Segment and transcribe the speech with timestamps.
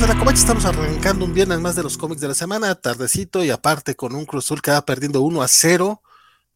[0.00, 3.42] de la Covacha, estamos arrancando un viernes más de los cómics de la semana, tardecito
[3.42, 6.02] y aparte con un Cruzul que va perdiendo 1 a 0,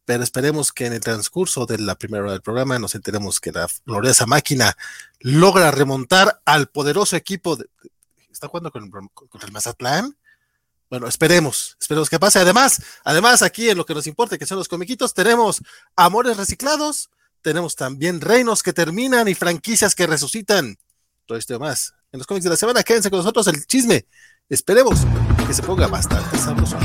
[0.05, 3.51] pero esperemos que en el transcurso de la primera hora del programa nos enteremos que
[3.51, 4.77] la gloriosa máquina
[5.19, 7.67] logra remontar al poderoso equipo de,
[8.31, 10.17] ¿está jugando con, con el Mazatlán?
[10.89, 12.39] Bueno, esperemos, esperemos que pase.
[12.39, 15.63] Además, además aquí en lo que nos importa, que son los comiquitos, tenemos
[15.97, 20.79] amores reciclados, tenemos también reinos que terminan y franquicias que resucitan.
[21.27, 21.95] Todo esto y más.
[22.13, 24.05] En los cómics de la semana, quédense con nosotros el chisme.
[24.51, 25.01] Esperemos
[25.47, 26.77] que se ponga bastante sabroso.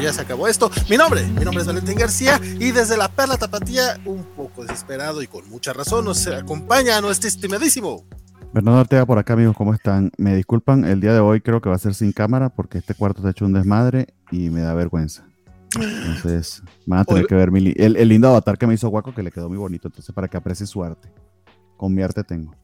[0.00, 0.70] Ya se acabó esto.
[0.88, 5.22] Mi nombre, mi nombre es Valentín García y desde la Perla Tapatía, un poco desesperado
[5.22, 8.04] y con mucha razón, nos acompaña a nuestro estimadísimo.
[8.52, 10.10] Bernardo Ortega por acá, amigos, ¿cómo están?
[10.16, 12.94] Me disculpan, el día de hoy creo que va a ser sin cámara porque este
[12.94, 15.24] cuarto está hecho un desmadre y me da vergüenza.
[15.76, 19.14] Entonces, van a tener que ver mi el, el, lindo avatar que me hizo Guaco,
[19.14, 19.86] que le quedó muy bonito.
[19.86, 21.12] Entonces, para que aprecie su arte.
[21.76, 22.56] Con mi arte tengo.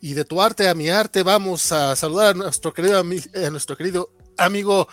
[0.00, 3.76] Y de tu arte a mi arte, vamos a saludar a nuestro querido, a nuestro
[3.76, 4.88] querido amigo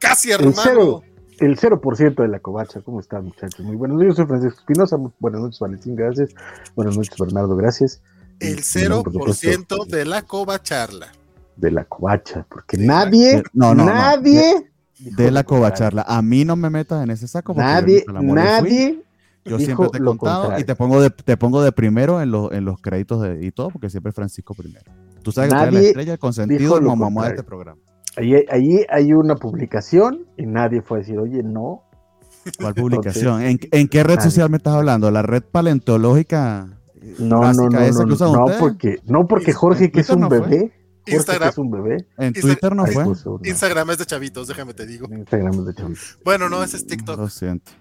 [0.00, 1.02] casi hermano.
[1.38, 3.60] El 0%, de la covacha, ¿cómo están muchachos?
[3.60, 6.34] Muy buenos días, soy Francisco Espinosa, buenas noches Valentín, gracias,
[6.76, 8.02] buenas noches Bernardo, gracias.
[8.40, 11.12] El 0% de la covacharla.
[11.56, 14.70] De la covacha, porque nadie, no, no, nadie...
[14.98, 17.54] De, la covacharla, a mí no me metas en ese saco.
[17.54, 19.02] Nadie, nadie...
[19.42, 22.52] Yo siempre te he contado y te pongo de, te pongo de primero en, los
[22.52, 24.92] en los créditos de, y todo, porque siempre Francisco primero.
[25.22, 27.80] Tú sabes que nadie la estrella consentido como mamá de este programa.
[28.16, 31.84] Allí, hay una publicación y nadie fue a decir, oye, no.
[32.58, 33.42] ¿Cuál publicación?
[33.42, 35.10] ¿En, ¿En, qué red social me estás hablando?
[35.10, 36.80] ¿La red paleontológica?
[37.18, 40.72] No, no, no, esa no, que no, porque, no porque Jorge, que es un bebé.
[41.06, 41.48] Instagram.
[41.48, 42.06] es un bebé.
[42.18, 43.04] En Twitter no fue.
[43.44, 45.08] Instagram es de chavitos, déjame te digo.
[45.10, 46.18] Instagram es de chavitos.
[46.24, 47.18] Bueno, no, ese es TikTok.
[47.18, 47.72] Lo siento.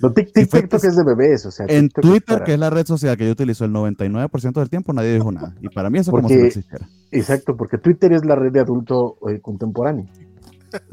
[0.00, 1.66] No, TikTok es de bebés, o sea.
[1.68, 5.14] En Twitter, que es la red social que yo utilizo el 99% del tiempo, nadie
[5.14, 5.54] dijo nada.
[5.60, 6.88] Y para mí eso como si no existiera.
[7.10, 10.06] Exacto, porque Twitter es la red de adulto eh, contemporáneo.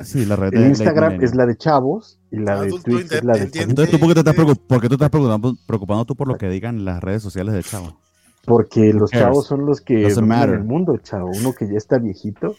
[0.04, 3.24] Sí, la red el de Instagram es la de chavos y la de Twitter es
[3.24, 6.28] la de Entonces, ¿tú por qué te estás, preocupando, tú estás preocupando, preocupando tú por
[6.28, 7.96] lo que digan las redes sociales de chavos?
[8.44, 11.30] Porque los chavos son los que dominan el mundo, chavo.
[11.30, 12.56] Uno que ya está viejito.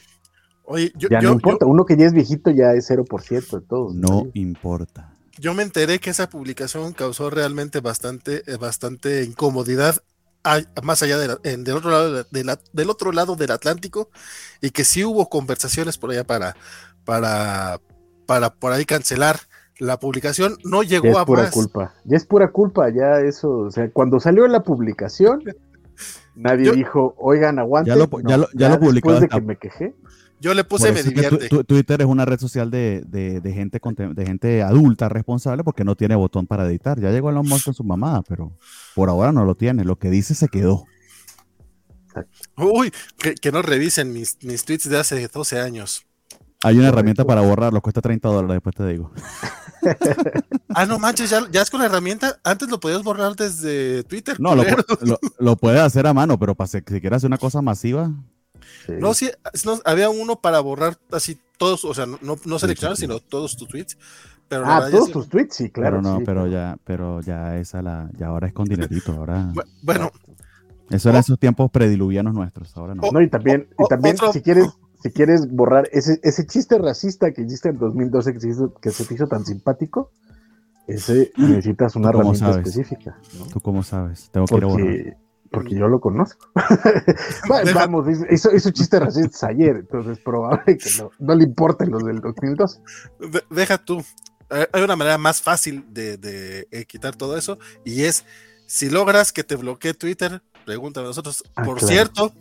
[0.65, 1.67] Oye, yo, ya no importa.
[1.67, 3.95] Uno que ya es viejito ya es 0% de todos.
[3.95, 9.97] No importa yo me enteré que esa publicación causó realmente bastante, eh, bastante incomodidad
[10.83, 12.25] más allá del otro lado
[12.73, 14.09] del otro lado del Atlántico
[14.63, 16.57] y que sí hubo conversaciones por allá para
[17.05, 17.81] para
[18.25, 19.41] para por ahí cancelar
[19.79, 20.57] la publicación.
[20.65, 21.51] No llegó ya es a pura más.
[21.51, 25.43] culpa ya es pura culpa ya eso o sea cuando salió la publicación
[26.35, 29.57] nadie dijo oigan aguanten ya lo, ya lo, ya lo publicó después de que me
[29.57, 29.95] quejé
[30.41, 31.49] yo le puse me divierte.
[31.65, 36.15] Twitter es una red social de, de, gente, de gente adulta responsable porque no tiene
[36.15, 37.01] botón para editar.
[37.01, 38.57] Ya llegó Elon Musk con su mamá, pero
[38.95, 39.85] por ahora no lo tiene.
[39.85, 40.85] Lo que dice se quedó.
[42.57, 46.05] Uy, que, no revisen mis, mis, tweets de hace 12 años.
[46.65, 49.13] Hay una herramienta para borrarlo, cuesta 30 dólares, después te digo.
[50.75, 52.41] ah, no manches, ya, ya, es con la herramienta.
[52.43, 54.41] Antes lo podías borrar desde Twitter.
[54.41, 54.65] No, lo,
[55.39, 58.13] lo, puedes hacer a mano, pero para si quieres hacer una cosa masiva,
[58.89, 59.31] no, sí,
[59.85, 63.99] había uno para borrar así todos, o sea, no, no seleccionar, sino todos tus tweets.
[64.49, 66.01] Pero ah, todos tus tweets, sí, claro.
[66.01, 69.53] Pero no, pero ya, pero ya esa la, ya ahora es con dinerito, ahora.
[69.83, 70.11] Bueno.
[70.91, 73.03] Eso era esos tiempos prediluvianos nuestros, ahora no.
[73.13, 74.69] No, y también, y también si quieres,
[75.03, 78.91] si quieres borrar ese, ese chiste racista que hiciste en 2012 que se, hizo, que
[78.91, 80.11] se te hizo tan simpático,
[80.87, 83.19] ese necesitas una herramienta específica.
[83.53, 84.31] ¿Tú cómo sabes?
[84.33, 85.17] Tengo que ir a borrar
[85.51, 86.51] porque yo lo conozco.
[87.75, 92.21] Vamos, hizo, hizo chistes racistas ayer, entonces probable que no, no le importen los del
[92.21, 92.81] 2002.
[93.51, 94.05] deja tú.
[94.51, 98.25] Hay una manera más fácil de, de, eh, quitar todo eso y es
[98.67, 101.45] si logras que te bloquee Twitter, pregúntame a nosotros.
[101.55, 102.33] Ah, Por cierto,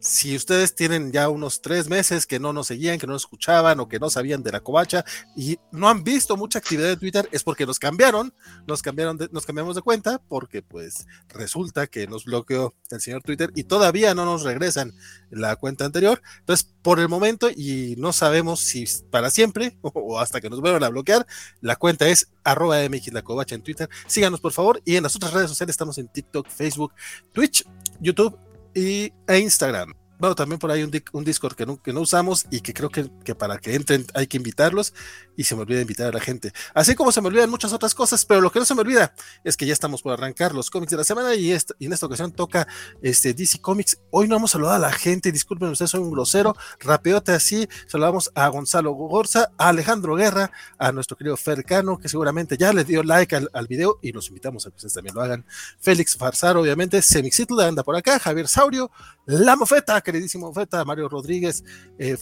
[0.00, 3.80] si ustedes tienen ya unos tres meses que no nos seguían, que no nos escuchaban
[3.80, 5.04] o que no sabían de la covacha
[5.36, 8.32] y no han visto mucha actividad de Twitter, es porque nos cambiaron,
[8.66, 13.50] nos cambiaron, nos cambiamos de cuenta porque pues resulta que nos bloqueó el señor Twitter
[13.54, 14.92] y todavía no nos regresan
[15.30, 16.22] la cuenta anterior.
[16.40, 20.84] Entonces, por el momento y no sabemos si para siempre o hasta que nos vuelvan
[20.84, 21.26] a bloquear,
[21.60, 23.88] la cuenta es arroba mx la covacha en Twitter.
[24.06, 26.92] Síganos por favor y en las otras redes sociales estamos en TikTok, Facebook,
[27.32, 27.64] Twitch,
[28.00, 28.38] YouTube
[28.78, 29.97] e Instagram.
[30.18, 33.58] Bueno, también por ahí un, un Discord que no, usamos y que creo que, para
[33.58, 34.92] que entren hay que invitarlos
[35.36, 36.52] y se me olvida invitar a la gente.
[36.74, 39.14] Así como se me olvidan muchas otras cosas, pero lo que no se me olvida
[39.44, 42.32] es que ya estamos por arrancar los cómics de la semana y, en esta ocasión
[42.32, 42.66] toca
[43.02, 43.98] este DC Comics.
[44.10, 48.30] Hoy no hemos saludado a la gente, disculpen ustedes, soy un grosero, rapeote así, saludamos
[48.34, 53.02] a Gonzalo Gorza, a Alejandro Guerra, a nuestro querido Fercano, que seguramente ya le dio
[53.02, 55.44] like al, video y los invitamos a que ustedes también lo hagan.
[55.78, 58.90] Félix Farsar, obviamente, Semixitl anda por acá, Javier Saurio,
[59.26, 61.62] La Mofeta, queridísimo Mofeta, Mario Rodríguez,
[61.98, 62.16] eh,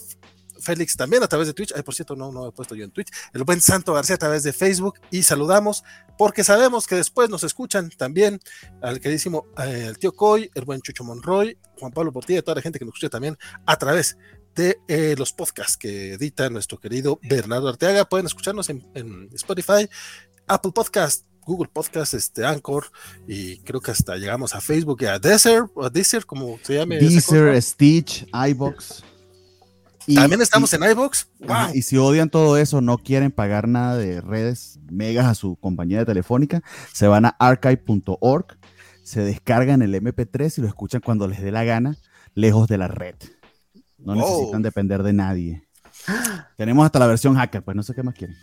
[0.58, 1.72] Félix también a través de Twitch.
[1.76, 3.10] Ay, por cierto, no, no he puesto yo en Twitch.
[3.32, 4.98] El buen Santo García a través de Facebook.
[5.10, 5.84] Y saludamos
[6.18, 8.40] porque sabemos que después nos escuchan también
[8.82, 12.62] al queridísimo eh, el tío Coy, el buen Chucho Monroy, Juan Pablo Portilla, toda la
[12.62, 14.16] gente que nos escucha también a través
[14.56, 18.06] de eh, los podcasts que edita nuestro querido Bernardo Arteaga.
[18.06, 19.88] Pueden escucharnos en, en Spotify,
[20.48, 22.86] Apple Podcast, Google Podcast, este Anchor
[23.26, 26.98] y creo que hasta llegamos a Facebook y a Deezer, o Deezer como se llame.
[26.98, 29.04] Deezer, Stitch, iBox.
[30.08, 31.28] Y, También estamos y, en iBox.
[31.38, 31.70] Wow.
[31.72, 36.00] Y si odian todo eso, no quieren pagar nada de redes megas a su compañía
[36.00, 36.62] de telefónica,
[36.92, 38.58] se van a archive.org,
[39.04, 41.96] se descargan el MP3 y lo escuchan cuando les dé la gana,
[42.34, 43.14] lejos de la red.
[43.98, 44.22] No wow.
[44.22, 45.68] necesitan depender de nadie.
[46.56, 48.36] Tenemos hasta la versión hacker, pues no sé qué más quieren.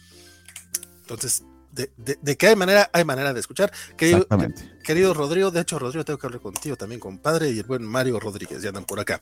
[1.02, 1.92] Entonces, de,
[2.22, 3.72] de, hay manera, hay manera de escuchar.
[3.98, 4.28] Querido,
[4.84, 8.20] querido Rodrigo, de hecho, Rodrigo, tengo que hablar contigo también, compadre, y el buen Mario
[8.20, 9.22] Rodríguez, ya andan por acá.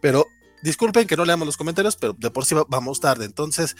[0.00, 0.26] Pero
[0.62, 3.24] disculpen que no leamos los comentarios, pero de por sí vamos tarde.
[3.24, 3.76] Entonces,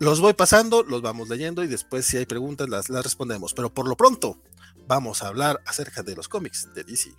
[0.00, 3.54] los voy pasando, los vamos leyendo y después, si hay preguntas, las, las respondemos.
[3.54, 4.40] Pero por lo pronto,
[4.88, 7.10] vamos a hablar acerca de los cómics de DC.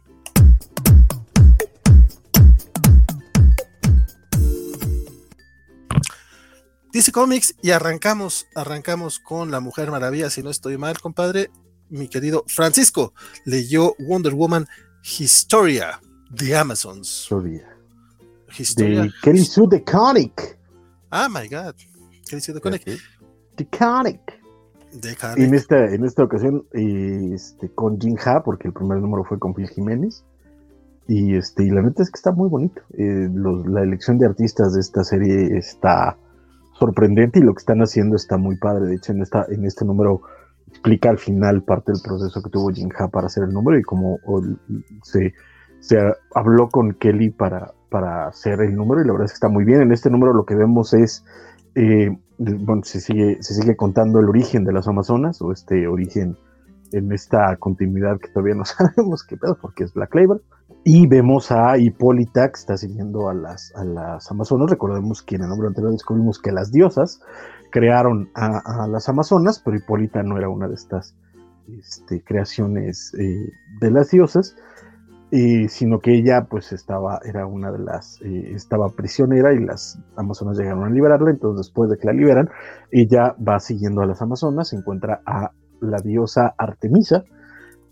[6.94, 11.50] DC Comics y arrancamos, arrancamos con la Mujer Maravilla, si no estoy mal, compadre.
[11.90, 14.68] Mi querido Francisco leyó Wonder Woman
[15.02, 16.00] Historia
[16.30, 17.22] de Amazons.
[17.24, 17.68] Historia.
[18.56, 19.02] Historia.
[19.02, 20.60] De Kelly Sue DeConnick.
[21.10, 21.74] Ah, my God.
[22.30, 22.86] Kelly Sue DeConnick.
[23.58, 24.22] DeConnick.
[25.38, 29.56] En esta, en esta ocasión, este, con Jin Ha, porque el primer número fue con
[29.56, 30.24] Phil Jiménez.
[31.08, 32.84] Y, este, y la neta es que está muy bonito.
[32.96, 36.18] Eh, los, la elección de artistas de esta serie está
[36.84, 38.88] sorprendente y lo que están haciendo está muy padre.
[38.88, 40.22] De hecho, en, esta, en este número
[40.68, 44.20] explica al final parte del proceso que tuvo Jinja para hacer el número y cómo
[45.04, 45.34] se,
[45.80, 45.98] se
[46.36, 49.64] habló con Kelly para, para hacer el número y la verdad es que está muy
[49.64, 49.82] bien.
[49.82, 51.24] En este número lo que vemos es,
[51.76, 56.36] eh, bueno, se sigue, se sigue contando el origen de las Amazonas o este origen
[56.92, 60.42] en esta continuidad que todavía no sabemos qué pedo porque es Black Label.
[60.86, 64.70] Y vemos a Hipólita que está siguiendo a las, a las Amazonas.
[64.70, 67.22] Recordemos que en el nombre anterior descubrimos que las diosas
[67.72, 71.16] crearon a, las Amazonas, pero Hipólita no era una de estas
[71.80, 73.50] este, creaciones eh,
[73.80, 74.56] de las diosas,
[75.32, 79.98] eh, sino que ella pues estaba, era una de las, eh, estaba prisionera y las
[80.18, 82.50] Amazonas llegaron a liberarla, entonces después de que la liberan,
[82.92, 87.24] ella va siguiendo a las Amazonas, encuentra a la diosa Artemisa,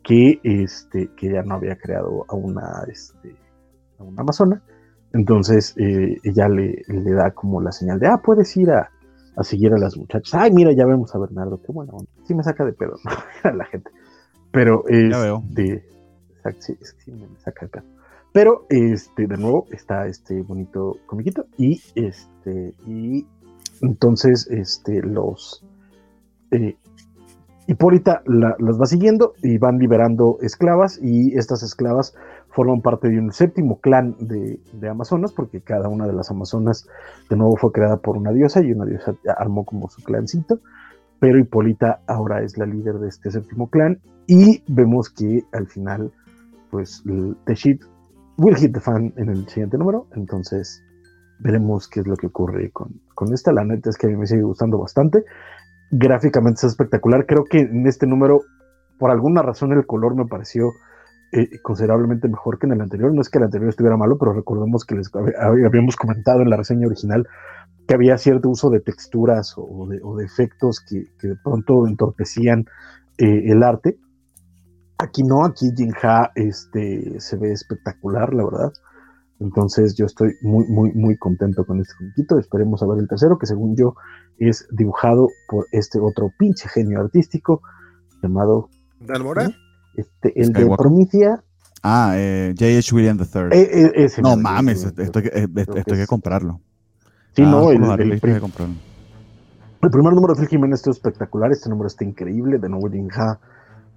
[0.03, 3.35] que, este, que ya no había creado a una, este,
[3.99, 4.61] a una amazona.
[5.13, 8.89] Entonces eh, ella le, le, da como la señal de, ah, puedes ir a,
[9.35, 10.33] a, seguir a las muchachas.
[10.35, 11.97] Ay, mira, ya vemos a Bernardo, qué bueno.
[12.25, 13.11] Sí me saca de pedo, ¿no?
[13.49, 13.91] a la gente.
[14.51, 15.83] Pero, este,
[16.59, 17.83] sí, sí, me saca de pedo.
[18.33, 23.25] Pero, este, de nuevo, está este bonito comiquito y, este, y
[23.81, 25.65] entonces, este, los,
[26.51, 26.77] eh,
[27.67, 32.15] Hipólita la, las va siguiendo y van liberando esclavas y estas esclavas
[32.49, 36.87] forman parte de un séptimo clan de, de, Amazonas porque cada una de las Amazonas
[37.29, 40.59] de nuevo fue creada por una diosa y una diosa armó como su clancito,
[41.19, 46.11] pero Hipólita ahora es la líder de este séptimo clan y vemos que al final
[46.71, 47.03] pues
[47.45, 47.81] the shit
[48.37, 50.83] will hit the fan en el siguiente número, entonces
[51.39, 54.15] veremos qué es lo que ocurre con, con esta, la neta es que a mí
[54.15, 55.23] me sigue gustando bastante
[55.91, 57.25] gráficamente es espectacular.
[57.25, 58.41] Creo que en este número,
[58.97, 60.71] por alguna razón, el color me pareció
[61.33, 63.13] eh, considerablemente mejor que en el anterior.
[63.13, 66.57] No es que el anterior estuviera malo, pero recordemos que les habíamos comentado en la
[66.57, 67.27] reseña original
[67.87, 72.65] que había cierto uso de texturas o de, efectos que, que, de pronto entorpecían
[73.17, 73.97] eh, el arte.
[74.97, 78.71] Aquí no, aquí Jinja este, se ve espectacular, la verdad.
[79.41, 82.37] Entonces yo estoy muy, muy, muy contento con este comiquito.
[82.37, 83.95] Esperemos a ver el tercero, que según yo
[84.37, 87.61] es dibujado por este otro pinche genio artístico
[88.21, 88.69] llamado...
[88.99, 89.49] ¿Dalmora?
[89.95, 91.43] Este, el de Promicia.
[91.81, 92.95] Ah, eh, J.H.
[92.95, 93.41] William III.
[93.51, 96.61] Eh, eh, no mames, esto, esto, esto, esto hay que comprarlo.
[97.35, 101.51] Sí, ah, no, el, el, el, el, primer número de Phil Jiménez estuvo espectacular.
[101.51, 102.59] Este número está increíble.
[102.59, 103.39] De nuevo, Jinja,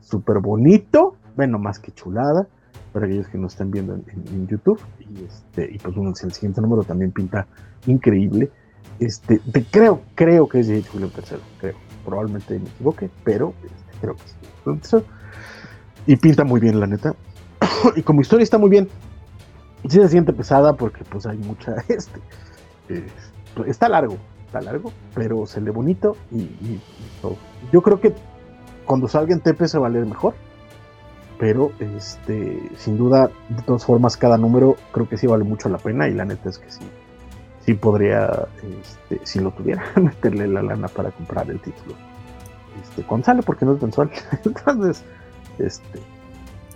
[0.00, 1.16] súper bonito.
[1.36, 2.48] Bueno, más que chulada.
[2.94, 4.80] Para aquellos que nos están viendo en, YouTube.
[5.00, 7.44] Y, este, y pues bueno, el siguiente número también pinta
[7.86, 8.52] increíble.
[9.00, 9.40] Este,
[9.72, 10.88] creo, creo que es J.
[10.94, 11.74] William III, creo.
[12.04, 14.22] Probablemente me equivoque, pero este, creo que
[14.82, 14.96] sí.
[16.06, 17.16] Y pinta muy bien, la neta.
[17.96, 18.88] y como historia está muy bien.
[19.88, 22.20] Sí se siente pesada porque pues hay mucha, este,
[23.66, 26.78] está largo, está largo, pero se lee bonito y,
[27.20, 27.36] todo.
[27.72, 28.14] Yo creo que
[28.84, 30.34] cuando salga en TP se va a leer mejor,
[31.44, 35.76] pero este, sin duda, de todas formas, cada número creo que sí vale mucho la
[35.76, 36.80] pena y la neta es que sí,
[37.66, 38.46] sí podría,
[38.80, 41.96] este, si lo tuviera, meterle la lana para comprar el título.
[42.82, 44.10] Este, cuando sale, porque no es mensual.
[44.46, 45.02] Entonces,
[45.58, 46.00] este,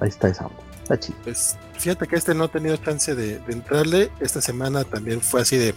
[0.01, 0.51] ahí está esa.
[0.83, 1.19] Está chido.
[1.25, 4.11] Pues fíjate que este no ha tenido chance de, entrarle.
[4.21, 5.75] Esta semana también fue así de.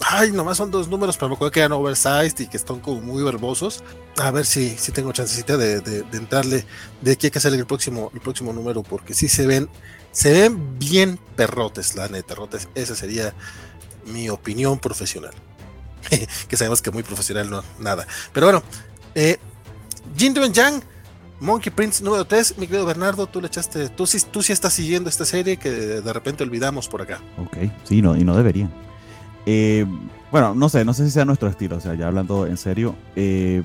[0.00, 3.00] Ay, nomás son dos números, pero me acuerdo que eran oversized y que están como
[3.00, 3.82] muy verbosos.
[4.18, 6.64] A ver si, si tengo chancecita de, de, entrarle
[7.00, 9.68] de aquí hay que hacer el próximo, el próximo número, porque sí se ven,
[10.12, 12.68] se ven bien perrotes, la neta, perrotes.
[12.74, 13.34] Esa sería
[14.06, 15.34] mi opinión profesional.
[16.48, 18.06] que sabemos que muy profesional no, nada.
[18.32, 18.62] Pero bueno,
[19.14, 19.38] eh,
[20.16, 20.82] Jin Yang
[21.40, 25.08] Monkey Prince número 3, mi querido Bernardo, tú le echaste, tú tú sí estás siguiendo
[25.08, 27.20] esta serie que de repente olvidamos por acá.
[27.38, 28.87] Ok, sí, no, y no deberían.
[29.50, 29.86] Eh,
[30.30, 32.94] bueno, no sé, no sé si sea nuestro estilo, o sea, ya hablando en serio,
[33.16, 33.62] eh,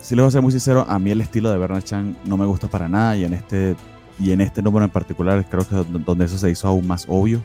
[0.00, 2.38] si les voy a ser muy sincero, a mí el estilo de Bernard Chan no
[2.38, 3.76] me gusta para nada y en este,
[4.18, 7.04] y en este número en particular creo que es donde eso se hizo aún más
[7.08, 7.42] obvio.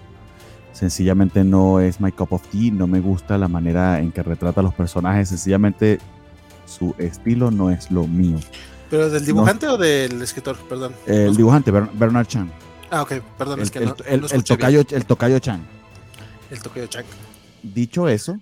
[0.72, 4.62] Sencillamente no es my cup of tea, no me gusta la manera en que retrata
[4.62, 6.00] a los personajes, sencillamente
[6.65, 8.38] su estilo no es lo mío.
[8.89, 10.56] ¿Pero del dibujante o del escritor?
[10.70, 10.94] Perdón.
[11.06, 12.50] El dibujante, Bernard Chan.
[12.89, 13.94] Ah, ok, perdón, es que no.
[14.06, 15.60] El, el, tocayo, el tocayo Chan.
[16.50, 17.04] El tocayo Chan.
[17.74, 18.39] Dicho eso,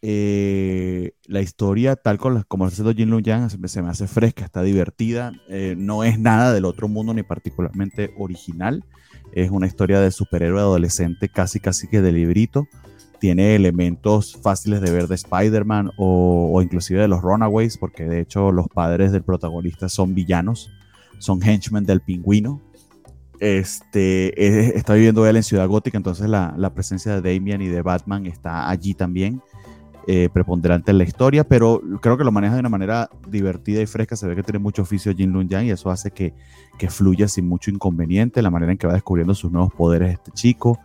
[0.00, 4.44] eh, la historia, tal como, como lo está Jin Lu Yang, se, me hace fresca,
[4.44, 5.32] está divertida.
[5.48, 8.84] Eh, no es nada del otro mundo ni particularmente original.
[9.32, 12.66] Es una historia de superhéroe adolescente, casi casi que de librito
[13.18, 18.52] tiene elementos fáciles de ver de Spider-Man o, inclusive de los Runaways, porque de hecho
[18.52, 20.70] los padres del protagonista son villanos,
[21.18, 22.60] son henchmen del pingüino.
[23.44, 28.24] Este, está viviendo él en Ciudad Gótica, entonces la, presencia de Damian y de Batman
[28.24, 29.42] está allí también,
[30.06, 33.86] eh, preponderante en la historia, pero creo que lo maneja de una manera divertida y
[33.86, 34.16] fresca.
[34.16, 36.32] Se ve que tiene mucho oficio Jin Lun Yang y eso hace que,
[36.78, 40.30] que fluya sin mucho inconveniente, la manera en que va descubriendo sus nuevos poderes este
[40.30, 40.78] chico.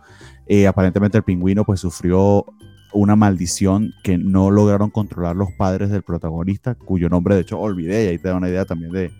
[0.46, 2.44] Eh, aparentemente el pingüino pues sufrió
[2.92, 8.04] una maldición que no lograron controlar los padres del protagonista, cuyo nombre de hecho olvidé
[8.04, 9.12] y ahí te da una idea también de,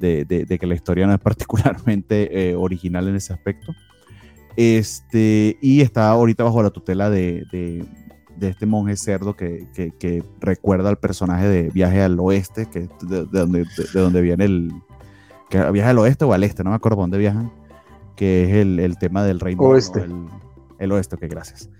[0.00, 3.74] de, que la historia no es particularmente eh, original en ese aspecto.
[4.56, 7.86] Este, y está ahorita bajo la tutela de,
[8.40, 13.60] este monje cerdo que, que, recuerda al personaje de Viaje al Oeste, que de, donde,
[13.60, 14.72] de, donde viene el...
[15.48, 17.50] Que viaje al oeste o al este, no me acuerdo dónde viajan,
[18.14, 19.62] que es el, el tema del reino.
[19.62, 20.06] Oeste
[20.80, 21.70] el oeste, que gracias.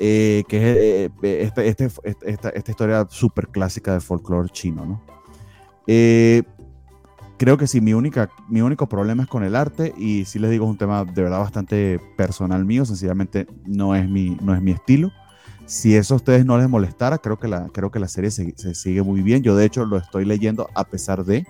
[0.00, 1.86] Eh, que es eh, eh, este, este,
[2.30, 5.02] esta, esta, historia súper clásica de folclore chino, ¿no?
[7.38, 10.50] Creo que sí, mi, única, mi único problema es con el arte y sí les
[10.50, 14.60] digo, es un tema de verdad bastante personal mío, sencillamente no es mi, no es
[14.60, 15.10] mi estilo.
[15.64, 18.54] Si eso a ustedes no les molestara, creo que la, creo que la serie se,
[18.56, 19.42] se sigue muy bien.
[19.42, 21.44] Yo de hecho lo estoy leyendo a pesar de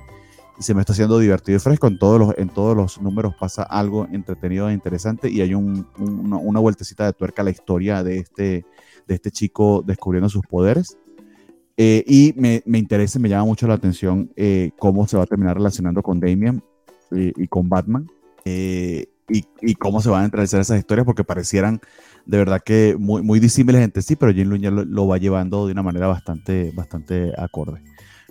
[0.59, 1.87] y se me está haciendo divertido y fresco.
[1.87, 5.87] En todos los, en todos los números pasa algo entretenido e interesante y hay un,
[5.99, 8.67] una, vueltecita de tuerca a la historia de este,
[9.07, 10.99] de este chico descubriendo sus poderes.
[11.81, 15.27] Eh, y me, me, interesa, me llama mucho la atención eh, cómo se va a
[15.27, 16.63] terminar relacionando con Damian
[17.13, 18.07] eh, y con Batman.
[18.45, 19.07] Y,
[19.61, 21.81] y, cómo se van a entrelazar esas historias, porque parecieran
[22.25, 25.67] de verdad que muy, muy disímiles entre sí, pero Jim Luña lo, lo, va llevando
[25.67, 27.83] de una manera bastante, bastante acorde.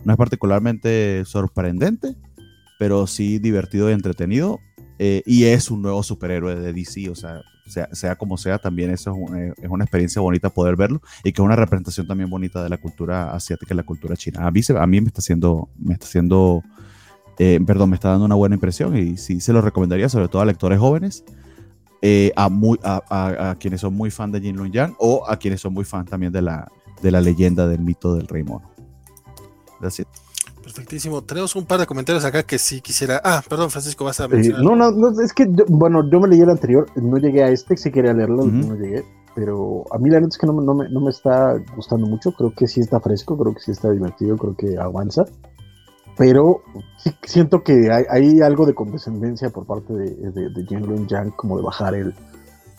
[0.04, 2.16] No es particularmente sorprendente,
[2.80, 4.60] pero sí divertido y entretenido.
[5.00, 9.16] Eh, y es un nuevo superhéroe de DC, o sea, sea, como sea, también eso
[9.36, 12.70] eh, es, una experiencia bonita poder verlo y que es una representación también bonita de
[12.70, 14.46] la cultura asiática y la cultura china.
[14.46, 16.64] A mí, a mí me está haciendo, me está haciendo,
[17.40, 20.42] eh, perdón, me está dando una buena impresión y sí se lo recomendaría, sobre todo
[20.42, 21.24] a lectores jóvenes,
[22.36, 25.74] a, muy, a, quienes son muy fan de Jin Lun Yang o a quienes son
[25.74, 26.72] muy fan también de la,
[27.02, 28.72] de la leyenda del mito del rey mono.
[30.78, 31.24] Perfectísimo.
[31.24, 33.20] Tenemos un par de comentarios acá que sí quisiera.
[33.24, 34.62] Ah, perdón, Francisco, vas a eh, mencionar.
[34.62, 37.92] no, no, es que, bueno, yo me leí el anterior, no llegué a este, si
[37.92, 39.04] quería leerlo, no llegué.
[39.34, 42.32] Pero a mí la neta es que no, no, me, no me está gustando mucho.
[42.32, 45.26] Creo que sí está fresco, creo que sí está divertido, creo que avanza.
[46.16, 46.62] Pero
[47.00, 51.58] sí siento que hay, algo de condescendencia por parte de, de, de Jen Yang, como
[51.58, 52.14] de bajar el,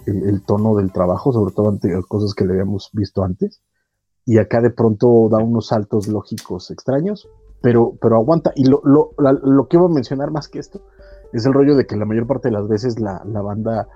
[0.06, 3.60] el, tono del trabajo, sobre todo ante cosas que le habíamos visto antes
[4.28, 7.26] y acá de pronto da unos saltos lógicos extraños,
[7.60, 8.52] pero, pero aguanta.
[8.54, 10.80] Y lo, lo, lo que iba a mencionar más que esto
[11.32, 13.88] es el rollo de que la mayor parte de las veces la, banda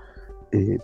[0.51, 0.77] eh,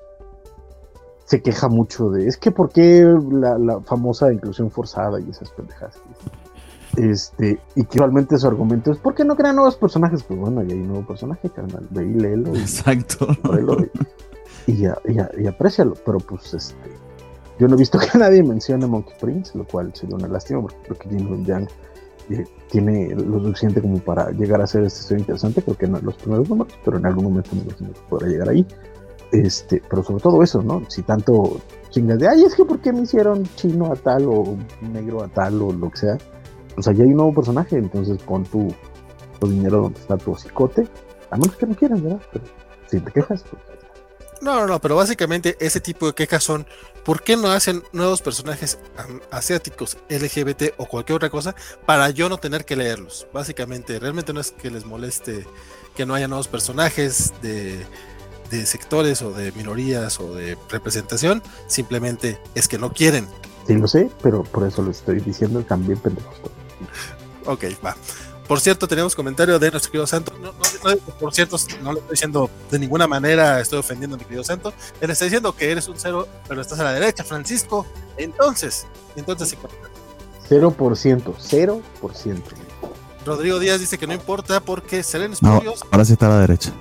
[1.26, 6.00] se queja mucho de, es que por qué la, famosa inclusión forzada y esas pendejadas.
[6.98, 10.24] Este, y que realmente su argumento es, ¿por qué no crean nuevos personajes?
[10.24, 12.56] Pues bueno, ya hay un nuevo personaje, carnal, ve y léelo.
[12.56, 13.28] Exacto.
[14.66, 14.88] Y, y,
[15.38, 16.90] y, aprecialo, pero pues este,
[17.60, 20.78] yo no he visto que nadie mencione Monkey Prince, lo cual sería una lástima porque
[20.84, 21.68] creo que Jin eh,
[22.70, 26.16] tiene lo suficiente como para llegar a ser este estudio interesante, creo que no los
[26.16, 28.66] primeros números, pero en algún momento me podrá llegar ahí.
[29.32, 30.84] Este, pero sobre todo eso, ¿no?
[30.90, 31.60] Si tanto
[31.90, 35.28] chingas de, ay, es que ¿por qué me hicieron chino a tal o negro a
[35.28, 36.18] tal o lo que sea?
[36.80, 38.74] Sea, ya hay un nuevo personaje, entonces pon tu,
[39.42, 40.88] dinero donde está tu cicote,
[41.30, 42.22] a menos que no quieras, ¿verdad?
[42.32, 42.46] Pero
[42.88, 43.62] si te quejas, pues
[44.42, 46.66] no, no, no, pero básicamente ese tipo de quejas son
[47.04, 48.80] ¿por qué no hacen nuevos personajes
[49.32, 53.28] asiáticos, LGBT o cualquier otra cosa para yo no tener que leerlos?
[53.34, 55.46] Básicamente, realmente no es que les moleste
[55.96, 57.86] que no haya nuevos personajes de,
[58.66, 63.28] sectores o de minorías o de representación, simplemente es que no quieren.
[63.68, 66.36] Sí, lo sé, pero por eso lo estoy diciendo también pendejos.
[67.46, 67.96] Ok, va.
[68.50, 70.34] Por cierto, tenemos comentario de nuestro querido Santo.
[71.20, 74.74] por cierto, no le estoy diciendo de ninguna manera, estoy ofendiendo a mi querido Santo.
[75.00, 77.86] Él está diciendo que eres un cero, pero estás a la derecha, Francisco.
[78.18, 79.56] Entonces, entonces.
[80.50, 82.42] 0%, 0%.
[83.24, 85.84] Rodrigo Díaz dice que no importa porque serán espurios.
[85.92, 86.74] ahora sí está a la derecha.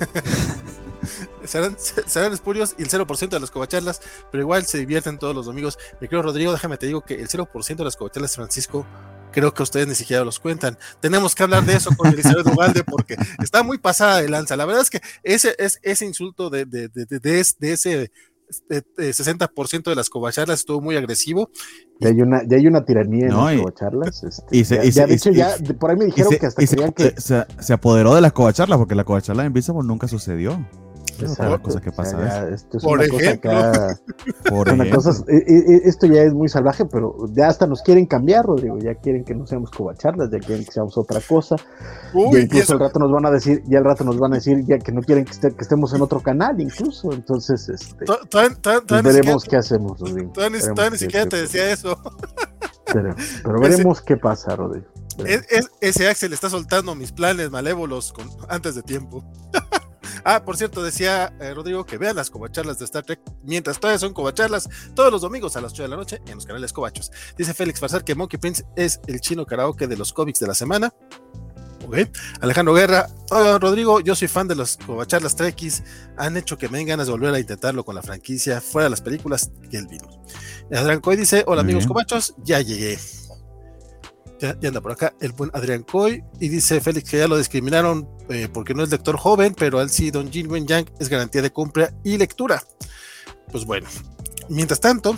[1.44, 4.00] serán, serán, espurios y el 0% de las covacharlas,
[4.30, 5.78] pero igual se divierten todos los domingos.
[6.00, 8.86] Mi querido Rodrigo, déjame te digo que el 0% de las covacharlas, Francisco,
[9.32, 10.78] creo que ustedes ni siquiera los cuentan.
[11.00, 14.56] Tenemos que hablar de eso con Elizabeth Ugalde porque está muy pasada de lanza.
[14.56, 17.40] La verdad es que ese, es, ese insulto de, de, de, de
[17.72, 18.10] ese
[18.70, 21.50] 60% de las covacharlas estuvo muy agresivo.
[22.00, 24.24] Ya hay una, ya hay una tiranía en las covacharlas.
[24.50, 27.14] Este, ya, de hecho, ya por ahí me dijeron que hasta creían que.
[27.20, 30.64] Se, se, apoderó de las covacharlas porque la covacharla en Visible nunca sucedió.
[31.20, 32.48] Exacto, que pasa.
[32.48, 33.98] esto es una cosa acá,
[35.84, 38.78] esto ya es muy salvaje, pero ya hasta nos quieren cambiar, Rodrigo.
[38.78, 41.56] Ya quieren que no seamos covacharlas, ya quieren que seamos otra cosa.
[42.14, 44.64] y incluso al rato nos van a decir, ya al rato nos van a decir
[44.66, 47.12] ya que no quieren que, estemos en otro canal, incluso.
[47.12, 50.32] Entonces, este, pues veremos qué hacemos, Rodrigo.
[50.50, 51.98] Ni siquiera te decía eso.
[52.92, 53.14] Pero,
[53.60, 54.86] veremos qué pasa, Rodrigo.
[55.80, 58.12] ese Axel está soltando mis planes malévolos
[58.48, 59.24] antes de tiempo.
[60.24, 63.98] Ah, por cierto, decía eh, Rodrigo que vean las covacharlas de Star Trek mientras todavía
[63.98, 67.10] son covacharlas todos los domingos a las 8 de la noche en los canales Covachos.
[67.36, 70.54] Dice Félix Farsar que Monkey Prince es el chino karaoke de los cómics de la
[70.54, 70.92] semana.
[71.86, 72.08] Okay.
[72.40, 75.82] Alejandro Guerra, hola Rodrigo, yo soy fan de los covacharlas Trekkies,
[76.16, 78.90] han hecho que me den ganas de volver a intentarlo con la franquicia fuera de
[78.90, 80.08] las películas que él vino.
[80.72, 82.98] Adrián Coy dice, hola amigos covachos, ya llegué
[84.42, 88.08] ya, anda por acá el buen Adrián Coy y dice Félix que ya lo discriminaron
[88.28, 91.42] eh, porque no es lector joven, pero al sí Don Jin Wen Yang es garantía
[91.42, 92.62] de compra y lectura.
[93.50, 93.88] Pues bueno,
[94.48, 95.14] mientras tanto,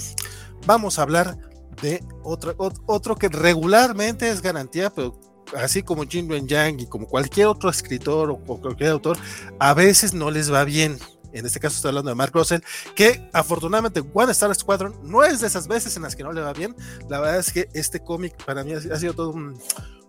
[0.66, 1.38] vamos a hablar
[1.80, 2.54] de otro,
[2.86, 5.18] otro que regularmente es garantía, pero
[5.56, 9.16] así como Jin Wen Yang y como cualquier otro escritor o cualquier autor,
[9.58, 10.98] a veces no les va bien
[11.34, 12.60] en este caso estoy hablando de Mark Russell,
[12.94, 16.40] que afortunadamente One Star Squadron no es de esas veces en las que no le
[16.40, 16.74] va bien.
[17.08, 19.34] La verdad es que este cómic para mí ha, sido todo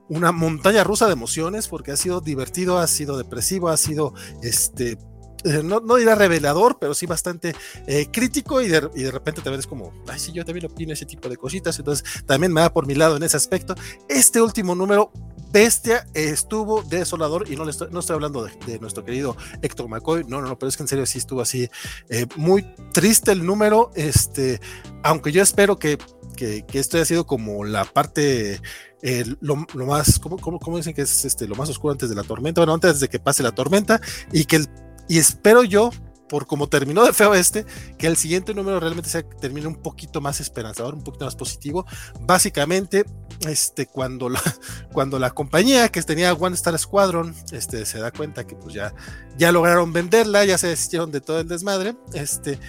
[0.07, 4.97] una montaña rusa de emociones porque ha sido divertido, ha sido depresivo, ha sido este
[5.45, 9.41] eh, no, no dirá revelador, pero sí bastante eh, crítico y de, y de, repente
[9.41, 12.61] también es como, ay, sí, yo también opino ese tipo de cositas, entonces también me
[12.61, 13.75] da por mi lado en ese aspecto.
[14.09, 15.11] Este último número
[15.55, 20.25] bestia estuvo desolador y no, le estoy, no estoy hablando de, nuestro querido Héctor McCoy,
[20.27, 21.69] no, no, no, pero es que en serio sí estuvo así
[22.09, 24.59] eh, muy triste el número, este,
[25.01, 25.97] aunque yo espero que,
[26.35, 28.59] que, esto haya sido como la parte
[29.01, 32.23] eh, lo, más, ¿cómo, cómo, dicen que es este, lo más oscuro antes de la
[32.23, 32.59] tormenta?
[32.59, 34.01] Bueno, antes de que pase la tormenta
[34.33, 34.67] y que el,
[35.07, 35.89] y espero yo
[36.27, 37.65] por como terminó de feo este,
[37.97, 41.85] que el siguiente número realmente se termine un poquito más esperanzador, un poquito más positivo.
[42.21, 43.05] Básicamente,
[43.47, 44.41] este, cuando la,
[44.93, 48.93] cuando la compañía que tenía One Star Squadron, este, se da cuenta que pues ya,
[49.37, 52.59] ya lograron venderla, ya se desistieron de todo el desmadre, este,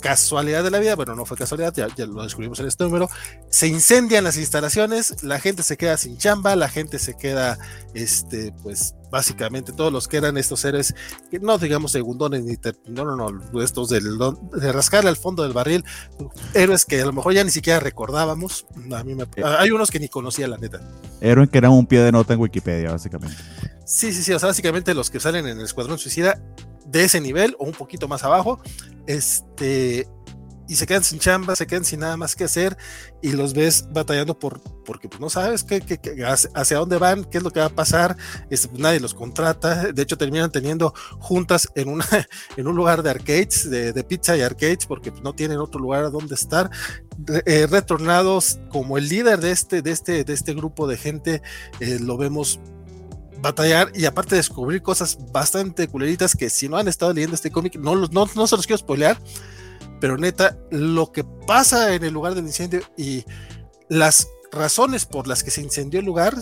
[0.00, 3.08] casualidad de la vida, bueno, no fue casualidad, ya, ya, lo descubrimos en este número,
[3.48, 7.58] se incendian las instalaciones, la gente se queda sin chamba, la gente se queda,
[7.94, 10.94] este, pues, básicamente todos los que eran estos seres,
[11.30, 14.18] que no digamos segundones, ni no, no, no, estos del,
[14.52, 15.84] de rascarle al fondo del barril,
[16.54, 19.42] héroes que a lo mejor ya ni siquiera recordábamos, a mí me, eh.
[19.44, 20.80] hay unos que ni conocía la neta.
[21.20, 23.36] Héroes que eran un pie de nota en Wikipedia, básicamente.
[23.84, 26.40] Sí, sí, sí, o sea, básicamente los que salen en el Escuadrón Suicida
[26.90, 28.60] de ese nivel o un poquito más abajo,
[29.06, 30.06] este,
[30.70, 32.76] y se quedan sin chamba, se quedan sin nada más que hacer
[33.20, 35.82] y los ves batallando por, porque pues, no sabes qué,
[36.54, 38.16] hacia dónde van, qué es lo que va a pasar,
[38.50, 42.06] este, pues, nadie los contrata, de hecho terminan teniendo juntas en, una,
[42.56, 46.04] en un lugar de arcades, de, pizza y arcades, porque pues, no tienen otro lugar
[46.04, 46.70] a donde estar,
[47.46, 51.42] eh, retornados como el líder de este, de este, de este grupo de gente,
[51.80, 52.60] eh, lo vemos
[53.40, 57.76] batallar y aparte descubrir cosas bastante culeritas que si no han estado leyendo este cómic,
[57.76, 59.18] no, no, no se los quiero spoilear,
[60.00, 63.24] pero neta, lo que pasa en el lugar del incendio y
[63.88, 66.34] las razones por las que se incendió el lugar,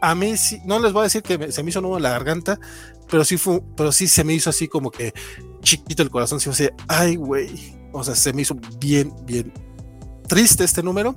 [0.00, 2.10] a, mí sí, no les voy a decir que se me hizo nudo en la
[2.10, 2.58] garganta,
[3.08, 5.14] pero sí fue, pero sí se me hizo así como que
[5.62, 9.52] chiquito el corazón, se me hace, ay, güey, o sea, se me hizo bien, bien
[10.30, 11.14] triste este número.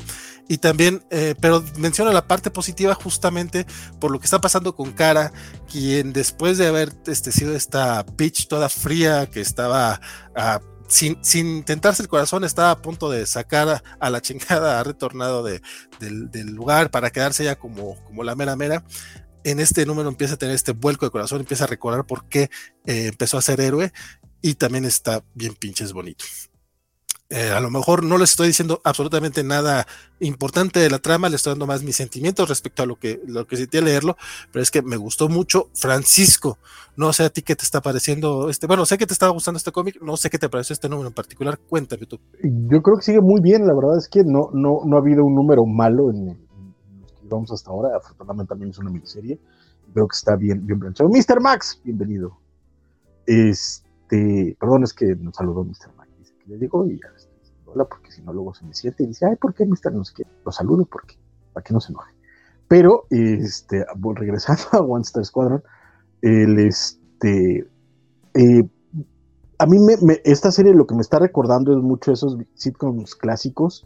[0.49, 3.65] Y también, eh, pero menciona la parte positiva justamente
[3.99, 5.31] por lo que está pasando con Cara,
[5.71, 10.01] quien después de haber este, sido esta pitch toda fría que estaba
[10.35, 14.83] a sin, sin tentarse el corazón, estaba a punto de sacar a, la chingada, ha
[14.83, 15.61] retornado de,
[15.99, 18.83] del, lugar para quedarse ya como, como la mera mera.
[19.43, 22.49] En este número empieza a tener este vuelco de corazón, empieza a recordar por qué
[22.85, 23.91] eh, empezó a ser héroe
[24.41, 26.25] y también está bien pinches bonito.
[27.29, 29.87] Eh, a lo mejor no les estoy diciendo absolutamente nada
[30.19, 33.47] importante de la trama, le estoy dando más mis sentimientos respecto a lo que, lo
[33.47, 34.17] que sentí leerlo,
[34.51, 36.57] pero es que me gustó mucho Francisco.
[36.95, 39.57] No sé a ti qué te está pareciendo este, bueno, sé que te estaba gustando
[39.57, 42.19] este cómic, no sé qué te pareció este número en particular, cuéntame tú.
[42.43, 45.23] Yo creo que sigue muy bien, la verdad es que no, no, no ha habido
[45.23, 49.39] un número malo en, los que vamos hasta ahora, afortunadamente también es una miniserie,
[49.93, 51.09] creo que está bien, bien planchado.
[51.09, 51.41] Mr.
[51.41, 52.37] Max, bienvenido.
[53.25, 55.92] Este, perdón, es que nos saludó Mr.
[56.43, 57.07] Que ya llegó y ya
[57.65, 59.93] hola, porque si no luego se me siente y dice, ay, ¿por qué Mr.
[59.93, 60.23] No sé qué?
[60.45, 61.15] Lo saludo porque,
[61.53, 62.13] para que no se enoje.
[62.67, 65.63] Pero, este, regresando a One Star Squadron,
[66.21, 67.67] el, este,
[68.33, 68.69] eh,
[69.57, 73.85] a mí me, esta serie lo que me está recordando es mucho esos sitcoms clásicos,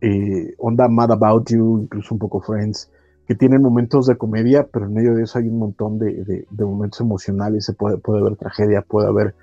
[0.00, 2.90] eh, onda Mad About You, incluso un poco Friends,
[3.26, 6.64] que tienen momentos de comedia, pero en medio de eso hay un montón de, de,
[6.64, 9.34] momentos emocionales, se puede, puede haber tragedia, puede haber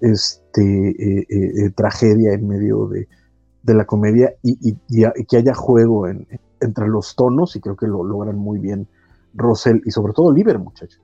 [0.00, 3.08] este, eh, tragedia en medio de,
[3.62, 4.74] de la comedia y,
[5.26, 8.88] que haya juego entre los tonos, y creo que lo logran muy bien
[9.34, 11.00] Russell y sobre todo Oliver, muchacho,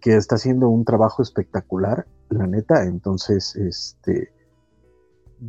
[0.00, 2.84] que está haciendo un trabajo espectacular, la neta.
[2.84, 4.32] Entonces, este,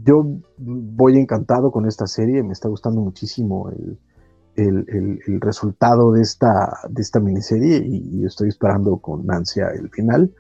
[0.03, 0.25] yo
[0.57, 3.99] voy encantado con esta serie, me está gustando muchísimo el,
[5.39, 10.33] resultado de esta, de esta miniserie y, estoy esperando con ansia el final.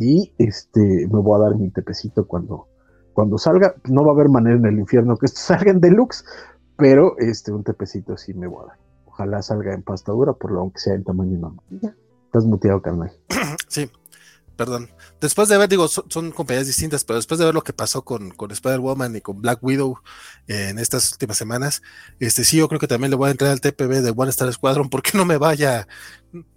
[0.00, 2.68] Y este, me voy a dar mi tepecito cuando,
[3.12, 6.24] cuando salga, no va a haber manera en el infierno que esto salga en deluxe,
[6.76, 8.78] pero este, un tepecito sí me voy a dar.
[9.06, 11.64] Ojalá salga en pastadura, por lo aunque sea en tamaño normal.
[11.82, 13.12] Ya, estás muteado, carnal.
[13.68, 13.90] Sí,
[14.58, 14.90] perdón.
[15.20, 18.32] Después de ver, digo, son, compañías distintas, pero después de ver lo que pasó con,
[18.32, 20.00] con Spider-Woman y con Black Widow
[20.48, 21.80] eh, en estas últimas semanas,
[22.18, 24.52] este sí, yo creo que también le voy a entrar al TPB de One Star
[24.52, 25.86] Squadron porque no me vaya,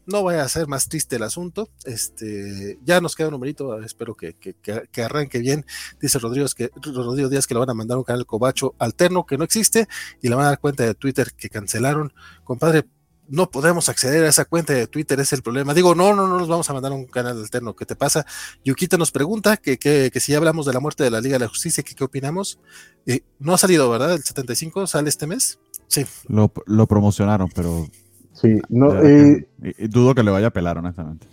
[0.08, 1.70] no vaya a ser más triste el asunto.
[1.86, 5.64] Este, ya nos queda un numerito, espero que, que, arranque bien.
[6.02, 9.38] Dice Rodrigo, que, Rodrigo Díaz que le van a mandar un canal Cobacho alterno que
[9.38, 9.88] no existe
[10.24, 12.12] y le van a dar cuenta de Twitter que cancelaron.
[12.44, 12.84] Compadre,
[13.32, 15.74] no podemos acceder a esa cuenta de Twitter, es el problema.
[15.74, 17.76] Digo, no, no, no nos vamos a mandar un canal alterno.
[17.76, 18.26] ¿Qué te pasa?
[18.65, 21.36] Yukita nos pregunta que, que, que si ya hablamos de la muerte de la Liga
[21.36, 22.60] de la Justicia, ¿qué, qué opinamos?
[23.06, 24.13] Eh, no ha salido, ¿verdad?
[24.13, 25.60] El 75 sale este mes.
[25.88, 26.06] Sí.
[26.28, 27.88] Lo, lo promocionaron, pero.
[28.34, 29.02] Sí, no.
[29.02, 29.48] Eh,
[29.89, 31.26] dudo que le vaya a pelar, honestamente.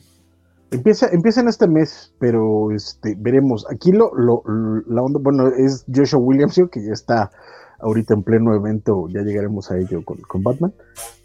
[0.70, 3.66] Empieza, empieza en este mes, pero este, veremos.
[3.72, 4.44] Aquí lo, lo,
[4.86, 7.32] la onda, bueno, es Joshua Williams, que ya está
[7.80, 10.72] ahorita en pleno evento, ya llegaremos a ello con, con Batman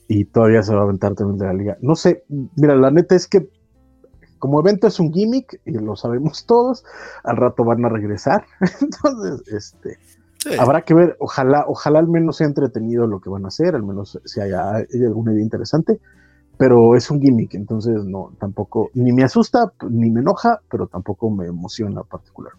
[0.08, 1.78] y todavía se va a aventar también de la liga.
[1.82, 2.24] No sé,
[2.56, 3.50] mira, la neta es que
[4.40, 6.84] como evento es un gimmick y lo sabemos todos,
[7.24, 8.46] al rato van a regresar.
[8.82, 9.98] Entonces, este
[10.60, 13.84] habrá que ver, ojalá, ojalá al menos sea entretenido lo que van a hacer, al
[13.84, 16.00] menos si haya, alguna idea interesante,
[16.58, 21.30] pero es un gimmick, entonces no, tampoco, ni me asusta, ni me enoja, pero tampoco
[21.30, 22.54] me emociona particular.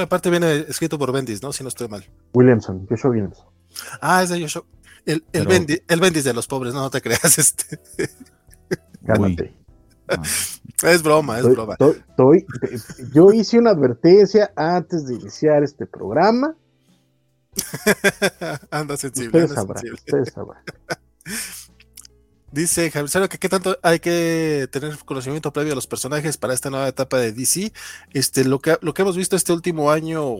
[0.00, 1.52] Aparte viene escrito por Bendis, ¿no?
[1.52, 2.04] Si no estoy mal.
[2.32, 3.46] Williamson, Joshua Williamson.
[4.00, 4.62] Ah, es de Joshua.
[5.08, 5.46] El, el,
[6.00, 7.38] Bendis, de los pobres, no, te creas.
[7.38, 7.80] Este.
[10.06, 10.22] Ah.
[10.82, 11.76] Es broma, es broma.
[13.14, 16.54] yo hice una advertencia antes de iniciar este programa.
[18.70, 19.44] anda sensible.
[19.44, 20.62] Ustedes sabrán,
[22.52, 26.68] Dice Javier que qué tanto hay que tener conocimiento previo a los personajes para esta
[26.68, 27.72] nueva etapa de DC.
[28.12, 30.36] Este, lo que, lo que hemos visto este último año,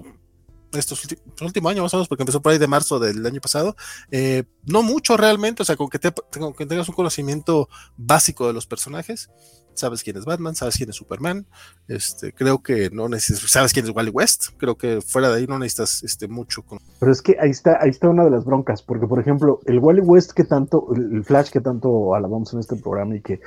[0.73, 1.07] estos
[1.41, 3.77] últimos años más o menos, porque empezó por ahí de marzo del año pasado,
[4.11, 8.53] eh, no mucho realmente, o sea, con que, te, que tengas un conocimiento básico de
[8.53, 9.31] los personajes,
[9.79, 11.47] sabes quién es Batman, sabes quién es Superman,
[11.87, 15.47] este, creo que no necesitas, sabes quién es Wally West, creo que fuera de ahí
[15.47, 16.65] no necesitas este, mucho.
[16.99, 19.79] Pero es que ahí está, ahí está una de las broncas, porque por ejemplo, el
[19.79, 23.41] Wally West que tanto, el Flash que tanto alabamos en este programa y que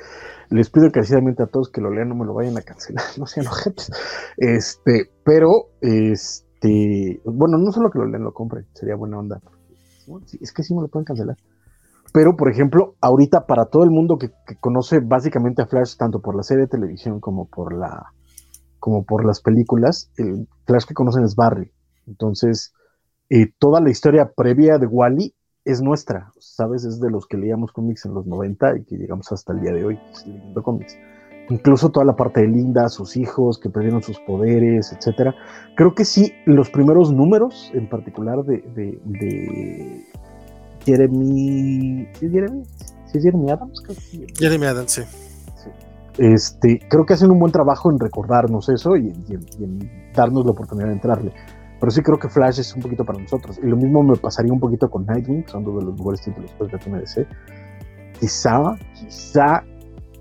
[0.50, 3.26] les pido encarecidamente a todos que lo lean, no me lo vayan a cancelar, no
[3.26, 3.90] sean ojetes,
[4.36, 6.51] este, pero, este,
[7.24, 9.40] bueno, no solo que lo lean, lo compren, sería buena onda,
[10.40, 11.36] es que sí me lo pueden cancelar.
[12.12, 16.36] Pero, por ejemplo, ahorita para todo el mundo que, conoce básicamente a Flash, tanto por
[16.36, 18.12] la serie de televisión como por la
[18.78, 21.70] como por las películas, el Flash que conocen es Barry.
[22.08, 22.74] Entonces,
[23.30, 26.84] eh, toda la historia previa de Wally es nuestra, ¿sabes?
[26.84, 29.72] Es de los que leíamos cómics en los 90 y que llegamos hasta el día
[29.72, 30.96] de hoy leyendo cómics.
[31.52, 35.34] Incluso toda la parte de Linda, sus hijos que perdieron sus poderes, etcétera.
[35.76, 40.06] Creo que sí, los primeros números, en particular de,
[40.86, 42.08] Jeremy.
[42.14, 42.62] ¿Sí es Jeremy?
[43.04, 43.82] ¿Sí es Jeremy Adams?
[44.38, 45.02] Jeremy Adams, sí.
[46.16, 50.86] Este, creo que hacen un buen trabajo en recordarnos eso y, en darnos la oportunidad
[50.88, 51.32] de entrarle.
[51.78, 53.58] Pero sí creo que Flash es un poquito para nosotros.
[53.62, 56.50] Y lo mismo me pasaría un poquito con Nightwing, son dos de los mejores títulos
[56.56, 57.26] pues, de TMDC.
[58.18, 59.64] Quizá, quizá,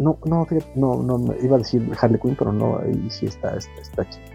[0.01, 3.81] no, no, no, no, iba a decir Harley Quinn, pero no, ahí sí está, está,
[3.81, 4.25] está chido.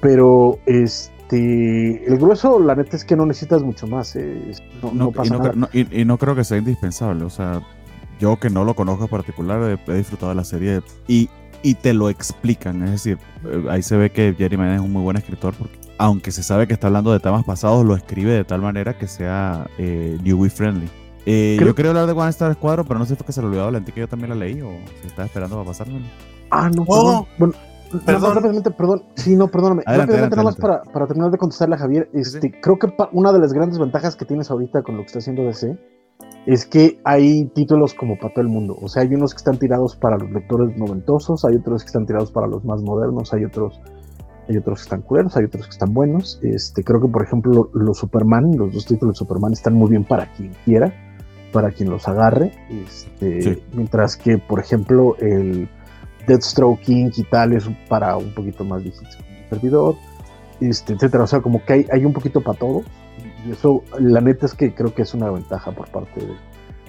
[0.00, 4.14] Pero, este el grueso, la neta es que no necesitas mucho más.
[4.16, 5.12] Eh, no,
[5.72, 7.24] y, no, creo que sea indispensable.
[7.24, 7.62] O sea,
[8.20, 11.28] yo que no lo conozco en particular, he, disfrutado de la serie y,
[11.62, 12.82] y te lo explican.
[12.84, 15.78] Es decir, eh, ahí se ve que Jerry Mayer es un muy buen escritor porque
[15.98, 19.06] aunque se sabe que está hablando de temas pasados, lo escribe de tal manera que
[19.06, 20.88] sea eh, New Friendly.
[21.26, 23.40] Eh, yo quería hablar de One Star Squadron, pero no sé si fue que se
[23.40, 26.04] lo olvidó la que yo también la leí o si estaba esperando para pasármelo.
[26.50, 26.84] Ah, no.
[26.86, 27.26] Oh.
[27.38, 27.54] Bueno,
[28.04, 28.34] Perdón.
[28.34, 29.02] rápidamente, perdón.
[29.14, 29.82] Sí, no, perdóname.
[29.86, 32.10] rápidamente, nada más para, para, terminar de contestarle a Javier.
[32.12, 35.18] Este, Creo que una de las grandes ventajas que tienes ahorita con lo que está
[35.20, 35.78] haciendo DC
[36.46, 38.76] es que hay títulos como para todo el mundo.
[38.80, 42.06] O sea, hay unos que están tirados para los lectores noventosos, hay otros que están
[42.06, 43.80] tirados para los más modernos, hay otros,
[44.48, 46.38] hay otros que están culeros, hay otros que están buenos.
[46.42, 50.04] Este, creo que, por ejemplo, los Superman, los dos títulos de Superman están muy bien
[50.04, 50.92] para quien quiera,
[51.54, 52.50] para quien los agarre.
[52.68, 55.68] Este, Mientras que, por ejemplo, el
[56.26, 59.94] Deathstroking y tal es para un poquito más difícil servidor,
[60.60, 61.22] este, etcétera.
[61.22, 62.82] O sea, como que hay, hay un poquito para todo.
[63.46, 66.20] Y eso, la neta es que creo que es una ventaja por parte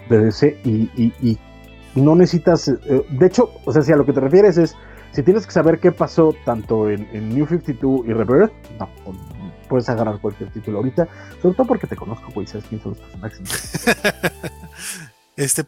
[0.10, 0.58] de, DC.
[0.65, 1.38] Y,
[1.93, 4.75] no necesitas, eh, de hecho, o sea, si a lo que te refieres es,
[5.12, 8.89] si tienes que saber qué pasó tanto en, New 52 y Rebirth, no,
[9.65, 11.08] puedes agarrar cualquier título ahorita,
[11.41, 13.86] sobre todo porque te conozco, güey, sabes quién son los personajes.
[15.36, 15.65] este,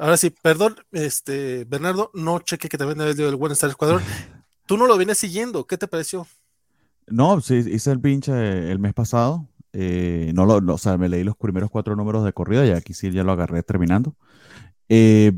[0.00, 4.02] Ahora sí, perdón, este, Bernardo, no cheque que también había leído el One Star Escuadrón.
[4.66, 6.26] Tú no lo vienes siguiendo, ¿qué te pareció?
[7.06, 9.46] No, sí, hice el pinche el mes pasado.
[9.74, 12.94] Eh, no lo, o sea, me leí los primeros cuatro números de corrida y aquí
[12.94, 14.14] sí ya lo agarré terminando.
[14.88, 15.32] Eh,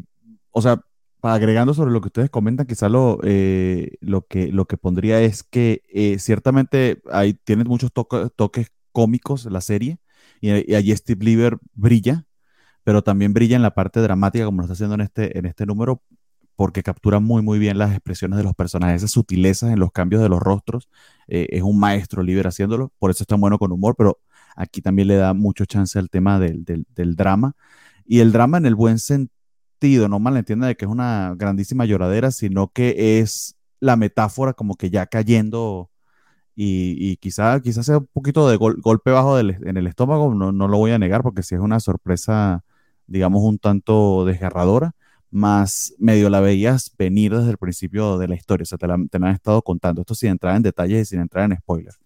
[0.52, 0.80] o sea,
[1.22, 5.42] agregando sobre lo que ustedes comentan, quizá lo, eh, lo, que, lo que pondría es
[5.42, 5.82] que
[6.18, 9.98] ciertamente hay, tiene muchos toques cómicos la serie
[10.40, 12.26] y, y allí Steve Lieber brilla
[12.84, 15.66] pero también brilla en la parte dramática, como lo está haciendo en este, en este
[15.66, 16.02] número,
[16.56, 20.22] porque captura muy, muy bien las expresiones de los personajes, esas sutilezas en los cambios
[20.22, 20.88] de los rostros.
[21.28, 24.20] Eh, es un maestro libre haciéndolo, por eso es tan bueno con humor, pero
[24.56, 27.54] aquí también le da mucho chance al tema del, del, drama.
[28.04, 29.32] Y el drama en el buen sentido,
[30.08, 34.90] no malentienda de que es una grandísima lloradera, sino que es la metáfora como que
[34.90, 35.90] ya cayendo
[36.54, 40.68] y, y quizá, quizá sea un poquito de golpe bajo en el estómago, no, no,
[40.68, 42.64] lo voy a negar porque si es una sorpresa
[43.06, 44.94] digamos, un tanto desgarradora,
[45.30, 48.98] más medio la veías venir desde el principio de la historia, o sea, te la,
[49.10, 51.98] te han estado contando, esto sin entrar en detalles y sin entrar en spoilers.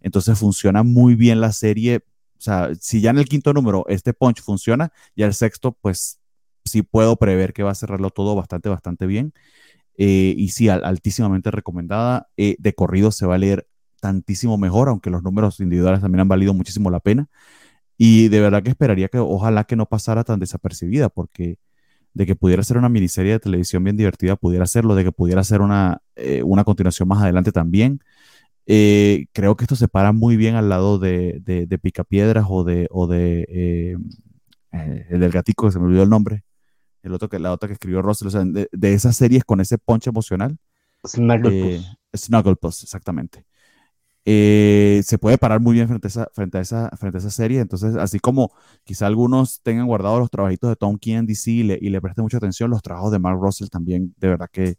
[0.00, 2.04] Entonces funciona muy bien la serie,
[2.38, 6.18] o sea, si ya en el quinto número este punch funciona, ya el sexto, pues
[6.72, 9.32] sí puedo prever que va a cerrarlo todo bastante, bastante bien.
[9.98, 12.28] Eh, y sí, altísimamente recomendada.
[12.36, 13.68] Eh, de corrido se va a leer
[14.00, 17.28] tantísimo mejor, aunque los números individuales también han valido muchísimo la pena.
[17.98, 21.58] Y de verdad que esperaría que ojalá que no pasara tan desapercibida, porque
[22.14, 25.44] de que pudiera ser una miniserie de televisión bien divertida, pudiera serlo, de que pudiera
[25.44, 28.00] ser una, eh, una continuación más adelante también.
[28.66, 33.06] Creo que esto se para muy bien al lado de, de, Picapiedras o de, o
[33.06, 33.96] de
[34.72, 36.44] el del gatico, que se me olvidó el nombre,
[37.02, 39.60] el otro que, la otra que escribió Russell, o sea, de, de esas series con
[39.60, 40.56] ese ponche emocional.
[41.06, 41.96] Snugglepuss.
[42.14, 43.44] Snugglepuss, exactamente.
[44.24, 47.30] Eh, se puede parar muy bien frente a, esa, frente, a esa, frente a esa
[47.30, 47.60] serie.
[47.60, 48.52] Entonces, así como
[48.84, 52.00] quizá algunos tengan guardados los trabajitos de Tom King en DC y le, y le
[52.00, 54.76] presten mucha atención, los trabajos de Mark Russell también de verdad que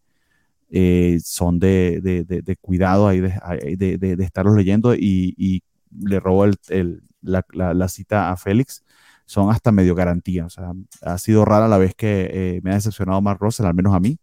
[0.71, 5.61] eh, son de, de, de, cuidado ahí de, de, estarlos leyendo y, y
[5.99, 8.83] le robo el, el, la, la, cita a Félix.
[9.25, 10.45] Son hasta medio garantía.
[10.45, 13.73] O sea, ha sido rara la vez que eh, me ha decepcionado Mark Russell, al
[13.73, 14.19] menos a mí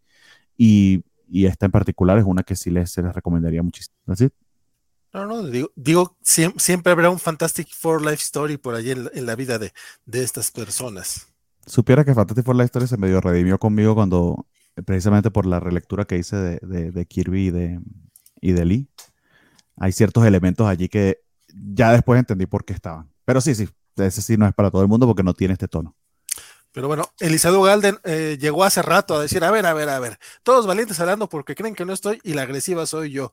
[0.63, 3.97] y, y, esta en particular es una que sí les, se les recomendaría muchísimo.
[4.09, 4.29] ¿Así?
[5.15, 9.37] No, no, digo, digo siempre, habrá un Fantastic Four Life Story por allí en la,
[9.37, 9.73] vida de,
[10.05, 11.29] de, estas personas.
[11.65, 14.47] Supiera que Fantastic Four Life Story se medio redimió conmigo cuando,
[14.85, 17.81] precisamente por la relectura que hice de, de, de Kirby y de,
[18.43, 18.91] y de Lee.
[19.79, 21.23] Hay ciertos elementos allí que
[21.55, 23.11] ya después entendí por qué estaban.
[23.25, 25.69] Pero sí, sí, ese sí no es para todo el mundo porque no tiene este
[25.69, 25.95] tono.
[26.73, 29.99] Pero bueno, Elisado Galden eh, llegó hace rato a decir, a ver, a ver, a
[29.99, 33.33] ver, todos valientes hablando porque creen que no estoy y la agresiva soy yo.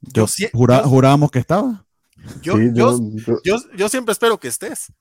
[0.00, 1.84] Yo, jurábamos que estaba.
[2.40, 2.98] Yo, yo,
[3.76, 4.92] yo, siempre espero que estés.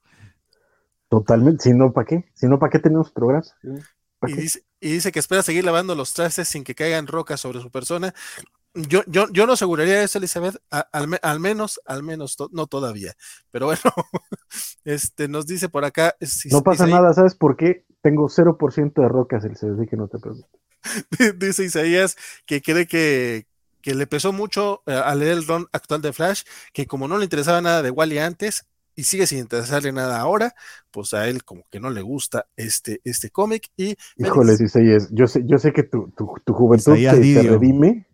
[1.07, 2.25] Totalmente, si no, ¿para qué?
[2.33, 3.55] Si no, ¿para qué tenemos programas?
[4.25, 7.61] Y dice, y dice, que espera seguir lavando los trastes sin que caigan rocas sobre
[7.61, 8.13] su persona
[8.73, 13.13] yo, yo, yo no aseguraría eso, Elizabeth, al, menos, al menos, no todavía.
[13.51, 13.81] Pero bueno,
[14.83, 16.15] este, nos dice por acá.
[16.51, 17.85] no pasa nada, ¿sabes por qué?
[18.01, 20.47] Tengo 0% de rocas, Elizabeth, que no te pregunto.
[21.37, 23.47] dice Isaías que cree que,
[23.81, 27.17] que le pesó mucho eh, al leer el don actual de Flash, que como no
[27.17, 30.53] le interesaba nada de Wally antes, y sigue sin interesarle nada ahora,
[30.91, 33.69] pues a él como que no le gusta este, este cómic.
[33.75, 38.05] Y Híjoles, Isaías, yo sé, yo sé que tu, tu, tu juventud te, redime,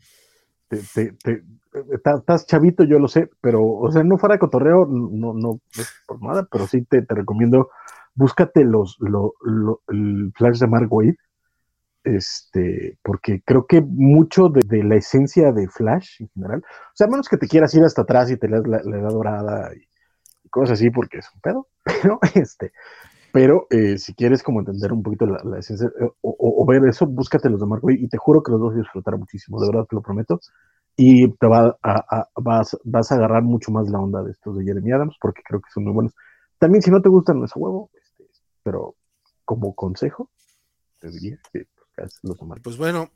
[0.70, 1.44] te, te,
[1.92, 5.60] estás chavito, yo lo sé, pero, o sea, no fuera de cotorreo, no, no,
[6.08, 7.70] por nada, pero sí te, recomiendo,
[8.16, 9.34] búscate los, lo,
[9.88, 11.18] el flash de Mark Wade,
[12.04, 17.10] este, porque creo que mucho de, la esencia de Flash en general, o sea, a
[17.10, 19.88] menos que te quieras ir hasta atrás y te leas la, edad dorada y,
[20.50, 22.72] cosas así, porque es un pedo, pero este,
[23.32, 27.50] pero eh, si quieres como entender un poquito la, esencia eh, o, ver eso, búscate
[27.50, 30.02] los de Wade y te juro que los dos disfrutar muchísimo, de verdad te lo
[30.02, 30.39] prometo.
[30.96, 34.65] Y te va a, vas, vas, a agarrar mucho más la onda de estos de
[34.65, 36.13] Jeremy Adams porque creo que son muy buenos.
[36.58, 38.30] También si no te gustan los huevo, este,
[38.63, 38.96] pero
[39.46, 40.30] como consejo,
[41.00, 43.10] te diría que pues, los de Mark Pues bueno,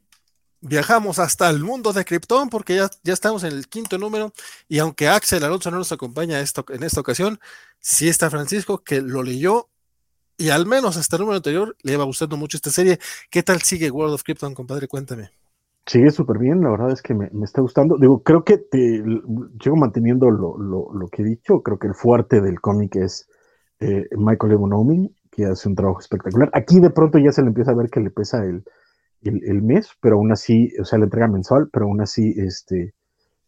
[0.61, 4.31] viajamos hasta el mundo de Krypton porque ya, ya estamos en el quinto número
[4.69, 7.39] y aunque Axel Alonso no nos acompaña esto, en esta ocasión,
[7.79, 9.69] sí está Francisco que lo leyó
[10.37, 12.99] y al menos hasta el número anterior le iba gustando mucho esta serie.
[13.29, 14.87] ¿Qué tal sigue World of Krypton, compadre?
[14.87, 15.29] Cuéntame.
[15.85, 17.97] Sigue súper bien, la verdad es que me, está gustando.
[17.97, 19.03] Digo, creo que te
[19.61, 21.61] sigo manteniendo lo, que he dicho.
[21.61, 23.27] Creo que el fuerte del cómic es
[23.79, 26.49] eh, Michael Evonomi, que hace un trabajo espectacular.
[26.53, 28.63] Aquí de pronto ya se le empieza a ver que le pesa el,
[29.21, 32.93] el, mes, pero aún así, o sea, la entrega mensual, pero aún así este,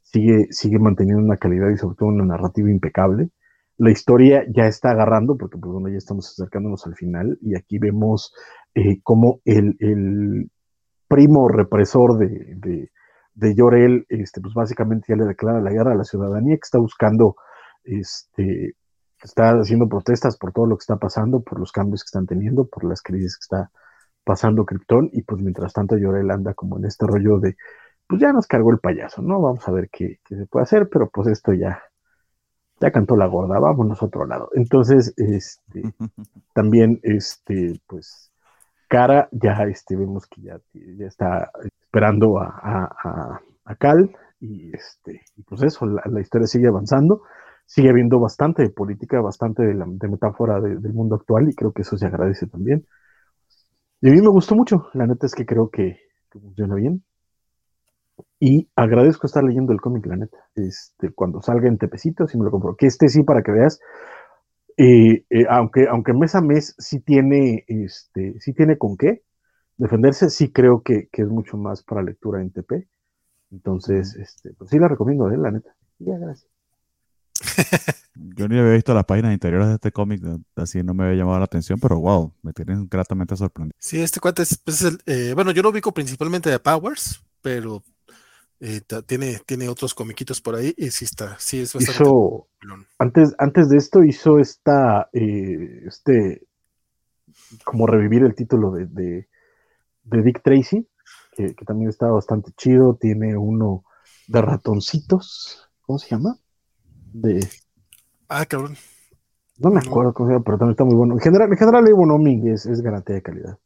[0.02, 3.30] sigue, sigue manteniendo una calidad y sobre todo una narrativa impecable
[3.78, 7.78] la historia ya está agarrando, porque pues bueno, ya estamos acercándonos al final, y aquí
[7.78, 8.34] vemos
[8.74, 10.50] eh, cómo el,
[11.08, 12.92] primo represor de, de,
[13.36, 16.80] de Llorel, este, pues básicamente ya le declara la guerra a la ciudadanía que está
[16.80, 17.36] buscando,
[17.84, 18.76] este,
[19.22, 22.68] está haciendo protestas por todo lo que está pasando, por los cambios que están teniendo,
[22.68, 23.72] por las crisis que está
[24.24, 27.56] pasando Krypton, y pues mientras tanto Llorel anda como en este rollo de,
[28.08, 29.40] pues ya nos cargó el payaso, ¿no?
[29.42, 31.84] Vamos a ver qué, qué se puede hacer, pero pues esto ya,
[32.80, 34.50] ya cantó la gorda, vámonos a otro lado.
[34.54, 35.94] Entonces, este,
[36.54, 38.32] también, este, pues,
[38.88, 45.42] Cara, ya este, vemos que ya, ya está esperando a, a, Cal, y este, y
[45.42, 47.24] pues eso, la, historia sigue avanzando,
[47.66, 51.74] sigue habiendo bastante de política, bastante de, la, de metáfora del mundo actual, y creo
[51.74, 52.86] que eso se agradece también.
[54.02, 57.04] Y a mí me gustó mucho, la neta es que creo que, que funciona bien.
[58.40, 60.38] Y agradezco estar leyendo el cómic, la neta.
[60.56, 62.76] Este, cuando salga en Tepecito, si me lo compro.
[62.76, 63.80] Que este sí, para que veas.
[64.78, 69.24] Eh, eh, aunque, aunque mes a mes sí tiene, este, sí tiene con qué
[69.78, 72.88] defenderse, sí creo que, es mucho más para lectura en TP.
[73.52, 75.38] Entonces, este, pues sí la recomiendo, ¿eh?
[75.38, 75.76] la neta.
[76.00, 76.50] Ya, gracias.
[78.16, 80.22] Yo ni había visto las páginas interiores de este cómic,
[80.56, 83.76] así no me había llamado la atención, pero wow, me tienen gratamente sorprendido.
[83.80, 87.84] Sí, este cuate es, pues, el, bueno, yo lo ubico principalmente de Powers, pero
[88.68, 92.02] eh, tiene, tiene otros comiquitos por ahí y sí está, sí es bastante.
[92.02, 92.48] Hizo,
[92.98, 96.48] antes, antes de esto hizo esta, eh, este,
[97.64, 99.28] como revivir el título de, de,
[100.24, 100.88] Dick Tracy,
[101.36, 102.96] que, también está bastante chido.
[102.96, 103.84] Tiene uno
[104.28, 106.40] de ratoncitos, ¿cómo se llama?
[107.14, 107.48] De.
[108.30, 108.78] Ah, cabrón.
[109.60, 111.14] No me acuerdo cómo se llama, pero también está muy bueno.
[111.14, 112.08] En general, en general Evo
[112.52, 113.60] es, es garantía de calidad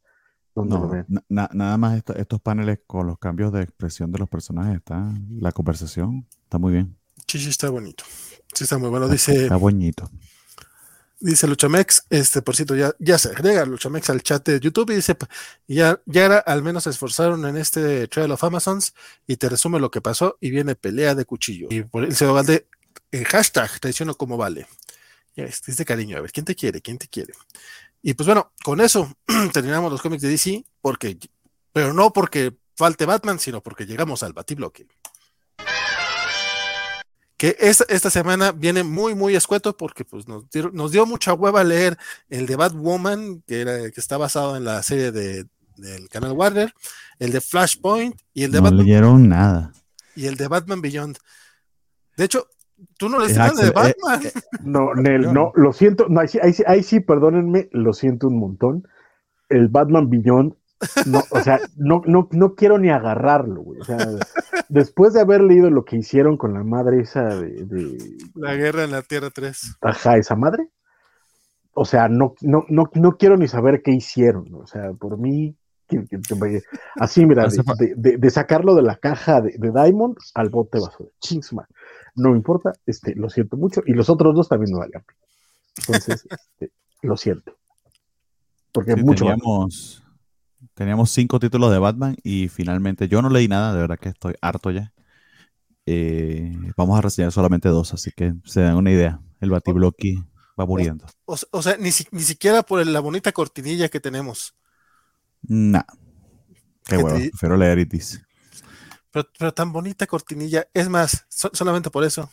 [0.68, 6.26] nada más estos paneles con los cambios de expresión de los personajes, está la conversación,
[6.44, 6.96] está muy bien.
[7.26, 8.04] Sí, sí, está bonito.
[8.52, 9.08] Sí, está muy bueno.
[9.08, 9.44] Dice.
[9.44, 10.10] Está bonito.
[11.22, 14.94] Dice Luchamex, este, por cierto, ya, ya se agrega Luchamex al chat de YouTube y
[14.94, 15.14] dice,
[15.68, 18.94] ya, ya era, al menos se esforzaron en este Trail of Amazons
[19.26, 21.68] y te resume lo que pasó y viene pelea de cuchillo.
[21.70, 22.66] Y por el va de
[23.12, 24.66] en hashtag, traiciono como vale.
[25.36, 26.80] Este, cariño, a ver, ¿quién te quiere?
[26.80, 27.34] ¿Quién te quiere?
[28.02, 29.12] Y pues bueno, con eso
[29.52, 31.18] terminamos los cómics de DC, porque,
[31.72, 34.86] pero no porque falte Batman, sino porque llegamos al Batibloque.
[37.36, 41.32] Que esta, esta semana viene muy, muy escueto porque pues, nos, dio, nos dio mucha
[41.32, 41.96] hueva leer
[42.28, 45.46] el de Batwoman, que, era, que está basado en la serie de,
[45.76, 46.74] del canal Warner,
[47.18, 48.84] el de Flashpoint y el de no Batman.
[48.84, 49.72] leyeron nada.
[50.14, 51.18] Y el de Batman Beyond.
[52.16, 52.46] De hecho,
[52.98, 54.26] tú no leíste nada de eh, Batman.
[54.26, 54.32] eh,
[54.64, 58.28] No, Nel, no, lo siento, no, ahí, sí, ahí, sí, ahí sí, perdónenme, lo siento
[58.28, 58.86] un montón.
[59.48, 60.54] El Batman Beyond,
[61.06, 63.80] no, o sea, no, no, no quiero ni agarrarlo, güey.
[63.80, 63.96] O sea,
[64.68, 67.98] después de haber leído lo que hicieron con la madre esa de, de
[68.34, 69.76] La guerra en la Tierra 3.
[69.80, 70.68] ajá, esa madre,
[71.72, 75.56] o sea, no, no, no, no quiero ni saber qué hicieron, o sea, por mí,
[75.88, 76.62] que- que- que-
[76.96, 77.46] así, mira,
[77.96, 81.68] de, de- sacarlo de la caja de, de Diamond al bote de basura, chisma,
[82.20, 85.04] no me importa, este, lo siento mucho, y los otros dos también me valían.
[85.78, 87.56] Entonces, este, lo siento.
[88.72, 90.02] Porque Sí, mucho teníamos,
[90.74, 94.34] teníamos cinco títulos de Batman y finalmente yo no leí nada, de verdad que estoy
[94.40, 94.92] harto ya.
[95.86, 99.20] Eh, vamos a reseñar solamente dos, así que se dan una idea.
[99.40, 100.22] El Batibloqui
[100.58, 101.06] va muriendo.
[101.24, 104.54] O, o sea, ni, si- ni siquiera por la bonita cortinilla que tenemos.
[105.42, 105.82] Nah.
[106.84, 108.22] Qué ¿Qué huevo, te- prefiero leer Itis.
[109.12, 110.66] Pero, pero tan bonita cortinilla.
[110.72, 112.30] Es más, so- solamente por eso.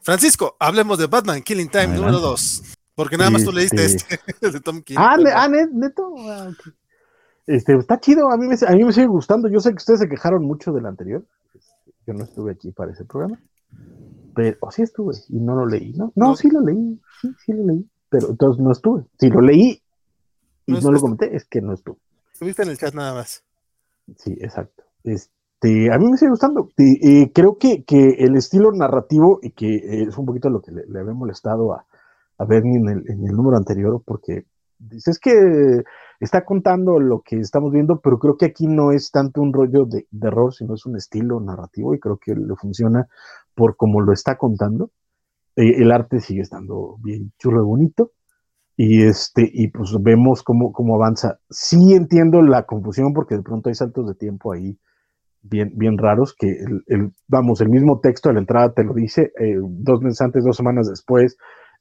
[0.00, 2.00] Francisco, hablemos de Batman Killing Time Adelante.
[2.06, 2.62] número 2.
[2.94, 4.96] Porque nada más tú leíste Este- este el de Tom King.
[4.98, 6.14] Ah, ah, ne- neto.
[6.28, 6.50] Ah.
[7.46, 9.48] Este, está chido, a mí, me, a mí me sigue gustando.
[9.48, 11.24] Yo sé que ustedes se quejaron mucho del anterior.
[11.54, 13.40] Este, Yo no estuve aquí para ese programa.
[14.34, 16.12] Pero oh, sí estuve y no lo leí, ¿no?
[16.14, 16.36] No, No.
[16.36, 17.88] sí lo leí, sí, sí lo leí.
[18.08, 19.04] Pero entonces no estuve.
[19.18, 19.82] Si lo leí
[20.66, 21.96] y No no, lo comenté, es que no estuve.
[22.32, 23.42] Estuviste en el chat nada más.
[24.16, 24.84] Sí, exacto.
[25.04, 26.68] Este, a mí me sigue gustando.
[26.76, 31.00] Creo que, que el estilo narrativo, y que es un poquito lo que le, le
[31.00, 31.86] había molestado a,
[32.38, 34.44] a Bernie en el, en el número anterior, porque
[34.78, 35.82] dices que
[36.20, 39.84] está contando lo que estamos viendo, pero creo que aquí no es tanto un rollo
[39.84, 43.06] de, de error, sino es un estilo narrativo, y creo que le funciona
[43.54, 44.90] por como lo está contando.
[45.56, 48.12] Eh, el arte sigue estando bien chulo y bonito.
[48.76, 51.38] Y este, y pues vemos cómo, cómo avanza.
[51.50, 54.78] Sí entiendo la confusión porque de pronto hay saltos de tiempo ahí
[55.42, 59.32] bien, bien raros que el, vamos, el mismo texto de la entrada te lo dice,
[59.38, 61.36] eh, dos meses antes, dos semanas después,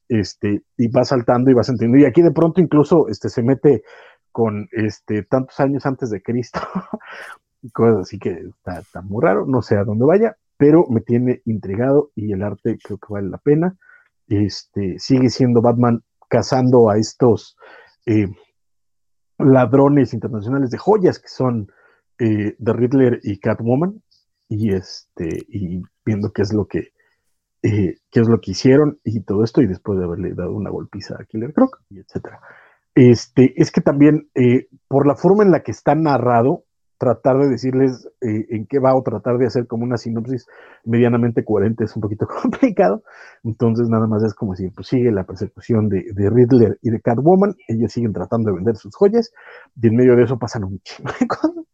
[0.10, 2.06] este, y va saltando y vas entendiendo.
[2.06, 3.84] Y aquí de pronto incluso este, se mete
[4.32, 6.60] con este, tantos años antes de Cristo,
[7.74, 11.42] cosas así que está, está muy raro, no sé a dónde vaya, pero me tiene
[11.46, 13.78] intrigado y el arte creo que vale la pena.
[14.28, 17.58] Este, sigue siendo Batman cazando a estos
[18.06, 18.28] eh,
[19.38, 21.70] ladrones internacionales de joyas que son
[22.20, 24.02] eh, The Riddler y Catwoman
[24.48, 26.94] y este y viendo qué es lo que
[27.64, 30.70] eh, qué es lo que hicieron y todo esto y después de haberle dado una
[30.70, 32.40] golpiza a Killer Croc y etcétera.
[32.96, 34.30] Este es que también
[34.88, 36.64] por la forma en la que está narrado
[37.02, 40.46] tratar de decirles eh, en qué va o tratar de hacer como una sinopsis
[40.86, 43.02] medianamente coherente es un poquito complicado
[43.44, 47.02] entonces nada más es como decir, pues sigue la persecución de, de Riddler y de
[47.02, 49.32] Catwoman, ellos siguen tratando de vender sus joyas,
[49.82, 51.66] y en medio de eso pasan un chingo de cosas,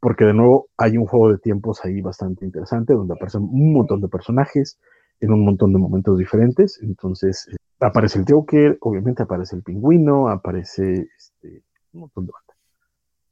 [0.00, 4.00] porque de nuevo hay un juego de tiempos ahí bastante interesante, donde aparecen un montón
[4.00, 4.78] de personajes
[5.20, 10.28] en un montón de momentos diferentes, entonces eh, aparece el Joker, obviamente aparece el pingüino,
[10.28, 11.62] aparece este,
[11.92, 12.32] un montón de.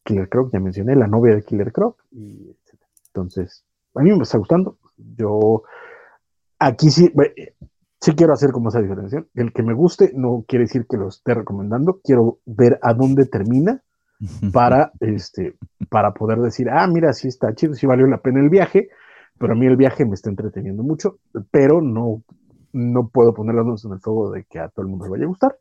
[0.08, 2.80] Killer Croc, ya mencioné, la novia de Killer Croc, y etc.
[3.08, 3.62] Entonces,
[3.94, 5.64] a mí me está gustando, yo
[6.58, 7.12] aquí sí,
[8.00, 9.28] sí quiero hacer como esa diferenciación.
[9.34, 12.00] El que me guste no quiere decir que lo esté recomendando.
[12.02, 13.82] Quiero ver a dónde termina
[14.52, 15.56] para, este,
[15.90, 18.88] para poder decir, ah, mira, sí está chido, sí valió la pena el viaje,
[19.36, 21.18] pero a mí el viaje me está entreteniendo mucho,
[21.50, 22.22] pero no,
[22.72, 25.10] no puedo poner las manos en el fuego de que a todo el mundo le
[25.10, 25.58] vaya a gustar.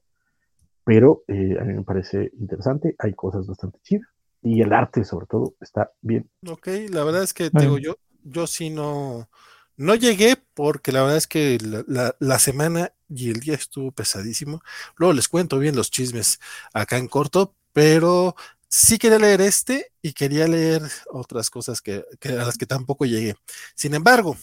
[0.86, 4.08] Pero eh, a mí me parece interesante, hay cosas bastante chidas
[4.42, 6.30] y el arte sobre todo está bien.
[6.48, 9.30] Ok, la verdad es que digo, yo, yo sí no,
[9.76, 13.92] no llegué porque la verdad es que la, la- la semana y el día estuvo
[13.92, 14.62] pesadísimo.
[14.98, 16.40] Luego les cuento bien los chismes
[16.74, 18.36] acá en corto, pero
[18.70, 20.82] sí quería leer este y quería leer
[21.12, 23.36] otras cosas que, que a las que tampoco llegué.
[23.76, 24.36] Sin embargo,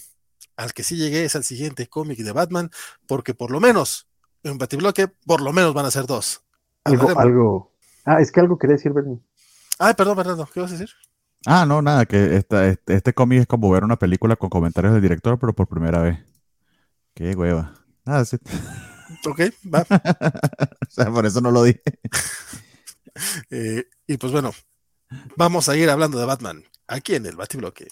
[0.56, 2.70] al que sí llegué es al siguiente cómic de Batman,
[3.06, 4.06] porque por lo menos
[4.44, 6.42] en Batibloque, por lo menos van a ser dos.
[6.84, 7.72] Algo, Hablaremos- algo.
[8.06, 9.18] Ah, es que algo quería decir, Bernie.
[9.78, 10.90] Ay, perdón, Bernardo, ¿qué vas a decir?
[11.46, 14.92] Ah, no, nada, que esta- este, este cómic es como ver una película con comentarios
[14.94, 16.18] del director, pero por primera vez.
[17.14, 17.74] Qué hueva.
[18.04, 18.36] Nada, sí.
[19.26, 19.40] Ok,
[19.72, 19.84] va.
[20.88, 21.82] o sea, por eso no lo dije.
[23.50, 24.52] Eh, y pues bueno,
[25.36, 27.88] vamos a ir hablando de Batman aquí en el Batibloque.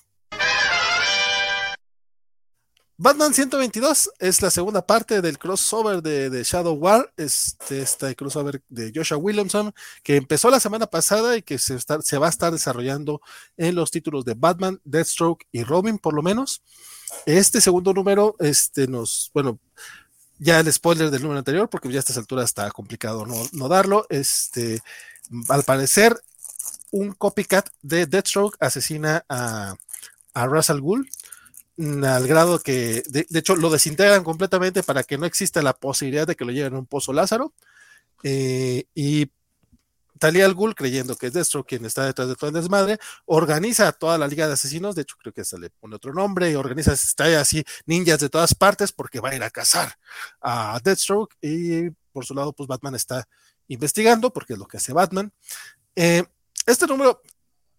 [3.03, 8.93] Batman 122 es la segunda parte del crossover de, Shadow War, este, este, crossover de
[8.95, 9.75] Joshua Williamson,
[10.05, 13.21] que empezó la semana pasada y que se, se, va a estar desarrollando
[13.57, 16.63] en los títulos de Batman, Deathstroke y Robin, por lo menos.
[17.27, 19.59] Este segundo número, este, nos, bueno,
[20.39, 23.67] ya el spoiler del número anterior, porque ya a estas alturas está complicado no, no
[23.67, 24.07] darlo.
[24.11, 24.81] Este,
[25.49, 26.17] al parecer,
[26.93, 29.75] un copycat de Deathstroke asesina a,
[30.35, 31.09] a Russell Gould
[32.05, 36.37] al grado que, de, hecho, lo desintegran completamente para que no exista la posibilidad de
[36.37, 37.53] que lo lleven a un pozo Lázaro.
[38.23, 39.31] Eh, y
[40.19, 43.89] Talia al Ghul, creyendo que es Destro quien está detrás de todo el desmadre, organiza
[43.89, 46.49] a toda la liga de asesinos, de hecho creo que se le pone otro nombre,
[46.49, 49.99] y organiza, está así, ninjas de todas partes porque va a ir a cazar
[50.41, 53.27] a Deathstroke y por su lado pues Batman está
[53.67, 55.33] investigando porque es lo que hace Batman.
[55.97, 56.23] Eh,
[56.67, 57.21] este número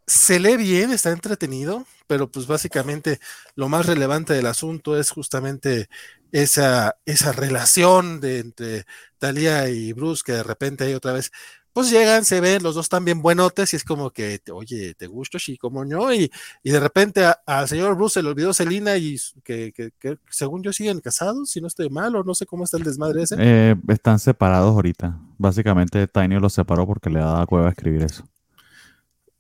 [0.07, 3.19] se lee bien, está entretenido, pero pues básicamente
[3.55, 5.87] lo más relevante del asunto es justamente
[6.31, 8.85] esa, esa relación de entre
[9.17, 11.31] Talia y Bruce que de repente hay otra vez
[11.73, 15.07] pues llegan, se ven, los dos están bien buenotes y es como que, oye, ¿te
[15.07, 16.13] gusto, sí, como no?
[16.13, 16.31] Y,
[16.61, 20.71] y de repente al señor Bruce se le olvidó Selina y que, que, según yo
[20.71, 23.35] siguen casados, si no estoy mal, o no sé cómo está el desmadre ese.
[23.39, 25.19] Eh, están separados ahorita.
[25.39, 28.23] Básicamente Tiny los separó porque le daba cueva escribir eso.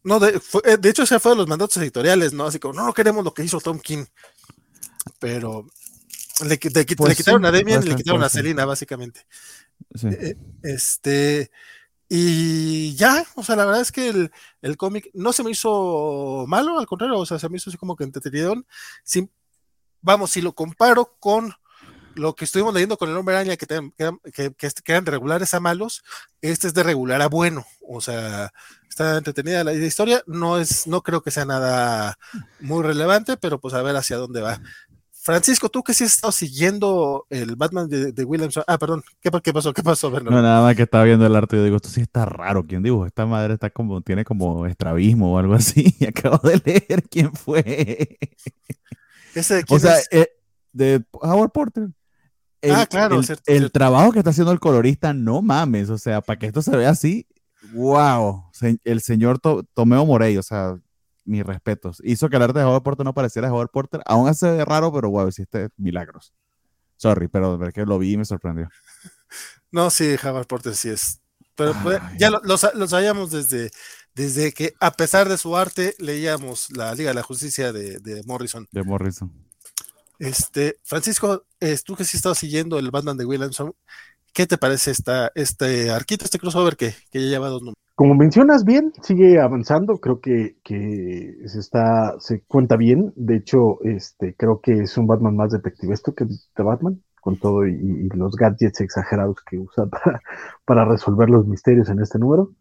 [0.03, 2.45] No, de, eh, de hecho ese fue de los mandatos editoriales, ¿no?
[2.45, 4.05] Así como, no, no queremos lo que hizo Tom King.
[5.19, 5.67] Pero
[6.45, 6.57] le,
[6.95, 9.25] pues quitaron a Demian y le quitaron a Selina, básicamente.
[9.95, 10.07] Sí.
[10.07, 11.51] Eh, este...
[12.15, 14.31] Y ya, o sea, la verdad es que el,
[14.61, 17.77] el cómic no se me hizo malo, al contrario, o sea, se me hizo así
[17.77, 18.53] como que entretenido.
[19.99, 21.55] vamos, si lo comparo con
[22.15, 25.59] lo que estuvimos leyendo con el hombre araña, que, que, que, eran de regulares a
[25.59, 26.03] malos,
[26.41, 28.51] este es de regular a bueno, o sea,
[28.89, 32.17] está entretenida la historia, no es, no creo que sea nada
[32.59, 34.61] muy relevante, pero pues a ver hacia dónde va.
[35.23, 38.65] Francisco, tú que sí has estado siguiendo el Batman de, de Williamson.
[38.67, 39.73] Ah, perdón, ¿Qué, pasó?
[39.73, 40.35] ¿Qué pasó, Bernardo?
[40.35, 42.67] No, nada más que estaba viendo el arte y yo digo, esto sí está raro.
[42.67, 43.05] ¿Quién dijo?
[43.05, 45.95] Esta madre está como, tiene como estrabismo o algo así.
[45.99, 48.17] Y acabo de leer quién fue.
[49.33, 50.27] ¿Ese de quién o sea, eh,
[50.73, 51.87] de Howard Porter.
[52.71, 53.19] Ah, claro.
[53.19, 55.89] El, el trabajo que está haciendo el colorista, no mames.
[55.89, 57.27] O sea, para que esto se vea así,
[57.73, 58.45] wow.
[58.83, 60.77] El señor Tomeo Morey, o sea,
[61.25, 62.01] mis respetos.
[62.03, 64.01] Hizo que el arte de Howard Porter no pareciera Howard Porter.
[64.05, 66.33] Aún hace raro, pero wow, hiciste milagros.
[66.97, 68.69] Sorry, pero ver que lo vi y me sorprendió.
[69.71, 71.19] No, sí, Howard Porter sí es.
[71.55, 72.57] Pero pues, ya lo, lo,
[72.87, 73.71] sabíamos desde,
[74.13, 78.67] desde que, a pesar de su arte, leíamos la Liga de la Justicia de, Morrison.
[78.71, 79.33] De Morrison.
[80.19, 81.43] Este, Francisco,
[81.85, 83.73] tú que sí estado siguiendo el Batman de Williamson,
[84.33, 87.83] ¿qué te parece esta, este arquito, este crossover que, que ya lleva dos números?
[87.95, 90.55] Como mencionas bien, sigue avanzando, creo que,
[91.45, 96.15] se está, se cuenta bien, de hecho, este, creo que es un Batman más detectivesco
[96.15, 99.85] que de Batman, con todo y, los gadgets exagerados que usa
[100.65, 102.51] para, resolver los misterios en este número.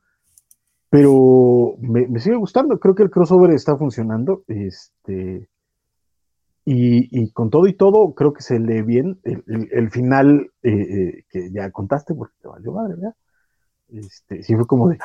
[0.91, 5.49] Pero me, sigue gustando, creo que el crossover está funcionando, este,
[6.65, 11.51] y, con todo y todo, creo que se lee bien el, final eh, eh, que
[11.51, 13.15] ya contaste, porque te valió madre, ¿verdad?
[13.93, 14.99] este, sí fue como de,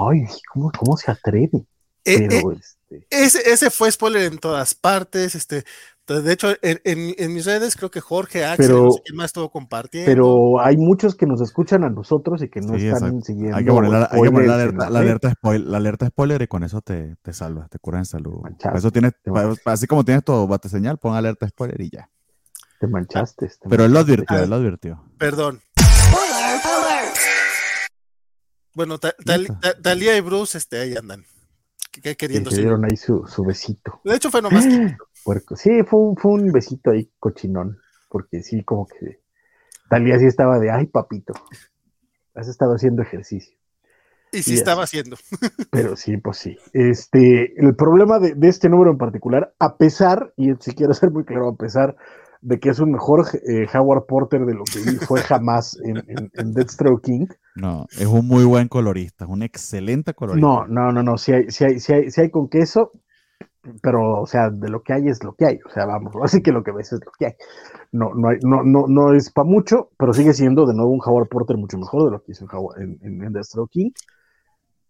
[0.00, 1.66] ay, ¿cómo, cómo se atreve?
[2.04, 3.06] Eh, Pero, eh, este...
[3.10, 5.64] ese, ese fue spoiler en todas partes, este,
[6.06, 9.26] de hecho, en, en, mis redes creo que Jorge Axel, pero, no sé quién más
[9.26, 10.10] estuvo compartiendo.
[10.10, 13.56] Pero hay muchos que nos escuchan a nosotros y que no están siguiendo.
[13.56, 16.42] Hay que poner, la, hay que poner la, alerta, la, alerta spoiler, la, alerta, spoiler,
[16.42, 18.34] y con eso te, te salvas, te curas en salud.
[18.74, 19.12] eso tienes,
[19.64, 22.10] así como tienes todo bate señal, pon alerta spoiler y ya.
[22.80, 23.48] Te manchaste.
[23.68, 25.02] pero él lo advirtió, él lo advirtió.
[25.16, 25.60] Perdón.
[28.74, 31.24] Bueno, Talía y Bruce, este, ahí andan.
[32.02, 34.00] ¿Qué, queriendo Se dieron ahí su, besito.
[34.04, 34.64] De hecho, fue nomás.
[35.24, 35.56] Puerco.
[35.56, 37.78] Sí, fue un, fue un besito ahí cochinón.
[38.08, 39.20] Porque sí, como que
[39.88, 41.34] Talía sí estaba de, ay, papito.
[42.34, 43.56] Has estado haciendo ejercicio.
[44.32, 45.16] Y sí estaba haciendo.
[45.70, 46.56] Pero sí, pues sí.
[46.72, 51.10] Este, el problema de, de, este número en particular, a pesar, y si quiero ser
[51.10, 51.96] muy claro, a pesar
[52.44, 56.52] de que es un mejor eh, Howard Porter de lo que fue jamás en, en,
[56.52, 57.26] Deathstroke King.
[57.54, 60.46] No, es un muy buen colorista, es un excelente colorista.
[60.46, 62.92] No, no, no, no, si hay, si hay, si hay, si hay con queso,
[63.82, 66.42] pero, o sea, de lo que hay es lo que hay, o sea, vamos, así
[66.42, 67.34] que lo que ves es lo que hay.
[67.92, 71.00] No, no, hay, no, no, no es para mucho, pero sigue siendo de nuevo un
[71.04, 72.46] Howard Porter mucho mejor de lo que hizo
[72.76, 73.90] en, en, en Deathstroke King.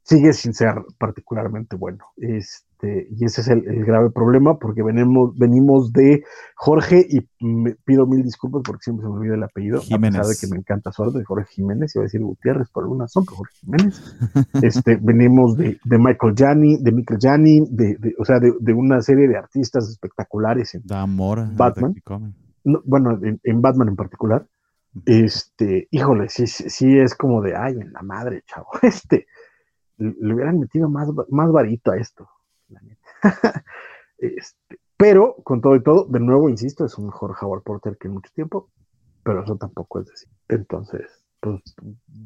[0.03, 2.05] Sigue sin ser particularmente bueno.
[2.16, 6.22] Este, este, y ese es el, grave problema porque venimos, venimos de
[6.57, 10.18] Jorge y me pido mil disculpas porque siempre se me olvida el apellido, Jiménez.
[10.18, 12.85] a pesar de que me encanta su de Jorge Jiménez, iba a decir Gutiérrez por
[12.85, 14.16] alguna razón, pero Jorge Jiménez.
[14.62, 19.28] este, venimos de, de Michael Gianni, de Michael Gianni, de, o sea, de, una serie
[19.28, 21.95] de artistas espectaculares en amor, Batman.
[22.85, 24.47] bueno, en, Batman en particular,
[25.07, 29.26] este, híjole, sí, sí, es como de, ay, en la madre, chavo, este,
[29.99, 32.28] le, hubieran metido más, más varito a esto,
[34.18, 38.08] este, pero, con todo y todo, de nuevo, insisto, es un mejor Howard Porter que
[38.08, 38.70] en mucho tiempo,
[39.22, 40.28] pero eso tampoco es decir.
[40.48, 41.62] Entonces, pues,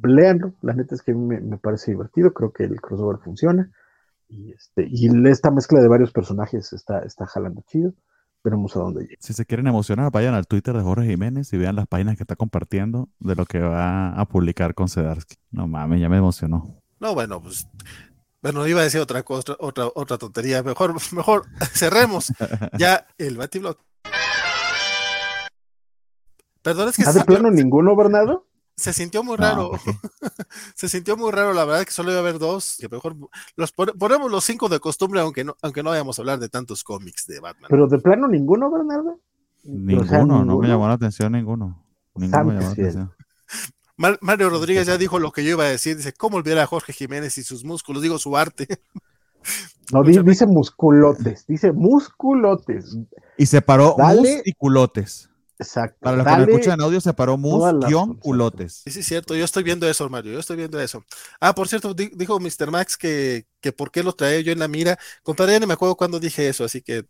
[0.03, 3.70] leanlo, la neta es que me, me parece divertido, creo que el crossover funciona,
[4.28, 7.95] y, este, y esta mezcla de varios personajes está, está jalando chido
[8.45, 9.16] veremos a dónde llega.
[9.20, 12.22] Si se quieren emocionar, vayan al Twitter de Jorge Jiménez y vean las páginas que
[12.22, 15.36] está compartiendo de lo que va a publicar con Sedarsky.
[15.51, 16.80] No mames, ya me emocionó.
[17.01, 17.68] No, bueno, pues.
[18.43, 20.62] Bueno, iba a decir otra cosa, otra, otra tontería.
[20.62, 22.32] Mejor, mejor cerremos
[22.78, 23.76] ya el Batiblog.
[26.62, 27.03] Perdón, es que.
[27.03, 28.49] ¿Has de plano ninguno, Bernardo?
[28.78, 29.72] se sintió muy raro.
[30.74, 33.16] se sintió muy raro, la verdad que solo iba a haber dos, que mejor
[33.57, 36.84] los ponemos los cinco de costumbre, aunque no, aunque no vayamos a hablar de tantos
[36.84, 37.68] cómics de Batman.
[37.68, 39.18] Pero de plano ninguno, Bernardo.
[39.64, 41.84] Ninguno, no me llamó la atención ninguno.
[42.14, 43.12] Ninguno me llamó la atención.
[43.99, 46.93] Mario Rodríguez ya dijo lo que yo iba a decir, dice, ¿cómo olvidar a Jorge
[46.93, 48.03] Jiménez y sus músculos?
[48.03, 48.67] Digo, su arte.
[49.93, 52.99] No, dice, musculotes, dice musculotes.
[53.39, 55.31] Y separó musculotes.
[55.59, 55.97] Exacto.
[56.01, 58.83] Para los que me escuchan en audio, se paró mus-culotes.
[58.85, 59.35] Sí, sí, cierto.
[59.35, 60.33] Yo estoy viendo eso, Mario.
[60.33, 61.03] Yo estoy viendo eso.
[61.41, 62.71] Ah, por cierto, dijo Mr.
[62.71, 64.99] Max que, que por qué lo trae yo en la mira.
[65.23, 67.07] Compadre, no me acuerdo cuando dije eso, así que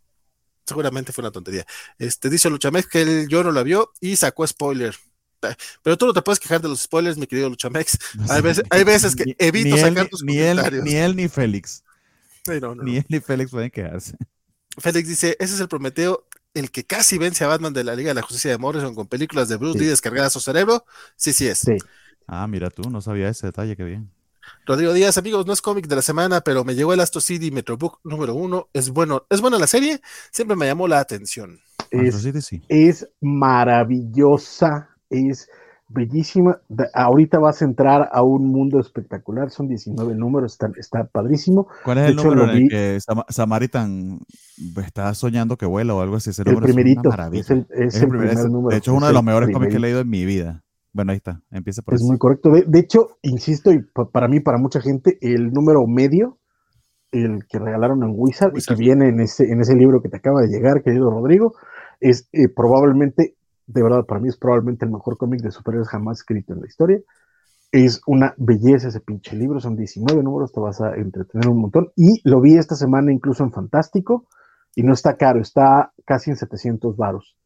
[0.65, 1.65] seguramente fue una tontería.
[1.97, 4.95] Este, dice Luchamex que él yo no la vio y sacó spoiler.
[5.83, 7.97] Pero tú no te puedes quejar de los spoilers, mi querido Luchamex.
[8.29, 10.85] Hay veces, hay veces que evito sacar tus ni comentarios.
[10.85, 11.83] Él, ni él ni Félix.
[12.83, 14.15] Ni él ni Félix pueden quejarse.
[14.77, 18.09] Félix dice, ese es el Prometeo el que casi vence a Batman de la Liga
[18.09, 20.85] de la Justicia de Morrison con películas de Bruce Lee descargadas a su cerebro,
[21.15, 21.63] sí, sí es.
[22.27, 24.11] Ah, mira tú, no sabía ese detalle, qué bien.
[24.65, 27.51] Rodrigo Díaz, amigos, no es cómic de la semana, pero me llegó el Astro City
[27.51, 28.67] Metrobook número uno.
[28.73, 31.59] Es bueno, es buena la serie, siempre me llamó la atención.
[31.91, 32.25] Es,
[32.67, 35.49] es maravillosa, es
[35.89, 36.61] bellísima.
[36.93, 39.49] ahorita vas a entrar a un mundo espectacular.
[39.49, 41.67] Son 19 números, está, está padrísimo.
[41.83, 42.99] ¿Cuál es el número en el que
[43.29, 44.19] Samaritan
[44.77, 46.29] está soñando que vuela o algo así?
[46.29, 47.09] el primerito.
[47.31, 47.65] Es el,
[48.07, 48.69] primer, número.
[48.69, 50.63] De hecho, es uno de los mejores cómics que he leído en mi vida.
[50.91, 52.51] Bueno, ahí está, empieza por Es muy correcto.
[52.51, 53.79] De, hecho, insisto, y
[54.11, 56.39] para mí, para mucha gente, el número medio,
[57.11, 60.17] el que regalaron en Wizard, y que viene en ese, en ese libro que te
[60.17, 61.53] acaba de llegar, querido Rodrigo,
[61.99, 63.35] es eh, probablemente
[63.69, 66.67] de verdad, para mí es probablemente el mejor cómic de superhéroes jamás escrito en la
[66.67, 66.99] historia.
[67.71, 71.91] Es una belleza ese pinche libro, son 19 números, te vas a entretener un montón.
[71.95, 74.27] Y lo vi esta semana incluso en Fantástico,
[74.75, 77.37] y no está caro, está casi en 700 varos.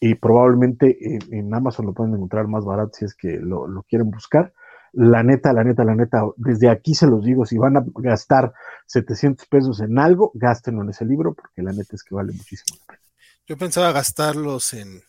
[0.00, 0.98] Y probablemente
[1.30, 4.52] en, Amazon lo pueden encontrar más barato si es que lo, lo quieren buscar.
[4.92, 8.52] La neta, la neta, la neta, desde aquí se los digo, si van a gastar
[8.86, 12.76] 700 pesos en algo, gástenlo en ese libro, porque la neta es que vale muchísimo
[12.80, 13.02] la pena.
[13.46, 15.02] Yo pensaba gastarlos en,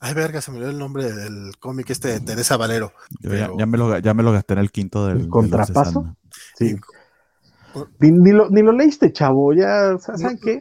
[0.00, 2.92] Ay, verga, se me olvidó el nombre del cómic este de Teresa Valero.
[3.20, 5.20] ya, me lo, ya, me lo, gasté en el quinto del.
[5.22, 6.16] ¿El contrapaso?
[6.56, 6.76] sí.
[8.00, 9.52] Ni, lo, ni lo leíste, chavo.
[9.52, 10.60] Ya, ¿saben qué?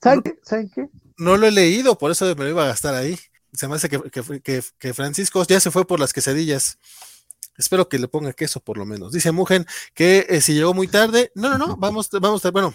[0.00, 0.38] ¿Saben, qué?
[0.42, 0.88] ¿Saben qué?
[1.16, 3.18] No lo he leído, por eso me lo iba a gastar ahí.
[3.52, 4.00] Se me hace que,
[4.42, 6.78] que, que, Francisco ya se fue por las quesadillas.
[7.56, 9.12] Espero que le ponga queso por lo menos.
[9.12, 9.64] Dice Mugen
[9.94, 11.30] que eh, si llegó muy tarde.
[11.34, 11.76] No, no, no.
[11.78, 12.74] Vamos, vamos, bueno,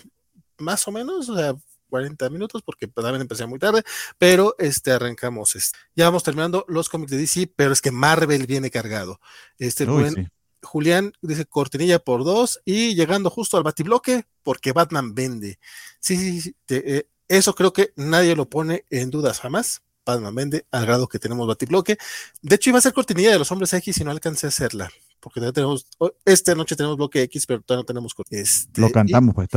[0.58, 1.30] más o menos.
[1.30, 1.54] O sea,
[1.92, 3.84] 40 minutos porque también empecé muy tarde,
[4.18, 5.56] pero este arrancamos.
[5.56, 5.78] Este.
[5.96, 9.20] Ya vamos terminando los cómics de DC, pero es que Marvel viene cargado.
[9.60, 10.32] Este buen,
[10.64, 15.60] Julián dice cortinilla por dos y llegando justo al batibloque porque Batman vende.
[16.00, 19.82] Sí, sí, sí eh, eso creo que nadie lo pone en dudas jamás.
[20.06, 21.98] Batman vende al grado que tenemos batibloque.
[22.42, 24.90] De hecho, iba a ser cortinilla de los hombres X y no alcancé a hacerla.
[25.20, 25.86] Porque ya tenemos,
[26.26, 28.14] esta noche tenemos bloque X, pero todavía no tenemos.
[28.32, 29.48] Este, lo cantamos, pues.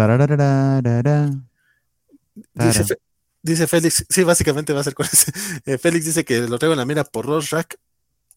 [3.43, 5.32] Dice, Félix, sí, básicamente va a ser con ese.
[5.66, 7.74] Eh, Félix dice que lo traigo en la mira por Rorschach,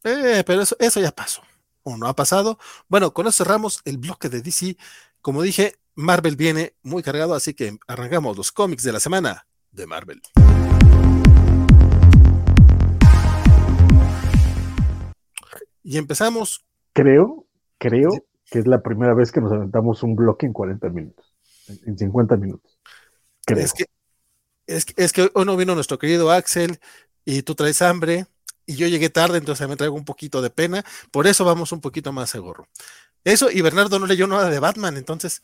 [0.04, 1.41] eh, pero eso, eso ya pasó,
[1.84, 2.60] o no ha pasado.
[2.89, 4.78] Bueno, con eso cerramos el bloque de DC.
[5.22, 9.88] Como dije, Marvel viene muy cargado, así que arrancamos los cómics de la semana de
[9.88, 10.22] Marvel.
[15.84, 16.66] Y empezamos.
[16.91, 17.45] Creo,
[17.78, 18.10] creo
[18.52, 21.34] que es la primera vez que nos aventamos un bloque en 40 minutos,
[21.86, 22.78] en 50 minutos.
[23.48, 23.86] Es que,
[24.68, 26.80] es, que hoy no vino nuestro querido Axel
[27.24, 28.28] y tú traes hambre
[28.66, 30.84] y yo llegué tarde, entonces me traigo un poquito de pena.
[31.12, 32.68] Por eso vamos un poquito más a gorro.
[33.24, 35.41] Eso, y Bernardo no leyó nada de Batman, entonces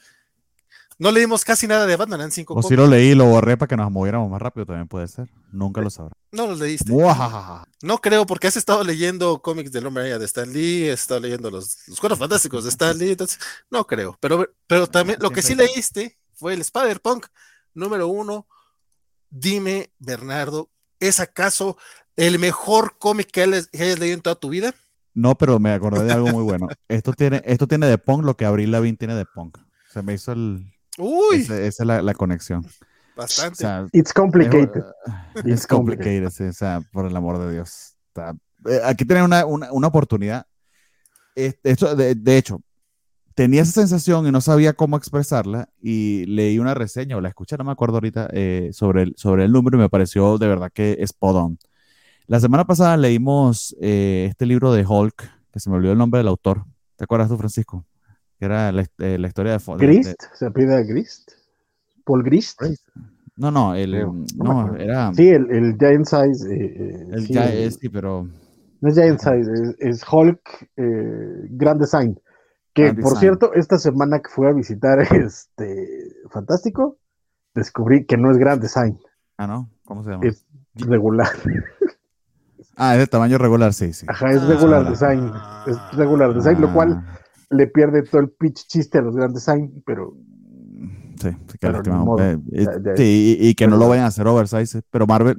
[1.00, 2.54] no leímos casi nada de Batman en cinco.
[2.54, 5.08] O si lo leí y lo borré para que nos moviéramos más rápido, también puede
[5.08, 5.30] ser.
[5.52, 6.16] Nunca lo sabrá.
[6.32, 6.92] No los leíste.
[7.82, 11.50] No creo, porque has estado leyendo cómics del hombre de Stan Lee, has estado leyendo
[11.50, 13.40] los, los cuadros fantásticos de Stan Lee, entonces
[13.70, 14.18] no creo.
[14.20, 17.28] Pero, pero también lo que sí leíste fue el Spider-Punk
[17.74, 18.48] número uno,
[19.30, 20.70] dime, Bernardo,
[21.00, 21.78] ¿es acaso
[22.16, 23.70] el mejor cómic que hayas
[24.00, 24.74] leído en toda tu vida.
[25.14, 26.68] No, pero me acordé de algo muy bueno.
[26.88, 29.58] Esto tiene, esto tiene de punk lo que Abril Lavigne tiene de punk.
[29.92, 30.72] Se me hizo el.
[30.98, 31.42] Uy.
[31.42, 32.66] esa es la, conexión.
[33.16, 33.66] Bastante.
[33.92, 34.84] It's complicated.
[35.46, 37.96] It's complicated, sí, o sea, por el amor de Dios.
[38.66, 40.48] Eh, aquí tienen una, una, oportunidad.
[41.36, 42.62] Esto, de, hecho,
[43.36, 47.58] tenía esa sensación y no sabía cómo expresarla y leí una reseña o la escuché,
[47.58, 50.72] no me acuerdo ahorita, eh, sobre, el, sobre el número y me pareció de verdad
[50.74, 51.58] que es podón.
[52.28, 56.20] La semana pasada leímos eh, este libro de Hulk, que se me olvidó el nombre
[56.20, 56.64] del autor.
[56.96, 57.86] ¿Te acuerdas tú, Francisco?
[58.40, 59.76] Que era la, eh, historia de...
[59.78, 60.24] ¿Grist?
[60.34, 61.32] ¿Se pide Grist?
[62.06, 62.62] ¿Paul Grist?
[63.36, 64.08] No, no, el,
[64.38, 65.14] no, era...
[65.14, 66.56] Sí, el, el Giant Size.
[66.56, 68.28] Eh, el sí, Giant, sí, pero...
[68.80, 72.18] No es Giant Size, es, Hulk Grand Design.
[72.74, 76.98] Que, por cierto, esta semana que fui a visitar este Fantástico,
[77.54, 79.00] descubrí que no es Grand Design.
[79.38, 79.70] Ah, ¿no?
[79.86, 80.26] ¿Cómo se llama?
[80.26, 80.46] Es
[80.76, 81.30] regular.
[82.76, 84.06] Ah, es de tamaño regular, sí, sí.
[84.10, 85.32] Ajá, es regular design.
[85.68, 87.20] Es regular design, lo cual ah.
[87.52, 90.16] le pierde todo el pitch chiste a los Grand Design, pero.
[91.22, 91.30] Sí,
[92.96, 94.82] sí, y, que no lo vayan a hacer oversize.
[94.90, 95.38] Pero Marvel,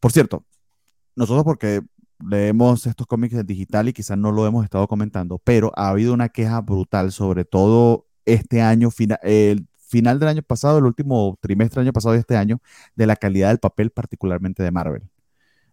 [0.00, 0.44] por cierto,
[1.14, 1.82] nosotros porque
[2.24, 6.28] leemos estos cómics digital y quizás no lo hemos estado comentando, pero ha habido una
[6.28, 8.90] queja brutal, sobre todo este año,
[9.22, 12.60] el final del año pasado, el último trimestre del año pasado y este año,
[12.94, 15.08] de la calidad del papel, particularmente de Marvel.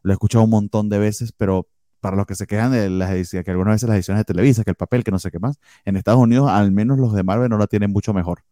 [0.04, 1.68] Lo he escuchado un montón de veces, pero
[2.02, 4.64] para los que se quejan de las ediciones, que algunas veces las ediciones de Televisa,
[4.64, 7.24] que el papel, que no sé qué más, en Estados Unidos al menos los de
[7.24, 8.44] Marvel no la tienen mucho mejor.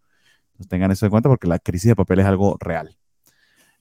[0.53, 2.97] Entonces tengan eso en cuenta porque la crisis de papel es algo real.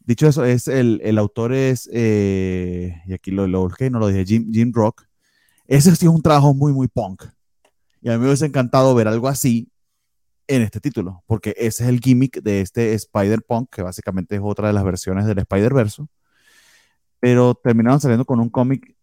[0.00, 4.24] Dicho eso, es el, el autor es, eh, y aquí lo, lo no lo dije,
[4.24, 5.04] Jim, Jim Rock.
[5.66, 7.24] Ese sí es un trabajo muy, muy punk.
[8.02, 9.70] Y a mí me hubiese encantado ver algo así
[10.48, 14.68] en este título, porque ese es el gimmick de este Spider-Punk, que básicamente es otra
[14.68, 16.08] de las versiones del Spider-Verso
[17.20, 18.96] pero terminaron saliendo con un cómic.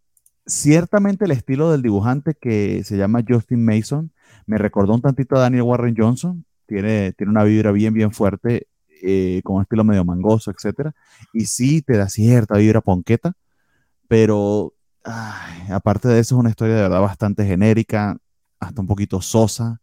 [0.46, 4.12] Ciertamente el estilo del dibujante que se llama Justin Mason
[4.46, 6.46] me recordó un tantito a Daniel Warren Johnson.
[6.66, 8.67] Tiene, tiene una vibra bien, bien fuerte,
[9.02, 10.92] eh, con un estilo medio mangoso, etc.
[11.34, 13.34] Y sí te da cierta vibra ponqueta,
[14.08, 14.74] pero
[15.70, 18.18] aparte de eso es una historia de verdad bastante genérica,
[18.60, 19.82] hasta un poquito sosa.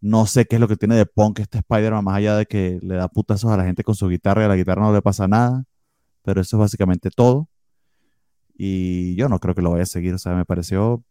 [0.00, 2.78] No sé qué es lo que tiene de punk este Spider-Man, más allá de que
[2.82, 5.02] le da putazos a la gente con su guitarra y a la guitarra no le
[5.02, 5.64] pasa nada.
[6.22, 7.48] Pero eso es básicamente todo.
[8.56, 10.14] Y yo no creo que lo vaya a seguir.
[10.14, 11.02] O sea, me pareció,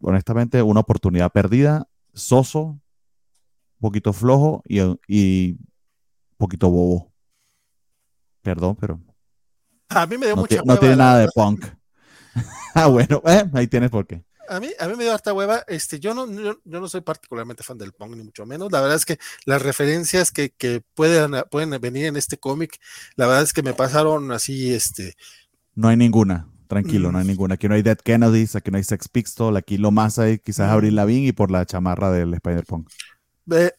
[0.00, 2.80] honestamente, una oportunidad perdida, soso, un
[3.80, 5.58] poquito flojo y,
[6.36, 7.12] poquito bobo.
[8.42, 9.00] Perdón, pero.
[9.88, 11.64] A mí me dio no mucha No tiene nada de punk.
[12.74, 14.24] ah, bueno, eh, ahí tienes por qué.
[14.48, 15.64] A mí, a mí me dio harta hueva.
[15.66, 18.70] Este, yo no, yo, no soy particularmente fan del punk, ni mucho menos.
[18.70, 22.78] La verdad es que las referencias que, que pueden, pueden venir en este cómic,
[23.16, 25.14] la verdad es que me pasaron así, este,
[25.76, 27.28] no hay ninguna, tranquilo, no hay mm.
[27.28, 27.54] ninguna.
[27.54, 30.70] Aquí no hay Dead Kennedys, aquí no hay Sex Pistol, aquí lo más hay quizás
[30.70, 32.88] Abril Lavigne y por la chamarra del Spider-Punk.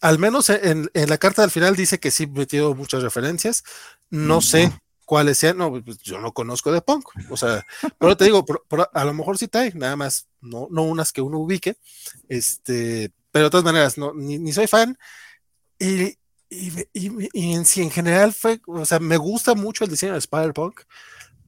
[0.01, 3.63] Al menos en, la carta del final dice que sí metió muchas referencias.
[4.09, 4.72] No sé
[5.05, 7.07] cuáles sean, no, pues, yo no conozco de punk.
[7.30, 7.66] O sea,
[7.99, 8.45] pero te digo,
[8.93, 11.78] a lo mejor sí trae, nada más, no, no unas que uno ubique.
[12.30, 14.97] Este, pero de todas maneras, no, ni, soy fan.
[15.80, 16.18] Y,
[16.49, 20.82] y, en sí, en general fue, o sea, me gusta mucho el diseño de Spider-Punk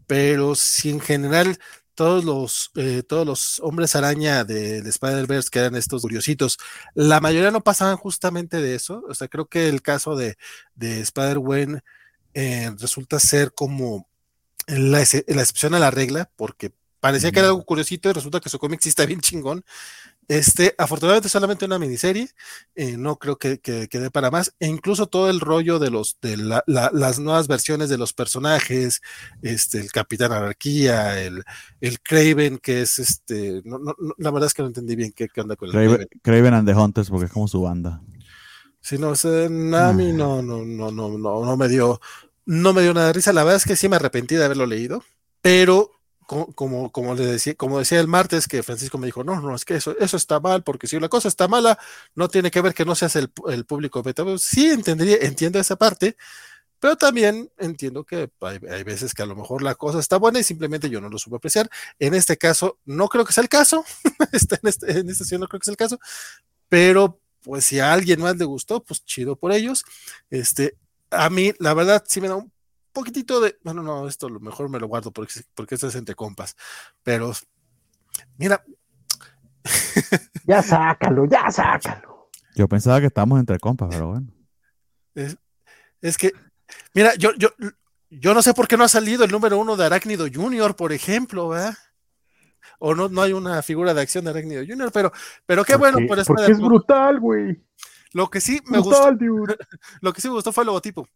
[0.07, 1.59] pero si en general
[1.97, 6.59] todos los, eh, todos los hombres araña del de Spider-Verse, que eran estos curiositos,
[6.93, 9.03] la mayoría no pasaban justamente de eso.
[9.09, 10.37] O sea, creo que el caso de,
[10.75, 11.81] de Spider-Gwen
[12.35, 14.07] eh, resulta ser como
[14.67, 18.49] la, la, excepción a la regla, porque parecía que era algo curiosito y resulta que
[18.49, 19.65] su cómic sí está bien chingón.
[20.27, 22.29] Este, afortunadamente solamente una miniserie,
[22.75, 26.35] eh, no creo que, quede para más, e incluso todo el rollo de los de
[26.37, 29.01] las nuevas versiones de los personajes,
[29.41, 31.45] este, el Capitán Anarquía, el,
[31.79, 35.29] el Craven, que es este, no, no, la verdad es que no entendí bien qué,
[35.37, 36.07] onda con el Craven.
[36.21, 38.01] Craven and the Hunters, porque es como su banda.
[38.81, 42.01] Sí, no, ese Nami no, no, no, no, no, no me dio,
[42.45, 43.31] no me dio nada de risa.
[43.31, 45.03] La verdad es que sí me arrepentí de haberlo leído,
[45.41, 45.91] pero
[46.27, 49.65] como, como, le decía, como decía el martes, que Francisco me dijo, no, no, es
[49.65, 51.79] que eso, eso está mal, porque si una cosa está mala,
[52.15, 54.23] no tiene que ver que no seas el, el público beta.
[54.37, 56.17] Sí, entendería, entiendo esa parte,
[56.79, 60.43] pero también entiendo que hay, veces que a lo mejor la cosa está buena y
[60.43, 61.69] simplemente yo no lo supe apreciar.
[61.97, 63.85] En este caso, no creo que sea el caso,
[64.31, 65.99] este, en, este, en esta sesión no creo que sea el caso,
[66.69, 69.85] pero pues si a alguien más le gustó, pues chido por ellos.
[70.29, 70.77] Este,
[71.09, 72.51] a mí, la verdad, sí me da un
[72.97, 76.15] poquitito de, bueno, no, esto lo mejor me lo guardo porque, porque esto es entre
[76.15, 76.55] compas,
[77.03, 77.31] pero
[78.37, 78.63] mira.
[80.45, 82.29] ya sácalo, ya sácalo.
[82.55, 84.27] Yo pensaba que estábamos entre compas, pero bueno.
[86.01, 86.31] Es, que,
[86.93, 87.49] mira, yo, yo,
[88.09, 90.91] yo no sé por qué no ha salido el número uno de Arácnido Junior, por
[90.91, 91.75] ejemplo, ¿verdad?
[92.79, 95.11] O no, no hay una figura de acción de Arácnido Junior, pero,
[95.45, 97.63] pero qué bueno por Porque es brutal, güey.
[98.13, 99.11] Lo que sí me gustó.
[100.01, 101.07] Lo que sí me gustó fue el logotipo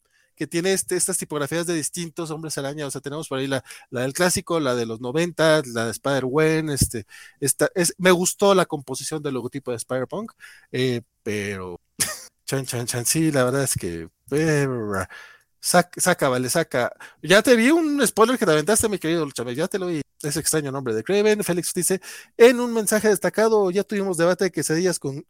[0.41, 2.87] que tiene este, estas tipografías de distintos hombres araña.
[2.87, 6.71] O sea, tenemos por ahí la, del clásico, la de los 90, la de Spider-Wen.
[6.71, 7.05] Este,
[7.39, 10.31] esta, es, me gustó la composición del logotipo de Spider-Punk,
[10.71, 11.79] eh, pero
[12.47, 14.09] chan, chan, chan, sí, la verdad es que.
[15.59, 16.91] Saca, saca, vale, saca.
[17.21, 20.01] Ya te vi un spoiler que te aventaste, mi querido Chávez, ya te lo vi.
[20.23, 21.43] Ese extraño nombre de Craven.
[21.43, 22.01] Félix dice:
[22.35, 25.23] En un mensaje destacado, ya tuvimos debate de quesadillas con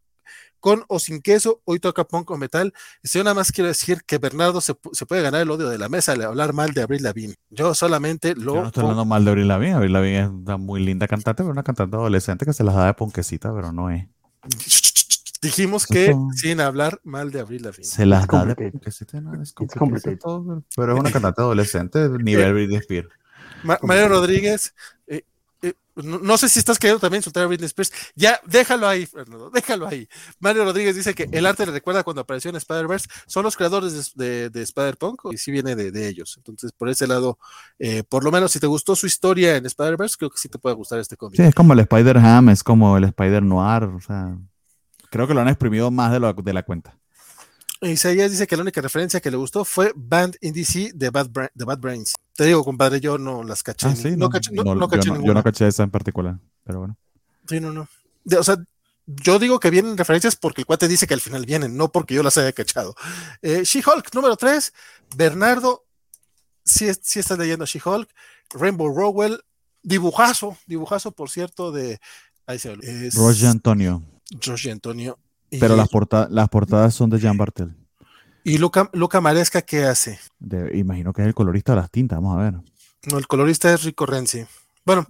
[0.60, 2.72] con o sin queso, hoy toca punk o metal.
[3.02, 5.88] Y yo nada más quiero decir que Bernardo se, puede ganar el odio de la
[5.88, 7.34] mesa al hablar mal de Abril Lavigne.
[7.50, 8.54] Yo solamente lo.
[8.54, 9.74] Yo no estoy hablando mal de Abril Lavigne.
[9.74, 12.86] Abril Lavigne es una muy linda cantante, pero una cantante adolescente que se las da
[12.86, 14.06] de ponquecita, pero no es.
[15.42, 17.84] Dijimos que sin hablar mal de Abril Lavigne.
[17.84, 20.62] Se las da de ponquecita, no es complicado.
[20.76, 23.08] Pero es una cantante adolescente, nivel Britney Spears.
[23.64, 24.74] Mario Rodríguez,
[25.06, 25.24] eh,
[25.94, 27.92] no, sé si estás queriendo también insultar a Britney Spears.
[28.14, 30.08] Ya, déjalo ahí, Fernando, déjalo ahí.
[30.40, 33.08] Mario Rodríguez dice que el arte le recuerda cuando apareció en Spider-Verse.
[33.26, 36.34] Son los creadores de, Spider-Punk y sí viene de, ellos.
[36.38, 37.38] Entonces, por ese lado,
[37.78, 40.58] eh, por lo menos si te gustó su historia en Spider-Verse, creo que sí te
[40.58, 41.36] puede gustar este cómic.
[41.36, 43.84] Sí, es como el Spider-Ham, es como el Spider-Noir.
[43.84, 44.36] O sea,
[45.10, 46.96] creo que lo han exprimido más de, lo, de la cuenta.
[47.82, 51.30] Isaías dice que la única referencia que le gustó fue Band in DC de Bad,
[51.54, 52.14] Bad Brains.
[52.34, 53.88] Te digo, compadre, yo no las caché.
[53.88, 56.96] Ah, no, caché, yo, no, caché esa en particular, pero bueno.
[57.46, 57.88] Sí, no, no.
[58.38, 58.56] o sea,
[59.06, 62.14] yo digo que vienen referencias porque el cuate dice que al final vienen, no porque
[62.14, 62.94] yo las haya cachado.
[63.42, 64.72] Eh, She-Hulk número 3,
[65.16, 65.84] Bernardo,
[66.64, 68.08] si, si estás leyendo She-Hulk,
[68.54, 69.40] Rainbow Rowell,
[69.82, 72.00] dibujazo, dibujazo, por cierto, de...
[72.46, 72.74] Ahí se
[73.14, 74.02] Roger Antonio.
[74.44, 75.18] Roger Antonio.
[75.50, 75.88] Pero las,
[76.30, 77.76] las portadas son de Jean Bartel.
[78.44, 80.18] ¿Y Luca, Luca Maresca qué hace?
[80.74, 82.54] imagino que es el colorista de las tintas, vamos a ver.
[83.10, 84.44] No, el colorista es Rico Renzi.
[84.84, 85.06] Bueno,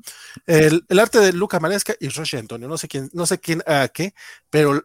[0.47, 3.89] el, arte de Luca Maresca y Roche Antonio, no sé quién, no sé quién a
[3.89, 4.15] qué,
[4.51, 4.85] pero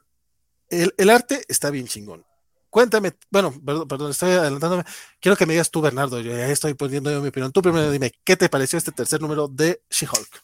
[0.70, 2.24] el, arte está bien chingón.
[2.70, 4.84] Cuéntame, bueno, perdón, estoy adelantándome.
[5.20, 7.52] Quiero que me digas tú, Bernardo, yo ya estoy poniendo mi opinión.
[7.52, 10.44] Tú primero dime, ¿qué te pareció este tercer número de She-Hulk?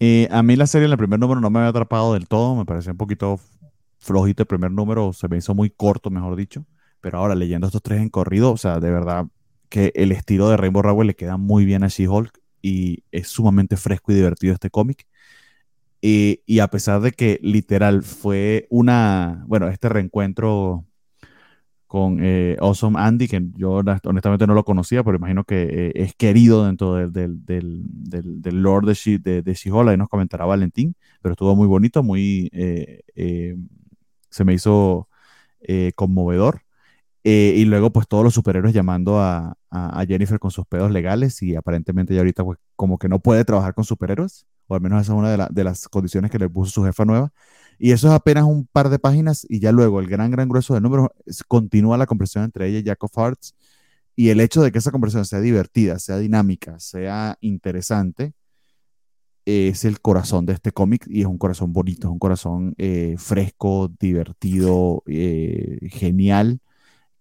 [0.00, 2.56] Eh, a mí la serie en el primer número no me había atrapado del todo,
[2.56, 3.40] me pareció un poquito
[3.98, 6.64] flojito el primer número, se me hizo muy corto, mejor dicho.
[7.00, 9.26] Pero ahora leyendo estos tres en corrido, o sea, de verdad
[9.68, 13.76] que el estilo de Rainbow Rowell le queda muy bien a She-Hulk y es sumamente
[13.76, 15.06] fresco y divertido este cómic.
[16.00, 20.84] Y, a pesar de que literal fue una, bueno, este reencuentro
[21.88, 26.14] con eh, Awesome Andy, que yo honestamente no lo conocía, pero imagino que eh, es
[26.14, 31.56] querido dentro del, del, del, del, Lord de She-Hulk, ahí nos comentará Valentín, pero estuvo
[31.56, 33.56] muy bonito, muy, eh,
[34.30, 35.08] se me hizo
[35.96, 36.62] conmovedor.
[37.30, 39.54] Eh, y luego, pues todos los superhéroes llamando a,
[40.08, 43.74] Jennifer con sus pedos legales y aparentemente ya ahorita, pues como que no puede trabajar
[43.74, 46.84] con superhéroes, o al menos esa es una de, las condiciones que le puso su
[46.84, 47.30] jefa nueva.
[47.78, 50.72] Y eso es apenas un par de páginas y ya luego el gran, gran grueso
[50.72, 51.10] de números
[51.48, 53.54] continúa la conversación entre ella y Jack of Hearts.
[54.16, 58.32] Y el hecho de que esa conversación sea divertida, sea dinámica, sea interesante,
[59.44, 63.16] es el corazón de este cómic y es un corazón bonito, es un corazón eh,
[63.18, 66.62] fresco, divertido, eh, genial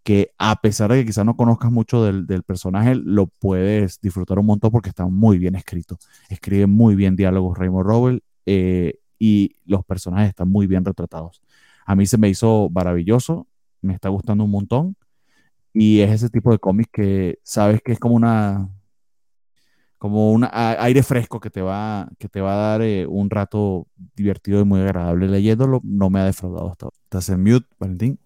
[0.08, 4.46] que a pesar de que quizás no conozcas mucho del, personaje, lo puedes disfrutar un
[4.46, 5.98] montón porque está muy bien escrito.
[6.30, 11.42] Escribe muy bien diálogos Raymond Rowell eh, y los personajes están muy bien retratados.
[11.86, 13.48] A mí se me hizo maravilloso,
[13.82, 14.96] me está gustando un montón
[15.74, 18.70] y es ese tipo de cómic que sabes que es como una
[19.98, 23.88] como un aire fresco que te va que te va a dar eh, un rato
[24.16, 25.82] divertido y muy agradable leyéndolo.
[25.84, 26.88] No me ha defraudado hasta.
[27.04, 28.20] ¿Estás en mute, Valentín?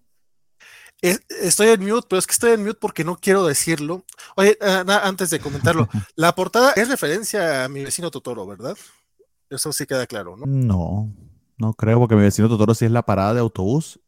[1.02, 4.04] Estoy en mute, pero es que estoy en mute porque no quiero decirlo.
[4.36, 8.76] Oye, ah, antes de comentarlo, la portada es referencia a mi vecino Totoro, ¿verdad?
[9.50, 10.46] Eso sí queda claro, ¿no?
[10.46, 11.12] No,
[11.58, 14.00] no creo, porque mi vecino Totoro sí es la parada de autobús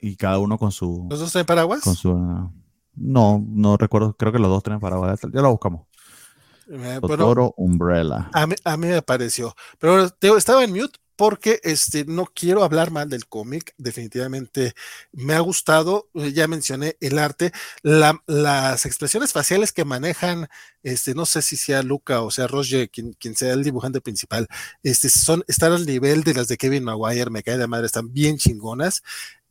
[0.00, 1.06] y cada uno con su.
[1.10, 1.82] ¿Los dos tienen paraguas?
[1.82, 2.14] Con su.
[2.94, 5.20] no, no recuerdo, creo que los dos tienen paraguas.
[5.32, 5.86] Ya lo buscamos.
[6.68, 8.30] Eh, Totoro Umbrella.
[8.32, 9.54] A mí, a mí, me pareció.
[9.78, 10.06] Pero
[10.36, 14.74] estaba en mute porque este, no quiero hablar mal del cómic, definitivamente
[15.12, 17.52] me ha gustado, eh, ya mencioné el arte,
[17.82, 20.48] las expresiones faciales que manejan,
[20.82, 24.48] este, no sé si sea Luca o sea Roger, quien, sea el dibujante principal,
[24.82, 28.12] este, son, están al nivel de las de Kevin Maguire, me cae de madre, están
[28.12, 29.02] bien chingonas,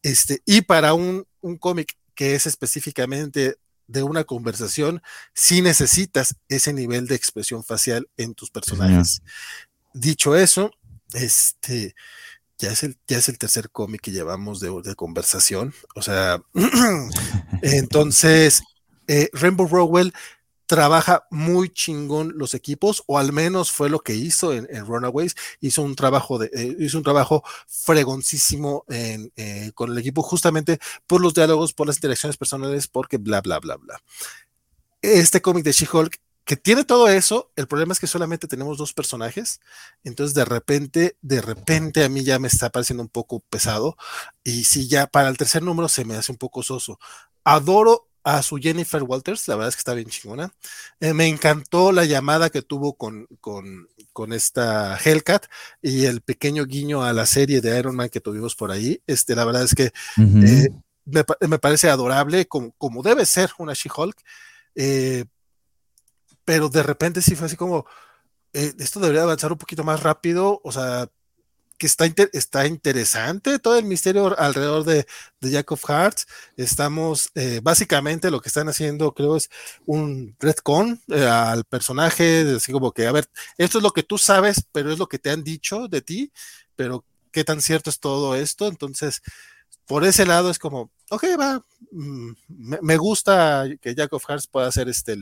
[0.01, 3.57] este, y para un, un cómic que es específicamente
[3.87, 5.01] de una conversación,
[5.33, 9.21] sí necesitas ese nivel de expresión facial en tus personajes.
[9.93, 10.71] Dicho eso,
[11.13, 11.95] este,
[12.57, 15.73] ya es el, ya es el tercer cómic que llevamos de, conversación.
[15.95, 16.41] O sea,
[17.61, 18.63] entonces,
[19.07, 20.13] eh, Rainbow Rowell
[20.65, 25.35] trabaja muy chingón los equipos, o al menos fue lo que hizo en, Runaways.
[25.59, 31.21] Hizo un trabajo de, eh, hizo un trabajo fregoncísimo eh, con el equipo, justamente por
[31.21, 34.01] los diálogos, por las interacciones personales, porque bla, bla, bla, bla.
[35.01, 38.93] Este cómic de She-Hulk que tiene todo eso, el problema es que solamente tenemos dos
[38.93, 39.61] personajes,
[40.03, 43.95] entonces de repente, de repente a mí ya me está pareciendo un poco pesado
[44.43, 46.99] y si ya para el tercer número se me hace un poco soso.
[47.43, 50.51] Adoro a su Jennifer Walters, la verdad es que está bien chingona.
[50.99, 55.45] Eh, me encantó la llamada que tuvo con, con, con, esta Hellcat
[55.81, 59.01] y el pequeño guiño a la serie de Iron Man que tuvimos por ahí.
[59.07, 60.69] Este, la verdad es que eh,
[61.05, 64.17] me, parece adorable, como, como debe ser una She-Hulk.
[64.75, 65.25] Eh,
[66.45, 67.85] pero de repente sí fue así como,
[68.53, 71.09] esto debería avanzar un poquito más rápido, o sea,
[71.77, 75.05] que está, está interesante todo el misterio alrededor de,
[75.41, 76.27] de Jack of Hearts.
[76.55, 79.49] Estamos, eh, básicamente lo que están haciendo, creo, es
[79.85, 83.27] un retcon eh, al personaje, así como que, a ver,
[83.57, 86.31] esto es lo que tú sabes, pero es lo que te han dicho de ti,
[86.75, 88.67] pero qué tan cierto es todo esto.
[88.67, 89.21] Entonces,
[89.85, 92.31] por ese lado es como, ok, va, mm,
[92.81, 95.17] me, gusta que Jack of Hearts pueda ser este,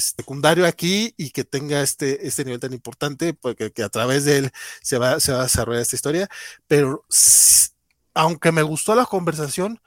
[0.00, 4.38] secundario aquí y que tenga este, este nivel tan importante, porque que a través de
[4.38, 4.50] él
[4.82, 6.28] se va, se va a desarrollar esta historia,
[6.66, 7.04] pero
[8.14, 9.80] aunque me gustó la conversación,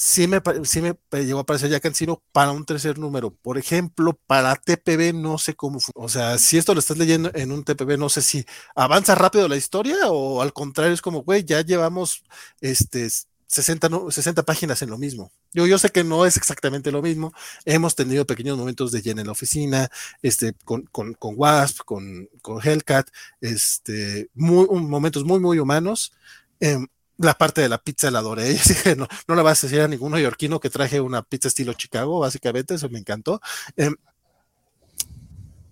[0.00, 3.30] sí me, sí me llegó a parecer ya cansino para un tercer número.
[3.34, 7.52] Por ejemplo, para TPB no sé cómo, o sea, si esto lo estás leyendo en
[7.52, 8.44] un TPB, no sé si
[8.74, 12.22] avanza rápido la historia o al contrario es como, güey, ya llevamos
[12.60, 13.08] este
[13.50, 15.32] 60, 60 páginas en lo mismo.
[15.52, 17.32] Yo, yo sé que no es exactamente lo mismo.
[17.64, 19.90] Hemos tenido pequeños momentos de llena en la oficina,
[20.22, 23.08] este, con, con, con Wasp, con, con Hellcat,
[23.40, 26.12] este, muy, momentos muy, muy humanos.
[26.60, 26.86] Em,
[27.18, 28.56] la parte de la pizza la adoré.
[28.96, 32.20] No, no le vas a decir a ningún neoyorquino que traje una pizza estilo Chicago,
[32.20, 33.40] básicamente, eso me encantó.
[33.76, 33.96] Em,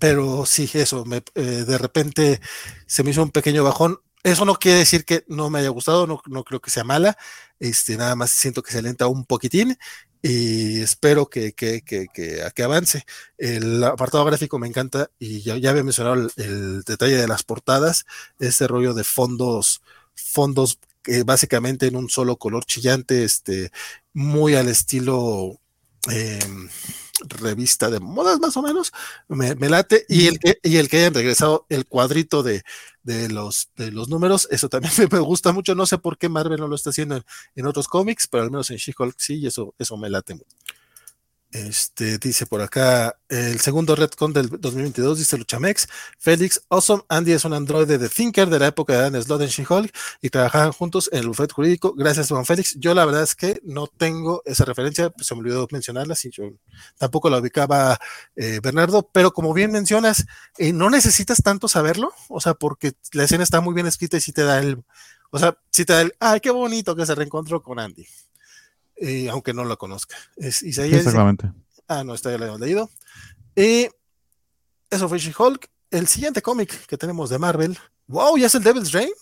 [0.00, 2.40] pero sí, eso, me, eh, de repente
[2.86, 4.00] se me hizo un pequeño bajón.
[4.28, 7.16] Eso no quiere decir que no me haya gustado, no, creo que sea mala.
[7.58, 9.76] Este, nada más siento que se alenta un poquitín
[10.22, 13.04] y espero que, que, que, que, avance.
[13.38, 18.04] El apartado gráfico me encanta y ya, ya había mencionado el, detalle de las portadas,
[18.38, 19.80] ese rollo de fondos,
[20.14, 23.70] fondos eh, básicamente en un solo color chillante, este,
[24.12, 25.58] muy al estilo
[26.10, 26.38] eh,
[27.26, 28.92] revista de modas más o menos,
[29.28, 32.62] me, late, y el, que, y el que hayan regresado el cuadrito de,
[33.02, 36.60] de, los, de los números, eso también me, gusta mucho, no sé por qué Marvel
[36.60, 37.22] no lo está haciendo
[37.54, 40.57] en, otros cómics, pero al menos en She-Hulk sí, y eso, eso me late mucho.
[41.50, 45.88] Este dice por acá el segundo Redcon del 2022, dice Luchamex.
[46.18, 49.48] Félix, Awesome, Andy es un androide de Thinker de la época de Dan Slott en
[49.48, 49.90] She-Hulk
[50.20, 51.94] y trabajaban juntos en el bufete jurídico.
[51.94, 52.76] Gracias, Juan Félix.
[52.78, 56.44] Yo la verdad es que no tengo esa referencia, se me olvidó mencionarla, si yo
[56.98, 57.98] tampoco la ubicaba
[58.36, 60.26] eh, Bernardo, pero como bien mencionas,
[60.58, 64.20] eh, no necesitas tanto saberlo, o sea, porque la escena está muy bien escrita y
[64.20, 64.84] si te da el,
[65.30, 68.06] o sea, si te da el, ay, qué bonito que se reencontró con Andy.
[69.00, 70.16] Eh, aunque no lo conozca.
[70.36, 71.52] Es Exactamente.
[71.86, 72.90] ah, no, está ya lo hemos leído.
[73.54, 73.88] Y
[74.90, 75.68] eso fue She-Hulk.
[75.90, 77.78] El siguiente cómic que tenemos de Marvel.
[78.06, 78.38] ¡Wow!
[78.38, 79.12] ¿Ya es el Devil's Reign?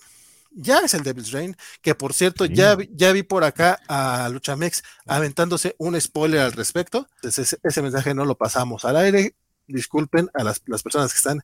[0.51, 1.57] Ya es el Devil's Reign.
[1.83, 7.09] Que por cierto, ya, ya vi por acá a Luchamex aventándose un spoiler al respecto.
[7.16, 9.37] Entonces, ese, mensaje no lo pasamos al aire.
[9.68, 11.43] Disculpen a las, las personas que están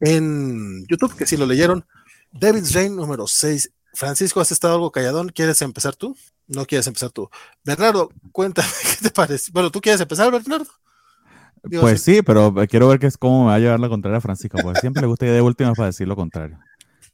[0.00, 1.86] en YouTube que sí lo leyeron.
[2.32, 5.28] Devil's Reign número 6 Francisco, ¿has estado algo calladón?
[5.28, 6.16] ¿Quieres empezar tú?
[6.46, 7.28] No quieres empezar tú.
[7.64, 8.68] Bernardo, cuéntame,
[8.98, 9.50] ¿qué te parece?
[9.52, 10.66] Bueno, ¿tú quieres empezar, Bernardo?
[11.80, 14.20] pues sí, pero quiero ver qué es cómo me va a llevar la contraria a
[14.20, 16.58] Francisco, porque siempre le gusta ir de última para decir lo contrario.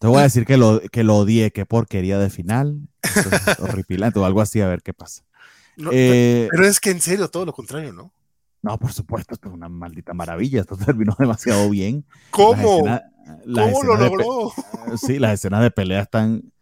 [0.00, 2.80] Te voy a decir que lo, que lo odié, qué porquería de final,
[3.60, 5.22] horripilante o algo así, a ver qué pasa.
[5.92, 8.12] Eh, pero es que en serio, todo lo contrario, ¿no?
[8.62, 12.04] No, por supuesto, esto es una maldita maravilla, esto terminó demasiado bien.
[12.30, 12.84] ¿Cómo?
[13.44, 14.52] ¿Cómo lo logró?
[14.96, 16.52] sí, las escenas de pelea están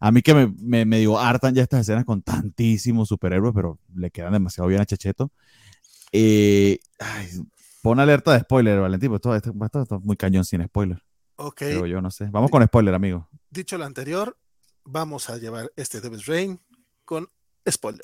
[0.00, 3.78] a mí que me, me, me digo, hartan ya estas escenas con tantísimos superhéroes, pero
[3.94, 5.30] le quedan demasiado bien a Checheto.
[6.12, 6.78] Eh,
[7.82, 11.02] pon alerta de spoiler, Valentín, pues todo esto, es muy cañón sin spoiler.
[11.36, 11.58] Ok.
[11.58, 12.28] Pero yo no sé.
[12.30, 13.28] Vamos con spoiler, amigo.
[13.50, 14.36] Dicho lo anterior,
[14.84, 16.60] vamos a llevar este Devil's Rain
[17.04, 17.28] con
[17.68, 18.00] spoiler.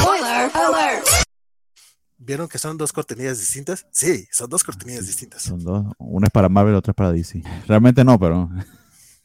[0.00, 1.06] Spoiler alert.
[2.24, 3.86] ¿Vieron que son dos cortinillas distintas?
[3.90, 5.42] Sí, son dos cortinillas distintas.
[5.42, 5.86] Son dos.
[5.98, 7.42] Una es para Marvel, otra es para DC.
[7.66, 8.48] Realmente no, pero.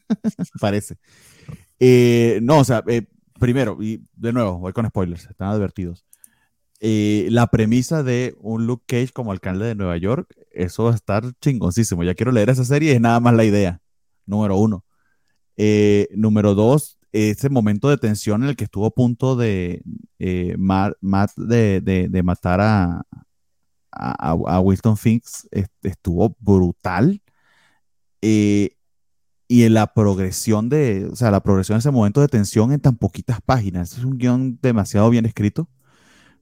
[0.60, 0.96] Parece.
[1.78, 3.06] Eh, no, o sea, eh,
[3.38, 6.04] primero, y de nuevo, voy con spoilers, están advertidos.
[6.80, 10.94] Eh, la premisa de un Luke Cage como alcalde de Nueva York, eso va a
[10.94, 12.04] estar chingoncísimo.
[12.04, 13.80] Ya quiero leer esa serie, es nada más la idea.
[14.26, 14.84] Número uno.
[16.14, 19.82] número dos, ese momento de tensión en el que estuvo a punto de,
[20.18, 20.56] de,
[22.22, 23.02] matar a,
[23.90, 25.48] a, a Finks
[25.82, 27.22] estuvo brutal.
[29.48, 32.96] Y en la progresión de, o sea, la progresión ese momento de tensión en tan
[32.96, 33.96] poquitas páginas.
[33.96, 35.68] Es un guion demasiado bien escrito,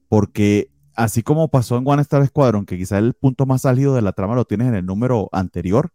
[0.09, 4.01] porque así como pasó en One Star Squadron, que quizá el punto más álgido de
[4.01, 5.93] la trama lo tienes en el número anterior,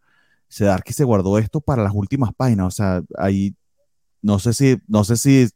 [0.84, 2.66] que se guardó esto para las últimas páginas.
[2.66, 3.56] O sea, ahí
[4.22, 5.48] no sé si, no sé si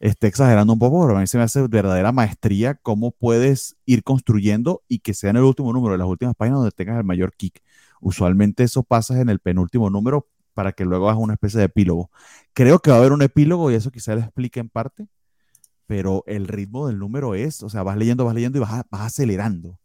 [0.00, 4.04] esté exagerando un poco, pero a mí se me hace verdadera maestría cómo puedes ir
[4.04, 7.04] construyendo y que sea en el último número de las últimas páginas donde tengas el
[7.04, 7.62] mayor kick.
[8.00, 12.10] Usualmente eso pasa en el penúltimo número para que luego hagas una especie de epílogo.
[12.52, 15.06] Creo que va a haber un epílogo y eso quizá lo explique en parte,
[15.86, 19.78] pero el ritmo del número es, o sea, vas leyendo, vas leyendo y vas, acelerando.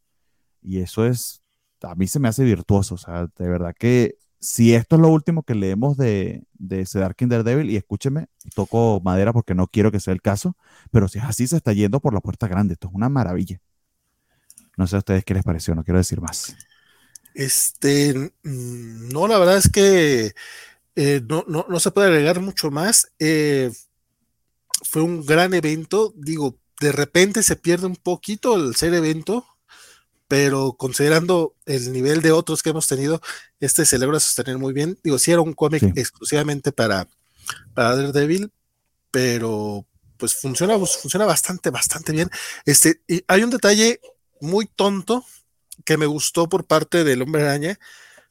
[0.64, 1.44] Y eso es,
[1.84, 5.10] a mí se me hace virtuoso, o sea, de verdad que si esto es lo
[5.10, 10.00] último que leemos de, de Cedar Devil, y escúcheme, toco madera porque no quiero que
[10.00, 10.58] sea el caso,
[10.90, 12.74] pero si es así, se está yendo por la puerta grande.
[12.74, 13.62] Esto es una maravilla.
[14.76, 16.58] No sé a ustedes qué les pareció, no quiero decir más.
[17.34, 18.14] Este,
[18.44, 20.34] mm, no, la verdad es que
[20.96, 23.12] eh, no, no, se puede agregar mucho más.
[23.20, 23.72] Eh,
[24.84, 29.46] fue un gran evento, digo, de repente se pierde un poquito el ser evento,
[30.28, 33.22] pero considerando el nivel de otros que hemos tenido,
[33.60, 34.98] este se logra sostener muy bien.
[35.04, 37.08] Digo, si era un cómic exclusivamente para,
[37.74, 38.52] para Daredevil,
[39.12, 39.86] pero
[40.18, 42.30] pues funciona, funciona bastante, bastante bien.
[42.66, 44.00] Este, y hay un detalle
[44.42, 45.24] muy tonto
[45.86, 47.80] que me gustó por parte del hombre araña,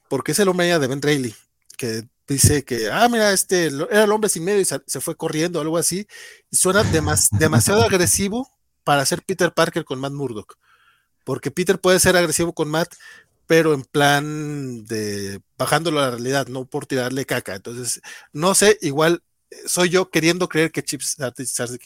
[0.09, 1.35] porque es el hombre araña de Ben Reilly,
[1.77, 5.59] que dice que, ah, mira, este era el hombre sin medio y se, fue corriendo
[5.59, 6.07] o algo así,
[6.51, 8.49] y suena demasiado agresivo
[8.85, 10.57] para ser Peter Parker con Matt Murdock,
[11.25, 12.95] porque Peter puede ser agresivo con Matt,
[13.47, 17.55] pero en plan de bajándolo a la realidad, no por tirarle caca.
[17.55, 18.01] Entonces,
[18.33, 21.17] no sé, igual eh, soy yo queriendo creer que Chips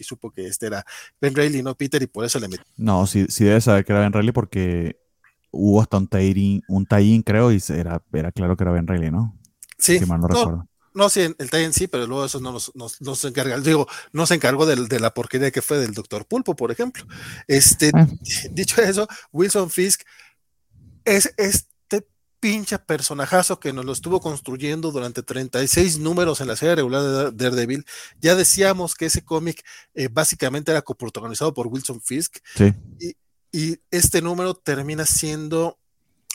[0.03, 0.85] supo que este era
[1.21, 2.63] Ben Reilly, no Peter, y por eso le metí.
[2.77, 4.97] No, sí, sí debe saber que era Ben Reilly porque
[5.57, 6.87] hubo hasta un tie-in, un
[7.23, 9.37] creo, y era, era claro que era Ben Reilly, ¿no?
[9.79, 10.01] Sí.
[10.01, 10.69] no, recuerdo.
[10.97, 13.61] No, sí, el tie sí, pero luego eso no nos, encarga.
[13.61, 17.05] Digo, no se encargó de, la porquería que fue del Doctor Pulpo, por ejemplo.
[17.47, 18.07] Este, ah.
[18.51, 20.01] dicho eso, Wilson Fisk
[21.05, 22.09] es este
[22.41, 27.45] pinche personajazo que nos lo estuvo construyendo durante 36 números en la serie regular de
[27.45, 27.85] Daredevil.
[28.23, 32.39] Ya decíamos que ese cómic eh, básicamente era coprotagonizado por Wilson Fisk.
[32.55, 32.73] Sí.
[33.01, 33.15] Y,
[33.57, 35.79] y este número termina siendo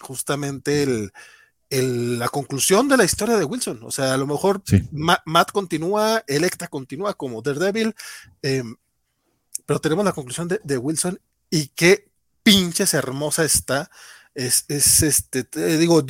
[0.01, 0.81] justamente
[1.69, 3.79] el, la conclusión de la historia de Wilson.
[3.83, 7.93] O sea, a lo mejor Matt, continúa, Electa continúa como Daredevil,
[8.41, 8.75] em,
[9.67, 12.09] pero tenemos la conclusión de, Wilson y qué
[12.41, 13.91] pinches hermosa está
[14.33, 15.45] es, es este,
[15.77, 16.03] digo,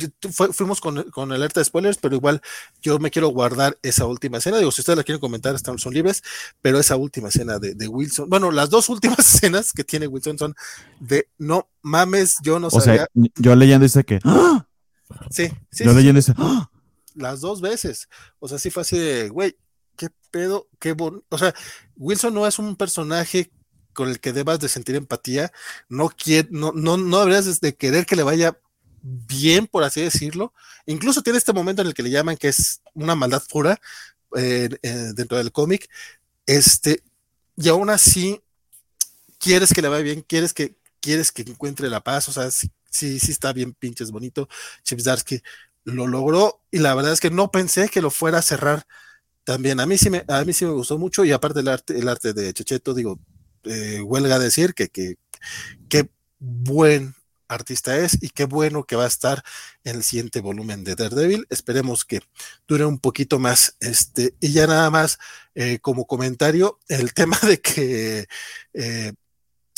[0.52, 2.40] fuimos con, con, alerta de spoilers, pero igual
[2.80, 4.58] yo me quiero guardar esa última escena.
[4.58, 6.22] Digo, si ustedes la quieren comentar, están, son libres,
[6.60, 10.38] pero esa última escena de, de, Wilson, bueno, las dos últimas escenas que tiene Wilson
[10.38, 10.54] son
[11.00, 14.20] de no mames, yo no o Sea, yo leyendo dice que.
[14.24, 14.66] ¡Ah!
[15.30, 15.84] Sí, sí.
[15.84, 16.34] Yo leyendo dice.
[16.36, 16.70] ¡Ah!
[17.14, 18.08] Las dos veces.
[18.38, 19.56] O sea, sí fue así de, güey,
[19.96, 21.24] qué pedo, qué bon.
[21.28, 21.54] O sea,
[21.96, 23.50] Wilson no es un personaje
[23.92, 25.52] con el que debas de sentir empatía,
[25.88, 26.10] no,
[26.50, 28.56] no, no, no deberías de querer que le vaya
[29.02, 30.52] bien, por así decirlo.
[30.86, 33.80] Incluso tiene este momento en el que le llaman que es una maldad pura
[34.36, 35.88] eh, eh, dentro del cómic.
[36.46, 37.02] Este,
[37.56, 38.40] y aún así,
[39.38, 42.70] quieres que le vaya bien, quieres que, quieres que encuentre la paz, o sea, sí,
[42.90, 44.48] sí, está bien pinches bonito.
[44.84, 45.42] Chipsdarsky
[45.84, 48.86] lo logró y la verdad es que no pensé que lo fuera a cerrar
[49.44, 49.80] también.
[49.80, 52.08] A mí sí me, a mí sí me gustó mucho y aparte el arte, el
[52.08, 53.18] arte de Checheto, digo,
[53.64, 55.16] eh, huelga decir que, que,
[55.88, 56.08] qué
[56.38, 57.14] buen
[57.52, 59.42] artista es y qué bueno que va a estar
[59.84, 61.46] en el siguiente volumen de Daredevil.
[61.50, 62.20] Esperemos que
[62.66, 63.76] dure un poquito más.
[63.80, 65.18] Este, y ya nada más
[65.54, 68.26] eh, como comentario, el tema de que
[68.74, 69.12] eh,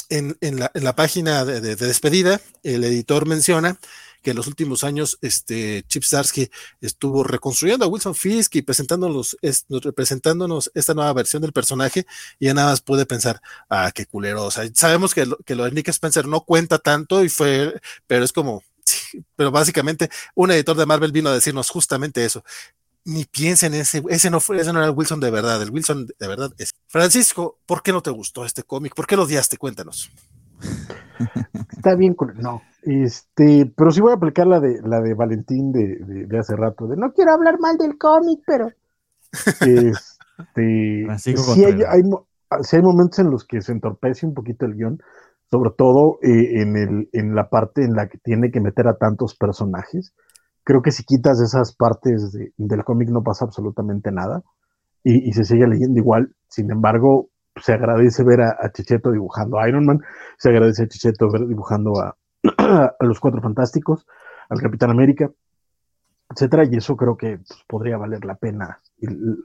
[0.09, 3.79] en, la, en, la, página de, despedida, el editor menciona
[4.25, 9.37] que en los últimos años este, Chip Starsky estuvo reconstruyendo a Wilson Fisk y presentándonos,
[9.69, 12.07] representándonos esta nueva versión del personaje
[12.41, 15.55] y ya nada más pude pensar, ah, qué culero, o sea, sabemos que lo, que
[15.55, 18.65] lo de Nick Spencer no cuenta tanto y fue, pero es como,
[19.37, 22.43] pero básicamente un editor de Marvel vino a decirnos justamente eso.
[23.07, 26.07] Ni piensen ese, ese no fue, ese no era el Wilson de verdad, el Wilson
[26.19, 26.73] de verdad es.
[26.87, 28.95] Francisco, ¿por qué no te gustó este cómic?
[28.95, 29.59] ¿Por qué lo odiaste?
[29.59, 30.11] Cuéntanos.
[31.77, 36.39] Está bien, no, este, pero sí voy a aplicar la de la de Valentín de,
[36.39, 38.69] hace rato, de no quiero hablar mal del cómic, pero
[39.33, 39.93] este,
[41.19, 44.99] sí hay, hay, momentos en los que se entorpece un poquito el guion,
[45.51, 48.97] sobre todo eh, en, el, en la parte en la que tiene que meter a
[48.97, 50.15] tantos personajes.
[50.63, 54.43] Creo que si quitas esas partes del cómic no pasa absolutamente nada
[55.03, 56.35] y, y, se sigue leyendo igual.
[56.49, 57.29] Sin embargo,
[57.61, 60.01] se agradece ver a, Chicheto dibujando a Iron Man,
[60.39, 62.17] se agradece a Chicheto ver dibujando a,
[62.59, 64.07] a los Cuatro Fantásticos,
[64.49, 65.31] al Capitán América,
[66.31, 69.37] etcétera, y eso creo que pues, podría valer la pena el,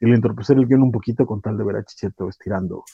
[0.00, 2.84] el, entorpecer el guion un poquito con tal de ver a Chicheto estirando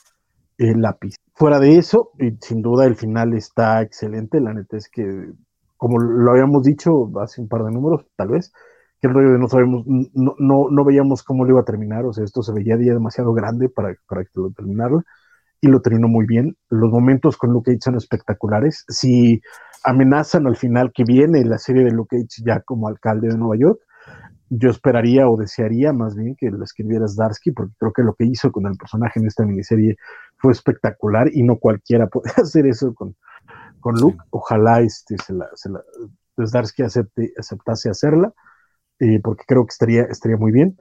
[0.57, 1.15] el lápiz.
[1.33, 5.31] Fuera de eso, y sin duda el final está excelente, la neta es que,
[5.77, 8.53] como lo habíamos dicho hace un par de números, tal vez,
[9.01, 12.05] que el rollo de no sabemos, no, no, no veíamos cómo lo iba a terminar,
[12.05, 15.03] o sea, esto se veía demasiado grande para, para que lo terminara,
[15.61, 16.55] y lo terminó muy bien.
[16.69, 18.85] Los momentos con Luke Cage son espectaculares.
[18.87, 19.41] Si
[19.83, 23.55] amenazan al final que viene la serie de Luke Cage ya como alcalde de Nueva
[23.57, 23.79] York,
[24.49, 28.25] yo esperaría o desearía más bien que lo escribiera Darsky, porque creo que lo que
[28.25, 29.97] hizo con el personaje en esta miniserie
[30.37, 33.15] fue espectacular y no cualquiera puede hacer eso con,
[33.79, 34.17] con Luke.
[34.29, 35.81] Ojalá este, se la, se la,
[36.43, 38.33] Zdarsky acepte, aceptase hacerla,
[38.99, 40.77] eh, porque creo que estaría, estaría muy bien.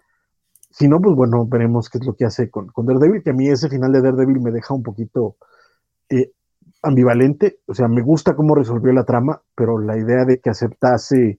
[0.74, 3.32] Si no, pues bueno, veremos qué es lo que hace con, con Daredevil, que a
[3.32, 5.36] mí ese final de Daredevil me deja un poquito
[6.08, 6.32] eh,
[6.82, 7.60] ambivalente.
[7.66, 11.38] O sea, me gusta cómo resolvió la trama, pero la idea de que aceptase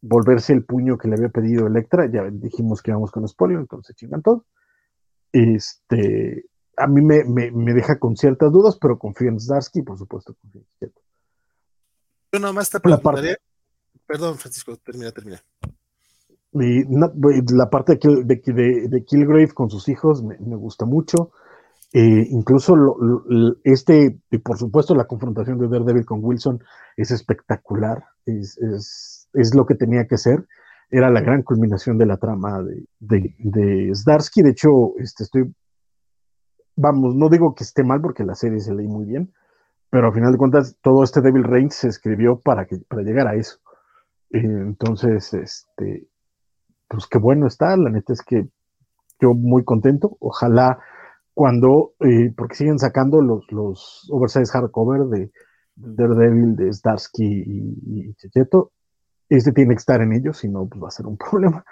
[0.00, 3.94] volverse el puño que le había pedido Electra, ya dijimos que íbamos con spoiler, entonces
[3.94, 4.44] chingan todo.
[5.30, 6.46] Este,
[6.76, 10.92] a mí me, deja con ciertas dudas, pero confío en Zdarsky, por supuesto confío en
[12.32, 13.36] Yo nomás te preguntaría,
[14.04, 15.40] perdón Francisco, termina, termina.
[16.54, 21.30] La parte de, de, de, Killgrave con sus hijos me, gusta mucho.
[21.92, 22.74] Eh, incluso
[23.62, 26.60] este, y por supuesto, la confrontación de Daredevil con Wilson
[26.96, 28.04] es espectacular.
[28.24, 28.58] Es,
[29.32, 30.46] es, lo que tenía que ser.
[30.90, 34.42] Era la gran culminación de la trama de, de, de Zdarsky.
[34.42, 35.52] De hecho, este, estoy
[36.76, 39.32] vamos, no digo que esté mal porque la serie se leí muy bien,
[39.90, 43.28] pero al final de cuentas todo este Devil Reign se escribió para, que, para llegar
[43.28, 43.58] a eso.
[44.30, 46.08] Eh, entonces, este,
[46.88, 48.48] pues qué bueno está, la neta es que
[49.20, 50.78] yo muy contento, ojalá
[51.32, 55.32] cuando, eh, porque siguen sacando los, los oversize hardcover de
[55.74, 58.72] Daredevil, de Starsky y, y Checheto,
[59.28, 61.64] este tiene que estar en ellos, si no, pues va a ser un problema.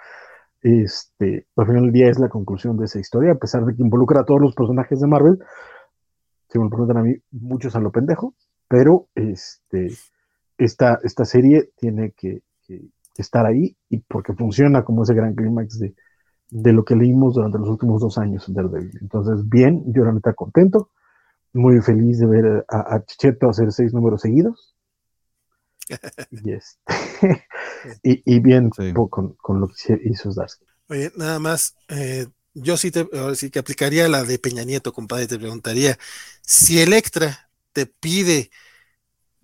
[0.61, 3.81] Este, al final del día es la conclusión de esa historia, a pesar de que
[3.81, 5.39] involucra a todos los personajes de Marvel.
[6.49, 8.33] Si me preguntan a mí, muchos a lo pendejo,
[8.67, 9.89] pero este,
[10.57, 12.43] esta, esta serie tiene que,
[13.15, 15.95] estar ahí y porque funciona como ese gran clímax de,
[16.49, 18.97] de lo que leímos durante los últimos dos años en Daredevil.
[19.01, 20.91] Entonces, bien, yo realmente contento,
[21.53, 24.75] muy feliz de ver a, a Chicheto hacer seis números seguidos.
[26.31, 27.45] y, este,
[28.03, 28.69] y, bien
[29.09, 30.65] con, con, lo que hizo Zdarsky.
[30.89, 35.27] Oye, nada más, eh, yo sí, te, sí que aplicaría la de Peña Nieto, compadre,
[35.27, 35.97] te preguntaría,
[36.41, 38.51] si Electra te pide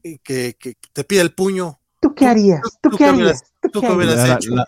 [0.03, 2.61] eh, que, que te pide el puño, ¿tú qué harías?
[2.81, 3.43] ¿Tú, qué harías?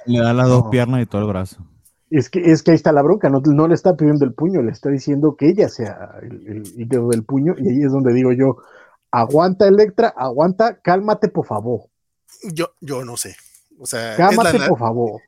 [0.06, 1.66] le, da las dos piernas y todo el brazo.
[2.10, 4.62] Es que, es que ahí está la bronca, no, no le está pidiendo el puño,
[4.62, 8.14] le está diciendo que ella sea el, el dedo del puño, y ahí es donde
[8.14, 8.58] digo yo,
[9.12, 11.84] aguanta Electra, aguanta, cálmate por favor.
[12.53, 13.36] Yo, yo no sé.
[13.80, 15.22] O sea, cálmate por favor.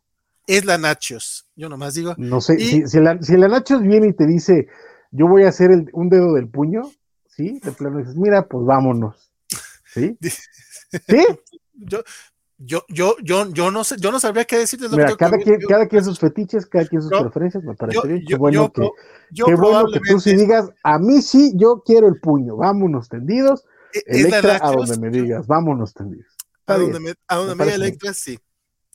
[0.47, 1.47] Es la Nachos.
[1.55, 2.15] Yo nomás digo.
[2.17, 4.67] No sé, si, la, si, la, Nachos viene y te dice,
[5.11, 6.81] yo voy a hacer un dedo del puño,
[7.27, 7.59] ¿sí?
[7.63, 9.31] De plano dices, mira, pues vámonos.
[9.93, 10.17] ¿Sí?
[11.07, 11.25] ¿Sí?
[11.85, 12.03] Yo,
[12.57, 14.87] yo, yo, yo, yo no sé, yo no sabría qué decirte.
[14.89, 18.23] Mira, cada, quien, cada quien sus fetiches, cada quien sus preferencias, me parece bien.
[18.27, 18.89] Qué bueno, que,
[19.33, 23.65] qué bueno que tú sí digas, a mí sí, yo quiero el puño, vámonos tendidos
[23.93, 26.25] e-, Electra a donde me digas, vámonos también.
[26.65, 28.39] A donde me, a donde me, Electra, sí.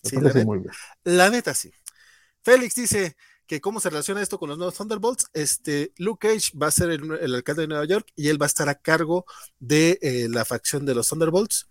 [0.02, 0.70] sí la, neta, muy bien.
[1.04, 1.70] la neta, sí.
[2.42, 3.16] Félix dice
[3.46, 5.30] que cómo se relaciona esto con los nuevos Thunderbolts.
[5.32, 8.48] Este, Luke Cage va a ser el, alcalde de Nueva York y él va a
[8.48, 9.24] estar a cargo
[9.58, 11.67] de eh, la facción de los Thunderbolts.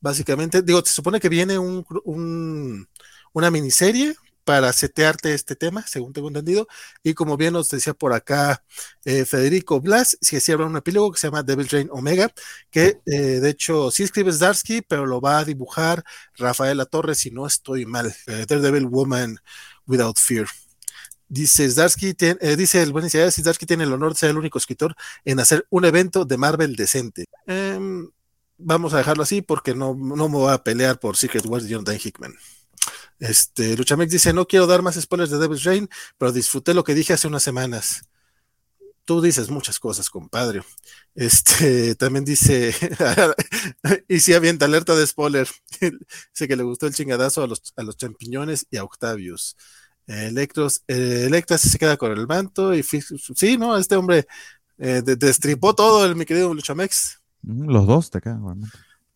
[0.00, 2.88] Básicamente, digo, se supone que viene un, un,
[3.32, 4.14] una miniserie
[4.44, 6.66] para setearte este tema, según tengo entendido.
[7.02, 8.64] Y como bien nos decía por acá
[9.04, 12.32] eh, Federico Blas, si se un epílogo que se llama Devil Train Omega,
[12.70, 16.02] que eh, de hecho sí escribe Zdarsky, pero lo va a dibujar
[16.36, 18.12] Rafaela Torres, si no estoy mal.
[18.26, 19.38] Eh, Devil Woman
[19.86, 20.48] Without Fear.
[21.28, 22.16] Dice Zdarsky,
[22.56, 25.84] dice el buen Zdarsky tiene el honor de ser el único escritor en hacer un
[25.84, 27.26] evento de Marvel decente.
[27.46, 28.10] Em,
[28.60, 31.70] vamos a dejarlo así porque no, no me voy a pelear por Secret Wars de
[31.70, 32.34] Jonathan Hickman.
[33.18, 36.94] Este, Luchamex dice, no quiero dar más spoilers de Devil's Reign, pero disfruté lo que
[36.94, 38.02] dije hace unas semanas.
[39.04, 40.62] Tú dices muchas cosas, compadre.
[41.14, 42.74] Este, también dice,
[44.08, 45.48] y si avienta alerta de spoiler.
[45.80, 49.56] dice que le gustó el chingadazo a los, a los champiñones y a Octavius.
[50.06, 53.76] Electros, eh, se queda con el manto y sí, ¿no?
[53.76, 54.26] Este hombre
[54.78, 57.19] eh, destripó todo, el, mi querido Luchamex.
[57.42, 58.60] Mm, los dos te quedan,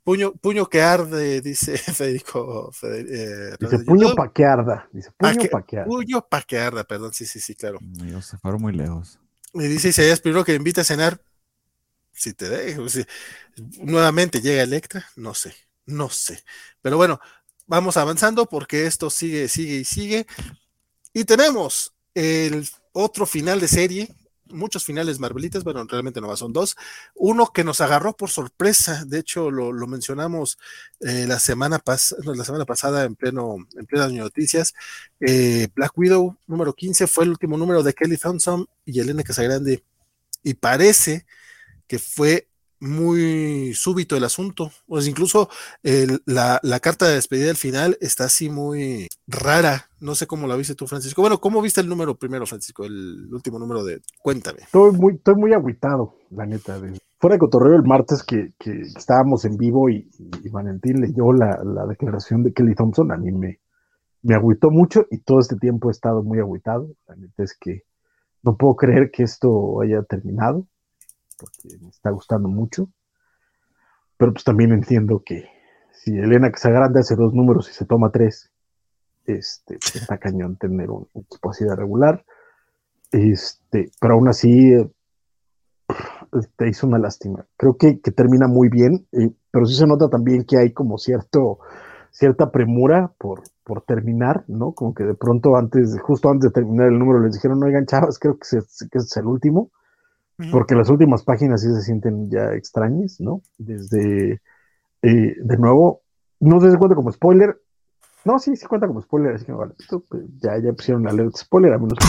[0.03, 2.71] Puño, puño que arde, dice Federico.
[2.83, 4.89] Eh, dice puño pa' que arda.
[4.93, 5.87] Dice puño pa' que arda.
[5.87, 7.79] Puño pa' que arda, perdón, sí, sí, sí, claro.
[8.03, 9.19] Ellos se fueron muy lejos.
[9.55, 11.21] Me dice Isaías primero que invita a cenar.
[12.13, 13.05] si te dejo, si,
[13.81, 15.55] nuevamente llega Electra, no sé,
[15.87, 16.45] no sé.
[16.83, 17.19] Pero bueno,
[17.67, 20.27] vamos avanzando porque esto sigue, sigue y sigue.
[21.13, 24.15] Y tenemos el otro final de serie
[24.51, 26.77] muchos finales Marvelitas, bueno, realmente no son dos.
[27.15, 30.59] Uno que nos agarró por sorpresa, de hecho lo, mencionamos
[31.01, 34.75] eh, la, semana la semana pasada en pleno en plenas noticias.
[35.21, 39.83] Eh, Black Widow número 15 fue el último número de Kelly Thompson y Elena Casagrande
[40.43, 41.27] y parece
[41.87, 42.49] que fue
[42.81, 44.71] muy súbito el asunto.
[44.87, 45.49] Pues incluso
[46.27, 49.87] la, carta de despedida al final está así muy rara.
[50.01, 51.23] No sé cómo la viste tú, Francisco.
[51.23, 52.85] Bueno, ¿cómo viste el número primero, Francisco?
[52.85, 54.01] El último número de.
[54.23, 54.61] Cuéntame.
[54.63, 56.79] Estoy muy, estoy muy agüitado, la neta.
[57.19, 58.53] Fuera de cotorreo el martes que,
[58.97, 60.07] estábamos en vivo y,
[60.51, 63.61] Valentín leyó la, declaración de Kelly Thompson, a mí me,
[64.23, 66.91] me agüitó mucho y todo este tiempo he estado muy agüitado.
[67.09, 67.85] La neta es que
[68.43, 70.67] no puedo creer que esto haya terminado
[71.39, 72.89] porque me está gustando mucho.
[74.17, 75.49] Pero pues también entiendo que
[75.93, 78.51] si Elena que se agranda hace dos números y se toma tres,
[79.27, 82.25] este, pues, está cañón tener un, equipo así de regular.
[83.11, 84.75] Este, pero aún así
[86.57, 87.47] te hizo una lástima.
[87.57, 89.07] Creo que, termina muy bien,
[89.51, 91.59] pero sí se nota también que hay como cierto,
[92.11, 94.73] cierta premura por, por terminar, ¿no?
[94.73, 98.19] Como que de pronto antes, justo antes de terminar el número, les dijeron, oigan, chavas,
[98.19, 98.59] creo que,
[98.91, 99.71] que es el último
[100.51, 103.43] porque las últimas páginas sí se sienten ya extrañas, ¿no?
[103.59, 104.41] Desde,
[105.03, 106.03] eh, de nuevo,
[106.41, 107.57] no se cuenta como spoiler.
[108.25, 109.75] No, sí, sí cuenta como spoiler, así que vale,
[110.09, 112.07] pues, ya, ya pusieron la alerta spoiler, a menos que...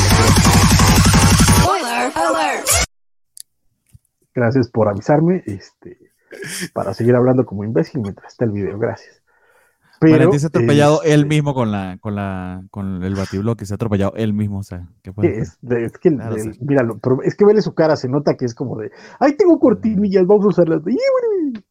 [1.62, 2.68] Spoiler alert.
[4.34, 5.98] Gracias por avisarme, este,
[6.74, 9.22] para seguir hablando como imbécil mientras está el video, gracias.
[10.00, 13.74] Pero, Valentín se ha atropellado él mismo con la, con la, con el batibloque, se
[13.74, 16.12] ha atropellado él mismo, o sea, ¿qué es, es, que,
[16.60, 19.60] míralo, pero es que vele su cara, se nota que es como de, ¡ay, tengo
[19.60, 20.82] cortinillas, vamos a usarlas!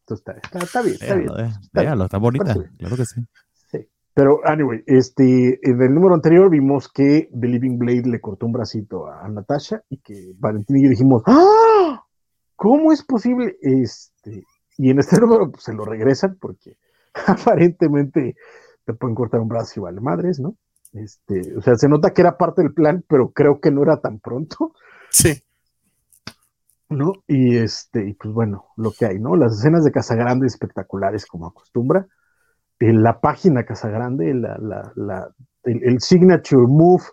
[0.09, 1.29] está, está, está, bien, está bien.
[1.73, 3.21] Déjalo, está, bonita, claro que sí.
[3.71, 8.45] Sí, pero, anyway, este, en el número anterior vimos que The Living Blade le cortó
[8.45, 12.03] un bracito a, Natasha y que Valentín y yo dijimos, ¡ah!
[12.55, 13.57] ¿Cómo es posible?
[13.61, 14.43] Este,
[14.77, 16.77] y en este número pues, se lo regresan porque
[17.27, 18.35] aparentemente
[18.85, 20.55] te pueden cortar un brazo y vale madres, ¿no?
[20.93, 23.99] Este, o sea, se nota que era parte del plan, pero creo que no era
[23.99, 24.73] tan pronto.
[25.09, 25.41] Sí.
[26.89, 27.13] ¿No?
[27.27, 29.35] Y este, y pues bueno, lo que hay, ¿no?
[29.35, 32.07] Las escenas de Casagrande espectaculares como acostumbra.
[32.79, 35.29] En la página Casagrande, la, la, la,
[35.63, 37.03] el, el, signature move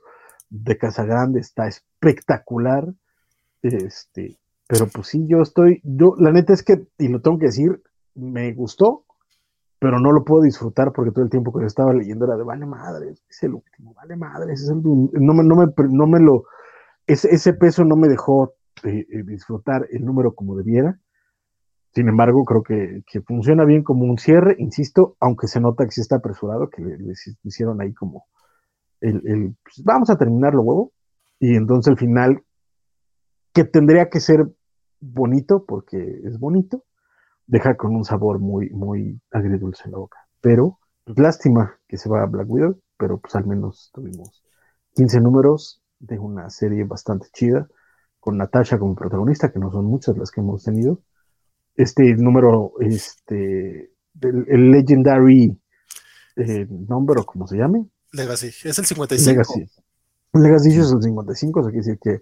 [0.50, 2.92] de Casagrande está espectacular.
[3.62, 7.46] Este, pero pues sí, yo estoy, yo, la neta es que, y lo tengo que
[7.46, 7.82] decir,
[8.14, 9.06] me gustó,
[9.82, 12.44] pero no lo puedo disfrutar porque todo el tiempo que yo estaba leyendo era de
[12.44, 16.20] vale madre, es el último, vale madre, es el, no, me, no, me, no me
[16.20, 16.44] lo,
[17.04, 18.54] ese, ese peso no me dejó
[18.84, 21.00] eh, eh, disfrutar el número como debiera.
[21.96, 25.90] Sin embargo, creo que, que, funciona bien como un cierre, insisto, aunque se nota que
[25.90, 28.26] sí está apresurado, que le, hicieron ahí como
[29.00, 30.92] el, el pues, vamos a terminarlo, huevo,
[31.40, 32.44] y entonces el final,
[33.52, 34.46] que tendría que ser
[35.00, 36.84] bonito, porque es bonito,
[37.46, 40.18] deja con un sabor muy, muy agridulce en la boca.
[40.40, 44.42] Pero, pues, lástima que se va a Black Widow, pero pues al menos tuvimos
[44.94, 47.66] 15 números de una serie bastante chida,
[48.20, 51.02] con Natasha como protagonista, que no son muchas las que hemos tenido.
[51.74, 55.58] Este número, este, el, Legendary
[56.36, 57.86] eh, Number, o como se llame.
[58.12, 59.30] Legacy, es el 55.
[59.30, 59.70] Legacy.
[60.34, 62.20] Legacy es el 55, o sea, quiere decir que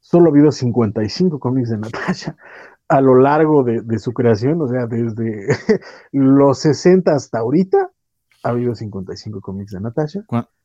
[0.00, 2.36] solo ha habido 55 cómics de Natasha
[2.88, 5.46] a lo largo de, su creación, o sea, desde
[6.12, 7.90] los 60 hasta ahorita,
[8.44, 10.20] ha habido 55 cómics de Natasha.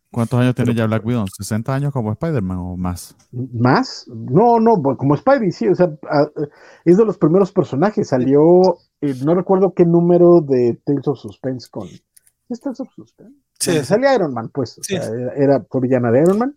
[0.09, 1.25] ¿Cuántos años tiene ya Black Widow?
[1.25, 3.15] ¿60 años como Spider-Man o más?
[3.31, 4.05] ¿Más?
[4.07, 5.89] No, no, como Spidey, sí, o sea,
[6.85, 8.07] es de los primeros personajes.
[8.07, 11.87] Salió, eh, no recuerdo qué número de Tales of Suspense con.
[12.49, 13.35] ¿Es Tales of Suspense?
[13.59, 13.83] Sí.
[13.83, 14.77] Salía Iron Man, pues.
[14.77, 16.55] O sea, era, era, fue villana de Iron Man.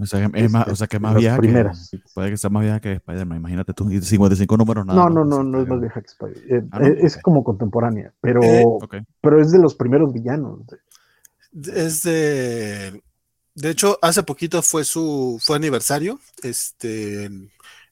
[0.00, 1.90] O sea, que es más, o sea, que más vieja primeras.
[1.90, 2.00] que.
[2.14, 3.38] Puede que sea más vieja que Spider-Man.
[3.38, 4.98] Imagínate tú, 55 números, nada.
[4.98, 6.44] No, no, no, no es más vieja que Spider-Man.
[6.48, 8.64] Eh, ah, es como contemporánea, pero, eh,
[9.20, 10.60] pero es de los primeros villanos.
[11.74, 13.02] Es de.
[13.54, 16.18] De hecho, hace poquito fue su fue aniversario.
[16.42, 17.24] Este,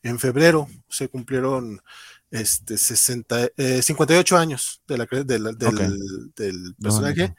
[0.02, 1.80] en, febrero se cumplieron
[2.30, 3.48] este 60,
[3.82, 5.59] 58 eh, años de la, del,
[6.36, 7.35] del, personaje.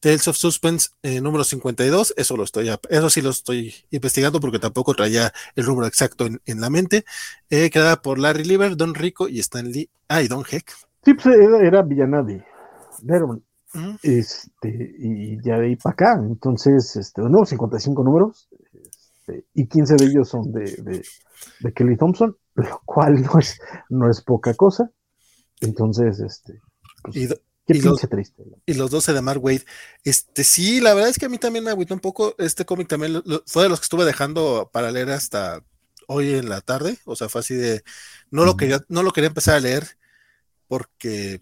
[0.00, 4.58] Tales of Suspense eh, número 52, eso lo estoy, eso sí lo estoy investigando porque
[4.58, 7.04] tampoco traía el número exacto en, la mente,
[7.50, 10.72] eh, creada por Larry Lieber, Don Rico y Stan Lee, ah, y Don Heck.
[11.04, 11.26] Sí, pues
[11.62, 12.44] era, villana de,
[14.02, 18.48] este, y ya de ahí para acá, entonces, este, nuevo 55 números,
[19.26, 21.02] este, y 15 de ellos son de,
[21.60, 23.58] de, Kelly Thompson, lo cual no es,
[23.88, 24.90] no es poca cosa.
[25.60, 26.60] Entonces, este.
[27.02, 27.28] Pues, y,
[27.66, 28.42] qué los, triste.
[28.64, 29.64] Y los 12 de Mark Wade.
[30.04, 32.34] Este, sí, la verdad es que a mí también me agüitó un poco.
[32.38, 35.62] Este cómic también fue de los que estuve dejando para leer hasta
[36.06, 36.98] hoy en la tarde.
[37.04, 37.82] O sea, fue así de.
[38.30, 39.96] No lo quería, no lo quería empezar a leer
[40.68, 41.40] porque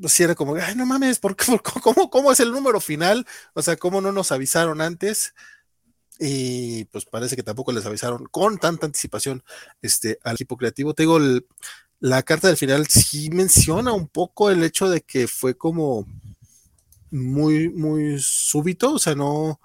[0.00, 3.26] pues sí era como, ay, no mames, ¿por cómo, ¿cómo es el número final?
[3.54, 5.34] O sea, ¿cómo no nos avisaron antes?
[6.18, 9.42] Y pues parece que tampoco les avisaron con tanta anticipación
[9.82, 10.94] este, al equipo creativo.
[10.94, 11.18] Te digo,
[12.00, 16.06] la carta del final sí menciona un poco el hecho de que fue como
[17.10, 19.60] muy, muy súbito, o sea, no,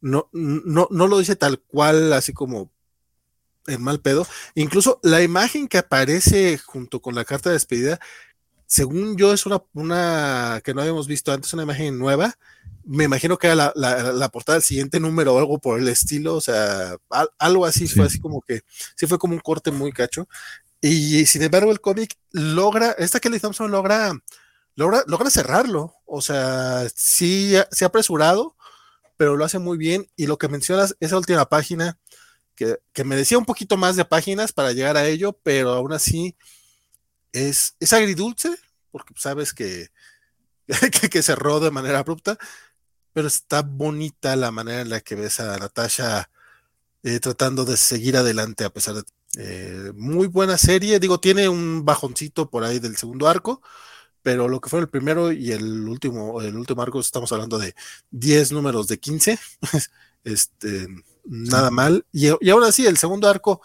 [0.00, 2.70] no, no, no lo dice tal cual, así como
[3.66, 4.26] en mal pedo.
[4.54, 7.98] Incluso la imagen que aparece junto con la carta de despedida
[8.66, 12.34] según yo, es una, una que no habíamos visto antes, una imagen nueva.
[12.84, 16.40] Me imagino que era la, portada del siguiente número o algo por el estilo, o
[16.40, 16.96] sea,
[17.38, 18.62] algo así, fue así como que,
[18.96, 20.28] sí fue como un corte muy cacho.
[20.86, 24.12] Y, sin embargo, el cómic logra, esta Kelly Thompson logra,
[24.76, 28.54] logra, logra cerrarlo, o sea, sí, se ha apresurado,
[29.16, 30.06] pero lo hace muy bien.
[30.14, 31.98] Y lo que mencionas, esa última página,
[32.54, 35.94] que, que me decía un poquito más de páginas para llegar a ello, pero aún
[35.94, 36.36] así
[37.32, 38.54] es, es agridulce,
[38.90, 39.88] porque sabes que,
[41.10, 42.36] que, cerró de manera abrupta,
[43.14, 46.28] pero está bonita la manera en la que ves a Natasha
[47.04, 49.04] eh, tratando de seguir adelante a pesar de...
[49.38, 53.62] Eh, muy buena serie, digo, tiene un bajoncito por ahí del segundo arco,
[54.22, 57.74] pero lo que fue el primero y el último, el último arco, estamos hablando de
[58.10, 59.38] 10 números de 15,
[60.24, 60.86] este,
[61.24, 63.60] nada mal, y, y aún así el segundo arco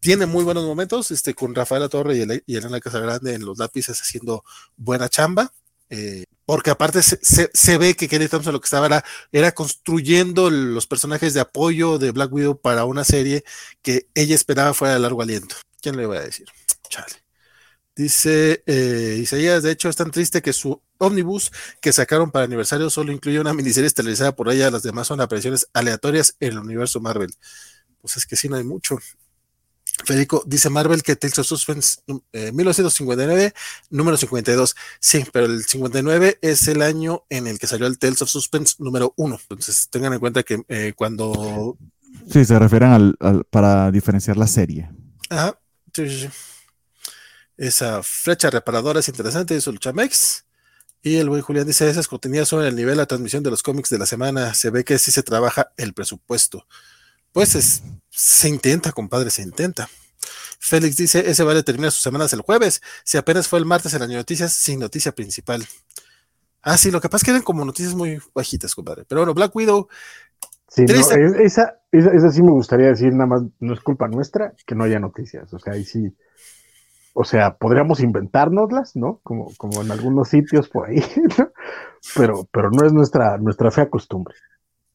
[0.00, 3.58] tiene muy buenos momentos, este, con Rafaela Torre y, el, y Elena Casagrande en los
[3.58, 4.44] lápices haciendo
[4.76, 5.52] buena chamba.
[5.90, 10.86] Eh, porque aparte se, ve que Kelly Thompson lo que estaba era, era, construyendo los
[10.86, 13.44] personajes de apoyo de Black Widow para una serie
[13.82, 15.56] que ella esperaba fuera de largo aliento.
[15.80, 16.46] ¿Quién le iba a decir?
[16.88, 17.28] Chale.
[17.94, 21.50] Dice eh, Isaías, de hecho es tan triste que su ómnibus
[21.80, 25.68] que sacaron para aniversario solo incluye una miniserie estelarizada por ella, las demás son apariciones
[25.72, 27.34] aleatorias en el universo Marvel.
[28.00, 28.98] Pues es que sí, no hay mucho.
[30.04, 32.00] Federico dice Marvel que Tales of Suspense
[32.32, 33.52] 1959, eh,
[33.90, 34.76] número 52.
[35.00, 38.76] Sí, pero el 59 es el año en el que salió el Tales of Suspense
[38.78, 39.38] número 1.
[39.50, 41.76] Entonces tengan en cuenta que eh, cuando.
[42.30, 44.90] Sí, se refieren al, para diferenciar la serie.
[45.30, 45.58] Ajá,
[45.94, 46.28] sí, sí, sí.
[47.56, 50.44] Esa flecha reparadora es interesante, eso Luchamex.
[51.02, 53.62] Y el buen Julián dice: esas contenidas sobre el nivel de la transmisión de los
[53.62, 54.54] cómics de la semana.
[54.54, 56.66] Se ve que sí se trabaja el presupuesto.
[57.32, 59.88] Pues es, se intenta, compadre, se intenta.
[60.58, 62.82] Félix dice, ese vale termina sus semanas el jueves.
[63.04, 65.64] Si apenas fue el martes en las noticias, sin noticia principal.
[66.62, 69.04] Ah, sí, lo que pasa es que eran como noticias muy bajitas, compadre.
[69.08, 69.88] Pero bueno, Black Widow.
[70.68, 74.84] Sí, esa, esa, sí me gustaría decir, nada más, no es culpa nuestra que no
[74.84, 75.52] haya noticias.
[75.54, 76.14] O sea, ahí sí.
[77.14, 79.20] O sea, podríamos inventárnoslas, ¿no?
[79.22, 81.02] Como, como en algunos sitios por ahí,
[82.14, 84.34] Pero, pero no es nuestra, nuestra fea costumbre.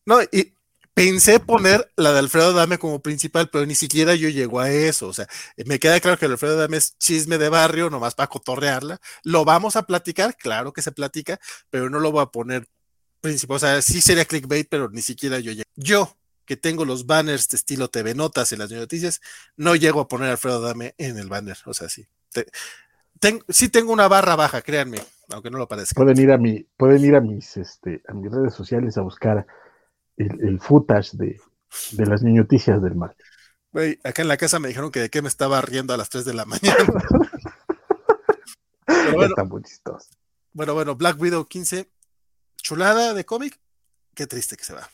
[0.05, 0.53] No, y,
[0.93, 5.07] Pensé poner la de Alfredo Dame como principal, pero ni siquiera yo llego a eso.
[5.07, 5.27] O sea,
[5.65, 8.99] me queda claro que Alfredo Dame es chisme de barrio, nomás para cotorrearla.
[9.23, 11.39] Lo vamos a platicar, claro que se platica,
[11.71, 12.67] pero no lo voy a poner
[13.21, 13.55] principal.
[13.55, 15.69] O sea, sí sería clickbait, pero ni siquiera yo llego.
[15.75, 16.15] Yo,
[16.45, 19.19] que tengo los banners de estilo TV Notas en las noticias,
[19.57, 21.57] no llego a poner Alfredo Dame en el banner.
[21.65, 22.05] O sea, sí.
[23.49, 24.99] sí tengo una barra baja, créanme,
[25.29, 25.95] aunque no lo parezca.
[25.95, 29.47] Pueden ir a mi, pueden ir a mis, este, a mis redes sociales a buscar
[30.17, 31.39] el, footage de,
[31.97, 33.15] las noticias del mal.
[33.71, 36.09] Güey, acá en la casa me dijeron que de qué me estaba riendo a las
[36.09, 36.85] 3 de la mañana.
[39.13, 39.35] bueno,
[40.53, 41.89] Bueno, bueno, Black Widow 15,
[42.57, 43.59] chulada de cómic.
[44.13, 44.87] Qué triste que se va.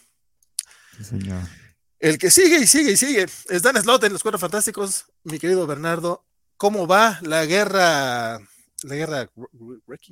[1.99, 5.07] El que sigue y sigue y sigue es Dan Slot en los Cuatro Fantásticos.
[5.23, 6.25] Mi querido Bernardo,
[6.55, 8.39] ¿cómo va la guerra?
[8.83, 9.27] La guerra.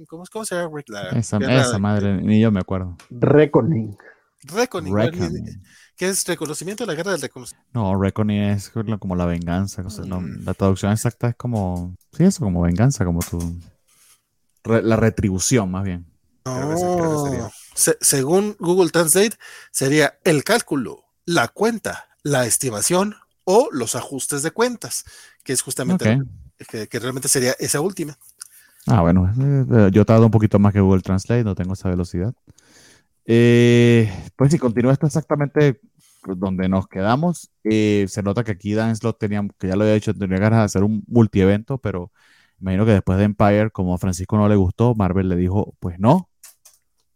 [0.10, 0.82] ¿Cómo, cómo se llama?
[1.16, 2.98] esa, esa madre, ni yo me acuerdo.
[3.10, 3.98] Reckoning.
[4.44, 4.94] Reckoning.
[5.96, 7.68] ¿Qué es reconocimiento de la guerra del reconocimiento?
[7.74, 9.82] No, Reckoning es como la venganza.
[9.82, 10.46] Mm.
[10.46, 11.96] la traducción exacta es como.
[12.16, 13.60] Sí, eso, como venganza, como tu.
[14.66, 16.06] la retribución, más bien.
[17.76, 19.36] según Google Translate,
[19.72, 25.06] sería el cálculo, la cuenta, la estimación o los ajustes de cuentas,
[25.44, 26.22] que es justamente
[26.70, 28.18] que, que, realmente sería esa última.
[28.86, 31.90] Ah, bueno, eh, yo he tardado un poquito más que Google Translate, no tengo esa
[31.90, 32.34] velocidad.
[33.30, 35.82] Eh, pues si continúa esto exactamente
[36.26, 39.96] donde nos quedamos, eh, se nota que aquí Dan Slot tenía, que ya lo había
[39.96, 42.12] dicho, tenía ganas de hacer un multievento, pero
[42.60, 46.00] imagino que después de Empire, como a Francisco no le gustó, Marvel le dijo, pues
[46.00, 46.30] no,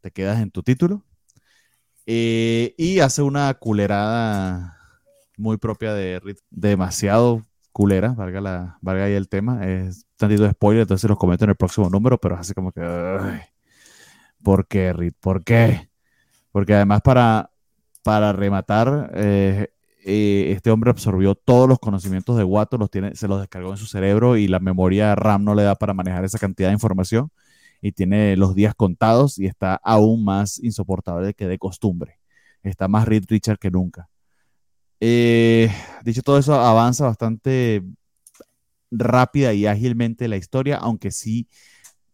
[0.01, 1.03] te quedas en tu título.
[2.05, 4.77] Eh, y hace una culerada
[5.37, 9.65] muy propia de demasiado culera, valga, la, valga ahí el tema.
[9.65, 12.81] Es tantito de spoiler, entonces los comento en el próximo número, pero así como que...
[14.43, 15.13] ¿Por qué, Reed?
[15.19, 15.90] ¿Por qué?
[16.51, 17.51] Porque además para,
[18.03, 19.69] para rematar, eh,
[20.03, 23.77] eh, este hombre absorbió todos los conocimientos de Watto, los tiene, se los descargó en
[23.77, 27.31] su cerebro y la memoria RAM no le da para manejar esa cantidad de información
[27.81, 32.19] y tiene los días contados y está aún más insoportable que de costumbre.
[32.63, 34.09] Está más Reed Richard que nunca.
[34.99, 35.71] Eh,
[36.03, 37.83] dicho todo eso, avanza bastante
[38.91, 41.47] rápida y ágilmente la historia, aunque sí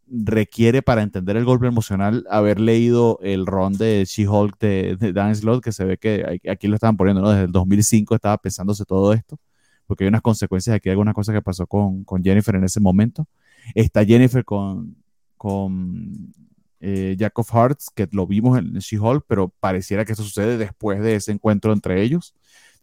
[0.10, 5.64] requiere para entender el golpe emocional haber leído el ron de She-Hulk de, Dan Slott,
[5.64, 7.30] que se ve que aquí lo estaban poniendo.
[7.30, 9.38] Desde el 2005 estaba pensándose todo esto,
[9.86, 13.28] porque hay unas consecuencias aquí, algunas cosas que pasó con, con Jennifer en ese momento.
[13.76, 14.96] Está Jennifer con,
[15.36, 16.34] con
[16.80, 21.02] eh, Jack of Hearts, que lo vimos en She-Hulk, pero pareciera que eso sucede después
[21.02, 22.34] de ese encuentro entre ellos.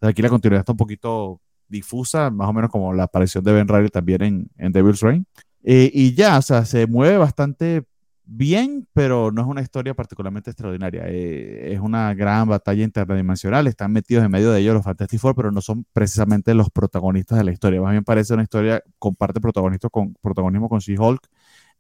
[0.01, 3.69] Aquí la continuidad está un poquito difusa, más o menos como la aparición de Ben
[3.69, 5.27] Riley también en, en Devil's Reign.
[5.65, 7.85] Eh, y ya, o sea, se mueve bastante
[8.27, 11.05] bien, pero no es una historia particularmente extraordinaria.
[11.07, 13.67] Eh, es una gran batalla interdimensional.
[13.67, 17.39] Están metidos en medio de ellos los Fantastic Four, pero no son precisamente los protagonistas
[17.39, 17.81] de la historia.
[17.81, 21.29] Más bien parece una historia, comparte protagonismo con, protagonismo con She-Hulk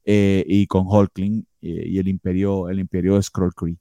[0.06, 3.76] eh, y con Hulkling y el imperio, el imperio de Scroll Cree.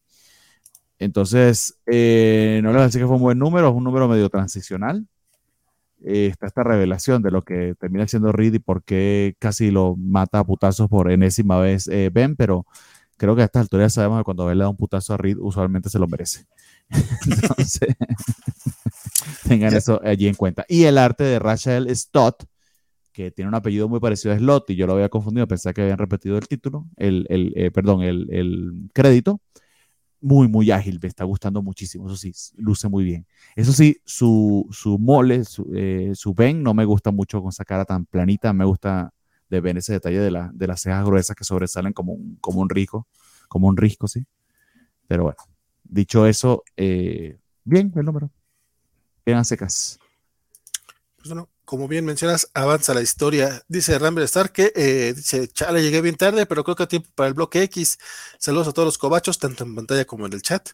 [1.00, 4.30] Entonces, no les voy a decir que fue un buen número, es un número medio
[4.30, 5.06] transicional.
[6.04, 10.40] Está esta revelación de lo que termina siendo Reed y por qué casi lo mata
[10.40, 12.66] a putazos por enésima vez eh, Ben, pero
[13.18, 15.38] creo que a estas alturas sabemos que cuando Ben le da un putazo a Reed,
[15.40, 16.46] usualmente se lo merece.
[17.26, 17.96] Entonces,
[19.48, 20.66] tengan eso allí en cuenta.
[20.68, 22.44] Y el arte de Rachel Stott,
[23.12, 25.84] que tiene un apellido muy parecido a Slot, y yo lo había confundido, pensé que
[25.84, 29.40] habían repetido el título, el, el eh, perdón, el, el crédito
[30.24, 33.28] muy, muy ágil, me está gustando muchísimo, eso sí, luce muy bien.
[33.56, 37.66] Eso sí, su, su mole, su, eh, su Ben no me gusta mucho con esa
[37.66, 39.14] cara tan planita, me gusta
[39.50, 42.62] de ver ese detalle de, la, de las cejas gruesas que sobresalen como un, como
[42.62, 43.08] un rico,
[43.50, 44.26] como un risco, sí.
[45.08, 45.38] Pero bueno,
[45.84, 48.32] dicho eso, eh, bien el número.
[49.26, 50.00] A secas.
[51.18, 53.64] Pues bueno, como bien mencionas, avanza la historia.
[53.68, 57.10] Dice Rambler Star que eh, dice, chale, llegué bien tarde, pero creo que a tiempo
[57.16, 57.98] para el bloque X.
[58.38, 60.70] Saludos a todos los cobachos, tanto en pantalla como en el chat.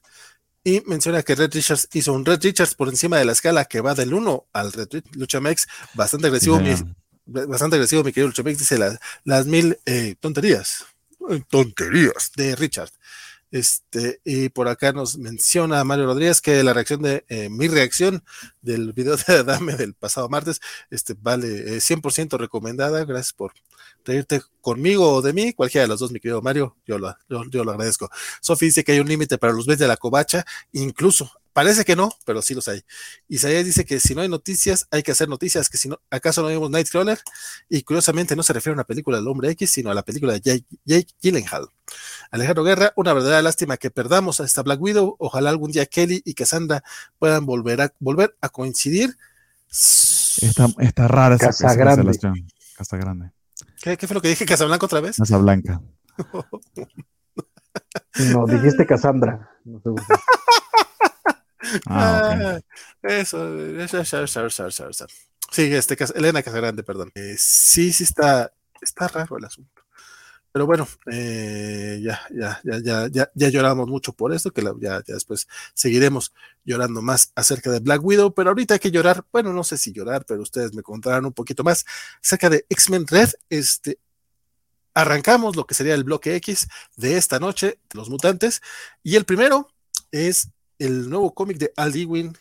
[0.64, 3.82] Y menciona que Red Richards hizo un Red Richards por encima de la escala que
[3.82, 6.76] va del 1 al Red Luchamex, bastante agresivo, mi,
[7.26, 10.86] bastante agresivo, mi querido Luchamex, dice las, las mil eh, tonterías,
[11.49, 12.90] tonterías de Richard.
[13.52, 18.24] Este, y por acá nos menciona Mario Rodríguez que la reacción de eh, mi reacción
[18.62, 20.60] del video de Adame del pasado martes,
[20.92, 23.04] este, vale 100% eh, recomendada.
[23.06, 23.54] Gracias por
[24.06, 27.64] reírte conmigo o de mí, cualquiera de los dos, mi querido Mario, yo lo, yo,
[27.64, 28.10] lo agradezco.
[28.42, 31.96] Sofi dice que hay un límite para los bets de la covacha, incluso Parece que
[31.96, 32.84] no, pero sí los hay.
[33.28, 36.42] Isaías dice que si no hay noticias, hay que hacer noticias, que si no, acaso
[36.42, 37.20] no vimos Nightcrawler,
[37.68, 40.34] y curiosamente no se refiere a una película del hombre X, sino a la película
[40.34, 41.68] de Jake, Jake Gyllenhaal.
[42.32, 45.16] Alejandro Guerra, una verdadera lástima que perdamos a esta Black Widow.
[45.20, 46.84] Ojalá algún día Kelly y Cassandra
[47.18, 49.18] puedan volver a, volver a coincidir.
[49.70, 52.18] Está, está rara esa, Casa grande.
[52.76, 53.32] Casa Grande.
[53.82, 54.46] ¿Qué, ¿Qué, fue lo que dije?
[54.46, 55.18] ¿Casablanca otra vez?
[55.18, 55.82] Casablanca.
[58.34, 59.52] no, dijiste Cassandra.
[59.66, 59.90] No sé
[61.88, 62.60] Ah,
[63.04, 65.08] eso, eso,
[65.52, 67.12] Sí, este, Elena Casagrande, perdón.
[67.16, 69.84] Eh, sí, sí está, está raro el asunto.
[70.52, 75.04] Pero bueno, eh, ya, ya, ya, ya, ya, ya lloramos mucho por esto, que ya,
[75.06, 76.34] ya después seguiremos
[76.66, 79.94] llorando más acerca de Black Widow, pero ahorita hay que llorar, bueno, no sé si
[79.94, 81.86] llorar, pero ustedes me contarán un poquito más
[82.24, 83.30] acerca de X-Men Red.
[83.50, 84.00] Este,
[84.96, 88.62] arrancamos lo que sería el bloque X de esta noche, de los mutantes,
[89.04, 89.70] y el primero
[90.12, 92.35] es el nuevo cómic de Al Ewing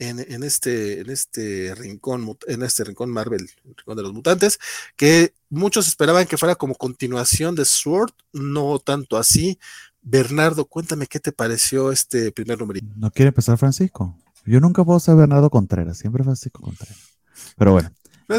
[0.00, 4.58] en, este, en este rincón, en este rincón Marvel, el rincón de los mutantes,
[4.96, 9.58] que muchos esperaban que fuera como continuación de Sword, no tanto así.
[10.00, 12.80] Bernardo, cuéntame qué te pareció este primer número.
[12.96, 14.16] ¿No quiere empezar Francisco?
[14.46, 16.98] Yo nunca puedo ser Bernardo Contreras, siempre Francisco Contreras.
[17.56, 17.90] Pero bueno.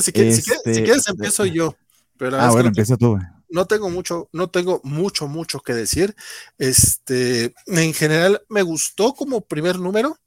[0.02, 1.76] si, quieres, este, empiezo yo.
[2.18, 3.18] Pero ah, bueno, empieza tú
[3.50, 6.16] no tengo mucho, no tengo mucho, mucho que decir.
[6.58, 10.18] Este, en general me gustó como primer número,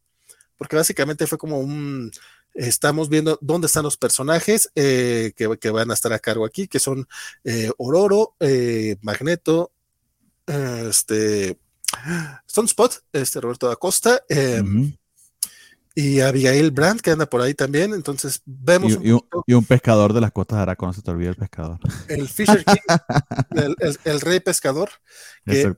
[0.56, 2.10] porque básicamente fue como un,
[2.54, 6.78] estamos viendo dónde están los personajes eh, que, van a estar a cargo aquí, que
[6.78, 7.08] son
[7.44, 9.72] eh, Ororo, eh, Magneto,
[10.46, 11.58] este,
[12.46, 13.76] Stone Spot, este Roberto da
[15.94, 17.94] y Abigail Brandt, que anda por ahí también.
[17.94, 18.98] Entonces vemos.
[19.02, 19.12] Y,
[19.52, 21.78] un, pescador de las costas de Aracón, se te olvida el pescador.
[22.08, 22.76] El Fisher King,
[24.04, 24.90] el, rey pescador.
[25.44, 25.74] Que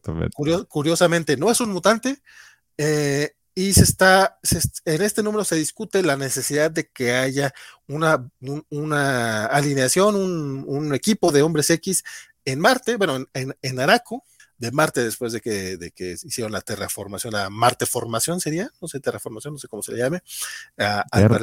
[0.68, 2.22] Curiosamente no es un mutante.
[2.78, 4.38] Eh, y se está,
[4.84, 7.54] en este número se discute la necesidad de que haya
[7.86, 8.28] una,
[8.68, 12.02] una alineación, un, equipo de hombres X
[12.44, 14.24] en Marte, bueno, en, en, Araco,
[14.58, 18.88] de Marte después de que, de que hicieron la terraformación, la Marte formación sería, no
[18.88, 20.22] sé, terraformación, no sé cómo se le llame.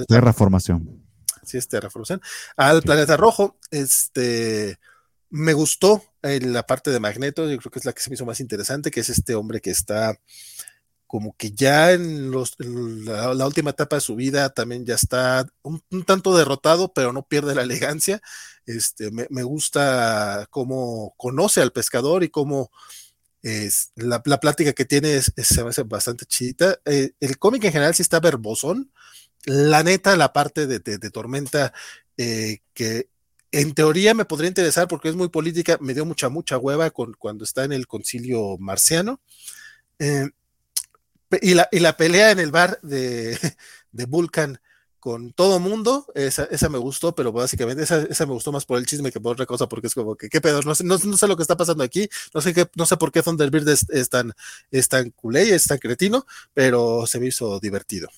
[0.08, 1.04] terraformación.
[1.44, 2.22] Sí, es terraformación.
[2.56, 4.78] Al planeta rojo, este,
[5.30, 8.16] me gustó eh, la parte de Magneto, yo creo que es la que se me
[8.16, 10.20] hizo más interesante, que es este hombre que está
[11.12, 15.82] como que ya en, los, la, última etapa de su vida también ya está un,
[16.06, 18.22] tanto derrotado, pero no pierde la elegancia.
[18.66, 22.72] Este, me, gusta cómo conoce al pescador y cómo
[23.42, 25.34] es, la, plática que tiene es,
[25.88, 26.80] bastante chidita.
[26.86, 28.92] Eh, el cómic en general sí está verbosón.
[29.46, 31.74] La neta, la parte de, Tormenta,
[32.18, 33.10] eh, que
[33.52, 37.14] en teoría me podría interesar porque es muy política, me dio mucha, mucha hueva con,
[37.14, 39.20] cuando está en el concilio marciano.
[40.00, 40.30] Eh,
[41.42, 43.38] y la, y la pelea en el bar de,
[43.92, 44.60] de Vulcan
[45.02, 48.78] con todo mundo, esa, esa, me gustó, pero básicamente esa, esa, me gustó más por
[48.78, 50.62] el chisme que por otra cosa, porque es como que, ¿qué pedo?
[50.62, 53.12] No sé, no, sé lo que está pasando aquí, no sé, qué, no sé por
[53.12, 54.32] qué Thunderbird es, es tan,
[54.70, 58.10] es tan culé, es tan cretino, pero se me hizo divertido.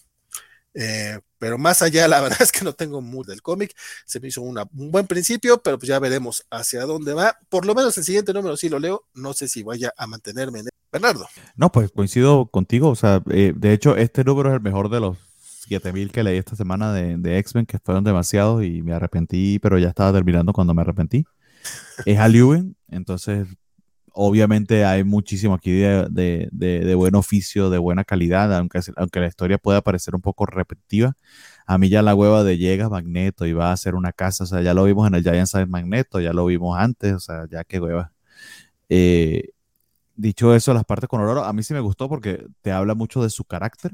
[0.73, 3.73] Eh, pero más allá, la verdad es que no tengo mood del cómic.
[4.05, 7.37] Se me hizo un buen principio, pero pues ya veremos hacia dónde va.
[7.47, 9.05] Por lo menos el siguiente número sí lo leo.
[9.13, 10.71] No sé si vaya a mantenerme en él.
[10.91, 11.27] Bernardo.
[11.55, 12.89] No, pues coincido contigo.
[12.89, 15.17] O sea, eh, de hecho, este número es el mejor de los
[15.67, 19.77] 7000 que leí esta semana de, de X-Men, que fueron demasiados y me arrepentí, pero
[19.79, 21.25] ya estaba terminando cuando me arrepentí.
[22.05, 22.27] Es a
[22.89, 23.47] entonces
[24.13, 29.81] obviamente hay muchísimo aquí de, buen oficio, de buena calidad, aunque, aunque la historia pueda
[29.81, 31.17] parecer un poco repetitiva.
[31.65, 34.47] A mí ya la hueva de llega Magneto y va a hacer una casa, o
[34.47, 37.47] sea, ya lo vimos en el Giant Size Magneto, ya lo vimos antes, o sea,
[37.49, 38.11] ya qué hueva.
[38.89, 39.49] Eh,
[40.15, 43.23] dicho eso, las partes con Aurora, a mí sí me gustó porque te habla mucho
[43.23, 43.93] de su carácter,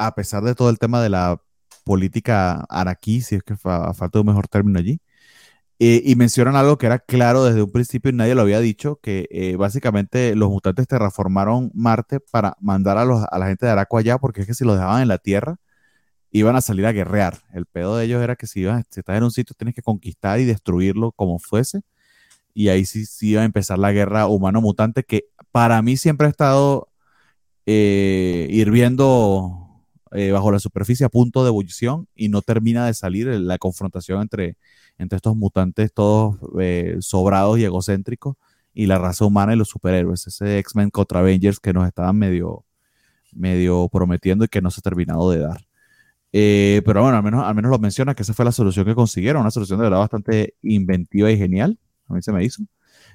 [0.00, 1.42] a pesar de todo el tema de la
[1.84, 5.00] política araquí, si es que falta un mejor término allí.
[5.78, 9.00] Eh, y mencionan algo que era claro desde un principio y nadie lo había dicho,
[9.02, 13.72] que eh, básicamente los mutantes terraformaron Marte para mandar a, los, a la gente de
[13.72, 15.56] Araco allá, porque es que si los dejaban en la Tierra,
[16.30, 17.38] iban a salir a guerrear.
[17.54, 19.82] El pedo de ellos era que si, ibas, si estás en un sitio tienes que
[19.82, 21.82] conquistar y destruirlo como fuese.
[22.54, 26.30] Y ahí sí, sí iba a empezar la guerra humano-mutante, que para mí siempre ha
[26.30, 26.88] estado
[27.66, 29.59] eh, hirviendo
[30.32, 34.56] bajo la superficie a punto de ebullición y no termina de salir la confrontación entre
[35.00, 38.36] entre estos mutantes todos eh, sobrados y egocéntricos
[38.74, 40.26] y la raza humana y los superhéroes.
[40.26, 42.64] Ese X-Men contra Avengers que nos estaban medio,
[43.32, 45.66] medio prometiendo y que no se ha terminado de dar.
[46.32, 48.94] Eh, pero bueno, al menos, al menos lo menciona que esa fue la solución que
[48.94, 51.78] consiguieron, una solución de verdad bastante inventiva y genial.
[52.06, 52.62] A mí se me hizo.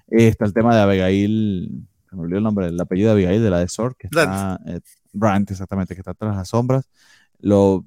[0.10, 3.44] Eh, está el tema de Abigail, se me olvidó el nombre, el apellido de Abigail
[3.44, 4.60] de la de Sword, que está,
[5.16, 6.90] Brand, exactamente, que está tras las sombras.
[7.40, 7.86] Lo,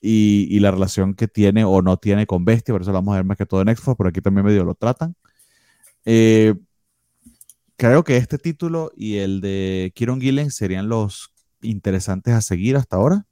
[0.00, 3.16] y, la relación que tiene o no tiene con Bestia, por eso lo vamos a
[3.16, 5.16] ver más que todo en Expo, pero aquí también medio lo tratan.
[6.04, 6.54] Eh,
[7.76, 11.32] creo que este título y el de Kieron Gillen serían los
[11.62, 13.26] interesantes a seguir hasta ahora.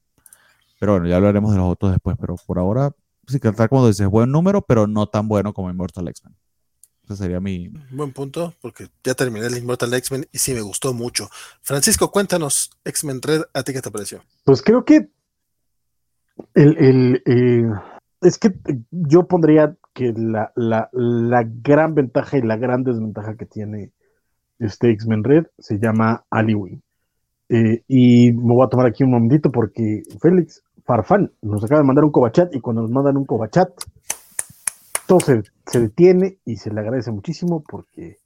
[0.81, 2.17] Pero bueno, ya hablaremos de los otros después.
[2.21, 2.93] Pero por ahora,
[3.27, 6.35] sí que está como dices, buen número, pero no tan bueno como Immortal X-Men.
[7.05, 7.71] Ese sería mi.
[7.91, 11.29] Buen punto, porque ya terminé el Immortal X-Men y sí me gustó mucho.
[11.61, 14.23] Francisco, cuéntanos, X-Men Red, ¿a ti qué te pareció?
[14.45, 15.09] Pues creo que
[16.55, 17.71] el, eh,
[18.23, 18.55] es que
[18.91, 20.51] yo pondría que la,
[21.63, 23.93] gran ventaja y la gran desventaja que tiene
[24.59, 26.81] este X-Men Red se llama Aliwi.
[27.51, 31.87] Eh, y me voy a tomar aquí un momentito porque Félix Farfán nos acaba de
[31.87, 33.71] mandar un cobachat y cuando nos mandan un cobachat,
[35.21, 35.43] se,
[35.73, 38.19] detiene y se le agradece muchísimo porque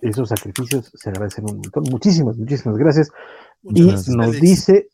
[0.00, 1.84] esos sacrificios se agradecen un montón.
[1.90, 3.10] Muchísimas, muchísimas gracias.
[3.62, 4.88] y nos dice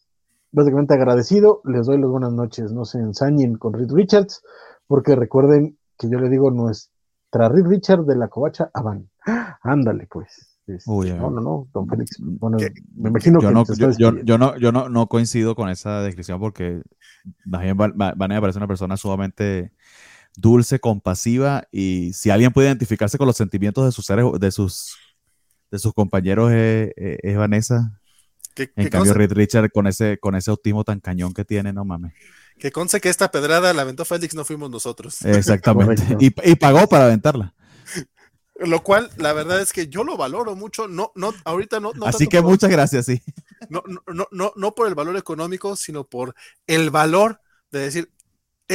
[0.52, 4.42] básicamente agradecido, les doy las buenas noches, no se ensañen con Reed Richards,
[4.86, 9.08] porque recuerden que yo le digo nuestra Reed Richards de la covacha Avan.
[9.62, 10.58] Ándale, pues.
[10.66, 12.16] Este, no, no, no, don Félix.
[12.20, 12.58] Bueno,
[12.96, 13.64] me imagino yo que no,
[13.98, 16.82] yo, yo, no, yo no, no coincido con esa descripción porque
[17.44, 19.72] Van a parece una persona sumamente
[20.36, 24.96] dulce, compasiva y si alguien puede identificarse con los sentimientos de sus seres, de sus
[25.70, 28.00] de sus compañeros es, es Vanessa
[28.56, 32.12] en cambio, Reed Richard con ese, con ese autismo tan cañón que tiene, no mames.
[32.58, 35.22] Que conce que esta pedrada la aventó Félix, no fuimos nosotros.
[35.24, 36.02] Exactamente.
[36.18, 37.54] y, pagó para aventarla.
[38.56, 40.86] Lo cual, la verdad es que yo lo valoro mucho.
[40.86, 41.92] No, no, ahorita no.
[42.04, 43.22] Así que muchas gracias, sí.
[43.70, 46.34] No, no, no, no por el valor económico, sino por
[46.66, 47.40] el valor
[47.70, 48.12] de decir,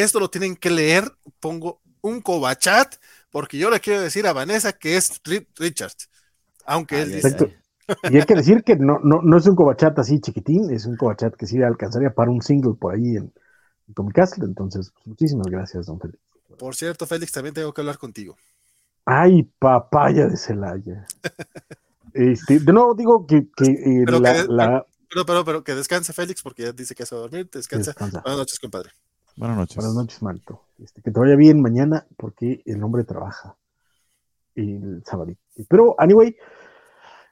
[0.04, 1.12] esto lo tienen que leer.
[1.40, 2.96] Pongo un cobachat,
[3.32, 6.10] porque yo le quiero decir a Vanessa que es Reed Richards.
[6.66, 7.58] Aunque él dice,
[8.10, 10.98] Y hay que decir que no, no, no es un cobachat así chiquitín, es un
[10.98, 13.32] cobachat que sí alcanzaría para un single por ahí en,
[13.88, 14.46] en Castle.
[14.46, 16.20] Entonces, pues, muchísimas gracias, don Félix.
[16.58, 18.38] Por cierto, Félix, también tengo que hablar contigo.
[19.06, 21.06] Ay, papaya de Celaya.
[22.14, 26.42] este, de nuevo digo que, que, eh, pero, la, pero, pero, pero, que descanse Félix
[26.42, 27.50] porque ya dice que se va a dormir.
[27.52, 27.94] Descansa.
[28.00, 28.92] Buenas noches, compadre.
[29.38, 29.76] Buenas noches.
[29.76, 30.62] Buenas noches, Malto.
[30.80, 33.58] Este, que te vaya bien mañana porque el hombre trabaja
[34.56, 35.34] el sábado.
[35.68, 36.38] Pero, anyway,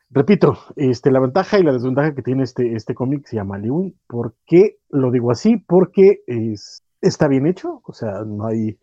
[0.09, 3.97] repito, este, la ventaja y la desventaja que tiene este, este cómic se llama Lewin.
[4.07, 5.57] ¿Por qué lo digo así?
[5.57, 8.77] Porque es, está bien hecho, o sea, no hay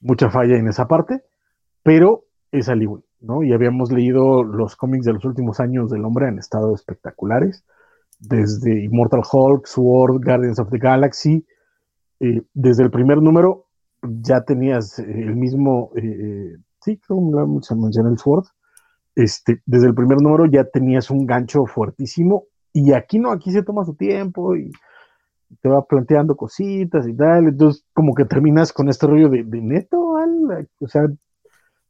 [0.00, 1.22] mucha falla en esa parte,
[1.82, 3.42] pero es a Lewin, ¿no?
[3.42, 7.64] Y habíamos leído los cómics de los últimos años del hombre, han estado espectaculares,
[8.20, 11.44] desde Immortal Hulk, Sword, Guardians of the Galaxy,
[12.20, 13.66] eh, desde el primer número
[14.02, 17.14] ya tenías el mismo, eh, eh, sí, que
[17.62, 18.46] se menciona el Sword,
[19.14, 23.62] este, desde el primer número ya tenías un gancho fuertísimo y aquí no, aquí se
[23.62, 24.70] toma su tiempo y
[25.62, 30.16] te va planteando cositas y tal, entonces como que terminas con este rollo de, neto,
[30.80, 31.06] o sea,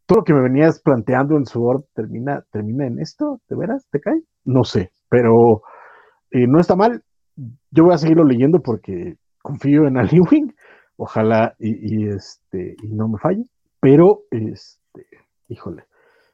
[0.07, 3.87] todo lo que me venías planteando en Sword termina, termina en esto, ¿de veras?
[3.91, 4.23] ¿Te cae?
[4.45, 5.63] No sé, pero
[6.31, 7.03] no está mal,
[7.71, 10.53] yo voy a seguirlo leyendo porque confío en Ali Wing,
[10.97, 13.45] ojalá y, este, y no me falle,
[13.79, 15.07] pero, este,
[15.49, 15.85] híjole,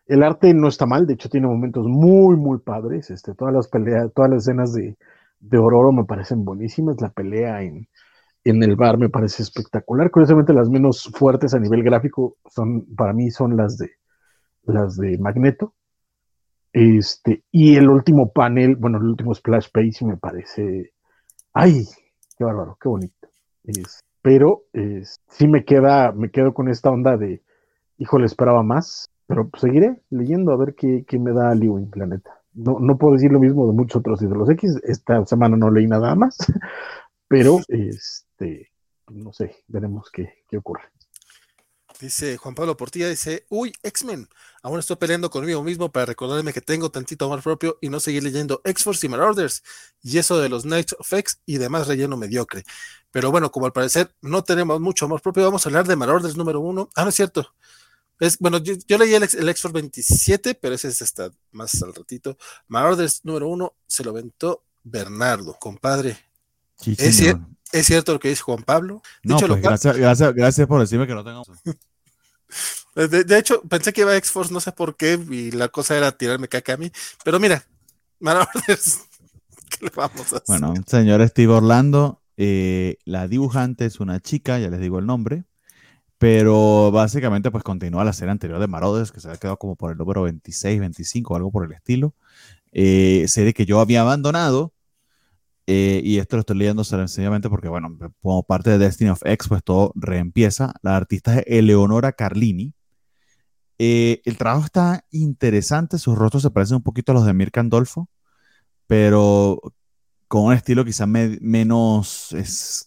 [0.07, 3.67] el arte no está mal, de hecho tiene momentos muy, muy padres, este, todas las
[3.67, 4.97] peleas, todas las escenas de,
[5.41, 7.89] de Ororo me parecen buenísimas, la pelea en,
[8.45, 13.13] en el bar me parece espectacular, curiosamente las menos fuertes a nivel gráfico son, para
[13.13, 13.91] mí son las de,
[14.63, 15.75] las de Magneto,
[16.73, 20.93] este, y el último panel, bueno, el último splash page me parece,
[21.53, 21.87] ay,
[22.41, 23.29] qué bárbaro, qué bonito.
[24.23, 24.63] pero
[25.29, 27.43] sí me queda, me quedo con esta onda de,
[27.99, 32.41] hijo, le esperaba más, pero pues, seguiré leyendo a ver qué, me da Lewin, planeta.
[32.55, 35.71] No, no puedo decir lo mismo de muchos otros de los X, esta semana no
[35.71, 36.39] leí nada más,
[37.29, 38.71] pero este,
[39.11, 40.85] no sé, veremos qué, qué ocurre.
[42.01, 44.27] Dice Juan Pablo Portilla, dice, uy, X-Men,
[44.63, 48.23] aún estoy peleando conmigo mismo para recordarme que tengo tantito amor propio y no seguir
[48.23, 49.63] leyendo X-Force y Marauders
[50.03, 52.65] y eso de los Knights of X y demás relleno mediocre.
[53.11, 56.37] Pero bueno, como al parecer no tenemos mucho amor propio, vamos a hablar de Marauders
[56.37, 56.89] número uno.
[56.95, 57.55] Ah, no es cierto.
[58.19, 62.39] Es, bueno, yo, leí el, X-Force 27, pero ese es hasta más al ratito.
[62.69, 66.19] Marauders número uno se lo aventó Bernardo, compadre.
[66.87, 67.21] ¿Es,
[67.73, 69.03] ¿Es, cierto lo que dice Juan Pablo?
[69.23, 71.43] no, pues, gracias, gracias, gracias por decirme que no tengo.
[72.95, 76.13] De, hecho, pensé que iba a X-Force, no sé por qué, y la cosa era
[76.13, 76.91] tirarme caca a mí.
[77.25, 77.65] Pero mira,
[78.21, 79.01] Marauders,
[79.71, 80.43] ¿qué le vamos a hacer?
[80.47, 85.45] Bueno, señor Steve Orlando, eh, la dibujante es una chica, ya les digo el nombre,
[86.19, 89.93] pero básicamente pues continúa la serie anterior de Marauders, que se ha quedado como por
[89.93, 92.15] el número 26, 25, algo por el estilo.
[92.73, 94.73] Eh, serie que yo había abandonado,
[95.73, 99.47] eh, y esto lo estoy leyendo sencillamente porque, bueno, como parte de Destiny of X,
[99.47, 100.75] pues todo reempieza.
[100.83, 102.75] La artista es Eleonora Carlini.
[103.79, 107.53] Eh, el trabajo está interesante, sus rostros se parecen un poquito a los de Mir
[107.53, 108.09] Candolfo,
[108.89, 109.61] pero
[110.27, 112.35] con un estilo quizá menos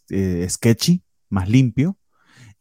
[0.10, 1.98] eh, sketchy, más limpio.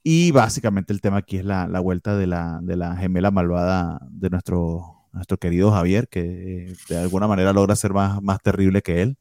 [0.05, 4.31] Y básicamente el tema aquí es la, vuelta de la, de la, gemela malvada de
[4.31, 9.19] nuestro, nuestro querido Javier, que de alguna manera logra ser más, más terrible que él.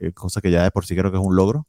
[0.00, 1.66] Eh, cosa que ya de por sí creo que es un logro.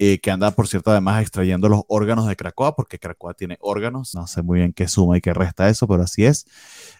[0.00, 4.14] Eh, que anda, por cierto, además extrayendo los órganos de Krakoa, porque Krakoa tiene órganos,
[4.14, 6.46] no sé muy bien qué suma y qué resta eso, pero así es.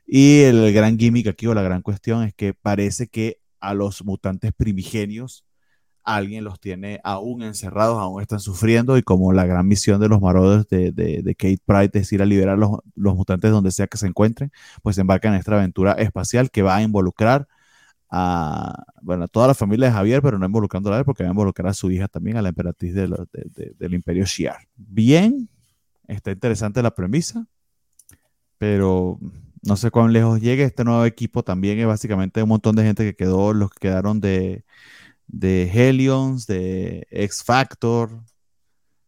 [0.07, 4.05] Y el gran gimmick aquí, o la gran cuestión, es que parece que a los
[4.05, 5.45] mutantes primigenios
[6.03, 10.21] alguien los tiene aún encerrados, aún están sufriendo, y como la gran misión de los
[10.21, 13.99] Marauders de, de, Kate Pride es ir a liberar los, los mutantes donde sea que
[13.99, 14.51] se encuentren,
[14.83, 17.47] pues embarcan en esta aventura espacial que va a involucrar
[18.11, 21.33] a, bueno, toda la familia de Javier, pero no involucrando a él, porque va a
[21.33, 24.59] involucrar a su hija también, a la emperatriz del imperio Shiar.
[24.77, 25.49] Bien,
[26.07, 27.47] está interesante la premisa,
[28.57, 29.19] pero
[29.63, 30.65] no sé cuán lejos llegue.
[30.65, 34.21] Este nuevo equipo también es básicamente un montón de gente que quedó, los que quedaron
[34.21, 34.65] de,
[35.27, 38.11] de Helions, de X Factor,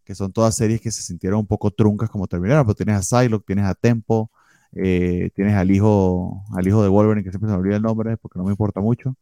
[0.04, 3.02] que son todas series que se sintieron un poco truncas como terminaron, pero tienes a
[3.02, 4.30] Psylocke, tienes a Tempo,
[4.74, 8.16] eh, tienes al hijo, al hijo de Wolverine, que siempre se me olvida el nombre
[8.16, 9.14] porque no me importa mucho.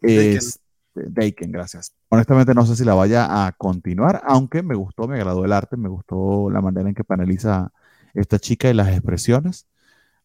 [0.00, 0.60] Es
[0.94, 1.92] Daken, gracias.
[2.08, 5.76] Honestamente no sé si la vaya a continuar, aunque me gustó, me agradó el arte,
[5.76, 7.72] me gustó la manera en que paneliza
[8.14, 9.66] esta chica y las expresiones,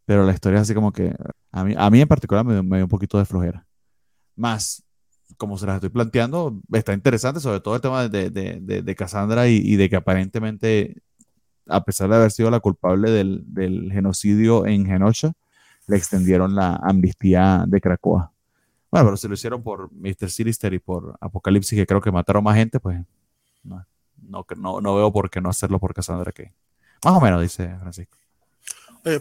[0.05, 1.15] pero la historia es así como que
[1.51, 3.65] a mí, a mí en particular me, dio un poquito de flojera.
[4.35, 4.83] Más,
[5.37, 9.47] como se las estoy planteando, está interesante, sobre todo el tema de, de, de, Cassandra
[9.47, 11.01] y, y, de que aparentemente
[11.69, 15.33] a pesar de haber sido la culpable del, genocidio en Genosha,
[15.87, 18.31] le extendieron la amnistía de Cracoa.
[18.91, 20.29] Bueno, pero si lo hicieron por Mr.
[20.29, 22.99] Sinister y por Apocalipsis, que creo que mataron más gente, pues
[23.63, 23.85] no,
[24.81, 26.53] no, veo por qué no hacerlo por Cassandra que
[27.03, 28.17] Más o menos, dice Francisco.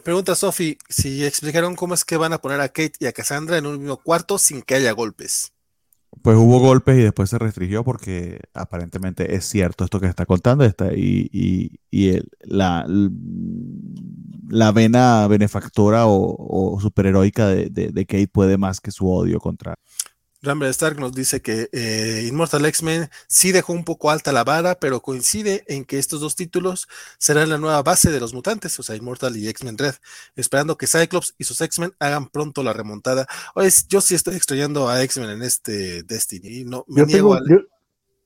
[0.02, 3.58] pregunta Sofi, si explicaron cómo es que van a poner a Kate y a Cassandra
[3.58, 5.52] en un mismo cuarto sin que haya golpes.
[6.22, 10.64] Pues hubo golpes y después se restringió porque aparentemente es cierto esto que está contando
[10.64, 12.86] está, y, y, y la,
[14.48, 19.76] la vena benefactora o, o superheroica de, de, Kate puede más que su odio contra.
[20.40, 24.76] Rambler Stark nos dice que eh, Immortal X-Men sí dejó un poco alta la vara,
[24.76, 26.86] pero coincide en que estos dos títulos
[27.18, 29.94] serán la nueva base de los mutantes, o sea, Immortal y X-Men Red,
[30.36, 33.26] esperando que Cyclops y sus X-Men hagan pronto la remontada.
[33.54, 36.64] Oye, yo sí estoy extrayendo a X-Men en este Destiny.
[36.64, 37.04] No, yo,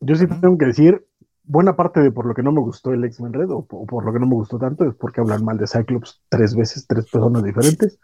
[0.01, 1.07] yo, sí tengo que decir,
[1.45, 4.13] buena parte de por lo que no me gustó el X-Men Red, o, por lo
[4.13, 7.43] que no me gustó tanto, es porque hablan mal de Cyclops tres veces, tres personas
[7.43, 7.99] diferentes.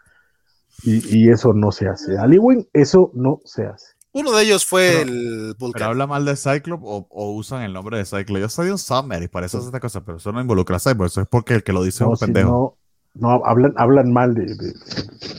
[0.81, 2.17] Y, y eso no se hace.
[2.17, 3.98] Aliwin, eso no se hace.
[4.11, 5.89] Uno de ellos fue el Vulcan.
[5.89, 8.41] habla mal de Cyclops o, usan el nombre de Cyclops.
[8.41, 10.79] Yo soy un Summer y para eso es esta cosa, pero eso no involucra a
[10.79, 11.11] Cyclops.
[11.11, 12.77] Eso es porque el que lo dice es un pendejo.
[13.13, 14.55] no, no, hablan, hablan mal de.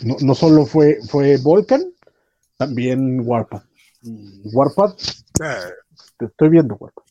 [0.02, 1.82] no, no, solo fue, fue Vulcan,
[2.56, 3.64] también Warpath.
[4.52, 4.96] Warpath.
[6.16, 7.04] te estoy viendo, Warpath.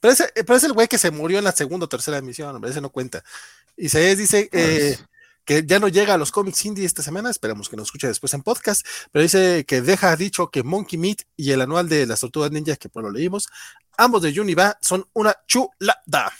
[0.00, 2.54] Pero ese, pero es el güey que se murió en la segunda o tercera emisión,
[2.54, 3.22] hombre, ese no cuenta.
[3.76, 4.96] Y se dice, eh,
[5.44, 8.32] que ya no llega a los cómics indie esta semana, esperamos que nos escuche después
[8.34, 12.20] en podcast, pero dice que deja dicho que Monkey Meat y el anual de las
[12.20, 13.48] tortugas ninjas, que pues lo leímos,
[13.96, 16.32] ambos de Univa son una chulada.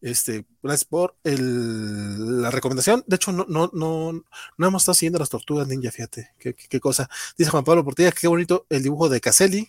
[0.00, 3.04] Este, gracias por la recomendación.
[3.06, 4.24] De hecho, no, no, no,
[4.56, 7.10] no hemos estado siguiendo las tortugas ninja, fíjate, qué, qué, cosa.
[7.36, 9.68] Dice Juan Pablo Portilla, qué bonito el dibujo de Caselli,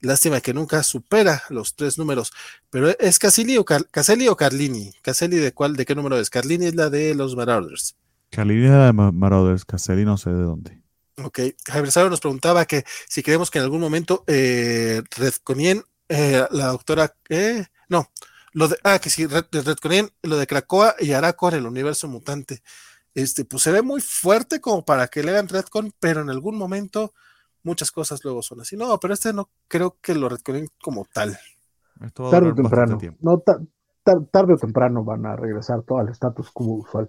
[0.00, 2.32] Lástima que nunca supera los tres números.
[2.70, 4.92] Pero ¿es Caselli o, Caselli o Carlini?
[5.02, 6.30] ¿Caselli de cuál, de qué número es?
[6.30, 7.96] Carlini es la de los Marauders.
[8.30, 10.82] Carlini es la de Marauders, Caselli no sé de dónde.
[11.22, 16.44] Ok, Javier Saro nos preguntaba que si creemos que en algún momento eh, Redconien, eh,
[16.50, 18.10] la doctora, eh, no,
[18.52, 22.62] lo de, ah, que si Redconien, lo de Krakoa y Araco en el universo mutante,
[23.14, 26.56] este, pues se ve muy fuerte como para que le hagan Redcon, pero en algún
[26.56, 27.14] momento
[27.62, 28.76] muchas cosas luego son así.
[28.76, 31.36] No, pero este no creo que lo recuerden como tal.
[32.14, 32.98] Tarde o temprano.
[33.20, 37.08] No, tarde o temprano van a regresar todo al status quo usual.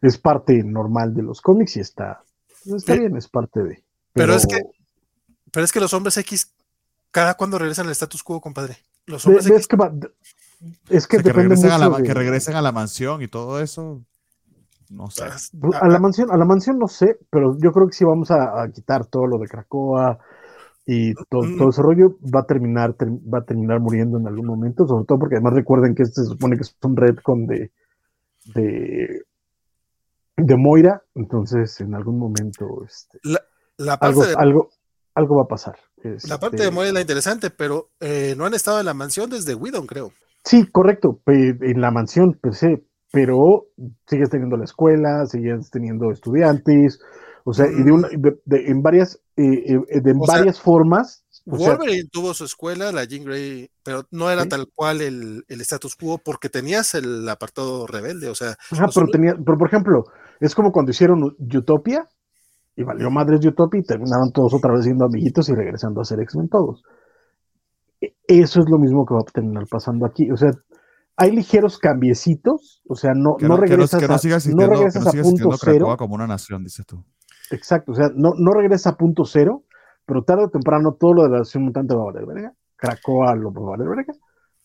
[0.00, 2.24] Es parte normal de los cómics y está,
[2.64, 3.84] está bien, es parte de.
[4.12, 4.60] Pero, es que,
[5.52, 6.52] pero es que los hombres X,
[7.10, 8.78] cada cuando regresan al status quo, compadre.
[9.06, 9.68] Los hombres X.
[10.88, 14.00] Es que, depende mucho a que regresen a la mansión y todo eso.
[14.92, 15.24] No sé.
[15.80, 18.68] A la mansión, a la mansión no sé, pero yo creo que si vamos a,
[18.72, 20.18] quitar todo lo de Cracoa
[20.84, 21.58] y todo, mm.
[21.58, 25.18] todo, ese rollo, va a terminar, va a terminar muriendo en algún momento, sobre todo
[25.18, 27.72] porque además recuerden que este se supone que es un con de,
[28.54, 29.22] de,
[30.36, 33.18] de Moira, entonces en algún momento este,
[33.78, 34.70] la, algo, algo,
[35.14, 35.76] algo va a pasar.
[36.28, 38.94] la parte de este Moira es la interesante, pero eh, no han estado en la
[38.94, 40.12] mansión desde Widon, creo.
[40.44, 43.66] Sí, correcto, en la mansión per se, pero
[44.08, 46.98] sigues teniendo la escuela, sigues teniendo estudiantes,
[47.44, 48.08] o sea, y de, una,
[48.50, 51.24] en varias, eh, eh, de varias formas.
[51.44, 55.94] Wolverine tuvo su escuela, la Jean Grey, pero no era tal cual el, el, status
[55.96, 58.56] quo porque tenías el apartado rebelde, o sea.
[58.70, 60.04] Ajá, pero, tenía, pero por ejemplo,
[60.40, 62.08] es como cuando hicieron Utopia
[62.76, 66.20] y valió madres Utopia y terminaron todos otra vez siendo amiguitos y regresando a ser
[66.20, 66.82] X-Men todos.
[68.00, 70.52] E, eso es lo mismo que va a terminar pasando aquí, o sea,
[71.16, 75.94] hay ligeros cambiecitos, o sea, no, no, regresas, a, no regresas a punto cero.
[75.98, 77.04] como una nación, dices tú.
[77.50, 79.64] Exacto, o sea, no, no regresa a punto cero,
[80.06, 82.52] pero tarde o temprano todo lo de la nación mutante va a valer verga.
[82.76, 84.14] Krakoa lo va a valer verga.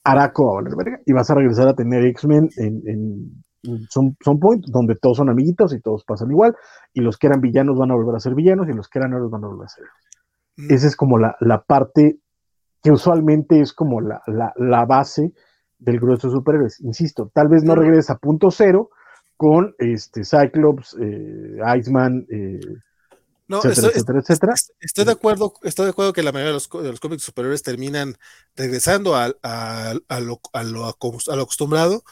[0.03, 0.99] Araco va a valer verga.
[1.05, 3.43] Y vas a regresar a tener X-Men en, en
[3.89, 6.55] son, son point donde todos son amiguitos y todos pasan igual.
[6.93, 9.13] Y los que eran villanos van a volver a ser villanos y los que eran
[9.13, 10.69] héroes van a volver a ser héroes.
[10.69, 10.73] Mm.
[10.73, 12.19] Esa es como la, la, parte
[12.81, 15.33] que usualmente es como la, la, la base
[15.79, 16.79] del grueso de superhéroes.
[16.81, 18.89] Insisto, tal vez no regresa a punto cero
[19.35, 22.59] con este Cyclops, eh, Iceman, eh,
[23.47, 26.91] no, etcétera, etcétera, estoy, de acuerdo, estoy de acuerdo que la mayoría de los, de
[26.91, 28.17] los cómics superiores terminan
[28.57, 32.03] regresando a, a, a, lo, a, lo, acostumbrado,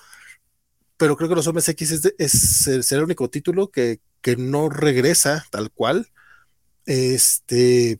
[0.95, 5.45] pero creo que los hombres X es, es, el único título que, que no regresa
[5.51, 6.07] tal cual.
[6.85, 7.99] Este,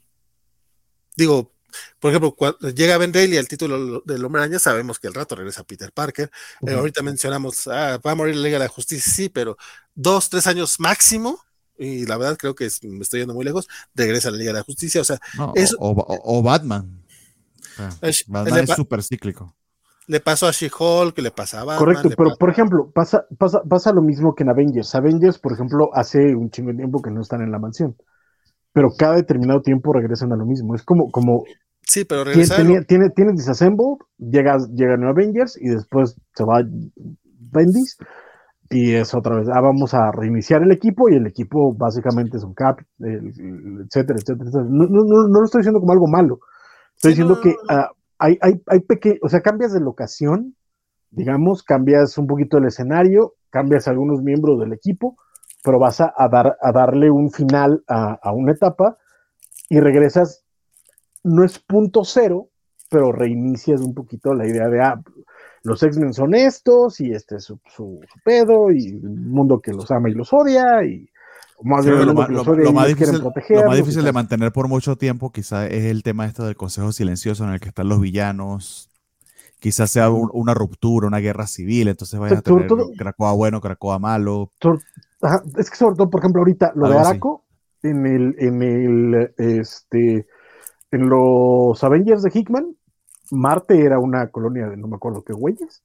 [1.18, 1.55] digo,
[2.00, 5.36] por ejemplo, cuando llega Ben Reilly al título del Hombre Araña, sabemos que el rato
[5.36, 6.32] regresa Peter Parker.
[6.68, 9.58] Eh, ahorita mencionamos, ah, va a morir la Liga de la Justicia, sí, pero
[9.94, 11.40] dos, tres años máximo,
[11.78, 14.60] y la verdad creo que me estoy yendo muy lejos, regresa a la Liga de
[14.60, 15.02] la Justicia.
[15.02, 15.20] O sea,
[15.80, 17.04] o, Batman.
[18.28, 19.54] Batman es súper cíclico.
[20.08, 24.04] Le pasó a She-Hulk, le pasaba a Correcto, pero por ejemplo, pasa, pasa, pasa lo
[24.04, 24.94] mismo que en Avengers.
[24.94, 27.96] Avengers, por ejemplo, hace un chingo de tiempo que no están en la mansión.
[28.72, 30.76] pero cada determinado tiempo regresan a lo mismo.
[30.76, 31.46] Es como, como
[31.86, 36.64] Sí, pero tiene, tiene, tiene, Disassemble, llega, llega New Avengers y después se va
[37.52, 37.98] Bendis
[38.70, 42.44] y es otra vez, ah, vamos a reiniciar el equipo y el equipo básicamente es
[42.44, 46.40] un cap, etcétera, etcétera, No, no, no, lo estoy diciendo como algo malo,
[46.96, 50.56] estoy diciendo que uh, hay, hay, hay pequeños, o sea, cambias de locación,
[51.12, 55.16] digamos, cambias un poquito el escenario, cambias algunos miembros del equipo,
[55.64, 58.98] pero vas a, a dar, a darle un final a, a una etapa
[59.70, 60.45] y regresas
[61.26, 62.50] no es punto cero,
[62.90, 65.02] pero reinicias un poquito la idea de, ah,
[65.64, 69.90] los X-Men son estos y este es su, su, pedo y un mundo que los
[69.90, 71.10] ama y los odia y
[71.64, 76.04] más lo, más difícil, lo más difícil de mantener por mucho tiempo quizá es el
[76.04, 78.92] tema este del Consejo Silencioso en el que están los villanos.
[79.60, 84.52] Quizás sea una ruptura, una guerra civil, entonces vayan a tener Cracoa bueno, Cracoa malo.
[85.58, 87.46] es que sobre todo, por ejemplo, ahorita lo de Araco,
[87.82, 90.28] en el, en el, este,
[90.96, 92.76] en los Avengers de Hickman,
[93.32, 95.84] Marte era una colonia de no me acuerdo qué güeyes.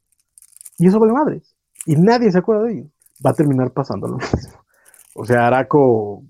[0.78, 1.54] Y eso vale madres.
[1.86, 2.84] Y nadie se acuerda de ello.
[3.24, 4.64] Va a terminar pasando lo mismo.
[5.14, 6.22] O sea, Araco,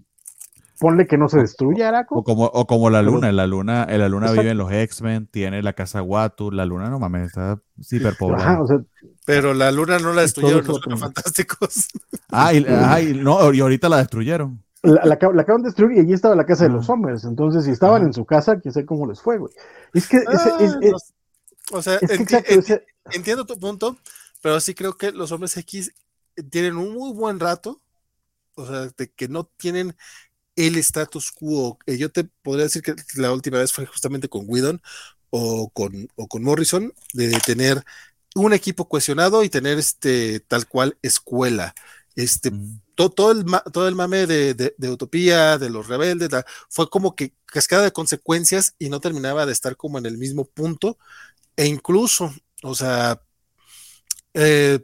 [0.78, 2.18] ponle que no se destruya Araco.
[2.18, 5.62] O como, o como la luna, la luna, la luna vive en los X-Men, tiene
[5.62, 8.60] la casa Watu, la luna no mames, está súper poblada.
[9.26, 11.88] pero la luna no la destruyeron los fantásticos.
[12.32, 14.62] Ah, y, no, y ahorita la destruyeron.
[14.82, 17.24] La, la, acaban de destruir y allí estaba la casa de los hombres.
[17.24, 19.52] Entonces, si estaban en su casa, quién sé cómo les fue, güey.
[19.92, 20.18] Es que.
[21.72, 21.98] o sea,
[23.12, 23.96] entiendo tu punto,
[24.42, 25.92] pero sí creo que los hombres X
[26.50, 27.80] tienen un muy buen rato.
[28.54, 29.94] O sea, de que no tienen
[30.56, 31.78] el status quo.
[31.86, 34.82] Eh, yo te podría decir que la última vez fue justamente con Whedon
[35.30, 37.84] o con, o con Morrison, de tener
[38.34, 41.74] un equipo cohesionado y tener este tal cual escuela.
[42.16, 42.52] Este,
[43.08, 46.28] todo, el, todo el mame de, Utopía, de los rebeldes,
[46.68, 50.44] fue como que cascada de consecuencias y no terminaba de estar como en el mismo
[50.44, 50.98] punto.
[51.56, 52.32] E incluso,
[52.62, 53.22] o sea,
[54.34, 54.80] eh,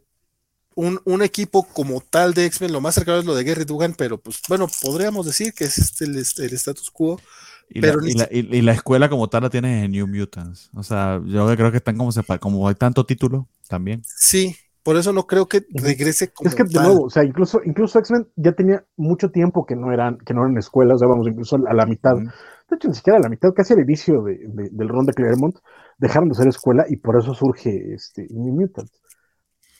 [0.76, 4.20] un, equipo como tal de X-Men, lo más cercano es lo de Gary Dugan, pero
[4.20, 7.20] pues bueno, podríamos decir que es este el, status quo.
[7.68, 10.70] Y, pero la, y, la, escuela como tal la tienes en New Mutants.
[10.74, 14.02] O sea, yo creo que están como como hay tanto título también.
[14.04, 14.54] Sí,
[14.86, 17.98] por eso no creo que regrese como Es que de nuevo, o sea, incluso, incluso
[17.98, 21.26] X-Men ya tenía mucho tiempo que no eran, que no eran escuelas, o sea, vamos,
[21.26, 22.14] incluso a la mitad.
[22.14, 25.56] De hecho, ni siquiera a la mitad, casi al inicio del ron de Claremont,
[25.98, 28.92] dejaron de ser escuela y por eso surge este New Mutants.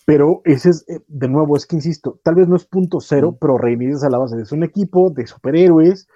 [0.06, 3.38] Pero ese es, eh, de nuevo, es que insisto, tal vez no es punto cero,
[3.40, 4.42] pero reinicias a la base.
[4.42, 6.08] Es un equipo de superhéroes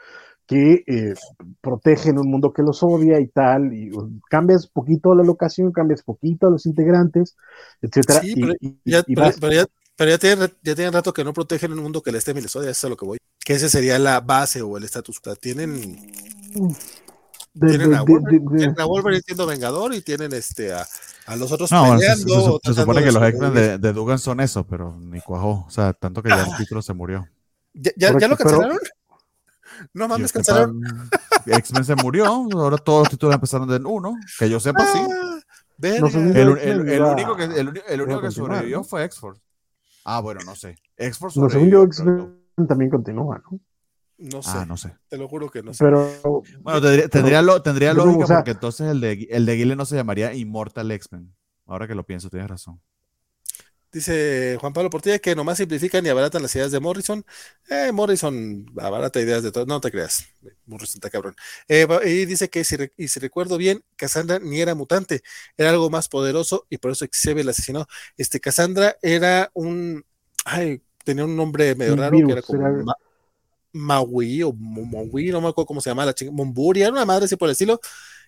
[0.50, 1.14] que eh,
[1.60, 3.92] protegen un mundo que los odia y tal, y
[4.28, 7.36] cambias poquito la locación, cambias poquito a los integrantes,
[7.80, 8.20] etcétera.
[8.20, 8.54] Sí, pero,
[8.84, 9.04] ya,
[9.96, 12.70] pero, ya, tienen, rato que no protegen un mundo que les teme y les odia,
[12.70, 13.18] eso es a lo que voy.
[13.38, 15.36] Que ese sería la base o el estatus quo.
[15.36, 15.96] Tienen,
[17.54, 20.84] tienen, a Wolverine, siendo Vengador y tienen este a,
[21.26, 22.60] a los otros no, peleando.
[22.64, 25.64] Se, supone que los X-Men de, de, Dugan son eso, pero ni cuajó.
[25.64, 27.28] O sea, tanto que ya el título se murió.
[27.72, 28.78] ¿Ya, ya, lo cancelaron?
[29.94, 30.82] No mames, cancelaron.
[31.46, 34.98] X-Men se murió, ahora todos los títulos empezaron en uno, que yo sepa sí.
[34.98, 35.40] Ah,
[35.82, 39.40] el, único que, el, único que sobrevivió fue X-Force.
[40.04, 40.76] Ah, bueno, no sé.
[40.96, 42.36] X-Force no, según yo, X-Men
[42.68, 43.60] también continúa, ¿no?
[44.18, 44.50] No sé.
[44.52, 44.94] Ah, no sé.
[45.08, 45.82] Te lo juro que no sé.
[45.82, 46.10] Pero,
[46.60, 49.96] bueno, tendría, tendría, lo, tendría lógica porque entonces el de, el de Guile no se
[49.96, 51.34] llamaría Immortal X-Men.
[51.66, 52.80] Ahora que lo pienso, tienes razón.
[53.92, 57.24] Dice Juan Pablo Portilla que nomás simplifican y abaratan las ideas de Morrison.
[57.68, 59.66] Eh, Morrison abarata ideas de todo.
[59.66, 60.26] No te creas.
[60.66, 61.34] Morrison está cabrón.
[61.66, 65.22] Eh, y dice que si, y si recuerdo bien, Cassandra ni era mutante,
[65.56, 67.86] era algo más poderoso y por eso Xavier la asesinó.
[68.16, 70.04] Este Cassandra era un.
[70.44, 72.94] Ay, tenía un nombre medio raro que era como.
[73.72, 76.30] Maui o Maui, no me acuerdo cómo se llama la chica.
[76.30, 77.80] Momburia, era una madre así por el estilo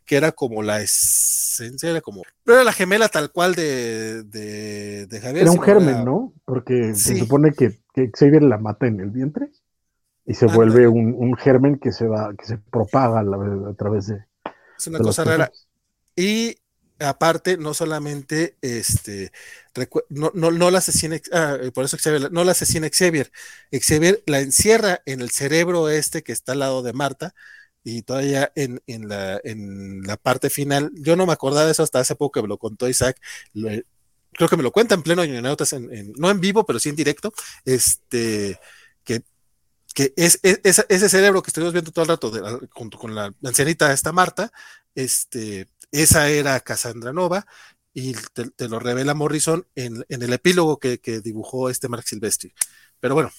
[0.04, 5.20] que era como la esencia, era como, pero era la gemela tal cual de, de,
[5.20, 5.42] Javier.
[5.42, 6.32] Era un germen, ¿no?
[6.44, 9.50] Porque se supone que, que, Xavier la mata en el vientre
[10.26, 14.24] y se vuelve un, un, germen que se va, que se propaga a, través de.
[14.78, 15.50] Es una cosa rara.
[16.16, 16.56] Y
[17.02, 19.32] aparte, no solamente este,
[20.08, 23.30] no, no, no la asesina, ah, por eso Xavier, no la asesina Xavier,
[23.72, 27.34] Xavier la encierra en el cerebro este que está al lado de Marta,
[27.84, 31.82] y todavía en, en, la, en la parte final, yo no me acordaba de eso
[31.82, 33.20] hasta hace poco que me lo contó Isaac,
[33.52, 35.42] creo que me lo cuenta en pleno en,
[36.16, 37.32] no en vivo, pero sí en directo,
[37.64, 38.58] este,
[39.04, 39.22] que,
[39.94, 42.32] que es, ese cerebro que estuvimos viendo todo el rato
[42.70, 44.52] junto con la ancianita esta Marta,
[44.94, 47.46] este, esa era Cassandra Nova,
[47.94, 52.54] y te, lo revela Morrison en, en el epílogo que, que, dibujó este Mark Silvestri.
[53.00, 53.30] Pero bueno,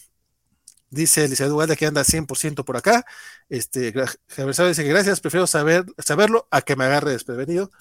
[0.94, 3.04] Dice Elisa Duvalde que anda 100% por acá.
[3.50, 3.92] Este,
[4.28, 7.72] Javier Sabe dice que gracias, prefiero saber, saberlo a que me agarre desprevenido.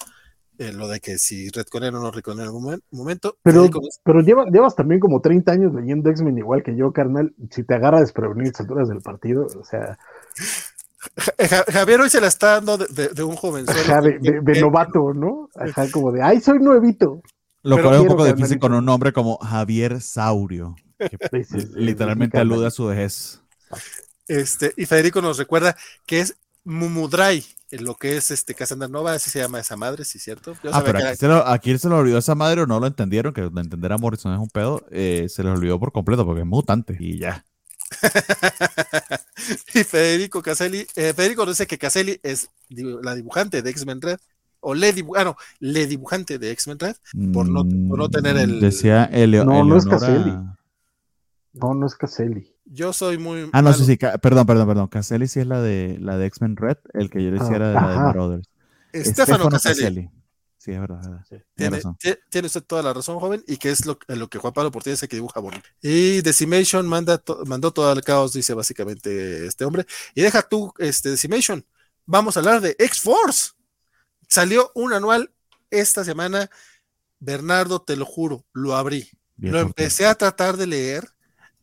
[0.57, 3.37] Eh, lo de que si Redconero o no Redconero en algún momento.
[3.43, 3.69] Pero,
[4.03, 7.35] pero llevas también como 30 años leyendo X-Men igual que yo, carnal.
[7.51, 9.99] Si te agarra desprevenido a alturas del partido, o sea.
[11.71, 13.65] Javier hoy se la está dando de, un joven.
[13.65, 15.49] de, novato, ¿no?
[15.55, 17.21] Ajá, como de, ay, soy nuevito.
[17.63, 21.17] Lo cual es un poco difícil con un nombre como Javier Saurio, que
[21.75, 23.41] literalmente alude a su vejez.
[24.27, 25.75] Este, y Federico nos recuerda
[26.05, 26.35] que es
[26.65, 30.55] Mumudray, en lo que es este Casandra Nova, así se llama esa madre, ¿sí cierto?
[30.71, 33.33] ah, pero aquí, se lo, aquí, se lo, olvidó esa madre o no lo entendieron,
[33.33, 36.47] que entender a Morrison es un pedo, eh, se les olvidó por completo porque es
[36.47, 37.43] mutante y ya.
[39.73, 44.19] y Federico Caselli, eh, Federico dice que Caselli es la dibujante de X-Men Red,
[44.59, 46.95] o le, ah, le dibujante de X-Men Red,
[47.33, 48.59] por no, por no tener el.
[48.59, 50.33] Decía Elio, No, no es Caselli.
[51.53, 52.55] No, no es Caselli.
[52.65, 53.49] Yo soy muy.
[53.51, 54.87] Ah, no, sí, sí, perdón, perdón, perdón.
[54.87, 57.73] Caselli sí es la de la de X-Men Red, el que yo decía era de
[57.73, 58.49] la de Brothers.
[58.93, 60.09] Estefano Caselli.
[60.63, 61.25] Sí, es verdad.
[61.55, 61.81] Tiene,
[62.29, 64.93] tiene, usted toda la razón, joven, y que es lo, lo que Juan Pablo Portilla
[64.93, 65.67] dice que dibuja bonito.
[65.81, 69.85] Y Decimation manda mandó todo el caos, dice básicamente este hombre.
[70.15, 71.65] Y deja tú, este, Decimation.
[72.05, 73.51] Vamos a hablar de X-Force.
[74.29, 75.33] Salió un anual
[75.69, 76.49] esta semana.
[77.19, 79.09] Bernardo, te lo juro, lo abrí.
[79.35, 81.12] lo empecé a tratar de leer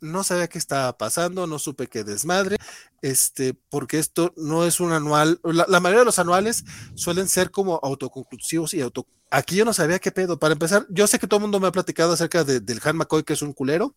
[0.01, 2.56] no sabía qué estaba pasando, no supe qué desmadre,
[3.02, 6.64] este, porque esto no es un anual, la, la mayoría de los anuales
[6.94, 10.40] suelen ser como autoconclusivos y auto, Aquí yo no sabía qué pedo.
[10.40, 13.23] Para empezar, yo sé que todo el mundo me ha platicado acerca del Han McCoy,
[13.23, 13.94] que es un culero.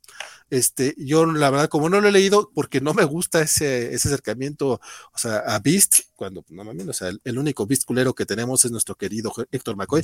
[0.51, 4.09] Este, yo la verdad, como no lo he leído, porque no me gusta ese, ese
[4.09, 4.79] acercamiento,
[5.23, 8.95] a Beast, cuando, no mames, o sea, el, único Beast culero que tenemos es nuestro
[8.95, 10.03] querido Héctor McCoy.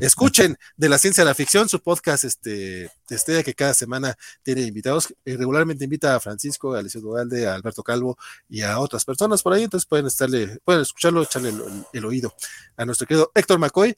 [0.00, 4.62] escuchen de la ciencia de la ficción, su podcast, este, este que cada semana tiene
[4.62, 8.18] invitados, regularmente invita a Francisco, a Alicia Duvalde, a Alberto Calvo
[8.50, 11.54] y a otras personas por ahí, entonces pueden estarle, pueden escucharlo, echarle
[11.92, 12.34] el oído
[12.76, 13.96] a nuestro querido Héctor McCoy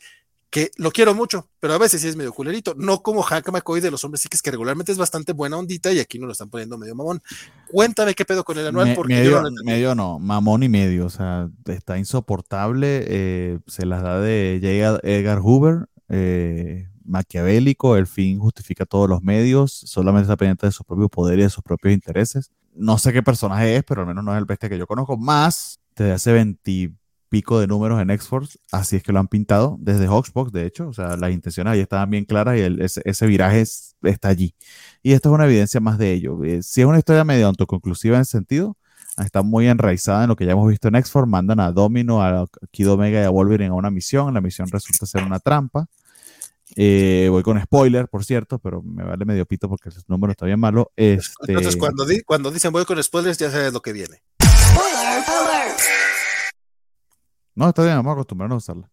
[0.50, 3.80] que lo quiero mucho, pero a veces sí es medio culerito, no como Hank McCoy
[3.80, 6.48] de los hombres sí que regularmente es bastante buena ondita y aquí no lo están
[6.50, 7.22] poniendo medio mamón.
[7.70, 11.10] Cuéntame qué pedo con el anual, porque medio, no, medio no, mamón y medio, o
[11.10, 14.56] sea, está insoportable, eh, se las da de
[15.02, 20.86] Edgar Hoover, eh, maquiavélico, el fin justifica todos los medios, solamente está pendiente de sus
[20.86, 22.50] propios poderes y de sus propios intereses.
[22.74, 25.16] No sé qué personaje es, pero al menos no es el bestia que yo conozco,
[25.16, 26.92] más desde hace 20
[27.34, 30.86] pico de números en X-Force, así es que lo han pintado desde Hawksbox, de hecho,
[30.86, 33.64] o sea, las intenciones ahí estaban bien claras y ese, viraje
[34.02, 34.54] está allí.
[35.02, 36.44] Y esto es una evidencia más de ello.
[36.44, 38.76] Eh, si es una historia medio autoconclusiva en ese sentido,
[39.18, 42.46] está muy enraizada en lo que ya hemos visto en X-Force, mandan a Domino, a
[42.70, 45.88] Kid Omega y a Wolverine a una misión, la misión resulta ser una trampa.
[46.76, 50.46] Eh, voy con spoiler, por cierto, pero me vale medio pito porque el número está
[50.46, 50.92] bien malo.
[50.94, 51.32] Este...
[51.48, 54.22] Entonces, cuando, cuando dicen voy con spoilers, ya sabes lo que viene.
[57.54, 58.90] No, está bien, vamos a acostumbrarnos a usarla.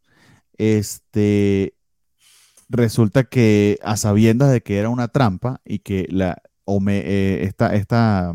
[0.57, 1.75] Este,
[2.69, 6.41] resulta que a sabiendas de que era una trampa y que la
[6.87, 8.33] eh, esta, esta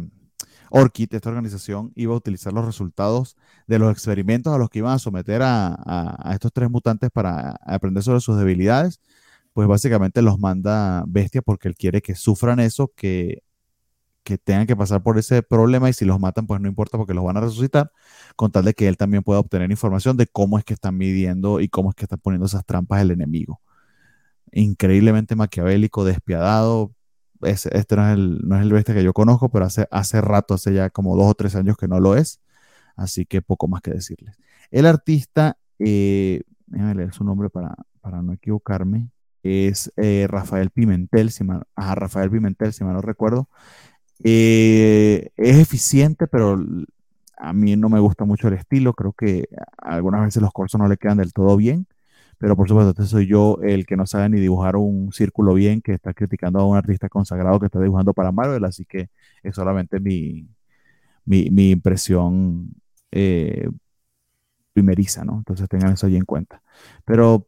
[0.70, 3.36] Orchid, esta organización, iba a utilizar los resultados
[3.66, 8.03] de los experimentos a los que iban a someter a, estos tres mutantes para aprender
[8.03, 9.01] sobre sus debilidades,
[9.53, 13.43] pues básicamente los manda bestia porque él quiere que sufran eso, que
[14.27, 17.15] que tengan que pasar por ese problema y si los matan, pues no importa porque
[17.15, 17.93] los van a resucitar,
[18.35, 21.61] con tal de que él también pueda obtener información de cómo es que están midiendo
[21.61, 23.61] y cómo es que están poniendo esas trampas el enemigo.
[24.51, 26.93] Increíblemente maquiavélico, despiadado.
[27.43, 30.55] este no es, el, no es el bestia que yo conozco, pero hace, hace rato,
[30.55, 32.40] hace ya como dos o tres años que no lo es.
[32.97, 34.36] Así que poco más que decirles.
[34.73, 39.11] El artista, eh, déjame leer su nombre para, para no equivocarme,
[39.43, 43.48] es eh, Rafael Pimentel, si mal, Rafael Pimentel, si mal no recuerdo.
[44.24, 46.59] Eh, es eficiente, pero
[47.36, 48.94] a mí no me gusta mucho el estilo.
[48.94, 49.48] Creo que
[49.78, 51.86] algunas veces los corsos no le quedan del todo bien.
[52.38, 55.80] Pero por supuesto, este soy yo el que no sabe ni dibujar un círculo bien,
[55.80, 58.64] que está criticando a un artista consagrado que está dibujando para Marvel.
[58.64, 59.09] Así que
[59.43, 60.47] es solamente mi,
[61.24, 62.70] mi, impresión
[63.10, 63.68] eh,
[64.72, 65.38] primeriza, ¿no?
[65.38, 66.62] Entonces tengan eso allí en cuenta.
[67.05, 67.47] Pero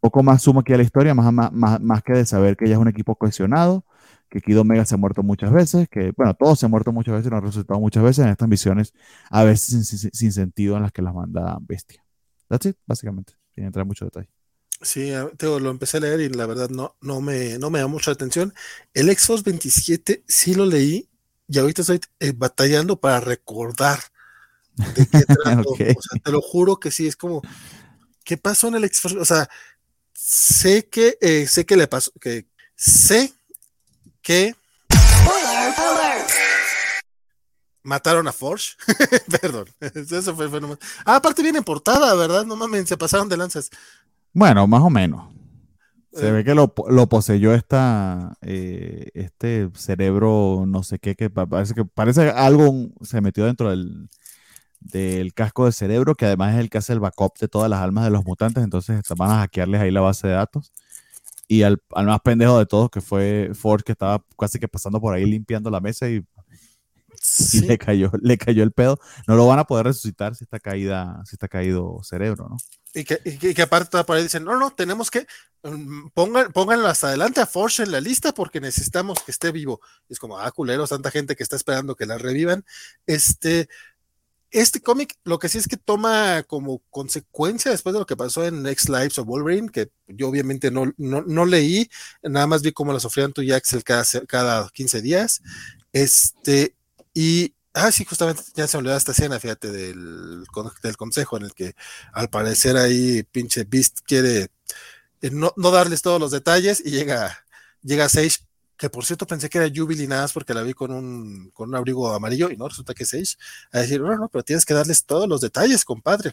[0.00, 2.74] poco más sumo aquí a la historia, más, más, más que de saber que ya
[2.74, 3.84] es un equipo cohesionado
[4.32, 7.16] que Kid Omega se ha muerto muchas veces, que, bueno, todos se han muerto muchas
[7.16, 8.94] veces, no han resultado muchas veces en estas misiones,
[9.28, 12.02] a veces sin, sentido en las que las manda Bestia.
[12.48, 14.30] That's it, básicamente, sin entrar en mucho detalle.
[14.80, 18.10] Sí, lo empecé a leer y la verdad no, no, me, no me da mucha
[18.10, 18.54] atención.
[18.94, 21.10] El Exos 27 sí lo leí
[21.46, 23.98] y ahorita estoy eh, batallando para recordar
[24.76, 25.72] de qué trato.
[25.72, 27.42] O sea, te lo juro que sí, es como,
[28.24, 29.12] ¿qué pasó en el Exos?
[29.12, 29.46] O sea,
[30.14, 33.34] sé que, eh, sé que le pasó, que sé
[34.22, 34.54] que
[37.82, 38.76] mataron a Forge.
[39.40, 40.78] Perdón, eso fue el fenómeno.
[41.04, 42.44] Ah, aparte viene portada, ¿verdad?
[42.44, 43.70] No mames, se pasaron de lanzas.
[44.32, 45.32] Bueno, más o menos.
[46.12, 51.86] Se ve que lo, poseyó esta, eh, este cerebro, no sé qué, que parece que
[51.86, 54.10] parece algo se metió dentro del,
[54.78, 57.80] del casco del cerebro, que además es el que hace el backup de todas las
[57.80, 60.70] almas de los mutantes, entonces van a hackearles ahí la base de datos.
[61.52, 65.12] Y al, más pendejo de todos, que fue Ford, que estaba casi que pasando por
[65.12, 66.24] ahí limpiando la mesa y,
[67.68, 68.98] le, cayó, le cayó el pedo.
[69.26, 72.56] No lo van a poder resucitar si está, caída, si está caído cerebro, ¿no?
[72.94, 75.26] Y que, y que aparte por ahí dicen, no, no, tenemos que,
[75.62, 79.82] mm, pongan, pónganlo hasta adelante a Forge en la lista porque necesitamos que esté vivo.
[80.08, 82.64] es como, ah, culeros, tanta gente que está esperando que la revivan.
[83.04, 83.68] Este,
[84.52, 88.44] este cómic lo que sí es que toma como consecuencia después de lo que pasó
[88.44, 91.90] en Next Lives of Wolverine, que yo obviamente no, no, leí,
[92.22, 95.42] nada más vi cómo la sufrían tu Jaxel cada, cada 15 días.
[95.92, 96.76] Este,
[97.14, 100.44] y Ah, sí, justamente ya se olvidó esta escena, fíjate, del,
[100.82, 101.74] del consejo en el que
[102.12, 104.50] al parecer ahí pinche Beast quiere
[105.22, 107.44] eh, no, no, darles todos los detalles y llega,
[107.82, 108.40] llega Sage,
[108.82, 111.68] que por cierto pensé que era Jubilee nada más porque la vi con un, con
[111.68, 113.38] un abrigo amarillo y no, resulta que es
[113.70, 116.32] a decir, no, no, pero tienes que darles todos los detalles, compadre.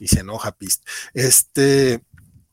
[0.00, 0.82] Y se enoja Beast.
[1.12, 2.02] Este,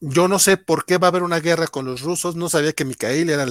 [0.02, 2.36] yo no sé por qué va a haber una guerra con los rusos.
[2.36, 3.46] No sabía que Mikhail era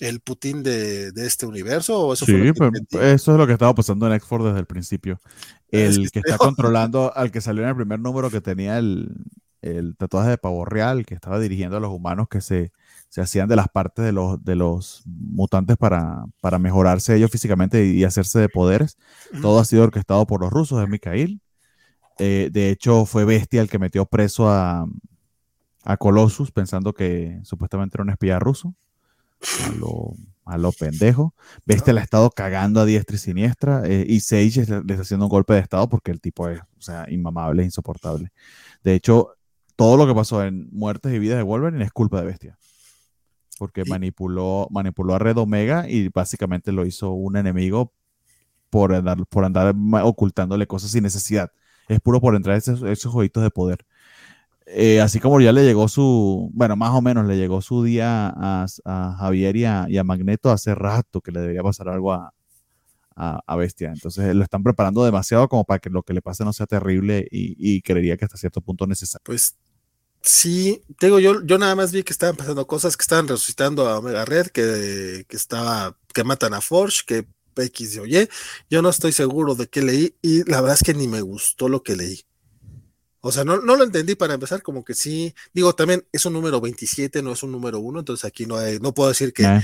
[0.00, 2.12] el, Putin de, este universo.
[2.12, 5.20] eso sí, pues, eso es lo que estaba pasando en x desde el principio.
[5.70, 9.14] El que está controlando al que salió en el primer número que tenía el,
[9.96, 12.72] tatuaje de pavo real, que estaba dirigiendo a los humanos que se,
[13.16, 18.04] hacían de las partes de los, de los mutantes para, para mejorarse ellos físicamente y,
[18.04, 18.96] hacerse de poderes.
[19.42, 21.40] Todo ha sido orquestado por los rusos, de Mikhail.
[22.18, 24.86] Eh, de hecho, fue Bestia el que metió preso a,
[25.84, 28.74] a Colossus pensando que supuestamente era un espía ruso.
[29.64, 30.14] A lo,
[30.44, 31.34] a lo pendejo.
[31.64, 33.82] Bestia le ha estado cagando a diestra y siniestra.
[33.86, 36.82] Eh, y Sage le, está haciendo un golpe de estado porque el tipo es, o
[36.82, 38.30] sea, inmamable, insoportable.
[38.84, 39.34] De hecho,
[39.76, 42.58] todo lo que pasó en Muertes y Vidas de Wolverine es culpa de Bestia.
[43.60, 47.92] Porque manipuló, manipuló a Red Omega y básicamente lo hizo un enemigo
[48.70, 51.52] por andar, por andar ocultándole cosas sin necesidad.
[51.86, 53.84] Es puro por entrar esos, esos jueguitos de poder.
[54.64, 58.32] Eh, así como ya le llegó su, bueno, más o menos le llegó su día
[58.34, 58.66] a,
[59.18, 62.32] Javier y a, Magneto hace rato que le debería pasar algo a,
[63.58, 63.90] Bestia.
[63.92, 67.28] Entonces lo están preparando demasiado como para que lo que le pase no sea terrible
[67.30, 69.22] y, creería que hasta cierto punto necesario.
[69.24, 69.58] Pues
[70.22, 73.98] sí, digo, yo, yo nada más vi que estaban pasando cosas, que estaban resucitando a
[73.98, 77.26] Omega Red, que, que estaba, que matan a Forge, que
[77.56, 78.28] X y oye,
[78.68, 81.68] yo no estoy seguro de qué leí y la verdad es que ni me gustó
[81.68, 82.24] lo que leí.
[83.22, 86.58] O sea, no, lo entendí para empezar, como que sí, digo, también es un número
[86.58, 89.60] 27, no es un número 1, entonces aquí no hay, no puedo decir que,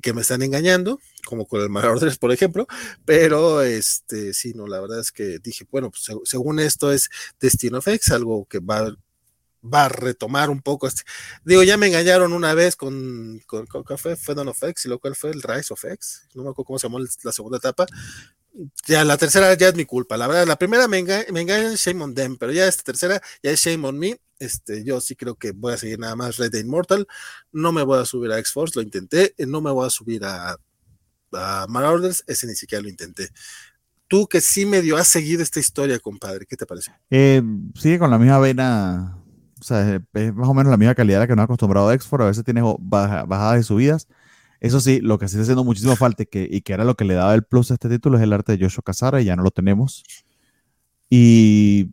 [0.00, 2.68] que, me están engañando, como con el Mayor 3, por ejemplo,
[3.04, 7.10] pero este, sí, no, la verdad es que dije, bueno, pues según esto es
[7.40, 8.94] Destino X, algo que va,
[9.62, 11.02] va a retomar un poco, este,
[11.44, 14.98] digo, ya me engañaron una vez con, con, con fue, fue of X, y lo
[14.98, 17.86] cual fue el Rise of X, no me acuerdo cómo se llamó la segunda etapa,
[18.86, 20.16] ya la tercera ya es mi culpa.
[20.16, 23.20] La verdad, la primera me engaña, me engaña shame on them, pero ya esta tercera
[23.42, 24.20] ya es shame on me.
[24.38, 27.06] Este, yo sí creo que voy a seguir nada más Red Dead Immortal.
[27.52, 29.34] No me voy a subir a X-Force, lo intenté.
[29.36, 30.56] Eh, no me voy a subir a,
[31.32, 33.28] a Marauders, ese ni siquiera lo intenté.
[34.08, 36.92] Tú que sí medio has seguido esta historia, compadre, ¿qué te parece?
[37.10, 37.42] Eh,
[37.78, 39.19] sigue con la misma vena,
[39.60, 42.24] o sea, es más o menos la misma calidad que nos ha acostumbrado a X-Force.
[42.24, 44.08] A veces tiene bajadas y subidas
[44.60, 46.94] eso sí, lo que sí está haciendo muchísimo falta y que, y que era lo
[46.94, 49.24] que le daba el plus a este título es el arte de Joshua Casara y
[49.24, 50.04] ya no lo tenemos.
[51.08, 51.90] Y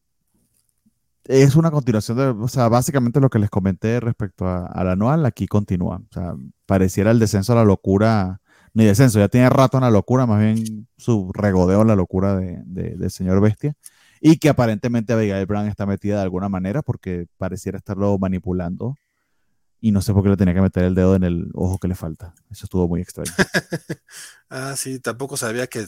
[1.24, 5.48] es una continuación de, o sea, básicamente lo que les comenté respecto al anual, aquí
[5.48, 6.02] continúa.
[6.10, 6.36] O sea,
[6.66, 8.42] pareciera el descenso a la locura,
[8.74, 12.36] ni descenso, ya tiene rato en la locura, más bien su regodeo en la locura
[12.36, 13.76] de, del señor Bestia.
[14.22, 18.96] Y que aparentemente Abigail Brown está metida de alguna manera porque pareciera estarlo manipulando
[19.80, 21.88] y no sé por qué le tenía que meter el dedo en el ojo que
[21.88, 22.34] le falta.
[22.50, 23.32] Eso estuvo muy extraño.
[24.50, 25.88] ah, sí, tampoco sabía que,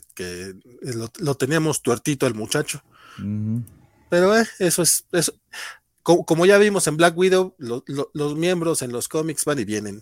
[1.20, 2.84] lo, teníamos tuertito el muchacho.
[4.10, 5.34] Pero eh, eso es, eso.
[6.04, 10.02] Como, ya vimos en Black Widow, los miembros en los cómics van y vienen.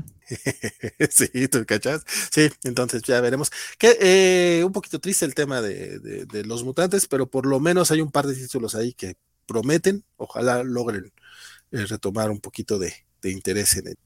[1.10, 2.04] Sí, ¿tú cachas?
[2.30, 3.50] Sí, entonces ya veremos.
[3.78, 8.00] Que eh, un poquito triste el tema de, los mutantes, pero por lo menos hay
[8.00, 9.16] un par de títulos ahí que
[9.46, 11.12] prometen, ojalá logren
[11.72, 12.94] eh, retomar un poquito de,
[13.24, 13.98] interés en él.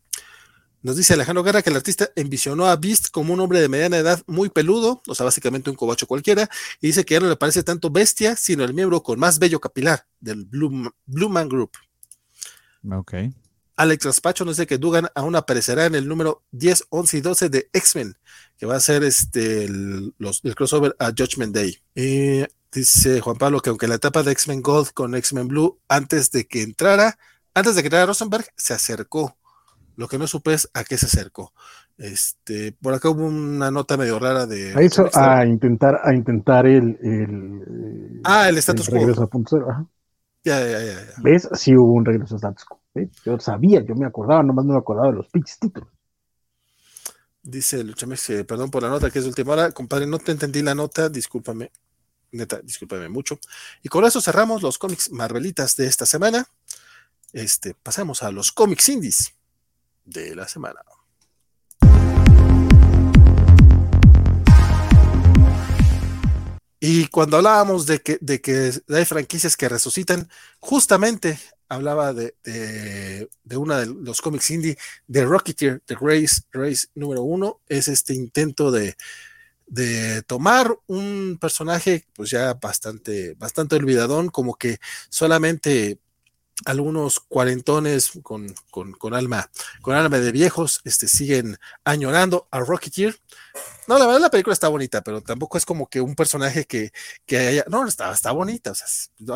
[0.82, 3.96] Nos dice Alejandro Guerra que el artista envisionó a Beast como un hombre de mediana
[3.96, 6.48] edad muy peludo, o sea, básicamente un cobacho cualquiera,
[6.80, 9.58] y dice que ya no le parece tanto bestia, sino el miembro con más bello
[9.58, 10.92] capilar del Blue,
[11.28, 11.72] Man Group.
[12.92, 13.14] Ok.
[13.76, 17.48] Alex Raspacho nos dice que Dugan aún aparecerá en el número 10, 11 y 12
[17.50, 18.14] de X-Men,
[18.56, 20.14] que va a ser este, el,
[20.56, 21.76] crossover a Judgment Day.
[22.72, 26.46] dice Juan Pablo que aunque la etapa de X-Men Gold con X-Men Blue, antes de
[26.46, 27.18] que entrara,
[27.54, 29.36] antes de que entrara Rosenberg, se acercó.
[29.96, 31.52] Lo que no supe es a qué se acercó.
[31.98, 34.74] Este, por acá hubo una nota medio rara de.
[34.74, 38.98] A eso, a intentar, a intentar el, el Ah, el status quo.
[38.98, 39.86] Regreso a punto Ajá.
[40.44, 41.48] Ya, ya, ya, ya, ¿Ves?
[41.54, 42.80] Sí hubo un regreso a status quo.
[43.24, 45.88] Yo sabía, yo me acordaba, nomás no me acordaba de los pitch títulos.
[47.42, 49.70] Dice Luchamex, perdón por la nota que es de última hora.
[49.70, 51.70] Compadre, no te entendí la nota, discúlpame.
[52.32, 53.38] Neta, discúlpame mucho.
[53.82, 56.46] Y con eso cerramos los cómics Marvelitas de esta semana.
[57.32, 59.34] Este, pasamos a los cómics indies
[60.04, 60.80] de la semana.
[66.80, 70.28] Y cuando hablábamos de que, de que hay franquicias que resucitan,
[70.60, 74.76] justamente hablaba de, de, una de los cómics indie
[75.06, 78.96] de Rocketeer, The Race, Race número uno, es este intento de,
[79.66, 84.78] de tomar un personaje pues ya bastante, bastante olvidadón, como que
[85.08, 85.98] solamente
[86.64, 89.50] algunos cuarentones con, con, alma,
[89.82, 93.20] con alma de viejos, este, siguen añorando a Rocketeer.
[93.86, 96.92] No, la verdad la película está bonita, pero tampoco es como que un personaje que,
[97.24, 98.86] que haya, no, está, está bonita, o sea,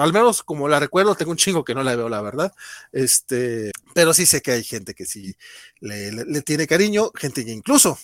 [0.01, 2.53] al menos como la recuerdo, tengo un chingo que no la veo, la verdad,
[2.91, 5.37] este, pero sí sé que hay gente que sí
[5.81, 7.99] le tiene cariño, gente que incluso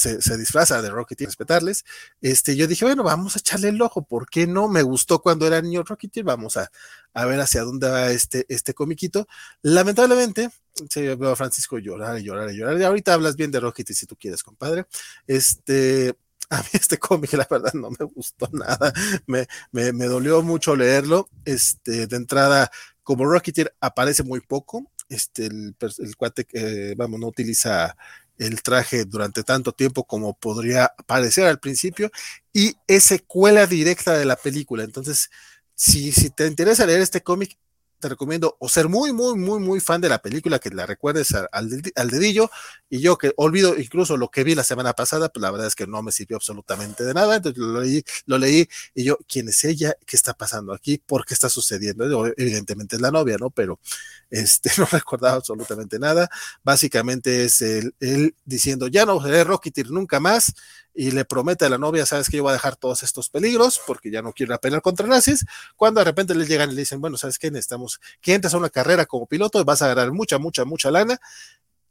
[0.00, 1.84] se, disfraza de Rocketeer, respetarles.
[2.20, 4.68] Este, yo dije, bueno, vamos a echarle el ojo, ¿por qué no?
[4.68, 6.70] Me gustó cuando era niño Rocketeer, vamos a,
[7.14, 9.28] a ver hacia dónde va este, este comiquito.
[9.62, 10.50] Lamentablemente,
[10.88, 12.80] se veo a Francisco llorar y llorar y llorar.
[12.80, 14.86] Y ahorita hablas bien de Rocketeer si tú quieres, compadre.
[15.26, 16.14] Este,
[16.50, 18.92] a mí este cómic, la verdad, no me gustó nada.
[19.26, 21.28] Me, me, me dolió mucho leerlo.
[21.44, 22.70] Este, de entrada,
[23.02, 27.96] como Rocketeer aparece muy poco, este, el, el cuate, eh, vamos, no utiliza
[28.40, 32.10] el traje durante tanto tiempo como podría parecer al principio
[32.52, 34.82] y es secuela directa de la película.
[34.82, 35.30] Entonces,
[35.74, 37.58] si, si te interesa leer este cómic,
[38.00, 41.34] te recomiendo o ser muy, muy, muy, muy fan de la película, que la recuerdes
[41.52, 42.50] al, dedillo,
[42.88, 45.74] y yo que olvido incluso lo que vi la semana pasada, pues la verdad es
[45.74, 49.48] que no me sirvió absolutamente de nada, entonces lo leí, lo leí y yo, ¿quién
[49.48, 49.94] es ella?
[50.06, 50.98] ¿Qué está pasando aquí?
[50.98, 52.26] ¿Por qué está sucediendo?
[52.36, 53.50] Evidentemente es la novia, ¿no?
[53.50, 53.78] Pero
[54.30, 56.28] este, no recordaba absolutamente nada,
[56.64, 60.54] básicamente es él, él diciendo, ya no seré Rocketeer nunca más,
[60.94, 63.80] y le promete a la novia, sabes que yo voy a dejar todos estos peligros
[63.86, 65.44] porque ya no quiero pelear contra nazis,
[65.76, 68.58] cuando de repente le llegan y le dicen, bueno, sabes que necesitamos que entres a
[68.58, 71.20] una carrera como piloto, vas a ganar mucha, mucha, mucha lana,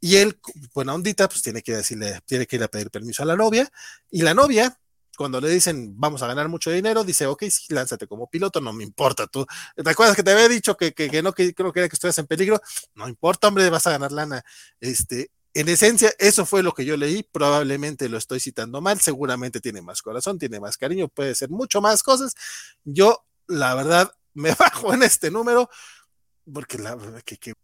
[0.00, 0.38] y él,
[0.74, 3.70] buena ondita, pues tiene que decirle, tiene que ir a pedir permiso a la novia,
[4.10, 4.78] y la novia,
[5.16, 8.84] cuando le dicen vamos a ganar mucho dinero, dice, ok, lánzate como piloto, no me
[8.84, 9.46] importa, tú,
[9.76, 12.18] ¿te acuerdas que te había dicho que, que, que no, que que era que estuvieras
[12.18, 12.60] en peligro?
[12.94, 14.42] No importa, hombre, vas a ganar lana.
[14.80, 17.22] Este, en esencia, eso fue lo que yo leí.
[17.22, 19.00] Probablemente lo estoy citando mal.
[19.00, 22.34] Seguramente tiene más corazón, tiene más cariño, puede ser mucho más cosas.
[22.84, 25.68] Yo, la verdad, me bajo en este número
[26.52, 27.54] porque la verdad que, que...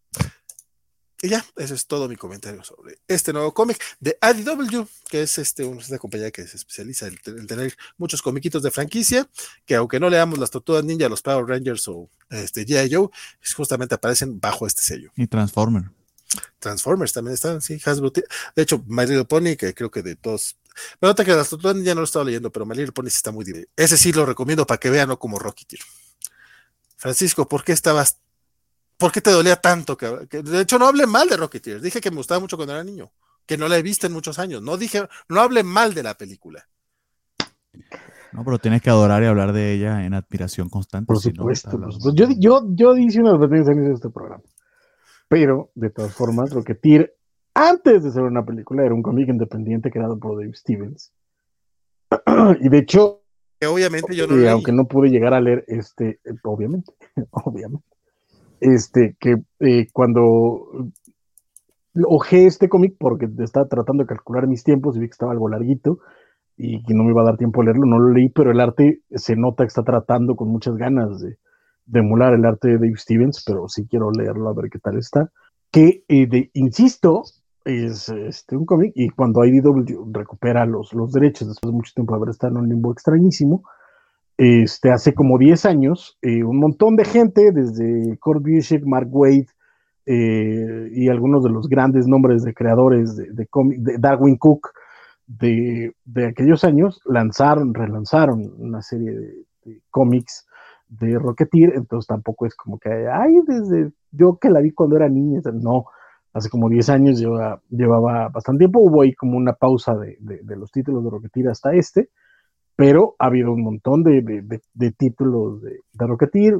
[1.22, 5.38] Y ya, eso es todo mi comentario sobre este nuevo cómic de ADW, que es
[5.38, 9.26] este, una compañía que se especializa en, tener muchos comiquitos de franquicia,
[9.64, 12.94] que aunque no leamos las Tortugas Ninja, los Power Rangers o este G.I.
[12.94, 13.08] Joe,
[13.56, 15.10] justamente aparecen bajo este sello.
[15.16, 15.84] Y Transformer.
[16.58, 18.10] Transformers también están, sí, Hasbro.
[18.10, 20.56] De hecho, My Little Pony, que creo que de todos.
[21.00, 23.32] Pero otra que las ya no lo estaba leyendo, pero My Little Pony sí está
[23.32, 23.72] muy divertido.
[23.76, 25.66] Ese sí lo recomiendo para que vean, no como Rocky
[26.96, 28.18] Francisco, ¿por qué estabas.
[28.96, 29.96] ¿Por qué te dolía tanto?
[29.96, 31.80] Que, de hecho, no hablé mal de Rocketeer.
[31.80, 33.12] Dije que me gustaba mucho cuando era niño.
[33.44, 34.62] Que no la he visto en muchos años.
[34.62, 36.66] No dije, no hablé mal de la película.
[38.32, 41.06] No, pero tienes que adorar y hablar de ella en admiración constante.
[41.06, 41.78] Por supuesto.
[42.14, 44.42] yo, yo, yo hice una advertencia en este programa.
[45.28, 47.14] Pero, de todas formas, Rocketeer,
[47.54, 51.12] antes de ser una película, era un cómic independiente creado por Dave Stevens.
[52.60, 53.22] y de hecho,
[53.66, 56.92] obviamente yo no aunque no pude llegar a leer este, obviamente,
[57.30, 57.86] obviamente,
[58.60, 60.92] este, que eh, cuando
[62.04, 65.48] ojé este cómic porque estaba tratando de calcular mis tiempos y vi que estaba algo
[65.48, 66.00] larguito
[66.56, 68.60] y que no me iba a dar tiempo a leerlo, no lo leí, pero el
[68.60, 71.38] arte se nota que está tratando con muchas ganas de,
[71.86, 74.98] de emular el arte de Dave Stevens, pero sí quiero leerlo a ver qué tal
[74.98, 75.30] está.
[75.70, 77.22] Que, eh, insisto,
[77.64, 82.14] es este, un cómic y cuando IDW recupera los, los derechos después de mucho tiempo
[82.14, 83.64] de haber estado en un limbo extrañísimo,
[84.38, 89.46] este, hace como 10 años, eh, un montón de gente, desde Kurt Busiek, Mark Wade
[90.04, 94.70] eh, y algunos de los grandes nombres de creadores de, de, Darwin Cook
[95.26, 100.46] de, de, aquellos años, lanzaron, relanzaron una serie de, cómics
[100.88, 105.08] de Rocketeer, entonces tampoco es como que, ay, desde yo que la vi cuando era
[105.08, 105.86] niña, no,
[106.32, 110.18] hace como 10 años llevaba, llevaba bastante tiempo, hubo ahí como una pausa de,
[110.56, 112.10] los títulos de Rocketeer hasta este,
[112.76, 114.60] pero ha habido un montón de,
[114.96, 116.58] títulos de, Rocketeer,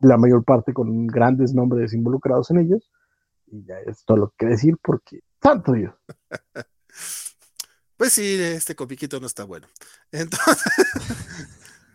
[0.00, 2.90] la mayor parte con grandes nombres involucrados en ellos,
[3.46, 5.94] y ya es todo lo que decir porque, tanto Dios.
[7.98, 9.66] Pues sí, este comiquito no está bueno.
[10.12, 10.72] Entonces,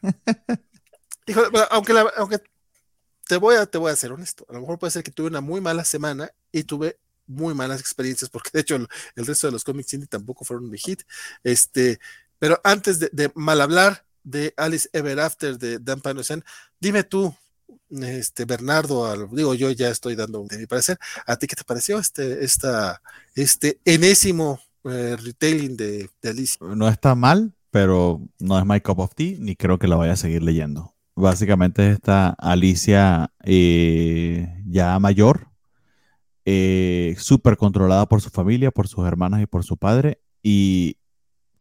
[1.69, 2.39] aunque, aunque
[3.27, 5.27] te voy, a, te voy a ser honesto, a lo mejor puede ser que tuve
[5.27, 6.97] una muy mala semana y tuve
[7.27, 8.87] muy malas experiencias, porque de hecho el,
[9.25, 11.03] resto de los cómics indie tampoco fueron un hit.
[11.43, 11.99] Este,
[12.39, 16.43] pero antes de, mal hablar de Alice Ever After de Dan Panosen,
[16.79, 17.35] dime tú,
[17.89, 21.99] este Bernardo, digo yo ya estoy dando de mi parecer, ¿a ti qué te pareció
[21.99, 23.01] este, esta,
[23.35, 26.57] este enésimo eh, retailing de, de Alice?
[26.59, 30.13] No está mal, pero no es my cup of tea, ni creo que la vaya
[30.13, 30.92] a seguir leyendo.
[31.15, 35.49] Básicamente esta Alicia eh, ya mayor,
[36.45, 40.21] eh, súper controlada por su familia, por sus hermanas y por su padre.
[40.41, 40.97] Y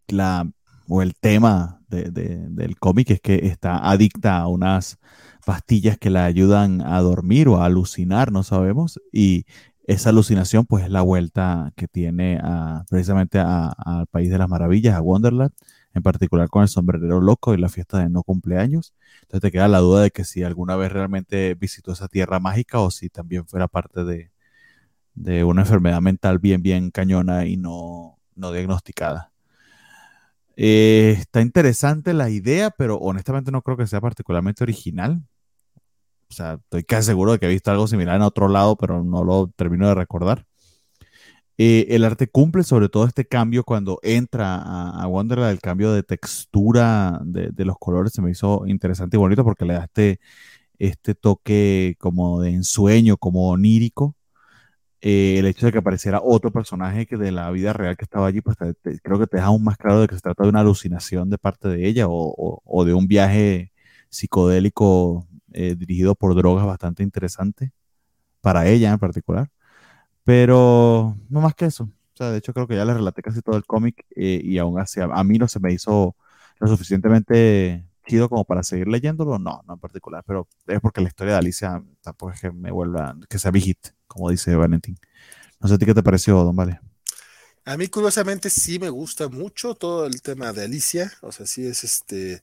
[0.08, 0.50] la,
[0.88, 4.98] o el tema del cómic es que está adicta a unas
[5.44, 8.98] pastillas que la ayudan a dormir o a alucinar, no sabemos.
[9.12, 9.44] Y
[9.86, 12.40] esa alucinación pues es la vuelta que tiene
[12.88, 15.52] precisamente al País de las Maravillas, a Wonderland,
[15.94, 18.94] en particular con el sombrerero loco y la fiesta de no cumpleaños.
[19.22, 22.80] Entonces te queda la duda de que si alguna vez realmente visitó esa tierra mágica
[22.80, 24.30] o si también fuera parte de,
[25.14, 29.32] de una enfermedad mental bien, bien cañona y no, no diagnosticada.
[30.56, 35.22] Eh, está interesante la idea, pero honestamente no creo que sea particularmente original.
[36.30, 39.04] O sea, estoy casi seguro de que he visto algo similar en otro lado, pero
[39.04, 40.46] no lo termino de recordar.
[41.58, 46.02] Eh, el arte cumple sobre todo este cambio cuando entra a, Wonderland, el cambio de
[46.02, 50.18] textura de, los colores se me hizo interesante y bonito porque le da este,
[50.78, 54.16] este toque como de ensueño, como onírico.
[55.02, 58.28] Eh, el hecho de que apareciera otro personaje que de la vida real que estaba
[58.28, 58.56] allí, pues
[59.02, 61.38] creo que te deja aún más claro de que se trata de una alucinación de
[61.38, 63.72] parte de ella o, de un viaje
[64.10, 67.72] psicodélico eh, dirigido por drogas bastante interesante
[68.40, 69.50] para ella en particular.
[70.24, 71.84] Pero no más que eso.
[71.84, 74.58] O sea, de hecho creo que ya le relaté casi todo el cómic eh, y
[74.58, 76.14] aún así a, mí no se me hizo
[76.58, 79.38] lo suficientemente chido como para seguir leyéndolo.
[79.38, 80.22] No, no en particular.
[80.26, 83.76] Pero es porque la historia de Alicia tampoco es que me vuelva, que sea big
[84.06, 84.98] como dice Valentín.
[85.60, 86.80] No sé a ti qué te pareció, don Vale.
[87.64, 91.12] A mí, curiosamente, sí me gusta mucho todo el tema de Alicia.
[91.20, 92.42] O sea, sí es este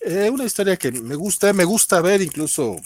[0.00, 2.76] eh, una historia que me gusta, me gusta ver incluso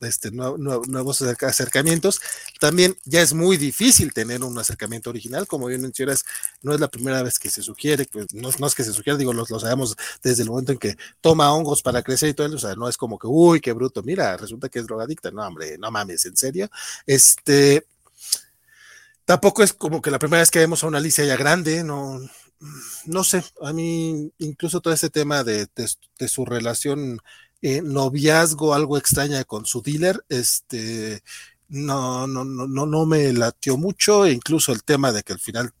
[0.00, 2.20] este, nuevos acercamientos.
[2.58, 6.24] También ya es muy difícil tener un acercamiento original, como bien mencionas,
[6.62, 9.32] no es la primera vez que se sugiere, pues no, es que se sugiere, digo,
[9.32, 12.60] lo, sabemos desde el momento en que toma hongos para crecer y todo eso, o
[12.60, 15.78] sea, no es como que, uy, qué bruto, mira, resulta que es drogadicta, no, hombre,
[15.78, 16.70] no mames, en serio.
[17.06, 17.86] Este,
[19.24, 22.20] tampoco es como que la primera vez que vemos a una Alicia ya grande, no,
[23.06, 25.68] no sé, a mí incluso todo ese tema de,
[26.18, 27.20] de su relación
[27.62, 31.22] eh, noviazgo algo extraña con su dealer, este,
[31.68, 35.40] no, no, no, no, no me latió mucho, e incluso el tema de que al
[35.40, 35.72] final,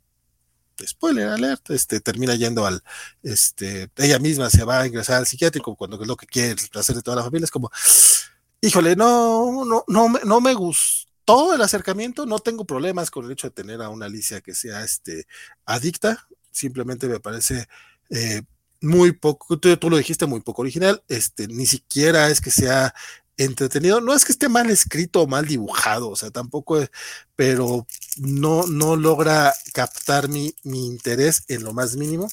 [0.86, 2.82] spoiler alert, este, termina yendo al,
[3.22, 6.96] este, ella misma se va a ingresar al psiquiátrico cuando es lo que quiere hacer
[6.96, 7.70] de toda la familia, es como,
[8.60, 13.48] híjole, no, no, no, no me gustó el acercamiento, no tengo problemas con el hecho
[13.48, 15.26] de tener a una Alicia que sea, este,
[15.64, 17.68] adicta, simplemente me parece,
[18.10, 18.42] eh,
[18.80, 22.94] muy poco, tú, lo dijiste, muy poco original, este, ni siquiera es que sea
[23.36, 26.78] entretenido, no es que esté mal escrito o mal dibujado, o sea, tampoco,
[27.36, 27.86] pero
[28.18, 32.28] no, no logra captar mi, mi interés en lo más mínimo.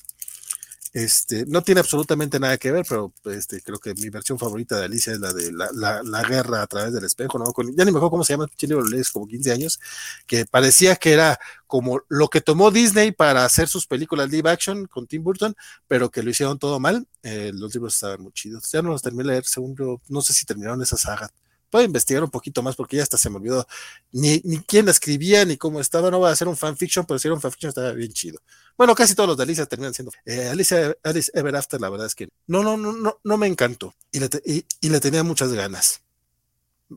[0.94, 4.86] Este, no tiene absolutamente nada que ver, pero este, creo que mi versión favorita de
[4.86, 7.54] Alicia es la de la, guerra a través del espejo, ¿no?
[7.76, 9.80] ya ni me acuerdo cómo se llama, chile lo lees como 15 años,
[10.26, 14.86] que parecía que era como lo que tomó Disney para hacer sus películas live action
[14.88, 15.56] con Tim Burton,
[15.88, 17.08] pero que lo hicieron todo mal.
[17.24, 18.72] Eh, los libros estaban muy chidos.
[18.72, 21.32] Ya no los terminé de leer, según yo, no sé si terminaron esa saga
[21.70, 23.68] puedo investigar un poquito más porque ya hasta se me olvidó
[24.12, 26.10] ni, ni quién la escribía ni cómo estaba.
[26.10, 28.40] No voy a hacer un fanfiction, pero si era un fanfiction estaba bien chido.
[28.78, 30.12] Bueno, casi todos los de Alicia terminan siendo.
[30.26, 33.48] Eh, Alicia, Alice Ever After, la verdad es que no, no, no, no, no me
[33.48, 36.02] encantó y le, y, le tenía muchas ganas.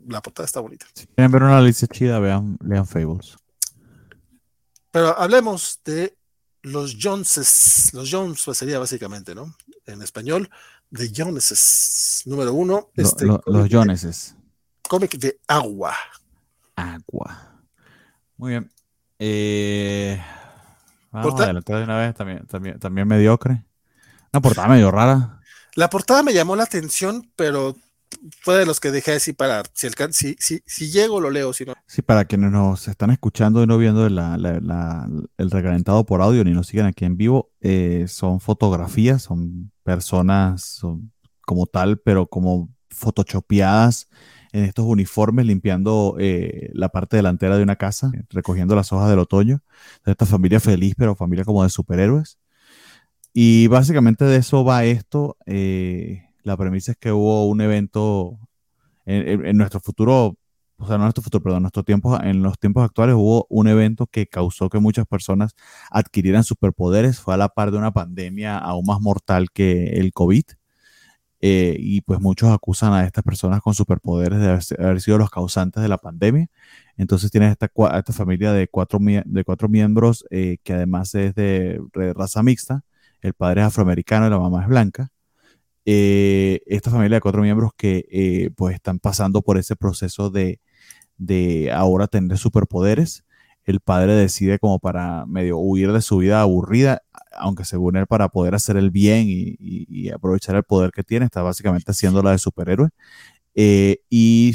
[0.06, 0.86] La portada está bonita.
[0.94, 3.36] Si quieren ver una Alicia chida, vean, lean Fables.
[4.90, 6.16] Pero hablemos de
[6.62, 9.54] los Joneses, los Jones pues, sería básicamente, ¿no?
[9.86, 10.50] En español,
[10.90, 12.90] de Joneses, número uno.
[12.94, 14.36] Este, los Joneses
[14.90, 15.94] cómic de agua.
[16.74, 17.62] Agua.
[18.36, 18.72] Muy bien.
[19.20, 20.20] Eh,
[21.10, 23.64] vamos a adelantar de una vez, también, también, también mediocre.
[24.32, 25.40] Una portada medio rara.
[25.74, 27.76] La portada me llamó la atención, pero
[28.40, 31.64] fue de los que dejé así para, si, si, si, si llego lo leo, si
[31.64, 31.74] no.
[31.86, 36.66] Sí, para quienes nos están escuchando y no viendo el recalentado por audio ni nos
[36.66, 40.80] siguen aquí en vivo, eh, son fotografías, son personas
[41.42, 44.08] como tal, pero como photoshopeadas
[44.52, 49.18] en estos uniformes, limpiando eh, la parte delantera de una casa, recogiendo las hojas del
[49.18, 49.62] otoño.
[50.04, 52.38] Esta familia feliz, pero familia como de superhéroes.
[53.32, 55.36] Y básicamente de eso va esto.
[55.46, 58.38] Eh, la premisa es que hubo un evento
[59.06, 60.36] en, nuestro futuro,
[60.78, 63.68] o sea, no en nuestro futuro, perdón, nuestro tiempo, en los tiempos actuales hubo un
[63.68, 65.54] evento que causó que muchas personas
[65.90, 67.20] adquirieran superpoderes.
[67.20, 70.44] Fue a la par de una pandemia aún más mortal que el COVID.
[71.42, 75.82] Eh, y pues muchos acusan a estas personas con superpoderes de haber, sido los causantes
[75.82, 76.48] de la pandemia.
[76.96, 81.80] Entonces tienes esta, esta familia de cuatro, de cuatro miembros eh, que además es de,
[82.14, 82.84] raza mixta.
[83.22, 85.08] El padre es afroamericano y la mamá es blanca.
[85.86, 90.60] Eh, esta familia de cuatro miembros que pues están pasando por ese proceso de,
[91.16, 93.24] de, ahora tener superpoderes.
[93.64, 97.02] El padre decide como para medio huir de su vida aburrida,
[97.40, 101.42] aunque según él para poder hacer el bien y, aprovechar el poder que tiene, está
[101.42, 102.90] básicamente haciendo la de superhéroe.
[103.54, 104.54] Eh, y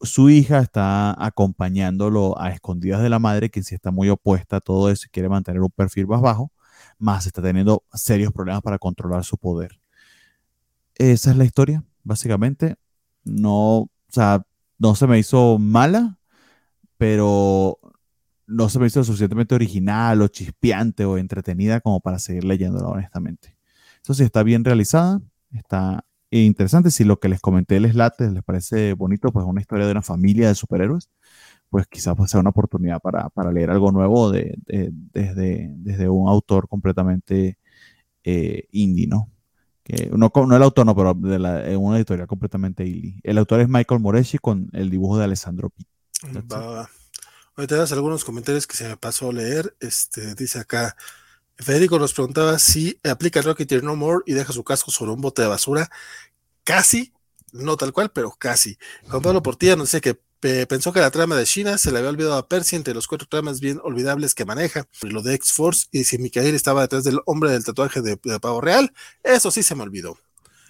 [0.00, 4.60] su, hija está acompañándolo a escondidas de la madre, que sí está muy opuesta a
[4.60, 6.52] todo eso y quiere mantener un perfil más bajo,
[6.98, 9.80] más está teniendo serios problemas para controlar su poder.
[10.96, 12.76] Esa es la historia, básicamente.
[13.24, 14.44] No, o sea,
[14.78, 16.18] no se me hizo mala,
[16.98, 17.78] pero
[18.52, 23.56] no se me hizo suficientemente original o chispeante o entretenida como para seguir leyéndola, honestamente.
[24.02, 25.20] Sí, está bien realizada,
[25.52, 26.90] está interesante.
[26.90, 30.02] Si lo que les comenté les late, les parece bonito, pues una historia de una
[30.02, 31.10] familia de superhéroes,
[31.70, 36.68] pues quizás pues sea una oportunidad para, leer algo nuevo de, desde, desde un autor
[36.68, 37.58] completamente
[38.24, 39.30] eh, indie, ¿no?
[39.84, 43.20] que no, no el autor, no, pero de la, una editorial completamente indie.
[43.22, 45.86] El autor es Michael Moreshi con el dibujo de Alessandro Pi.
[47.56, 49.76] Ahorita das algunos comentarios que se me pasó a leer.
[49.80, 50.96] Este, dice acá,
[51.56, 55.20] Federico nos preguntaba si aplica el Rocketeer No More y deja su casco sobre un
[55.20, 55.90] bote de basura.
[56.64, 57.12] Casi,
[57.52, 58.78] no tal cual, pero casi.
[59.08, 60.18] Juan Pablo Portilla nos dice que
[60.66, 63.28] pensó que la trama de China se le había olvidado a Percy entre los cuatro
[63.28, 67.52] tramas bien olvidables que maneja, lo de X-Force y si Mikael estaba detrás del hombre
[67.52, 68.92] del tatuaje de, Pavo Real,
[69.22, 70.18] eso sí se me olvidó.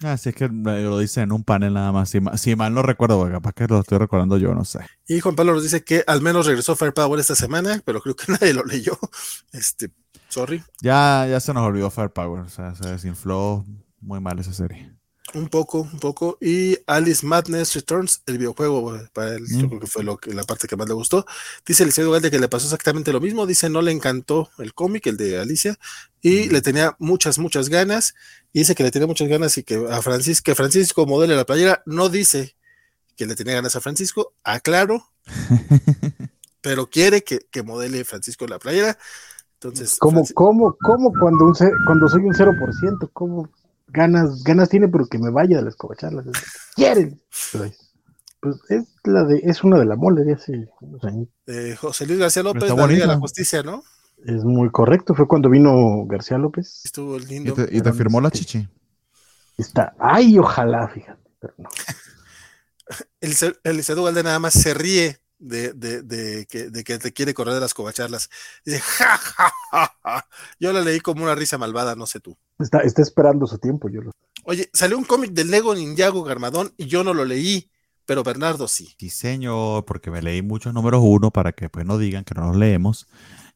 [0.03, 2.09] Así ah, es que lo dice en un panel nada más.
[2.09, 4.79] Si, mal no recuerdo, capaz que lo estoy recordando yo, no sé.
[5.07, 8.25] Y Juan Pablo nos dice que al menos regresó Firepower esta semana, pero creo que
[8.31, 8.97] nadie lo leyó.
[9.51, 9.91] Este,
[10.29, 10.63] sorry.
[10.81, 13.65] Ya, ya se nos olvidó Firepower, o sea, se desinfló
[14.01, 14.93] muy mal esa serie.
[15.35, 16.37] Un poco, un poco.
[16.39, 19.69] Y Alice Madness Returns, el videojuego, para él, yo mm.
[19.69, 21.25] creo que fue lo que, la parte que más le gustó.
[21.65, 23.47] Dice Eliseo Galde que le pasó exactamente lo mismo.
[23.47, 25.79] Dice, no le encantó el cómic, el de Alicia,
[26.21, 28.13] y le tenía muchas, muchas ganas.
[28.51, 31.45] Y dice que le tenía muchas ganas y que a Francisco, que Francisco modele la
[31.45, 31.81] playera.
[31.87, 32.55] No dice
[33.15, 35.07] que le tenía ganas a Francisco, aclaro,
[36.61, 38.99] pero quiere que, que modele Francisco la playera.
[39.55, 41.55] Entonces, ¿cómo, cómo, cómo cuando, un,
[41.85, 43.09] cuando soy un 0%?
[43.13, 43.49] ¿Cómo?
[43.93, 46.25] Ganas, ganas tiene, pero que me vaya de las covacharlas.
[46.75, 47.21] Quieren.
[48.41, 51.29] Pues es la de, es una de la mole de hace unos años.
[51.79, 53.83] José Luis García López, la de la Justicia, ¿no?
[54.25, 56.81] Es muy correcto, fue cuando vino García López.
[56.83, 57.55] Estuvo lindo.
[57.71, 58.67] Y te, firmó la chichi.
[59.57, 61.69] Está, ay, ojalá, fíjate, pero no.
[63.21, 63.33] el,
[63.63, 67.59] el nada más se ríe de, de, de, que, de que te quiere correr de
[67.59, 68.29] las covacharlas.
[68.65, 70.27] Dice, ja, ja, ja, ja.
[70.59, 72.37] Yo la leí como una risa malvada, no sé tú.
[72.59, 74.11] Está, está esperando su tiempo, yo lo
[74.45, 77.69] Oye, salió un cómic del Lego Ninjago Garmadón y yo no lo leí,
[78.05, 78.93] pero Bernardo sí.
[78.97, 82.47] Sí, señor, porque me leí muchos números uno para que pues no digan que no
[82.47, 83.07] los leemos.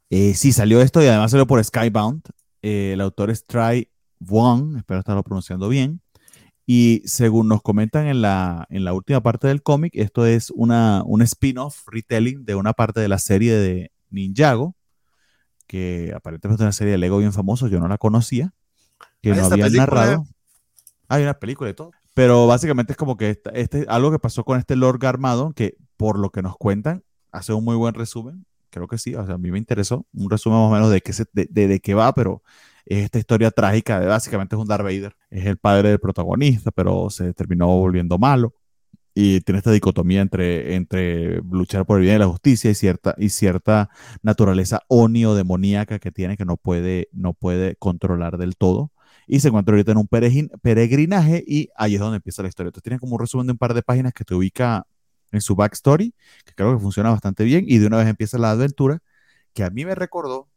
[0.09, 2.23] Eh, sí, salió esto y además salió por Skybound.
[2.61, 3.89] Eh, el autor es Try
[4.19, 6.01] Wong, espero estarlo pronunciando bien.
[6.69, 11.01] Y según nos comentan en la, en la última parte del cómic, esto es una,
[11.05, 14.75] un spin-off, retelling de una parte de la serie de Ninjago,
[15.65, 18.53] que aparentemente es una serie de Lego bien famoso, yo no la conocía,
[19.21, 20.25] que no había narrado.
[21.07, 21.91] Hay una película y todo.
[22.13, 26.19] Pero básicamente es como que este, algo que pasó con este Lord Garmado, que por
[26.19, 28.45] lo que nos cuentan, hace un muy buen resumen.
[28.71, 30.99] Creo que sí, o sea, a mí me interesó un resumen más o menos de
[30.99, 32.43] qué, de, de qué va, pero
[32.89, 35.15] es esta historia trágica de básicamente es un Darth Vader.
[35.29, 38.53] Es el padre del protagonista, pero se terminó volviendo malo.
[39.13, 43.15] Y tiene esta dicotomía entre, entre luchar por el bien y la justicia y cierta,
[43.17, 43.89] y cierta
[44.21, 48.91] naturaleza onio demoníaca que tiene que no puede, no puede controlar del todo.
[49.27, 52.69] Y se encuentra ahorita en un peregrinaje y ahí es donde empieza la historia.
[52.69, 54.85] Entonces tiene como un resumen de un par de páginas que te ubica
[55.31, 56.13] en su backstory,
[56.45, 57.65] que creo que funciona bastante bien.
[57.67, 58.99] Y de una vez empieza la aventura,
[59.53, 60.49] que a mí me recordó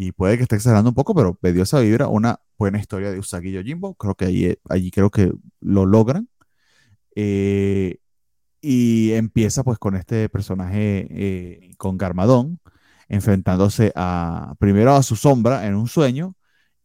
[0.00, 3.18] y puede que esté exagerando un poco, pero me esa vibra una buena historia de
[3.18, 3.96] Usagi Yojimbo.
[3.96, 6.28] Creo que allí, allí creo que lo logran.
[7.16, 7.98] Eh,
[8.60, 12.60] y empieza pues con este personaje, eh, con Garmadón,
[13.08, 16.36] enfrentándose a primero a su sombra en un sueño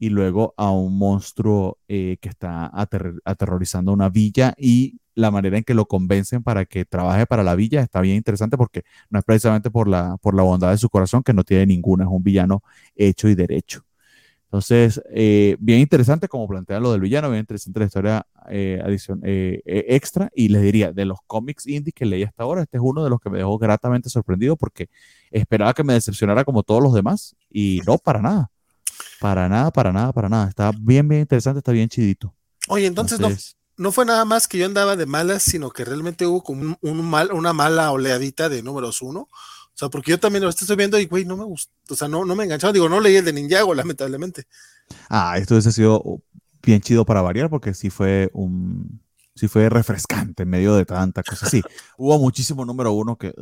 [0.04, 2.70] y luego a un monstruo que está
[3.24, 7.56] aterrorizando una villa y la manera en que lo convencen para que trabaje para la
[7.56, 10.90] villa está bien interesante porque no es precisamente por la, por la bondad de su
[10.90, 12.64] corazón, que no tiene ninguna, es un villano
[12.96, 13.86] hecho y derecho.
[14.46, 19.20] Entonces, eh, bien interesante como plantea lo del villano, bien interesante la historia eh, adición,
[19.24, 20.30] eh, extra.
[20.36, 23.10] Y les diría, de los cómics indie que leí hasta ahora, este es uno de
[23.10, 24.90] los que me dejó gratamente sorprendido porque
[25.32, 28.53] esperaba que me decepcionara como todos los demás y no, para nada.
[29.20, 30.50] Para nada, para nada, para nada.
[30.50, 32.34] Está bien, bien interesante, está bien chidito.
[32.68, 35.86] Oye, entonces, entonces no, no fue nada más que yo andaba de malas, sino que
[35.86, 39.22] realmente hubo como un, mal, una mala oleadita de números uno.
[39.22, 42.08] O sea, porque yo también lo estoy viendo y, güey, no me gusta, o sea,
[42.08, 42.74] no, no me enganchaba.
[42.74, 44.46] Digo, no leí el de Ninjago, lamentablemente.
[45.10, 46.22] Ah, esto hubiese sido
[46.62, 49.02] bien chido para variar porque sí fue un,
[49.36, 51.50] sí fue refrescante en medio de tanta cosa.
[51.50, 51.62] Sí,
[51.98, 53.34] hubo muchísimo número uno que,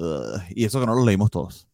[0.49, 1.68] y eso que no lo leímos todos.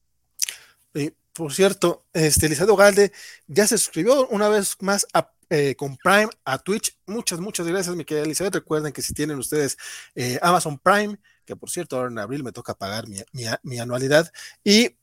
[0.93, 3.11] Y, por cierto, este, Lizardo Galde
[3.45, 6.97] ya se suscribió una vez más a, eh, con Prime a Twitch.
[7.05, 8.55] Muchas, muchas gracias, mi querida Elizabeth.
[8.55, 9.77] Recuerden que si tienen ustedes
[10.15, 14.31] eh, Amazon Prime, que por cierto ahora en abril me toca pagar mi, anualidad,
[14.63, 14.95] y,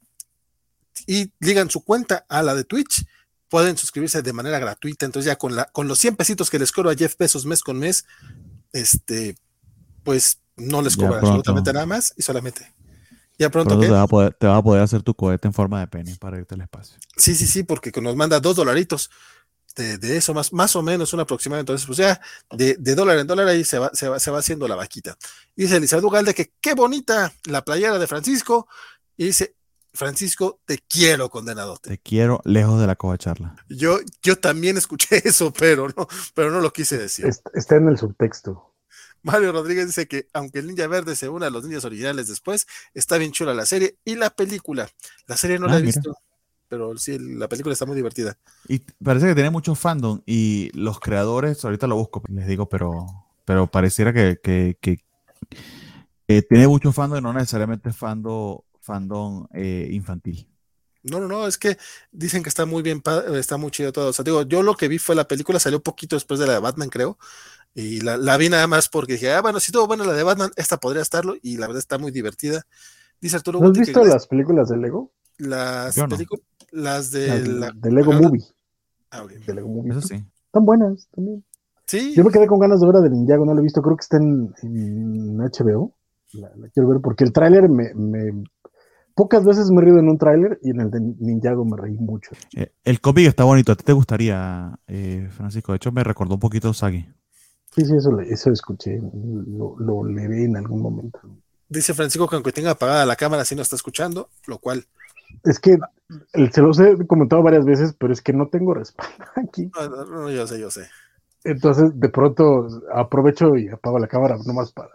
[1.06, 3.06] y ligan su cuenta a la de Twitch,
[3.48, 5.06] pueden suscribirse de manera gratuita.
[5.06, 7.62] Entonces ya con, la, con los 100 pesitos que les cobro a Jeff pesos mes
[7.62, 8.06] con mes,
[8.73, 9.36] este,
[10.02, 12.74] pues no les cobra absolutamente nada más y solamente
[13.39, 15.81] ya pronto, te, va a poder, te, va a poder, hacer tu cohete en forma
[15.81, 16.97] de pene para irte al espacio.
[17.16, 19.11] Sí, sí, sí, porque nos manda dos dolaritos
[19.77, 21.61] de, eso, más, más o menos un aproximado.
[21.61, 22.20] Entonces, pues ya
[22.51, 25.16] de, dólar en dólar ahí se va, se va, se va haciendo la vaquita.
[25.56, 28.69] Dice Elizabeth Ugalde que qué bonita la playera de Francisco.
[29.16, 29.56] Y dice,
[29.93, 31.77] Francisco, te quiero, condenado.
[31.81, 33.55] Te quiero lejos de la coja charla.
[33.69, 37.27] Yo, yo también escuché eso, pero no, pero no lo quise decir.
[37.55, 38.74] Está en el subtexto.
[39.25, 42.67] Mario Rodríguez dice que aunque el Ninja Verde se une a los ninjas originales después,
[42.93, 44.89] está bien chula la serie y la película.
[45.27, 46.19] La serie no la he ah, visto,
[46.69, 48.37] pero sí, la película está muy divertida.
[48.69, 53.07] Y parece que tiene mucho fandom y los creadores, ahorita lo busco, les digo, pero,
[53.47, 55.01] pero pareciera que, que,
[56.27, 60.47] tiene mucho fandom y no necesariamente fandom, fandom eh, infantil.
[61.03, 61.77] No, no, no, es que
[62.13, 63.03] dicen que está muy bien,
[63.35, 64.09] está muy chido todo.
[64.09, 66.55] O sea, digo, yo lo que vi fue la película, salió poquito después de la
[66.55, 67.19] de Batman, creo.
[67.75, 70.51] Y la, vi nada más porque dije, ah, bueno, si todo bueno la de Batman,
[70.57, 71.35] esta podría estarlo.
[71.43, 72.63] Y la verdad está muy divertida.
[73.20, 73.61] Dice Arturo.
[73.61, 75.11] ¿No has visto las películas de Lego?
[75.39, 78.44] Las películas, las de, la, de Lego Movie.
[79.11, 79.91] Ah, De Lego Movie.
[79.91, 80.25] Eso sí.
[80.47, 81.44] Están buenas también.
[81.86, 82.15] Sí.
[82.15, 83.97] Yo me quedé con ganas de ver a de Ninjago, no lo he visto, creo
[83.97, 84.55] que está en,
[85.36, 85.93] HBO.
[86.33, 88.44] La, quiero ver porque el tráiler me, me,
[89.15, 91.97] Pocas veces me he reído en un tráiler y en el de Ninjago me reí
[91.97, 92.33] mucho.
[92.57, 93.73] Eh, el cómic está bonito.
[93.73, 95.73] ¿A ti te gustaría, eh, Francisco?
[95.73, 97.07] De hecho, me recordó un poquito a Sagi.
[97.75, 101.19] Sí, sí, eso, eso escuché, lo, lo leeré en algún momento.
[101.69, 104.85] Dice Francisco que aunque tenga apagada la cámara, sí no está escuchando, lo cual...
[105.43, 105.77] Es que
[106.53, 109.70] se los he comentado varias veces, pero es que no tengo respaldo aquí.
[110.09, 110.86] No, yo sé, yo sé.
[111.43, 114.91] Entonces, de pronto aprovecho y apago la cámara nomás para,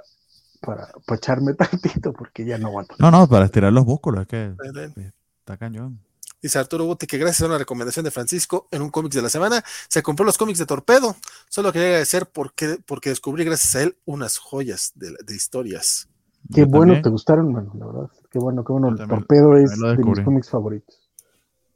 [0.61, 2.95] para, para echarme tantito, porque ya no aguanto.
[2.99, 4.55] No, no, para estirar los músculos, es que
[5.39, 5.99] está cañón.
[6.41, 9.29] Dice Arturo Bote que gracias a una recomendación de Francisco en un cómics de la
[9.29, 11.15] semana, se compró los cómics de Torpedo.
[11.49, 16.07] Solo quería agradecer porque, porque descubrí gracias a él unas joyas de, historias.
[16.53, 18.09] Qué bueno, te gustaron, mano, la verdad.
[18.31, 18.89] Qué bueno, qué bueno.
[18.89, 21.09] El Torpedo es de mis cómics favoritos.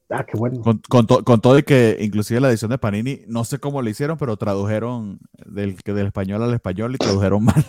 [0.10, 0.62] Ah, qué bueno.
[0.90, 4.38] Con, todo y que inclusive la edición de Panini, no sé cómo lo hicieron, pero
[4.38, 7.66] tradujeron del, del español al español y tradujeron mal.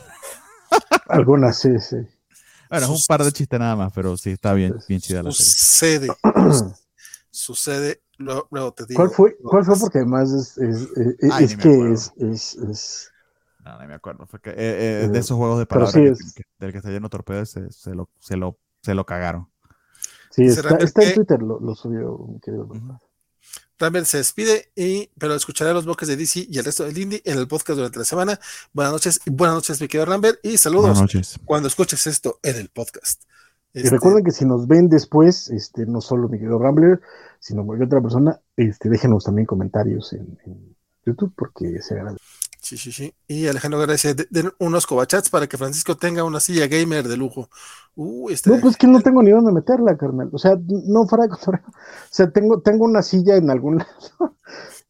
[1.08, 1.96] Algunas, sí, sí.
[2.68, 5.30] Bueno, es un par de chistes nada más, pero sí está bien, bien chida la
[5.32, 5.52] serie.
[5.52, 6.08] sucede,
[8.18, 8.98] luego, te digo.
[8.98, 9.36] ¿Cuál fue?
[9.42, 9.78] ¿Cuál fue?
[9.78, 13.12] Porque además es, es, es, que es, es,
[13.64, 14.26] No, no me acuerdo.
[14.26, 14.54] Fue que, eh,
[15.04, 18.08] eh, de esos juegos de palabras del que está lleno de torpedos se, se, lo,
[18.20, 19.48] se, lo, se lo cagaron.
[20.30, 22.68] Sí, está, está en Twitter, lo, lo subió, mi querido.
[23.78, 27.22] Rambert se despide, y, pero escucharé los bloques de DC y el resto del Indie
[27.24, 28.40] en el podcast durante la semana.
[28.72, 30.98] Buenas noches, buenas noches, mi querido Rambert, y saludos
[31.44, 33.22] cuando escuches esto en el podcast.
[33.74, 37.00] Y este recuerden que si nos ven después, este, no solo mi querido Rambler,
[37.40, 40.38] sino cualquier otra persona, este, déjenos también comentarios en,
[41.06, 42.24] YouTube porque se agradece.
[42.58, 43.12] Sí, sí, sí.
[43.28, 47.50] Y Alejandro agradece den unos cobachats para que Francisco tenga una silla gamer de lujo.
[47.94, 50.30] Uh, este no, pues que no tengo ni dónde meterla, carnal.
[50.32, 51.58] O sea, no fuera O
[52.08, 54.36] sea, tengo, tengo una silla en algún lado.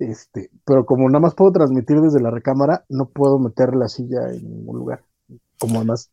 [0.01, 4.29] Este, pero como nada más puedo transmitir desde la recámara, no puedo meter la silla
[4.31, 5.05] en ningún lugar.
[5.59, 6.11] Como además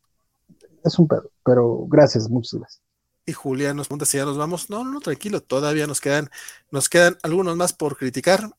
[0.84, 2.82] es un pedo, pero gracias, muchas gracias.
[3.24, 4.68] Y Julián nos pregunta si ya nos vamos.
[4.68, 6.30] No, no, tranquilo, todavía nos quedan,
[6.70, 8.50] nos quedan algunos más por criticar,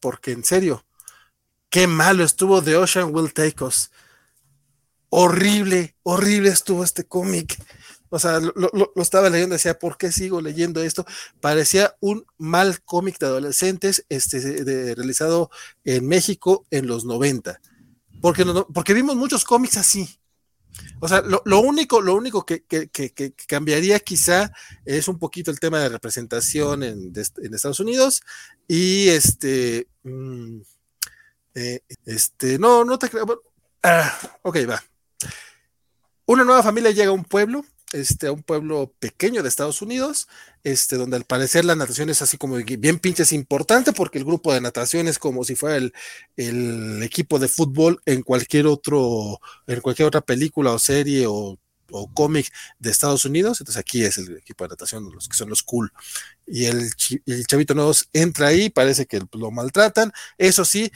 [0.00, 0.84] porque en serio,
[1.68, 3.90] qué malo estuvo The Ocean Will Take Us.
[5.08, 7.58] horrible, horrible estuvo este cómic.
[8.10, 11.06] O sea, lo, estaba leyendo, decía, ¿por qué sigo leyendo esto?
[11.40, 15.50] Parecía un mal cómic de adolescentes este, realizado
[15.84, 17.60] en México en los 90.
[18.20, 20.21] Porque, porque vimos muchos cómics así.
[21.00, 22.64] O sea, lo, único, lo único que,
[23.46, 24.52] cambiaría quizá
[24.84, 28.22] es un poquito el tema de representación en, Estados Unidos
[28.68, 30.60] y este, mm,
[31.54, 33.42] eh, este, no, no te creo.
[33.82, 34.82] Ah, ok, va.
[36.26, 40.28] Una nueva familia llega a un pueblo este, a un pueblo pequeño de Estados Unidos,
[40.64, 44.52] este, donde al parecer la natación es así como bien pinches importante, porque el grupo
[44.52, 45.92] de natación es como si fuera el,
[46.36, 51.58] el equipo de fútbol en cualquier otro, en cualquier otra película o serie o,
[51.90, 53.60] o cómic de Estados Unidos.
[53.60, 55.92] Entonces aquí es el equipo de natación, los que son los cool.
[56.46, 56.90] Y el,
[57.26, 60.12] el chavito nuevo entra ahí, parece que lo maltratan.
[60.38, 60.90] Eso sí,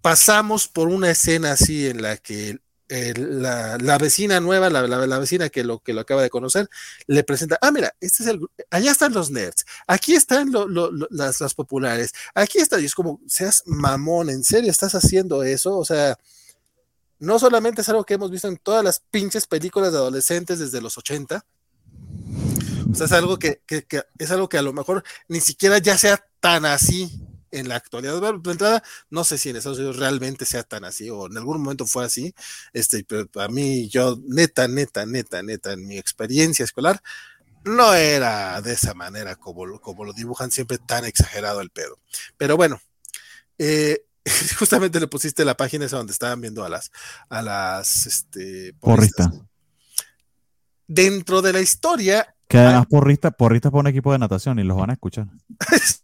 [0.00, 5.64] pasamos por una escena así en la que eh, la, vecina nueva, la, vecina que
[5.64, 6.68] lo, que lo acaba de conocer,
[7.06, 10.52] le presenta, ah, mira, este es el, allá están los nerds, aquí están
[11.10, 15.78] las, las, populares, aquí está, y es como, seas mamón, ¿en serio estás haciendo eso?
[15.78, 16.18] O sea,
[17.18, 20.82] no solamente es algo que hemos visto en todas las pinches películas de adolescentes desde
[20.82, 21.44] los 80,
[22.90, 23.86] o sea, es algo que, que
[24.18, 27.10] es algo que a lo mejor ni siquiera ya sea tan así
[27.52, 28.20] en la actualidad.
[28.20, 31.62] de entrada, no sé si en Estados Unidos realmente sea tan así o en algún
[31.62, 32.34] momento fue así,
[32.72, 37.00] este, pero para mí, yo, neta, neta, neta, neta, en mi experiencia escolar,
[37.64, 41.98] no era de esa manera como, como lo dibujan siempre tan exagerado el pedo.
[42.36, 42.80] Pero bueno,
[43.58, 44.04] eh,
[44.58, 46.90] justamente le pusiste la página esa donde estaban viendo a las,
[47.28, 49.30] a las, este, porristas.
[50.88, 52.34] Dentro de la historia.
[52.48, 55.26] Que además porristas porrista por un equipo de natación y los van a escuchar.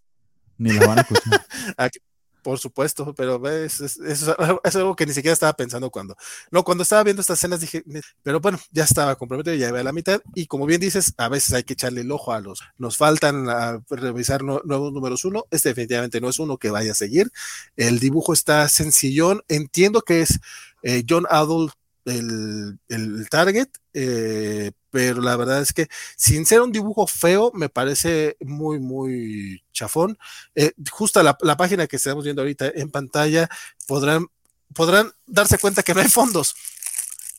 [0.58, 1.46] Ni la van a escuchar.
[2.42, 4.28] por supuesto, pero es, es,
[4.74, 6.16] algo que ni siquiera estaba pensando cuando.
[6.50, 7.84] No, cuando estaba viendo estas escenas dije,
[8.22, 10.22] pero bueno, ya estaba comprometido, ya iba a la mitad.
[10.34, 12.62] Y como bien dices, a veces hay que echarle el ojo a los.
[12.78, 15.44] Nos faltan a revisar nuevos números uno.
[15.50, 17.30] Este definitivamente no es uno que vaya a seguir.
[17.76, 19.42] El dibujo está sencillón.
[19.48, 20.40] Entiendo que es
[20.82, 21.74] eh, John Adult
[22.05, 27.68] el, el target, eh, pero la verdad es que sin ser un dibujo feo, me
[27.68, 30.18] parece muy, muy chafón.
[30.55, 33.49] Eh, justo la, la, página que estamos viendo ahorita en pantalla,
[33.86, 34.27] podrán,
[34.75, 36.55] podrán darse cuenta que no hay fondos.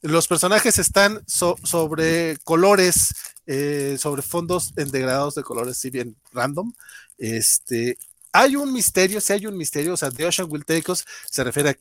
[0.02, 3.14] Los personajes están sobre colores,
[3.48, 6.72] eh, sobre fondos en degradados de colores, si bien random.
[7.18, 7.98] Este,
[8.32, 11.44] hay un misterio, si hay un misterio, o sea, The Ocean Will Take Us se
[11.44, 11.76] refiere a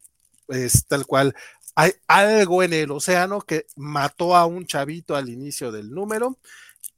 [0.48, 1.34] es tal cual
[1.80, 6.36] hay algo en el océano que mató a un chavito al inicio del número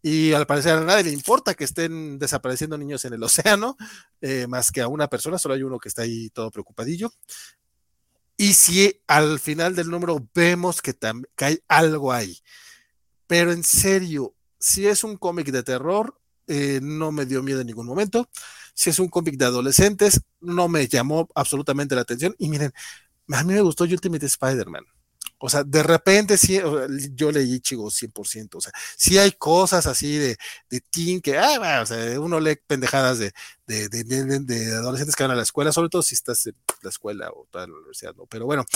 [0.00, 3.76] y al parecer a nadie le importa que estén desapareciendo niños en el océano,
[4.23, 7.12] eh, más que a una persona, solo hay uno que está ahí todo preocupadillo.
[8.39, 12.39] Y si al final del número vemos que, que hay algo ahí,
[13.26, 17.67] pero en serio, si es un cómic de terror, eh, no me dio miedo en
[17.67, 18.31] ningún momento.
[18.73, 22.34] Si es un cómic de adolescentes, no me llamó absolutamente la atención.
[22.39, 22.73] Y miren,
[23.33, 24.84] a mí me gustó Ultimate Spider-Man.
[25.42, 26.60] O sea, de repente sí,
[27.15, 28.57] yo leí chicos 100%.
[28.57, 30.36] O sea, sí hay cosas así de,
[30.68, 33.33] de teen que, ah, o sea, uno lee pendejadas de,
[33.67, 37.31] de, de, adolescentes que van a la escuela, sobre todo si estás en la escuela
[37.31, 38.26] o toda la universidad, ¿no?
[38.26, 38.67] Pero bueno,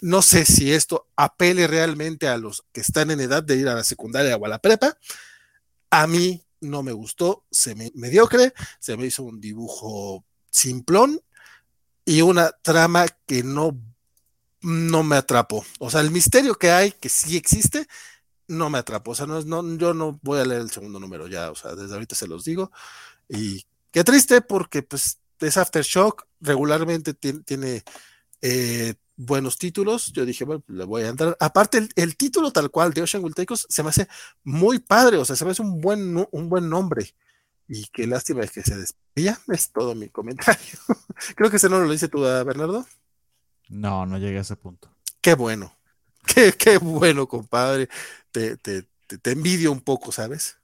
[0.00, 3.74] no sé si esto apele realmente a los que están en edad de ir a
[3.74, 4.96] la secundaria o a la prepa.
[5.90, 11.20] A mí no me gustó, se me mediocre, se me hizo un dibujo simplón
[12.04, 13.78] y una trama que no,
[14.60, 15.64] no me atrapó.
[15.78, 17.86] O sea, el misterio que hay, que sí existe,
[18.48, 19.12] no me atrapó.
[19.12, 21.74] O sea, no, no, yo no voy a leer el segundo número ya, o sea,
[21.74, 22.70] desde ahorita se los digo.
[23.28, 27.82] Y qué triste porque pues es Aftershock, regularmente tiene,
[28.40, 30.12] eh, buenos títulos.
[30.12, 31.36] Yo dije, bueno, le voy a entrar.
[31.40, 33.34] Aparte, el, título tal cual de Ocean Will
[33.68, 34.08] se me hace
[34.44, 37.14] muy padre, o sea, se me hace un buen, un buen nombre.
[37.68, 39.38] Y qué lástima es que se despedía.
[39.48, 40.78] Es todo mi comentario.
[41.36, 42.86] Creo que ese no lo dice tú, Bernardo.
[43.68, 44.90] No, no llegué a ese punto.
[45.20, 45.76] Qué bueno.
[46.26, 47.88] Qué, qué bueno, compadre.
[48.30, 50.56] Te, te, te, envidio un poco, ¿sabes?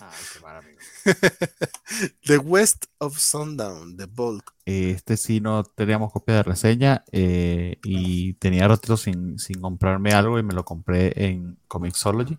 [0.00, 0.78] Ay, qué maravilla.
[2.26, 4.54] The West of Sundown, The Bulk.
[4.64, 10.38] Este sí no teníamos copia de reseña eh, y tenía otro sin, sin, comprarme algo
[10.38, 12.38] y me lo compré en Comixology.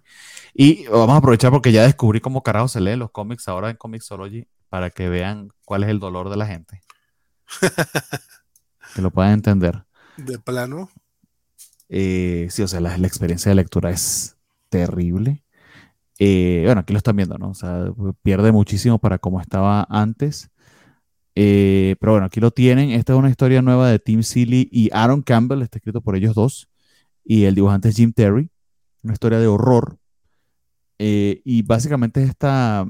[0.53, 3.77] Y vamos a aprovechar porque ya descubrí cómo carajo se leen los cómics ahora en
[3.77, 6.82] Comixology para que vean cuál es el dolor de la gente.
[8.95, 9.85] que lo puedan entender.
[10.17, 10.90] De plano.
[11.90, 14.38] Eh, sí, o sea, la, experiencia de lectura es
[14.69, 15.43] terrible.
[16.19, 17.49] Eh, bueno, aquí lo están viendo, ¿no?
[17.49, 17.91] O sea,
[18.23, 20.49] pierde muchísimo para como estaba antes.
[21.35, 22.91] Eh, pero bueno, aquí lo tienen.
[22.91, 26.35] Esta es una historia nueva de Tim Seeley y Aaron Campbell, está escrito por ellos
[26.35, 26.69] dos.
[27.23, 28.49] y el dibujante es Jim Terry,
[29.03, 29.99] una historia de horror.
[30.99, 32.85] Eh, y básicamente esta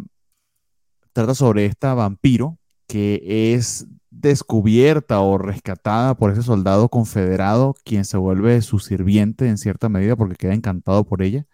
[1.14, 2.58] trata sobre esta vampiro
[2.88, 9.58] que es descubierta o rescatada por ese soldado confederado, quien se vuelve su sirviente en
[9.58, 11.46] cierta medida porque queda encantado por ella.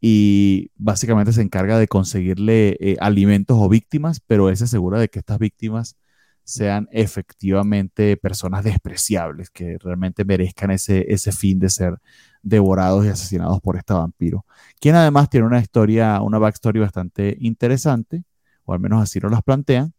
[0.00, 5.08] Y básicamente se encarga de conseguirle eh, alimentos o víctimas, pero él se asegura de
[5.08, 5.96] que estas víctimas
[6.44, 11.98] sean efectivamente personas despreciables, que realmente merezcan ese, ese fin de ser
[12.42, 14.46] devorados y asesinados por este vampiro.
[14.80, 18.24] Quien además tiene una historia, una backstory bastante interesante,
[18.64, 19.92] o al menos así nos las plantean,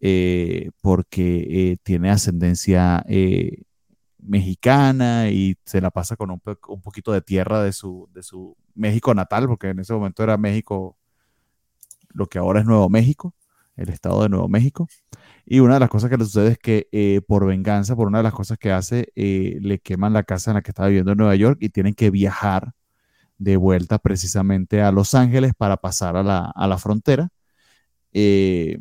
[0.00, 3.04] eh, porque eh, tiene ascendencia
[4.24, 8.56] mexicana y se la pasa con un, un, poquito de tierra de su, de su
[8.74, 10.96] México natal, porque en ese momento era México,
[12.12, 13.34] lo que ahora es Nuevo México,
[13.76, 14.88] el estado de Nuevo México.
[15.46, 18.24] Y una de las cosas que le sucede es que por venganza, por una de
[18.24, 21.36] las cosas que hace, le queman la casa en la que estaba viviendo en Nueva
[21.36, 22.72] York y tienen que viajar
[23.38, 27.28] de vuelta precisamente a Los Ángeles para pasar a la, a la frontera.
[28.12, 28.78] Eh,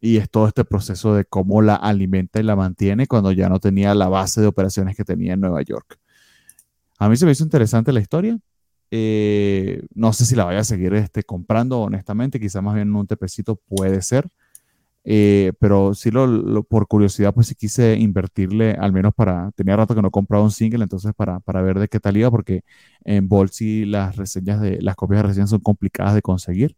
[0.00, 3.58] y es todo este proceso de cómo la alimenta y la mantiene cuando ya no
[3.60, 5.98] tenía la base de operaciones que tenía en Nueva York.
[6.98, 8.38] A mí se me hizo interesante la historia.
[8.90, 12.40] Eh, no sé si la vaya a seguir este, comprando, honestamente.
[12.40, 14.28] Quizá más bien un tepecito puede ser.
[15.04, 19.52] Eh, pero sí, lo, por curiosidad, pues sí quise invertirle, al menos para.
[19.52, 22.30] Tenía rato que no compraba un single, entonces para, para ver de qué tal iba,
[22.30, 22.62] porque
[23.04, 26.76] en Bolsi las reseñas de las copias de reseñas son complicadas de conseguir.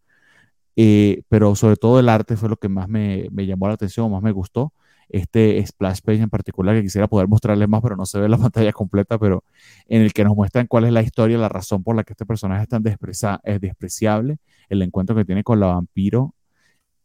[0.82, 4.10] Eh, pero sobre todo el arte fue lo que más me, me, llamó la atención,
[4.10, 4.72] más me gustó.
[5.10, 8.38] Este splash page en particular que quisiera poder mostrarles más, pero no se ve la
[8.38, 9.44] pantalla completa, pero
[9.88, 12.24] en el que nos muestran cuál es la historia, la razón por la que este
[12.24, 12.82] personaje es tan
[13.44, 14.38] es despreciable,
[14.70, 16.34] el encuentro que tiene con la vampiro,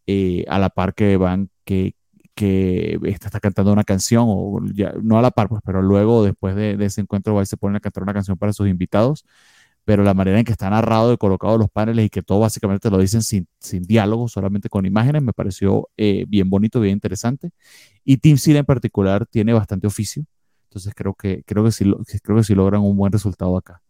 [0.08, 1.96] eh, a la par que van, que,
[2.34, 6.24] que está, está, cantando una canción, o ya, no a la par, pues, pero luego
[6.24, 8.70] después de, de ese encuentro va y se pone a cantar una canción para sus
[8.70, 9.26] invitados
[9.86, 12.90] pero la manera en que está narrado y colocado los paneles y que todo básicamente
[12.90, 17.52] lo dicen sin, sin diálogo, solamente con imágenes, me pareció eh, bien bonito, bien interesante.
[18.04, 20.26] Y Team Seal en particular tiene bastante oficio,
[20.64, 21.86] entonces creo que, creo que, sí,
[22.24, 23.82] creo que sí logran un buen resultado acá.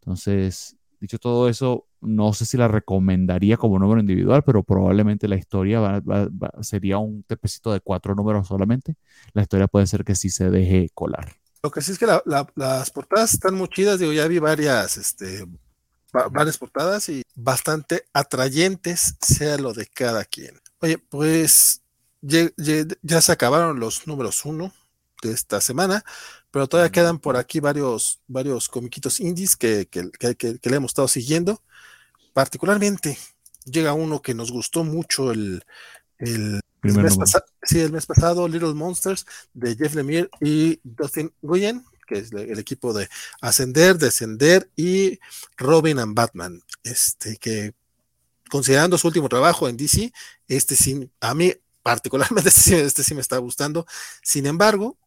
[0.00, 5.36] Entonces, dicho todo eso, no sé si la recomendaría como número individual, pero probablemente la
[5.36, 6.02] historia
[6.60, 8.94] sería un tepecito de cuatro números solamente.
[9.34, 11.41] La historia puede ser que sí se deje colar.
[11.62, 15.46] Lo que sí es que las portadas están muy chidas, digo, ya vi varias, este,
[16.32, 20.60] varias portadas y bastante atrayentes, sea lo de cada quien.
[20.80, 21.82] Oye, pues
[22.20, 24.72] ya, se acabaron los números uno
[25.22, 26.04] de esta semana,
[26.50, 31.62] pero todavía quedan por aquí varios, varios comiquitos indies que, que, le hemos estado siguiendo.
[32.32, 33.18] Particularmente
[33.64, 35.64] llega uno que nos gustó mucho el,
[36.18, 37.16] el el mes
[37.62, 42.58] sí, el mes pasado, Little Monsters de Jeff Lemire y Dustin Nguyen, que es el
[42.58, 43.08] equipo de
[43.40, 45.18] Ascender, Descender y
[45.56, 46.62] Robin and Batman.
[46.82, 47.74] Este que
[48.50, 50.12] considerando su último trabajo en DC,
[50.48, 53.86] este sí, a mí particularmente este sí, este sí me está gustando.
[54.22, 54.98] Sin embargo,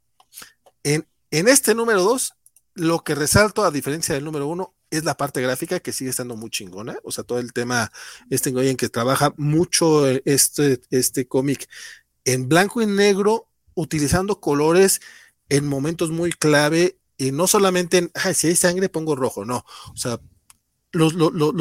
[0.84, 2.34] en, en este número 2,
[2.76, 6.36] lo que resalto a diferencia del número 1 es la parte gráfica que sigue estando
[6.36, 6.98] muy chingona.
[7.04, 7.92] O sea, todo el tema,
[8.30, 11.68] este en que trabaja mucho eh, este, este cómic
[12.24, 15.02] en blanco y negro, utilizando colores
[15.50, 19.66] en momentos muy clave y no solamente en, si hay sangre pongo rojo, no.
[19.94, 20.20] O sea,
[20.92, 21.08] lo,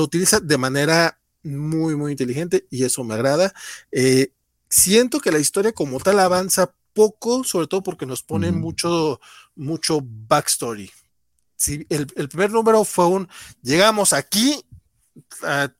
[0.02, 3.52] utiliza de manera muy, muy inteligente y eso me agrada.
[3.92, 4.32] Eh,
[4.68, 9.20] siento que la historia como tal avanza poco, sobre todo porque nos ponen mucho,
[9.54, 10.90] mucho backstory
[11.89, 13.28] el, primer número fue un,
[13.62, 14.65] llegamos aquí,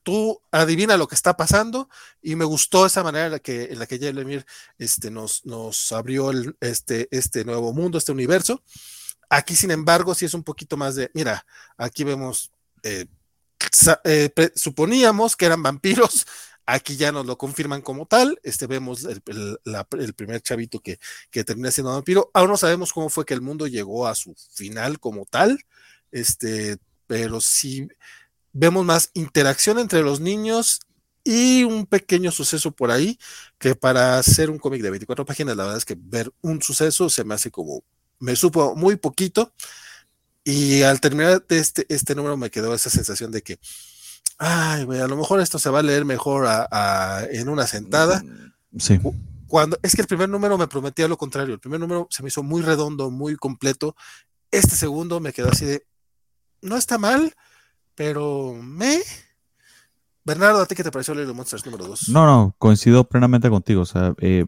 [0.03, 1.89] tú adivina lo que está pasando
[2.21, 4.45] y me gustó esa manera en la que, en la que Lemire
[4.77, 8.63] este, nos, nos abrió el, este, este nuevo mundo, este universo.
[9.29, 11.45] Aquí, sin embargo, sí es un poquito más de, mira,
[11.77, 12.51] aquí vemos,
[12.83, 13.07] eh,
[14.03, 16.25] eh, suponíamos que eran vampiros,
[16.65, 18.39] Aquí ya nos lo confirman como tal.
[18.43, 19.21] Este vemos el,
[20.13, 22.31] primer chavito que, que, termina siendo vampiro.
[22.33, 25.59] Aún no sabemos cómo fue que el mundo llegó a su final como tal.
[26.11, 26.77] Este,
[27.07, 27.87] pero sí
[28.53, 30.79] vemos más interacción entre los niños
[31.25, 33.19] y un pequeño suceso por ahí
[33.57, 37.09] que para hacer un cómic de 24 páginas, la verdad es que ver un suceso
[37.09, 37.83] se me hace como,
[38.19, 39.51] me supo muy poquito.
[40.43, 43.59] Y al terminar este, este número me quedó esa sensación de que
[44.37, 46.47] ay, güey, a lo mejor esto se va a leer mejor
[47.31, 48.21] en una sentada.
[48.23, 48.99] Mm, sí.
[49.47, 51.53] Cuando, es que el primer número me prometía lo contrario.
[51.53, 53.95] El primer número se me hizo muy redondo, muy completo.
[54.51, 55.85] Este segundo me quedó así de,
[56.61, 57.33] no está mal,
[57.93, 59.01] pero me...
[60.23, 62.09] Bernardo, ¿a ti qué te pareció Little Monsters número 2?
[62.09, 63.81] No, no, coincido plenamente contigo.
[63.81, 64.45] O sea, eh,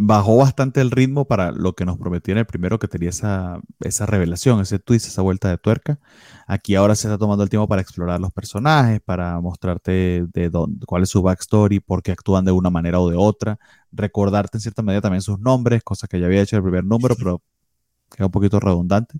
[0.00, 3.60] bajó bastante el ritmo para lo que nos prometió en el primero que tenía esa,
[3.80, 5.98] esa revelación, ese twist, esa vuelta de tuerca.
[6.46, 10.86] Aquí ahora se está tomando el tiempo para explorar los personajes, para mostrarte de dónde,
[10.86, 13.58] cuál es su backstory, por qué actúan de una manera o de otra,
[13.90, 16.84] recordarte en cierta medida también sus nombres, cosas que ya había hecho en el primer
[16.84, 17.42] número, pero
[18.08, 19.18] queda un poquito redundante.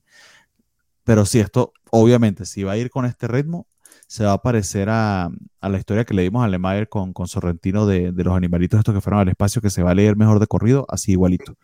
[1.02, 3.66] Pero sí, esto obviamente, si va a ir con este ritmo,
[4.08, 5.30] se va a parecer a,
[5.60, 9.20] la historia que leímos a Lemaier con, con Sorrentino de, los animalitos estos que fueron
[9.20, 11.56] al espacio, que se va a leer mejor de corrido, así igualito.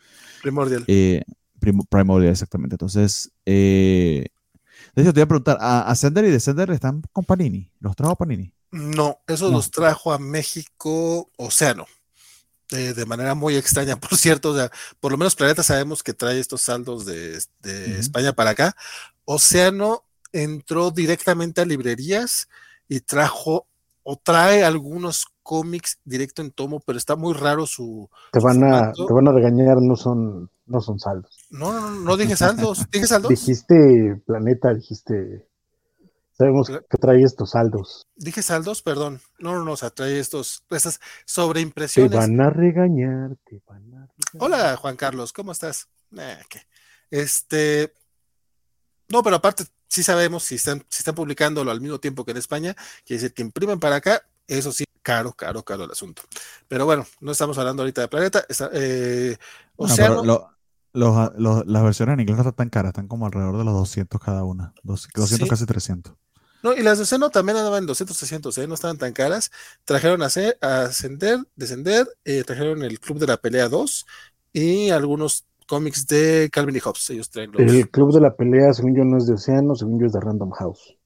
[0.42, 0.84] Primordial.
[0.86, 1.24] Eh,
[1.58, 2.74] primordial, exactamente.
[2.74, 4.26] Entonces, eh,
[4.94, 7.70] de hecho, te voy a preguntar, ¿a Ascender y Descender están con Panini?
[7.81, 8.52] ¿Los trajo Panini?
[8.70, 11.86] No, eso los trajo a México Océano.
[12.68, 16.39] de manera muy extraña, por cierto, o sea, por lo menos Planeta sabemos que trae
[16.39, 17.39] estos saldos de,
[17.98, 18.76] España para acá.
[19.24, 22.48] Océano entró directamente a librerías
[22.88, 23.66] y trajo
[24.02, 28.10] o trae algunos cómics directo en tomo, pero está muy raro su.
[28.32, 31.46] Te van, a, te van a regañar, no son, no son saldos.
[31.50, 32.84] No, no, no, dije saldos.
[32.90, 33.30] ¿Dije saldos?
[33.30, 35.46] Dijiste Planeta, dijiste.
[36.36, 38.08] Sabemos que trae estos saldos.
[38.16, 39.20] Dije saldos, perdón.
[39.38, 42.10] No, no, no, o sea, trae estos, estas sobreimpresiones.
[42.10, 44.10] Te van a regañar, te van a regañar.
[44.40, 45.88] Hola, Juan Carlos, ¿cómo estás?
[47.08, 47.94] Este.
[49.08, 49.64] No, pero aparte
[49.94, 52.74] sí sabemos si están, si están publicándolo al mismo tiempo que en España,
[53.05, 56.23] quiere decir que imprimen para acá, eso sí, caro, caro, caro el asunto.
[56.66, 58.44] Pero bueno, no estamos hablando ahorita de Planeta.
[58.73, 59.36] Eh,
[59.78, 64.42] las versiones en inglés no están tan caras, están como alrededor de los 200 cada
[64.42, 66.12] una, 200 casi 300.
[66.64, 68.66] No, y las de Océano también andaban en 200, 300, ¿eh?
[68.66, 69.52] no estaban tan caras.
[69.84, 74.06] Trajeron a, Ascender, Descender, eh, trajeron el Club de la Pelea 2
[74.55, 77.10] y algunos cómics de Calvin y Hobbes.
[77.10, 80.07] Ellos traen El club de la pelea, según yo, no es de Océano, según yo
[80.07, 80.97] es de Random House.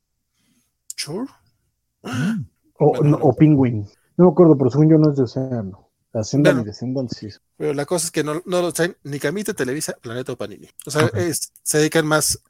[0.96, 1.28] Sure.
[2.02, 2.44] Mm.
[2.80, 3.86] O, Penguin.
[4.16, 5.88] No me acuerdo, pero según yo no es de Océano.
[6.12, 7.28] Ascendan y descendan, sí.
[7.56, 10.68] Pero la cosa es que no, no lo traen ni Camite, Televisa, Planeta o Panini.
[10.86, 11.10] O sea,
[11.62, 12.42] se dedican más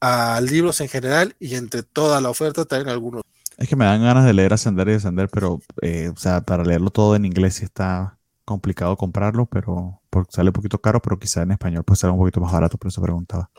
[0.00, 3.22] a libros en general y entre toda la oferta traen algunos.
[3.56, 6.64] Es que me dan ganas de leer Ascender y Descender, pero, eh, o sea, para
[6.64, 11.18] leerlo todo en inglés sí está complicado comprarlo, pero porque sale un poquito caro, pero
[11.18, 13.50] quizá en español puede ser un poquito más barato, por eso preguntaba.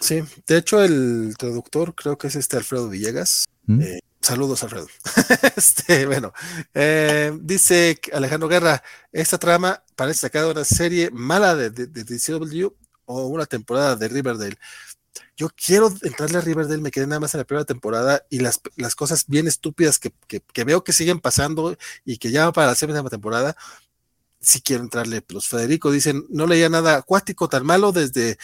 [0.00, 3.46] Sí, de hecho el traductor creo que es este Alfredo Villegas.
[3.66, 3.80] ¿Mm?
[3.80, 4.88] Eh, saludos Alfredo.
[5.56, 6.32] este, bueno,
[6.74, 12.68] eh, dice Alejandro Guerra, esta trama parece sacada de una serie mala de, de, DCW
[13.06, 14.58] o una temporada de Riverdale.
[15.36, 18.60] Yo quiero entrarle a Riverdale, me quedé nada más en la primera temporada y las,
[18.76, 22.74] las cosas bien estúpidas que, que, veo que siguen pasando y que ya para la
[22.74, 23.56] segunda temporada,
[24.42, 25.24] si quiero entrarle.
[25.28, 28.36] Los Federico dicen, no leía nada acuático tan malo desde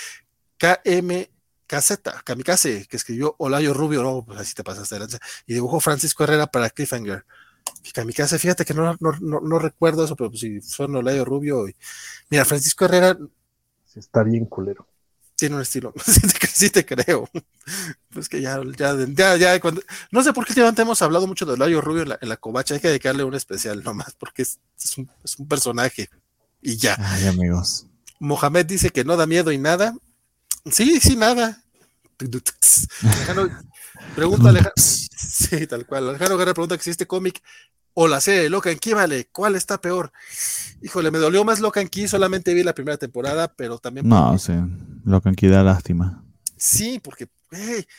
[0.57, 1.29] KM
[1.67, 6.25] Caseta, Kamikaze, que escribió Olayo Rubio, no, pues así te pasaste adelante, y dibujó Francisco
[6.25, 7.27] Herrera para Cliffhanger.
[7.93, 11.69] Kamikaze, fíjate que no, no, no, recuerdo eso, pero pues si son Olayo Rubio.
[11.69, 11.77] Y...
[12.31, 13.19] Mira, Francisco Herrera.
[13.95, 14.87] está bien culero
[15.39, 15.95] tiene un estilo.
[16.53, 17.31] sí, te, creo.
[18.13, 21.57] Pues que ya, ya, ya, cuando, no sé por qué últimamente hemos hablado mucho de
[21.57, 22.75] Layo Rubio en la, en la covacha.
[22.75, 24.59] Hay que dedicarle un especial nomás, porque es,
[24.97, 26.11] un, es un, personaje.
[26.61, 26.97] Y ya.
[26.99, 27.87] Ay, amigos.
[28.19, 29.95] Mohamed dice que no da miedo y nada.
[30.71, 31.63] Sí, sí, nada.
[34.17, 34.73] pregunta Alejandro.
[35.19, 36.09] Sí, tal cual.
[36.09, 37.41] Alejandro Guerra pregunta que si este cómic
[38.01, 40.13] o la serie de Locan Key, vale, ¿cuál está peor?
[40.83, 44.09] Híjole, me dolió más Locan Key, solamente vi la primera temporada, pero también...
[44.09, 44.53] No, sí,
[45.05, 46.23] Locan Key da lástima.
[46.57, 47.27] Sí, porque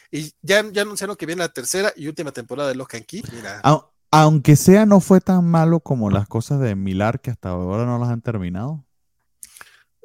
[0.09, 3.23] y ya, ya anunciaron que viene la tercera y última temporada de Locan Key.
[4.09, 7.99] aunque sea, no fue tan malo como las cosas de Milar que hasta ahora no
[7.99, 8.85] las han terminado.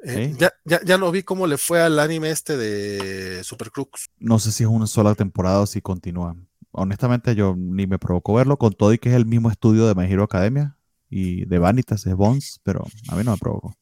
[0.03, 4.09] Eh, ya, ya, ya, no vi cómo le fue al anime este de Super Crux.
[4.19, 6.35] No sé si es una sola temporada o si continúa
[6.75, 9.95] honestamente yo ni me provocó verlo, con todo y que es el mismo estudio de
[9.95, 10.77] My Hero Academia
[11.09, 13.73] y de Vanitas, es Bones, pero a mí no me provocó.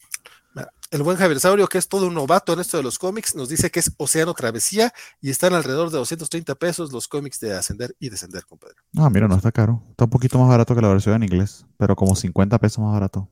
[0.92, 3.50] El buen Javier Saurio, que es todo un novato en esto de los cómics, nos
[3.50, 7.96] dice que es Océano Travesía y están alrededor de 230 pesos los cómics de Ascender
[8.00, 8.76] y Descender, compadre.
[8.96, 9.82] Ah, mira, no está caro.
[9.90, 12.94] Está un poquito más barato que la versión en inglés, pero como 50 pesos más
[12.94, 13.28] barato.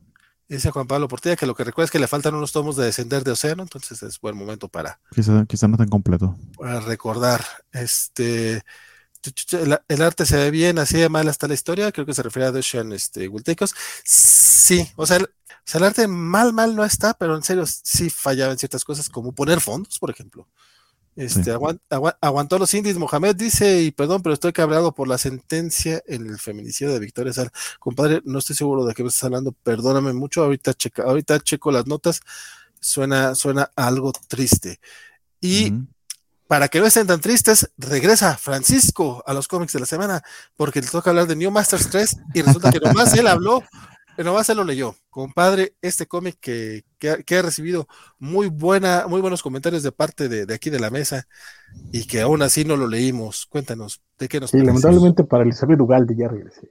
[0.49, 2.85] Dice Juan Pablo Portilla que lo que recuerda es que le faltan unos tomos de
[2.85, 4.99] Descender de Océano, entonces es buen momento para.
[5.13, 6.35] Quizá, quizá no estén completo.
[6.57, 7.45] Para recordar.
[7.71, 8.63] Este.
[9.87, 12.47] El, arte se ve bien, así de mal hasta la historia, creo que se refiere
[12.47, 13.29] a Dushan este,
[14.03, 18.57] Sí, o sea, el, arte mal, mal no está, pero en serio sí fallaba en
[18.57, 20.47] ciertas cosas, como poner fondos, por ejemplo.
[21.15, 21.51] Este,
[22.21, 26.39] aguantó los indies, Mohamed dice, y perdón, pero estoy cabreado por la sentencia en el
[26.39, 27.51] feminicidio de Victoria Sal.
[27.79, 31.71] Compadre, no estoy seguro de qué me estás hablando, perdóname mucho, ahorita, checa, ahorita checo
[31.71, 32.21] las notas,
[32.79, 34.79] suena, suena algo triste.
[35.41, 35.73] Y
[36.51, 40.21] para que no estén tan tristes, regresa Francisco a los cómics de la semana,
[40.57, 43.63] porque le toca hablar de New Masters 3 y resulta que nomás él habló
[44.23, 44.95] nomás se lo leyó.
[45.09, 47.87] Compadre, este cómic que, que, ha, recibido
[48.19, 51.25] muy buena, muy buenos comentarios de parte de, aquí de la mesa
[51.93, 53.45] y que aún así no lo leímos.
[53.45, 56.69] Cuéntanos, ¿de qué nos Sí, lamentablemente para Elizabeth Ugalde ya regresé.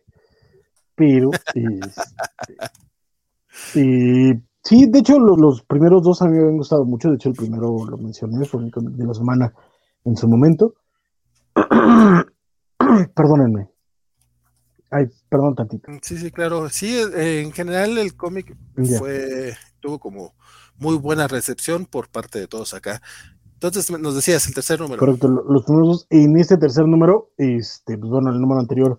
[0.95, 1.81] Pero, este,
[4.63, 7.09] sí, de hecho, los, primeros dos a mí me habían gustado mucho.
[7.09, 9.53] De hecho, el primero lo mencioné, fue mi cómic de la semana
[10.05, 10.75] en su momento.
[13.15, 13.69] Perdónenme.
[14.91, 15.93] Ay, perdón tantito.
[16.03, 16.69] Sí, sí, claro.
[16.69, 18.57] Sí, eh, en general el cómic
[18.99, 20.35] fue, tuvo como
[20.79, 23.01] muy buena recepción por parte de todos acá.
[23.55, 24.99] Entonces nos decías el tercer número.
[24.99, 28.99] Correcto, los números, en este tercer número, este, pues bueno, el número anterior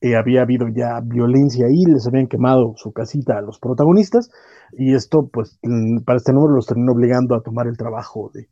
[0.00, 4.30] eh, había habido ya violencia ahí, les habían quemado su casita a los protagonistas,
[4.72, 5.60] y esto, pues,
[6.04, 8.48] para este número los terminó obligando a tomar el trabajo de,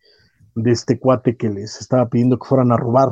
[0.55, 3.11] de este cuate que les estaba pidiendo que fueran a robar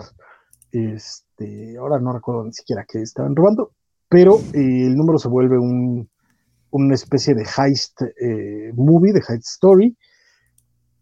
[0.73, 3.73] este, ahora no recuerdo ni siquiera qué estaban robando,
[4.09, 6.09] pero eh, el número se vuelve un,
[6.71, 9.97] una especie de heist eh, movie, de heist story.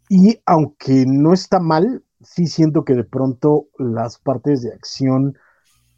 [0.08, 5.36] Y aunque no está mal, sí siento que de pronto las partes de acción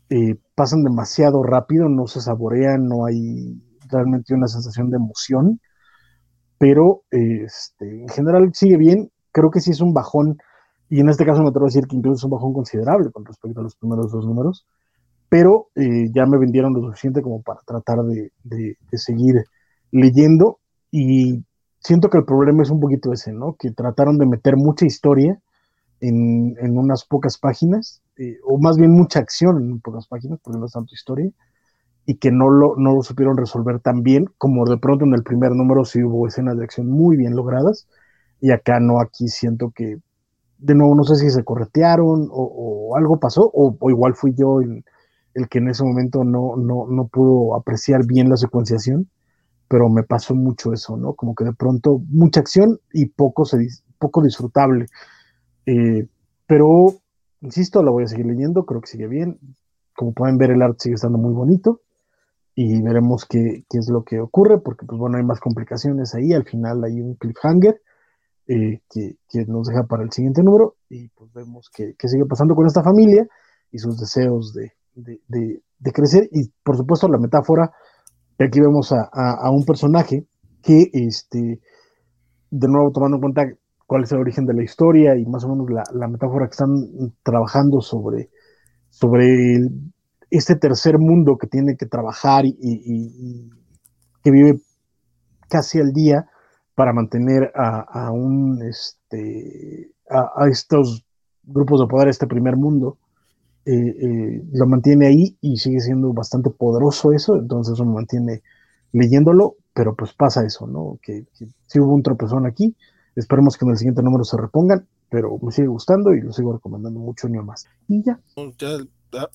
[0.08, 5.60] eh, pasan demasiado rápido, no se saborean, no hay realmente una sensación de emoción.
[6.58, 9.10] Pero este, en general sigue bien.
[9.39, 10.36] Creo que sí es un bajón
[10.91, 13.25] y en este caso me atrevo a decir que incluso es un bajón considerable con
[13.25, 14.67] respecto a los primeros dos números,
[15.28, 18.33] pero eh, ya me vendieron lo suficiente como para tratar de,
[18.94, 19.44] seguir
[19.92, 20.58] leyendo
[20.91, 21.44] y
[21.78, 23.55] siento que el problema es un poquito ese, ¿no?
[23.55, 25.39] Que trataron de meter mucha historia
[26.00, 30.67] en, unas pocas páginas, eh, o más bien mucha acción en pocas páginas, porque no
[30.67, 31.31] es tanto historia,
[32.07, 35.23] y que no lo, no lo supieron resolver tan bien como de pronto en el
[35.23, 37.86] primer número sí hubo escenas de acción muy bien logradas,
[38.41, 39.99] y acá no, aquí siento que
[40.58, 44.84] de nuevo no sé si se corretearon o, algo pasó, o, igual fui yo el,
[45.49, 49.08] que en ese momento no, no, pudo apreciar bien la secuenciación,
[49.68, 51.15] pero me pasó mucho eso, ¿no?
[51.15, 53.44] Como que de pronto mucha acción y poco,
[53.99, 54.86] poco disfrutable.
[55.65, 56.08] Eh,
[56.47, 56.94] pero,
[57.41, 59.39] insisto, la voy a seguir leyendo, creo que sigue bien.
[59.94, 61.83] Como pueden ver, el arte sigue estando muy bonito
[62.57, 66.33] y veremos qué, qué es lo que ocurre, porque pues bueno, hay más complicaciones ahí,
[66.33, 67.81] al final hay un cliffhanger
[68.51, 72.67] eh, que, nos deja para el siguiente número y pues vemos que, sigue pasando con
[72.67, 73.27] esta familia
[73.70, 74.73] y sus deseos de,
[75.93, 76.31] crecer.
[76.33, 77.70] Y por supuesto la metáfora,
[78.39, 80.27] aquí vemos a, un personaje
[80.62, 81.60] que este,
[82.51, 83.43] de nuevo tomando en cuenta
[83.86, 87.15] cuál es el origen de la historia y más o menos la, metáfora que están
[87.23, 88.31] trabajando sobre,
[88.89, 89.59] sobre
[90.31, 93.51] este tercer mundo que tiene que trabajar y
[94.25, 94.59] que vive
[95.51, 96.27] casi al día
[96.78, 101.05] para mantener a, un este a, estos
[101.42, 102.98] grupos de poder, este primer mundo,
[103.65, 108.44] eh, eh, lo mantiene ahí y sigue siendo bastante poderoso eso, entonces me mantiene
[108.92, 111.00] leyéndolo, pero pues pasa eso, ¿no?
[111.02, 111.26] Que,
[111.66, 112.76] si hubo un tropezón aquí,
[113.16, 116.52] esperemos que en el siguiente número se repongan, pero me sigue gustando y lo sigo
[116.52, 117.66] recomendando mucho, ni más.
[117.89, 118.20] Y ya.
[118.57, 118.78] ya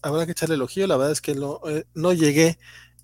[0.01, 2.57] habrá que echarle elogio, la verdad es que no, eh, no llegué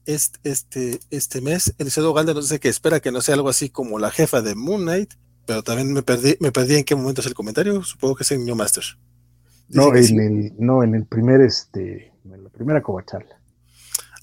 [0.05, 1.73] este, este, este mes.
[1.77, 4.55] Eliseo Galde nos dice que espera que no sea algo así como la jefa de
[4.55, 5.13] Moon Knight,
[5.45, 7.83] pero también me perdí, me perdí en qué momento es el comentario.
[7.83, 8.83] Supongo que es en New Master.
[9.69, 13.39] no, en el, no, en el primer, este, en la primera covacharla.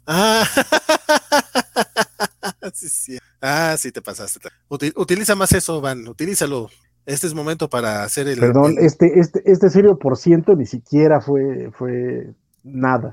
[0.06, 0.46] Ah,
[2.74, 3.18] sí, sí.
[3.40, 4.40] Ah, sí, te pasaste.
[4.68, 6.68] utiliza más eso, Van, utilízalo.
[7.04, 8.38] Este es momento para hacer el.
[8.38, 13.12] Perdón, este, este, este serio por ciento ni siquiera fue, fue nada.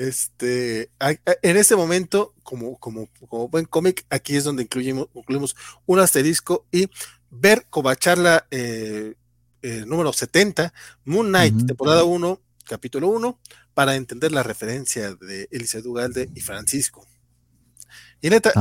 [0.00, 0.90] Este,
[1.42, 5.54] en este momento, como, como, como buen cómic, aquí es donde incluimos, incluimos
[5.84, 6.88] un asterisco y
[7.28, 9.16] ver Covacharla eh,
[9.60, 10.72] eh, número 70,
[11.04, 13.38] Moon Knight, temporada 1, capítulo 1,
[13.74, 17.06] para entender la referencia de Elise Dugalde y Francisco.
[18.22, 18.52] Y neta,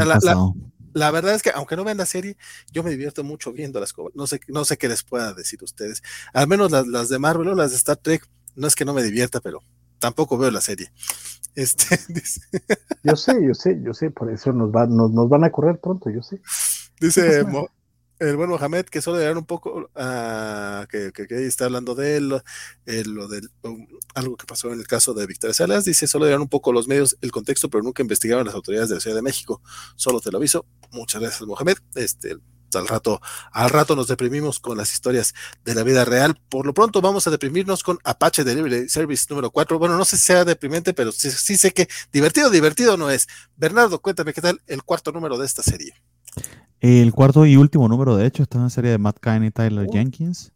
[0.92, 2.36] la, verdad es que aunque no vean la serie,
[2.74, 6.04] yo me divierto mucho viendo las no sé, no sé qué les pueda decir ustedes.
[6.34, 8.28] Al menos las, las de Marvel o las de Star Trek,
[8.58, 9.64] no es que no me divierta, pero
[10.00, 10.92] tampoco veo la serie.
[11.56, 11.86] Este,
[13.04, 15.80] Yo sé, yo sé, yo sé, por eso nos, va, nos, nos van a correr
[15.80, 16.42] pronto, yo sé.
[17.00, 17.44] Dice
[18.20, 22.42] el buen Mohamed que solo dar un poco a que, que, está hablando de él,
[22.86, 26.28] eh, lo de um, algo que pasó en el caso de Victoria Salas, dice solo
[26.28, 29.16] dar un poco los medios el contexto, pero nunca investigaron las autoridades de la Ciudad
[29.16, 29.62] de México.
[29.96, 30.66] Solo te lo aviso.
[30.92, 31.78] Muchas gracias, Mohamed.
[31.96, 32.36] Este,
[32.76, 35.34] al rato, al rato nos deprimimos con las historias
[35.66, 36.40] de la vida real.
[36.50, 39.80] Por lo pronto vamos a deprimirnos con Apache Delivery Service número 4.
[39.80, 43.28] Bueno, no sé si sea deprimente, pero sí, sé que divertido, divertido no es.
[43.58, 45.94] Bernardo, cuéntame qué tal el cuarto número de esta serie.
[46.80, 49.52] El cuarto y último número, de hecho, está en la serie de Matt Cain y
[49.52, 49.92] Tyler oh.
[49.92, 50.54] Jenkins.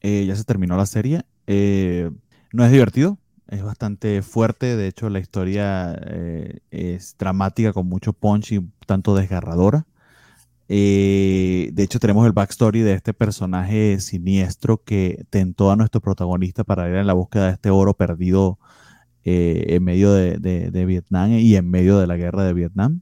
[0.00, 1.22] Eh, ya se terminó la serie.
[1.46, 2.10] Eh,
[2.52, 3.18] no es divertido.
[3.48, 4.76] es bastante fuerte.
[4.76, 9.86] De hecho, la historia eh, es dramática con mucho punch y tanto desgarradora.
[10.68, 16.64] Eh, de hecho, tenemos el backstory de este personaje siniestro que tentó a nuestro protagonista
[16.64, 18.58] para ir en la búsqueda de este oro perdido
[19.28, 23.00] en medio de, Vietnam y en medio de la guerra de Vietnam.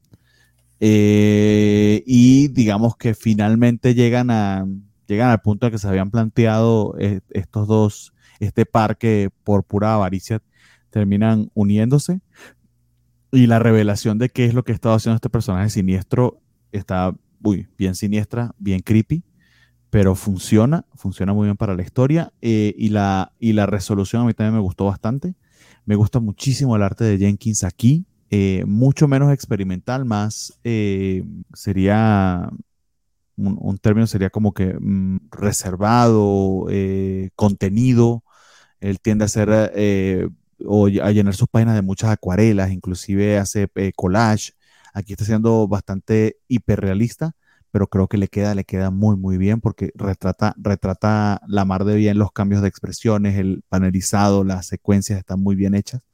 [0.81, 4.67] y digamos que finalmente llegan, a,
[5.07, 6.97] llegan al punto en que se habían planteado
[7.31, 10.43] estos dos este parque por pura avaricia
[10.91, 12.21] terminan uniéndose.
[13.33, 17.69] Y la revelación de qué es lo que estaba haciendo este personaje siniestro está uy,
[17.79, 19.23] bien siniestra, bien creepy,
[19.91, 22.33] pero funciona, funciona muy bien para la historia.
[22.43, 25.35] Eh, y, la, y la resolución a mí también me gustó bastante.
[25.85, 28.07] Me gusta muchísimo el arte de Jenkins aquí.
[28.31, 32.51] Eh, mucho menos experimental, más eh, sería
[33.37, 36.67] un, término sería como que mm, reservado,
[37.37, 38.25] contenido,
[38.81, 39.29] él tiende a
[39.75, 40.29] eh,
[40.67, 44.53] o a llenar sus páginas de muchas acuarelas, inclusive hace collage.
[44.95, 47.35] Aquí está siendo bastante hiperrealista,
[47.73, 51.85] pero creo que le queda, le queda muy, muy bien porque retrata, retrata la mar
[51.85, 56.07] de bien los cambios de expresiones, el panelizado, las secuencias están muy bien hechas.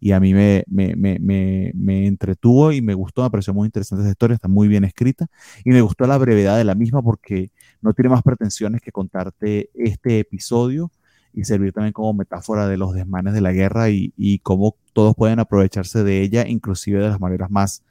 [0.00, 4.02] Y a mí me, me, me, me entretuvo y me gustó, me pareció muy interesante
[4.02, 5.28] esa historia, está muy bien escrita.
[5.64, 9.70] Y me gustó la brevedad de la misma porque no tiene más pretensiones que contarte
[9.74, 10.90] este episodio
[11.32, 15.14] y servir también como metáfora de los desmanes de la guerra y, y cómo todos
[15.14, 17.84] pueden aprovecharse de ella, inclusive de las maneras más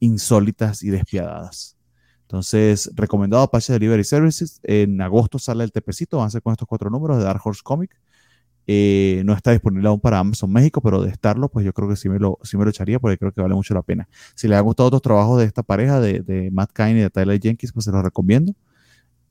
[0.00, 1.76] insólitas y despiadadas.
[2.22, 4.60] Entonces, recomendado Apache Delivery Services.
[4.62, 7.62] En agosto sale el tepecito, van a ser con estos cuatro números de Dark Horse
[7.64, 7.98] Comic.
[8.66, 11.96] Eh, no está disponible aún para Amazon México, pero de estarlo, pues yo creo que
[11.96, 14.08] sí me, lo, sí me lo echaría porque creo que vale mucho la pena.
[14.34, 17.08] Si les han gustado otros trabajos de esta pareja, de, de Matt Kine y de
[17.08, 18.54] Tyler Jenkins, pues se los recomiendo.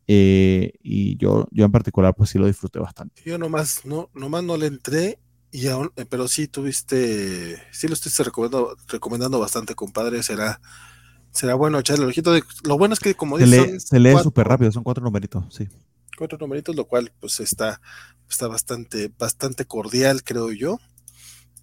[0.08, 3.22] Eh, y yo, yo en particular, pues sí lo disfruté bastante.
[3.26, 5.20] Yo nomás no, nomás no le entré,
[5.52, 10.22] y aún, eh, pero sí tuviste, sí lo estoy recomendando, recomendando bastante, compadre.
[10.24, 10.60] Será,
[11.32, 12.32] será bueno echarle el ojito.
[12.34, 13.80] De, lo bueno es que, como dice.
[13.80, 15.68] Se lee súper rápido, son cuatro numeritos, sí.
[16.18, 17.80] Cuatro numeritos, lo cual, pues está,
[18.30, 20.80] está bastante, bastante cordial, creo yo.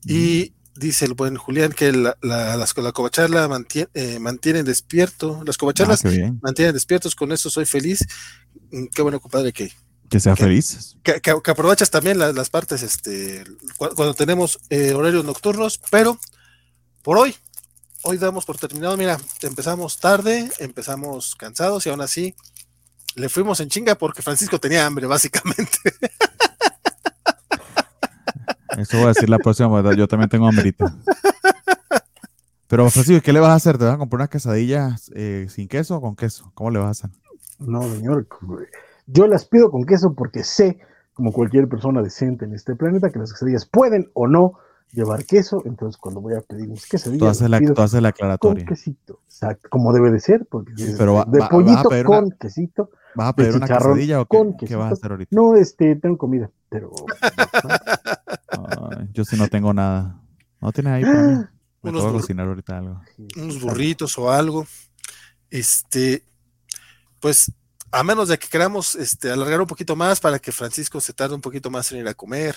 [0.06, 5.42] Y dice el buen Julián que la, la, las, la covacharla mantiene, eh, mantienen despierto,
[5.46, 6.10] las covacharlas ah,
[6.42, 8.06] mantienen despiertos, con eso soy feliz.
[8.70, 9.70] Mm, qué bueno, compadre, que...
[10.14, 10.96] Que sea feliz.
[11.02, 13.42] Que, que, aprovechas también las partes, este,
[13.76, 16.16] cuando, tenemos eh, horarios nocturnos, pero
[17.02, 17.34] por hoy,
[18.02, 22.32] hoy damos por terminado, mira, empezamos tarde, empezamos cansados y aún así
[23.16, 25.78] le fuimos en chinga porque Francisco tenía hambre, básicamente.
[28.78, 29.96] Eso voy a decir la próxima, ¿verdad?
[29.98, 30.94] Yo también tengo hambrita.
[32.68, 33.78] Pero, Francisco, ¿qué le vas a hacer?
[33.78, 36.52] ¿Te vas a comprar unas quesadillas eh, sin queso o con queso?
[36.54, 37.10] ¿Cómo le vas a hacer?
[37.58, 38.28] No, señor.
[39.06, 40.78] Yo las pido con queso porque sé,
[41.12, 44.54] como cualquier persona decente en este planeta, que las quesadillas pueden o no
[44.92, 45.62] llevar queso.
[45.64, 48.64] Entonces, cuando voy a pedir mis quesadillas, tú haces la, tú haces la aclaratoria.
[48.64, 49.20] Con quesito.
[49.26, 50.46] Exacto, como debe de ser.
[50.46, 52.90] Porque Pero de pollito con quesito.
[53.14, 55.30] ¿Vas a pedir una quesadilla o qué, qué vas a hacer ahorita?
[55.34, 56.90] No, este, tengo comida, pero.
[59.12, 60.20] yo sí no tengo nada.
[60.60, 61.44] ¿No tienes ahí para mí?
[61.82, 63.00] Me unos cocinar ahorita algo.
[63.36, 64.66] Unos burritos o algo.
[65.50, 66.24] Este,
[67.20, 67.52] pues,
[67.94, 71.36] a menos de que queramos este, alargar un poquito más para que Francisco se tarde
[71.36, 72.56] un poquito más en ir a comer.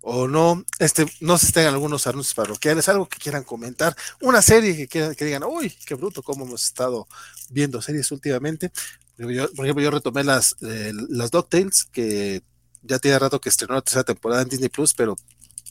[0.00, 4.76] O no, este, no se estén algunos anuncios parroquiales, algo que quieran comentar, una serie
[4.76, 7.06] que quieran, que digan, uy, qué bruto, cómo hemos estado
[7.50, 8.72] viendo series últimamente.
[9.16, 12.42] por ejemplo, yo retomé las, eh, las DuckTales, que
[12.82, 15.16] ya tiene rato que estrenó la tercera temporada en Disney Plus, pero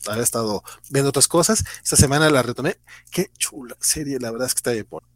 [0.08, 1.64] había estado viendo otras cosas.
[1.84, 2.78] Esta semana la retomé.
[3.10, 5.08] Qué chula serie, la verdad es que está bien buena.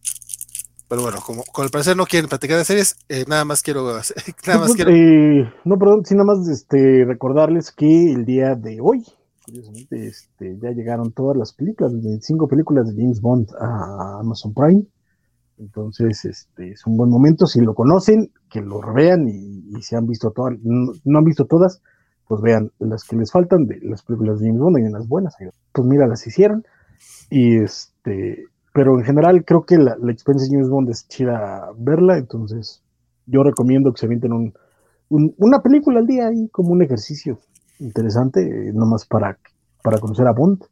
[0.89, 3.83] Pero bueno, como con el parecer no quieren platicar de series, eh, nada más quiero.
[4.47, 4.89] Nada más quiero...
[4.91, 9.05] Eh, no, perdón, sí, nada más este, recordarles que el día de hoy,
[9.45, 14.83] curiosamente, este, ya llegaron todas las películas, 25 películas de James Bond a Amazon Prime.
[15.59, 17.45] Entonces, este es un buen momento.
[17.45, 21.83] Si lo conocen, que lo vean y, si han visto todas, no, han visto todas,
[22.27, 25.07] pues vean las que les faltan de las películas de James Bond y en las
[25.07, 25.35] buenas.
[25.71, 26.65] Pues mira, las hicieron.
[27.29, 32.17] Y este, pero en general creo que la, experiencia de James Bond es chida verla.
[32.17, 32.81] Entonces,
[33.25, 34.53] yo recomiendo que se avienten un,
[35.09, 37.39] una película al día ahí como un ejercicio
[37.79, 39.37] interesante, nomás para,
[39.83, 40.63] para conocer a Bond.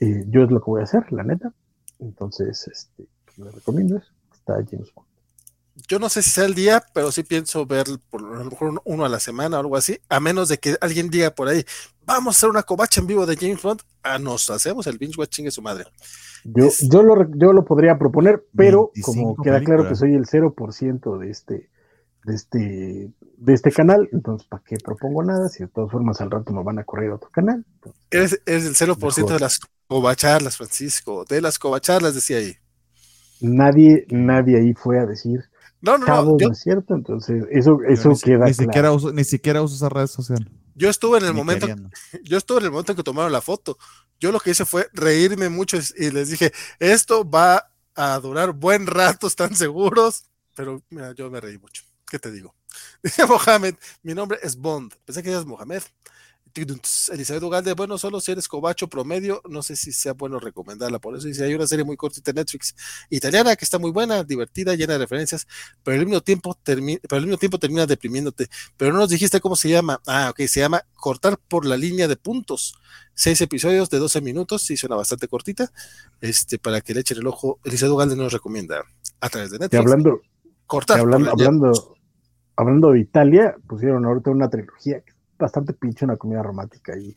[0.00, 1.52] Eh, yo es lo que voy a hacer, la neta.
[1.98, 4.12] Entonces, este, les recomiendo eso.
[5.86, 9.04] Yo no sé si sea el día, pero sí pienso ver por lo mejor uno
[9.04, 11.64] a la semana o algo así, a menos de que alguien diga por ahí,
[12.04, 15.18] vamos a hacer una covacha en vivo de James Bond, ah, nos hacemos el binge
[15.18, 15.84] watching de su madre.
[16.44, 21.18] Yo, yo, lo, yo lo podría proponer, pero como queda claro que soy el 0%
[21.18, 21.70] de este,
[22.24, 25.48] de este, de este canal, entonces ¿para qué propongo nada?
[25.48, 27.64] Si de todas formas al rato me van a correr a otro canal.
[28.10, 32.56] Es, el 0% de las covacharlas, Francisco, de las covacharlas, decía ahí.
[33.40, 35.44] Nadie, nadie ahí fue a decir,
[35.80, 39.62] no, no, no, no es cierto, entonces eso, eso queda ni Siquiera uso, ni siquiera
[39.62, 40.50] uso esa red social.
[40.74, 41.66] Yo estuve en el momento,
[42.24, 43.78] yo estuve en el momento en que tomaron la foto.
[44.20, 48.86] Yo lo que hice fue reírme mucho y les dije, esto va a durar buen
[48.86, 50.24] rato, están seguros.
[50.54, 51.82] Pero mira, yo me reí mucho.
[52.08, 52.54] ¿Qué te digo?
[53.02, 54.92] Dice Mohamed, mi nombre es Bond.
[55.04, 55.82] Pensé que eras Mohamed.
[56.62, 60.98] Elizabeth Ugalde, bueno, solo si eres cobacho promedio, no sé si sea bueno recomendarla.
[60.98, 62.74] Por eso dice, hay una serie muy cortita de Netflix
[63.10, 65.46] italiana que está muy buena, divertida, llena de referencias,
[65.82, 68.48] pero al mismo tiempo, termina, pero al mismo tiempo termina deprimiéndote.
[68.76, 70.00] Pero no nos dijiste cómo se llama.
[70.06, 72.74] Ah, ok, se llama Cortar por la línea de puntos.
[73.14, 75.70] Seis episodios de 12 minutos, sí suena bastante cortita,
[76.20, 77.58] este, para que le echen el ojo.
[77.64, 78.84] Elizabeth Ugalde nos recomienda
[79.20, 79.80] a través de Netflix.
[79.80, 80.20] hablando,
[80.66, 81.00] cortar.
[81.00, 81.96] hablando, hablando,
[82.56, 85.02] hablando de Italia, pusieron ahorita una trilogía
[85.38, 87.16] bastante pinche una comida romántica y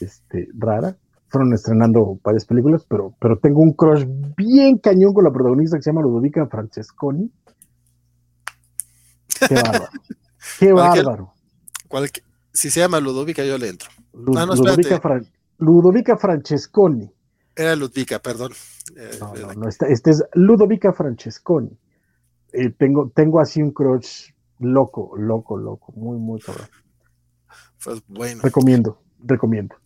[0.00, 0.96] este, rara.
[1.28, 4.04] Fueron estrenando varias películas, pero, pero tengo un crush
[4.36, 7.30] bien cañón con la protagonista que se llama Ludovica Francesconi.
[9.48, 9.88] Qué bárbaro.
[10.58, 11.34] Qué bárbaro.
[12.52, 13.90] si se llama Ludovica, yo le entro.
[14.36, 14.46] Ah,
[15.58, 17.10] Ludovica, Francesconi.
[17.56, 18.52] Era Ludvica, perdón.
[18.96, 21.76] Eh, no, no, no, este, es Ludovica Francesconi.
[22.52, 26.68] Eh, tengo, tengo así un crush loco, loco, loco, muy, muy cabrón.
[27.84, 28.42] Pues bueno.
[28.42, 29.76] Recomiendo, recomiendo.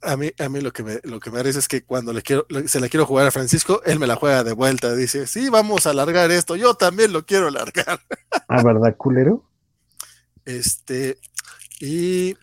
[0.00, 2.22] A mí, a mí lo que me, lo que me parece es que cuando le
[2.22, 4.96] quiero, se la quiero jugar a Francisco, él me la juega de vuelta.
[4.96, 6.56] Dice, sí, vamos a alargar esto.
[6.56, 8.00] Yo también lo quiero alargar.
[8.48, 9.44] ¿Ah, verdad, culero?
[10.44, 11.18] Este,
[11.78, 12.36] y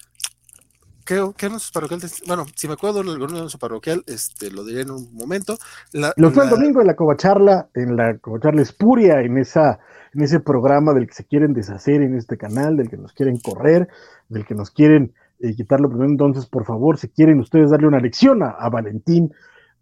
[1.10, 2.02] ¿qué, qué anuncio parroquial?
[2.28, 5.58] Bueno, si me acuerdo del anuncio parroquial, este, lo diré en un momento.
[5.92, 9.80] lo fue el domingo en la covacharla, en la covacharla espuria, en esa,
[10.14, 13.40] en ese programa del que se quieren deshacer en este canal, del que nos quieren
[13.40, 13.88] correr
[14.30, 16.12] del que nos quieren eh, quitarlo primero.
[16.12, 19.34] Entonces, por favor, si quieren ustedes darle una lección a, Valentín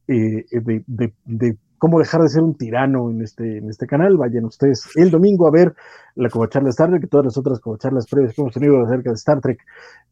[0.07, 4.45] eh, eh, de, cómo dejar de ser un tirano en este, en este canal, vayan
[4.45, 5.75] ustedes el domingo a ver
[6.15, 9.15] la covacharla Star Trek y todas las otras covacharlas previas que hemos tenido acerca de
[9.15, 9.59] Star Trek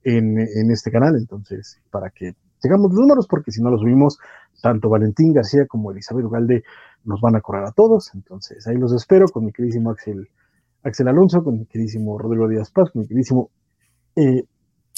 [0.03, 0.37] en,
[0.71, 1.15] este canal.
[1.17, 4.19] Entonces, para que llegamos los números, porque si no los subimos,
[4.61, 6.63] tanto Valentín García como Elizabeth Ugalde
[7.03, 8.11] nos van a correr a todos.
[8.13, 10.29] Entonces, ahí los espero con mi queridísimo Axel,
[10.83, 13.49] Axel Alonso, con mi queridísimo Rodrigo Díaz Paz, con mi queridísimo
[14.15, 14.43] eh,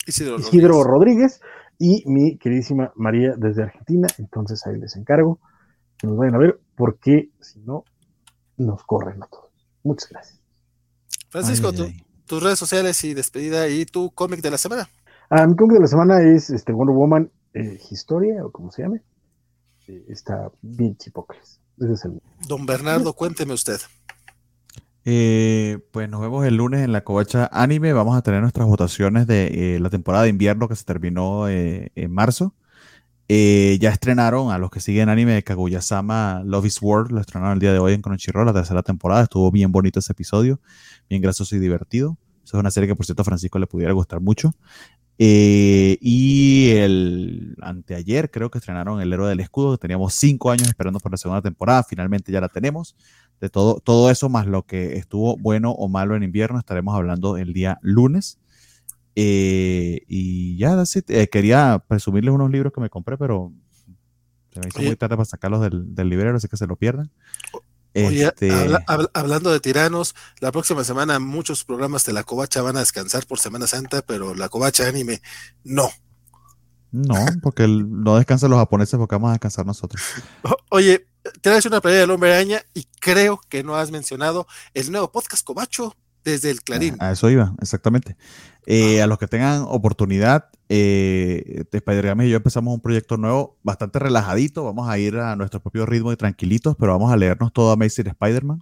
[0.05, 1.41] Isidro, Rodríguez.
[1.79, 4.07] y mi queridísima María desde Argentina.
[4.17, 5.39] Entonces ahí les encargo
[5.97, 7.83] que nos vayan a ver porque si no,
[8.57, 9.51] nos corren a todos.
[9.83, 10.41] Muchas gracias.
[11.29, 11.71] Francisco,
[12.25, 14.89] tus redes sociales y despedida y tu cómic de la semana.
[15.29, 18.83] Ah, mi cómic de la semana es este Wonder Woman eh, Historia o como se
[18.83, 19.01] llame.
[19.87, 21.59] Eh, está bien chipocles.
[22.47, 23.79] Don Bernardo, cuénteme usted.
[25.05, 27.93] Eh, pues nos vemos el lunes en la Covacha Anime.
[27.93, 31.91] Vamos a tener nuestras votaciones de eh, la temporada de invierno que se terminó eh,
[31.95, 32.53] en marzo.
[33.29, 37.11] Ya estrenaron a los que siguen anime de Kaguya-sama Love is War.
[37.11, 39.23] Lo estrenaron el día de hoy en Crunchyroll, la tercera temporada.
[39.23, 40.61] Estuvo bien bonito ese episodio,
[41.09, 42.17] bien gracioso y divertido.
[42.45, 44.53] Esa es una serie que, por cierto, a Francisco le pudiera gustar mucho.
[45.17, 50.99] y el anteayer creo que estrenaron El Héroe del Escudo, que teníamos cinco años esperando
[50.99, 51.83] por la segunda temporada.
[51.83, 52.95] Finalmente ya la tenemos
[53.41, 57.37] de todo, todo eso, más lo que estuvo bueno o malo en invierno, estaremos hablando
[57.37, 58.39] el día lunes.
[59.19, 63.51] Eh, y ya, eh, quería presumirles unos libros que me compré, pero
[64.53, 67.09] se me hizo muy tarde para sacarlos del, del librero, así que se lo pierdan.
[67.95, 68.51] Oye, este
[68.85, 73.39] hablando de tiranos, la próxima semana muchos programas de la Covacha van a descansar por
[73.39, 75.19] Semana Santa, pero la Covacha Anime
[75.63, 75.89] no.
[76.91, 79.99] No, porque no descansan los japoneses porque vamos a descansar nosotros.
[80.69, 81.07] Oye,
[81.41, 85.43] traes una playa del hombre araña y creo que no has mencionado el nuevo podcast
[85.43, 86.97] Cobacho desde el Clarín.
[86.99, 88.15] A, eso iba, exactamente.
[88.69, 93.97] Eh, a los que tengan oportunidad, eh, spider y yo empezamos un proyecto nuevo, bastante
[93.97, 94.65] relajadito.
[94.65, 98.07] Vamos a ir a nuestro propio ritmo y tranquilitos, pero vamos a leernos todo Amazing
[98.07, 98.61] Spider-Man.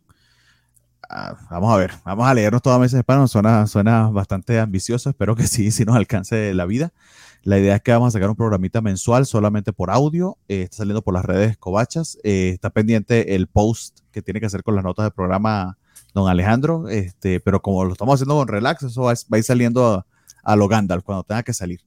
[1.09, 3.27] Ah, vamos a ver, vamos a leernos todo Amazing Spider-Man.
[3.27, 6.93] Suena, suena bastante ambicioso, espero que sí, si nos alcance la vida.
[7.41, 10.37] La idea es que vamos a sacar un programita mensual solamente por audio.
[10.47, 12.19] Eh, está saliendo por las redes Covachas.
[12.23, 15.79] Eh, está pendiente el post que tiene que hacer con las notas del programa
[16.15, 16.89] don Alejandro.
[16.89, 20.03] Este, pero como lo estamos haciendo con relax, eso va, a ir saliendo
[20.43, 21.81] a, lo Gandalf cuando tenga que salir.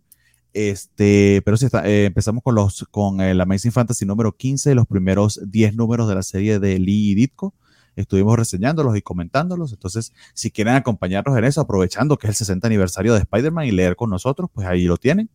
[0.52, 4.86] Este, pero sí, está, eh, empezamos con, los, con el Amazing Fantasy número 15, los
[4.86, 7.54] primeros 10 números de la serie de Lee y Ditko
[7.96, 9.72] estuvimos reseñándolos y comentándolos.
[9.72, 13.72] Entonces, si quieren acompañarnos en eso, aprovechando que es el 60 aniversario de Spider-Man y
[13.72, 15.30] leer con nosotros, pues ahí lo tienen.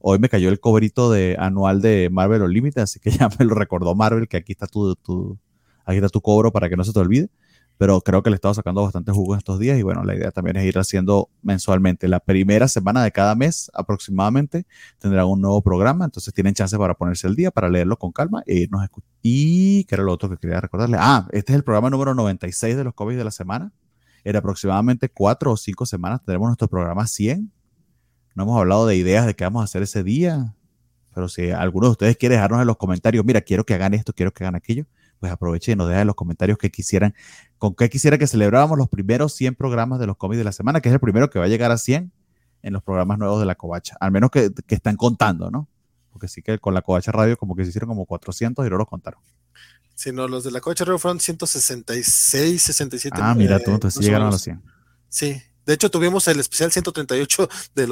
[0.00, 3.54] Hoy me cayó el cobrito de, anual de Marvel Unlimited, así que ya me lo
[3.54, 5.38] recordó Marvel, que aquí está tu, tu,
[5.84, 7.28] aquí está tu cobro para que no se te olvide.
[7.78, 10.56] Pero creo que le he sacando bastante jugo estos días y bueno, la idea también
[10.56, 12.08] es ir haciendo mensualmente.
[12.08, 14.66] La primera semana de cada mes aproximadamente
[14.98, 18.42] tendrán un nuevo programa, entonces tienen chance para ponerse al día, para leerlo con calma
[18.46, 19.10] e irnos a escuchar.
[19.22, 20.96] Y que era lo otro que quería recordarle.
[20.98, 23.72] Ah, este es el programa número 96 de los COVID de la semana.
[24.24, 27.52] En aproximadamente cuatro o cinco semanas tendremos nuestro programa 100.
[28.34, 30.54] No hemos hablado de ideas de qué vamos a hacer ese día,
[31.14, 34.12] pero si alguno de ustedes quiere dejarnos en los comentarios, mira, quiero que hagan esto,
[34.12, 34.86] quiero que hagan aquello,
[35.20, 37.14] pues aprovechen y nos dejen en los comentarios que quisieran,
[37.58, 40.80] con qué quisiera que celebráramos los primeros 100 programas de los cómics de la semana,
[40.80, 42.12] que es el primero que va a llegar a 100
[42.62, 45.68] en los programas nuevos de la Covacha, al menos que, están contando, ¿no?
[46.10, 48.76] Porque sí que con la Covacha Radio como que se hicieron como 400 y no
[48.76, 49.20] los contaron.
[49.94, 53.16] Sí, no, los de la Covacha Radio fueron 166, 67.
[53.20, 54.62] Ah, mira, tú, entonces sí llegaron a los 100.
[55.08, 57.48] Sí, de hecho, tuvimos el especial 138,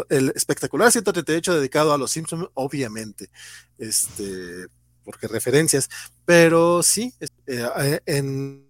[0.08, 3.30] el espectacular 138 dedicado a los Simpsons, obviamente,
[3.78, 4.68] este,
[5.04, 5.88] porque referencias,
[6.24, 7.14] pero sí,
[7.46, 8.66] eh, en,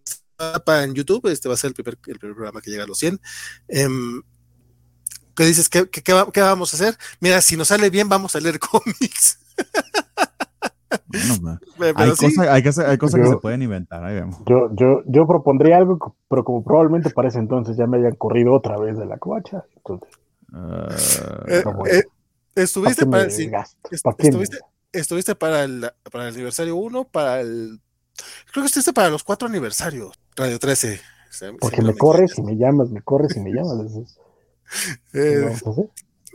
[0.67, 2.99] en YouTube, este va a ser el primer, el primer programa que llega a los
[2.99, 3.21] 100.
[3.69, 4.23] Em,
[5.37, 5.69] ¿Qué dices?
[5.69, 6.97] ¿Qué, qué, qué, vamos a hacer?
[7.21, 9.41] Mira, si nos sale bien, vamos a leer cómics.
[11.81, 14.37] hay, cosas, hay, que, hay, cosas, que se pueden inventar, ahí vemos.
[14.47, 18.53] Yo, yo, yo propondría algo, pero como probablemente para ese entonces ya me hayan corrido
[18.53, 20.09] otra vez de la covacha, entonces.
[20.53, 22.05] Uh, eh, eh,
[22.55, 23.51] estuviste para, sí,
[23.91, 24.59] estuviste,
[24.95, 27.81] estuviste para el, para el aniversario 1, para el
[28.53, 31.01] creo que estuviste para los cuatro aniversarios, Radio 13.
[31.61, 34.17] Porque me, corres y me llamas, me corres y me llamas.
[35.15, 35.53] eh,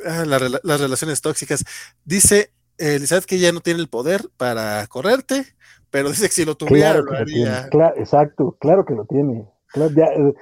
[0.05, 1.63] ah, las relaciones tóxicas.
[2.03, 5.45] Dice Elizabeth que ya no tiene el poder para correrte,
[5.89, 7.01] pero dice que si lo tuviera,
[7.71, 9.47] claro exacto, claro que lo tiene.
[9.75, 10.33] Eh,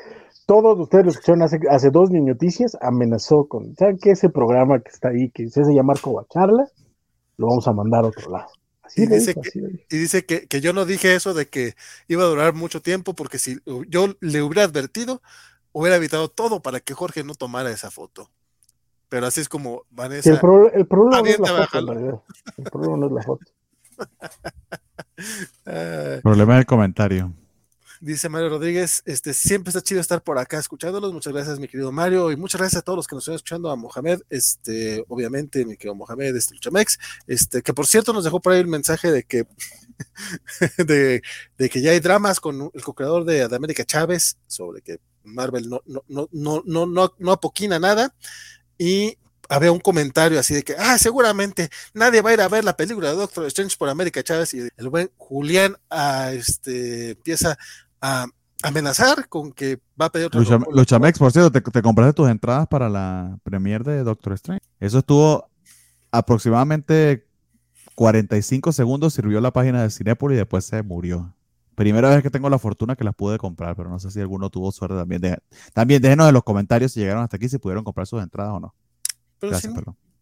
[0.46, 4.12] todos ustedes lo escucharon hace, hace dos noticias, amenazó con, ¿saben qué?
[4.12, 6.68] Ese programa que está ahí, que se hace llamar Covacharla,
[7.38, 8.48] lo vamos a mandar a otro lado.
[8.95, 11.75] y, dice que, y dice que, que, yo no dije eso de que
[12.07, 15.22] iba a durar mucho tiempo, porque si yo le hubiera advertido,
[15.72, 18.30] hubiera evitado todo para que Jorge no tomara esa foto.
[19.09, 20.32] Pero así es como Vanessa.
[20.32, 21.93] el, problema no es la foto,
[22.57, 23.45] El problema no es la foto.
[25.66, 27.33] el problema es el comentario.
[28.00, 31.14] Dice Mario Rodríguez, este, siempre está chido estar por acá escuchándolos.
[31.14, 33.72] Muchas gracias, mi querido Mario, y muchas gracias a todos los que nos están escuchando,
[33.72, 38.40] a Mohamed, este, obviamente, mi querido Mohamed, este Luchamex, este, que por cierto nos dejó
[38.40, 39.48] por ahí el mensaje de que
[40.77, 41.22] de,
[41.58, 46.03] que ya hay dramas con el co-creador de, América Chávez sobre que Marvel no, no,
[46.08, 48.14] no, no, no, no, no apoquina nada
[48.77, 49.17] y
[49.50, 52.76] había un comentario así de que, ah, seguramente nadie va a ir a ver la
[52.76, 57.58] película de Doctor Strange por América Chávez y el buen Julián a, este, empieza
[58.01, 58.26] a
[58.64, 60.42] amenazar con que va a pedir otro.
[60.72, 64.61] Luchamex, por cierto, te, compraste tus entradas para la premier de Doctor Strange.
[64.80, 65.50] Eso estuvo
[66.11, 67.27] aproximadamente
[67.95, 71.34] 45 segundos, sirvió la página de Cinepolis y después se murió.
[71.76, 74.50] Primera vez que tengo la fortuna que las pude comprar, pero no sé si alguno
[74.50, 75.22] tuvo suerte también.
[75.74, 78.59] también déjenos en los comentarios si llegaron hasta aquí, si pudieron comprar sus entradas o
[78.59, 78.74] no.
[79.40, 79.76] Pero sin,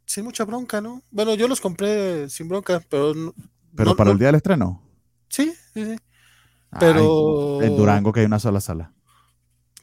[0.06, 1.02] sin, mucha bronca, ¿no?
[1.12, 3.34] Bueno, yo los compré sin bronca, pero...
[3.74, 4.82] ¿Pero para el día del estreno?
[5.30, 5.96] Sí, sí, sí.
[6.80, 7.62] Pero...
[7.62, 8.92] en Durango que hay una sola sala.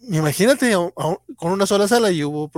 [0.09, 0.75] Imagínate
[1.37, 2.51] con una sola sala y hubo,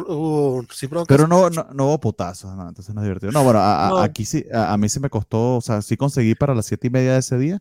[0.72, 1.14] sin bronca.
[1.14, 3.32] Pero no, no, hubo potazos, no, entonces no es divertido.
[3.32, 3.60] No, bueno,
[3.98, 6.90] aquí sí, a, mí sí me costó, o sea, sí conseguí para las siete y
[6.90, 7.60] media de ese día,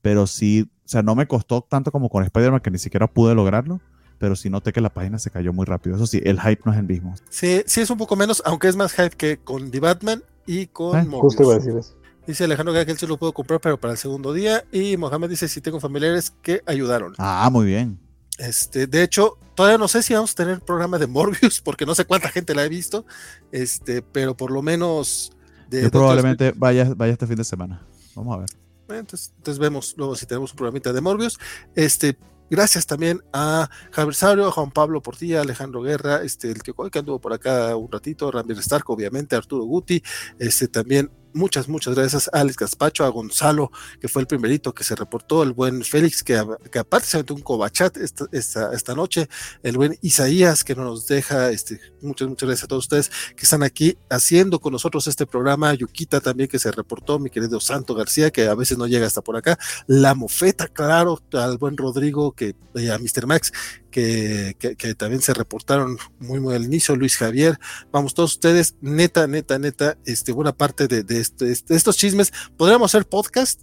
[0.00, 3.36] pero sí, o sea, no me costó tanto como con Spider-Man que ni siquiera pude
[3.36, 3.80] lograrlo,
[4.18, 5.94] pero sí noté que la página se cayó muy rápido.
[5.94, 7.14] Eso sí, el hype no es el mismo.
[7.30, 10.66] Sí, sí es un poco menos, aunque es más hype que con The Batman y
[10.66, 11.94] con eh, Justo iba a decir eso.
[12.26, 14.64] Dice Alejandro que él se lo puedo comprar, pero para el segundo día.
[14.70, 17.14] Y Mohamed dice si tengo familiares que ayudaron.
[17.18, 17.98] Ah, muy bien.
[18.38, 21.94] Este, de hecho, todavía no sé si vamos a tener programa de Morbius, porque no
[21.94, 23.04] sé cuánta gente la ha visto.
[23.50, 25.32] Este, pero por lo menos.
[25.68, 27.84] De Yo probablemente vaya, vaya este fin de semana.
[28.14, 28.48] Vamos a ver.
[28.88, 31.38] Entonces, entonces, vemos luego si tenemos un programita de Morbius.
[31.74, 32.18] Este,
[32.50, 36.98] gracias también a Javier Saurio, a Juan Pablo Portilla, Alejandro Guerra, este, el que, que
[36.98, 40.02] anduvo por acá un ratito, Ramírez Stark, obviamente, Arturo Guti,
[40.38, 43.70] este, también Muchas, muchas gracias a Alex Gaspacho, a Gonzalo,
[44.00, 47.34] que fue el primerito que se reportó, el buen Félix, que, que aparte se metió
[47.34, 49.28] un cobachat esta, esta, esta, noche,
[49.62, 53.44] el buen Isaías, que no nos deja, este, muchas, muchas gracias a todos ustedes que
[53.44, 57.94] están aquí haciendo con nosotros este programa, Yuquita también que se reportó, mi querido Santo
[57.94, 62.32] García, que a veces no llega hasta por acá, La Mofeta, claro, al buen Rodrigo,
[62.32, 63.26] que, a Mr.
[63.26, 63.52] Max,
[63.92, 67.60] que, que, también se reportaron muy, muy al inicio, Luis Javier,
[67.92, 72.32] vamos todos ustedes, neta, neta, neta, este, buena parte de, de, este, este estos chismes,
[72.56, 73.60] podríamos hacer podcast,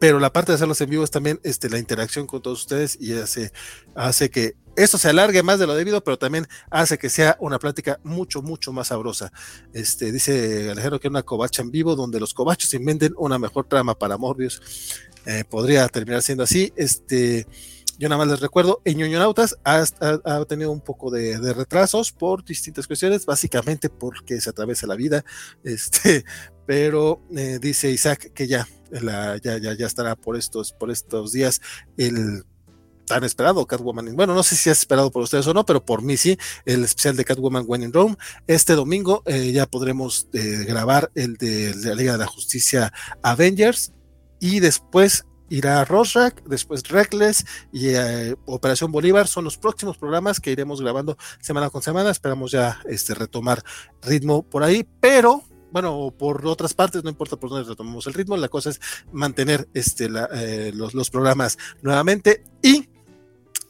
[0.00, 2.96] pero la parte de hacerlos en vivo es también este, la interacción con todos ustedes
[3.00, 3.52] y hace,
[3.94, 7.58] hace que esto se alargue más de lo debido, pero también hace que sea una
[7.58, 9.32] plática mucho, mucho más sabrosa.
[9.72, 13.98] Este, dice Alejandro que una covacha en vivo donde los covachos inventen una mejor trama
[13.98, 14.62] para Morbius.
[15.26, 16.72] Eh, podría terminar siendo así.
[16.76, 17.48] Este,
[17.98, 19.84] Yo nada más les recuerdo, en Ñoñonautas ha,
[20.24, 25.24] ha, tenido un poco de, retrasos por distintas cuestiones, básicamente porque se atraviesa la vida,
[25.64, 26.24] este,
[26.66, 31.32] pero eh, dice Isaac que ya, la, ya, ya, ya estará por estos, por estos
[31.32, 31.60] días
[31.96, 32.44] el
[33.08, 34.14] tan esperado Catwoman.
[34.14, 36.84] Bueno, no sé si es esperado por ustedes o no, pero por mí sí, el
[36.84, 38.16] especial de Catwoman When in Rome.
[38.46, 43.92] Este domingo eh, ya podremos eh, grabar el de, la Liga de la Justicia Avengers
[44.38, 49.26] y después irá Rosrak, después Reckless y eh, Operación Bolívar.
[49.26, 52.10] Son los próximos programas que iremos grabando semana con semana.
[52.10, 53.62] Esperamos ya este, retomar
[54.02, 58.36] ritmo por ahí, pero bueno, por otras partes, no importa por dónde retomamos el ritmo,
[58.36, 58.80] la cosa es
[59.12, 62.88] mantener este, los, los programas nuevamente y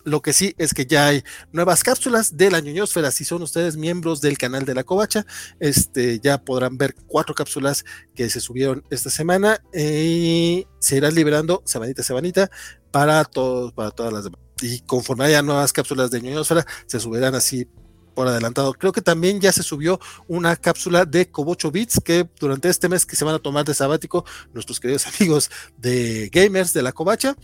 [0.08, 1.22] lo que sí es que ya hay
[1.52, 3.10] nuevas cápsulas de la ñoñosfera.
[3.10, 5.26] Si son ustedes miembros del canal de la Covacha,
[5.60, 11.62] este, ya podrán ver cuatro cápsulas que se subieron esta semana y se irán liberando
[11.64, 12.50] semanita a semanita
[12.90, 14.40] para todos, para todas las demás.
[14.60, 17.68] Y conforme haya nuevas cápsulas de ñoñosfera, se subirán así
[18.18, 18.72] por adelantado.
[18.74, 23.06] Creo que también ya se subió una cápsula de Cobocho Beats que durante este mes
[23.06, 27.36] que se van a tomar de sabático nuestros queridos amigos de gamers de la Covacha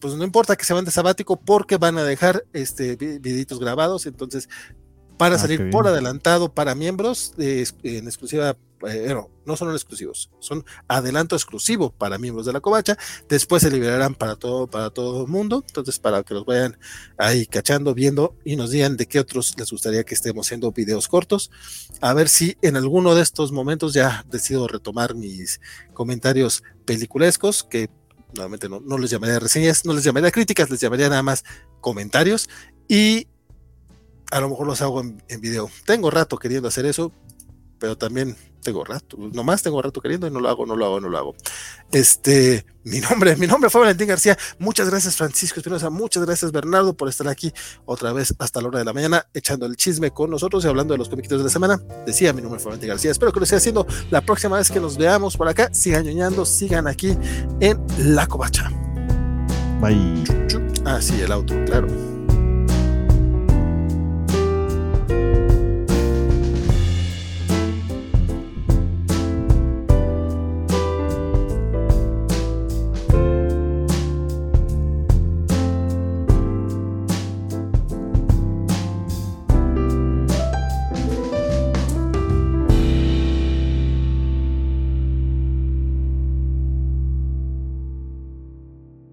[0.00, 4.06] pues no importa que se van de sabático porque van a dejar este videitos grabados,
[4.06, 4.48] entonces
[5.20, 8.56] para ah, salir por adelantado para miembros en exclusiva,
[8.88, 9.14] eh,
[9.44, 12.96] no, son exclusivos, son adelanto exclusivo para miembros de la covacha,
[13.28, 16.78] después se liberarán para todo, para todo el mundo, entonces para que los vayan
[17.18, 21.06] ahí cachando, viendo y nos digan de qué otros les gustaría que estemos haciendo videos
[21.06, 21.50] cortos,
[22.00, 25.60] a ver si en alguno de estos momentos ya decido retomar mis
[25.92, 27.90] comentarios peliculescos, que
[28.34, 31.44] nuevamente no, no les llamaría reseñas, no les llamaría críticas, les llamaría nada más
[31.80, 32.48] comentarios
[32.88, 33.28] y
[34.30, 35.70] a lo mejor los hago en, en video.
[35.86, 37.12] Tengo rato queriendo hacer eso,
[37.78, 41.00] pero también tengo rato, nomás tengo rato queriendo y no lo hago, no lo hago,
[41.00, 41.34] no lo hago.
[41.92, 44.36] Este, mi nombre, mi nombre fue Valentín García.
[44.58, 45.90] Muchas gracias, Francisco Espinosa.
[45.90, 47.52] Muchas gracias, Bernardo, por estar aquí
[47.84, 50.94] otra vez hasta la hora de la mañana, echando el chisme con nosotros y hablando
[50.94, 51.80] de los comiquitos de la semana.
[52.06, 53.10] Decía, mi nombre fue Valentín García.
[53.10, 55.72] Espero que lo siga haciendo la próxima vez que nos veamos por acá.
[55.72, 57.16] Sigan ñoñando, sigan aquí
[57.60, 58.70] en La Covacha.
[59.80, 60.24] Bye.
[60.84, 62.09] Ah, sí, el auto, claro.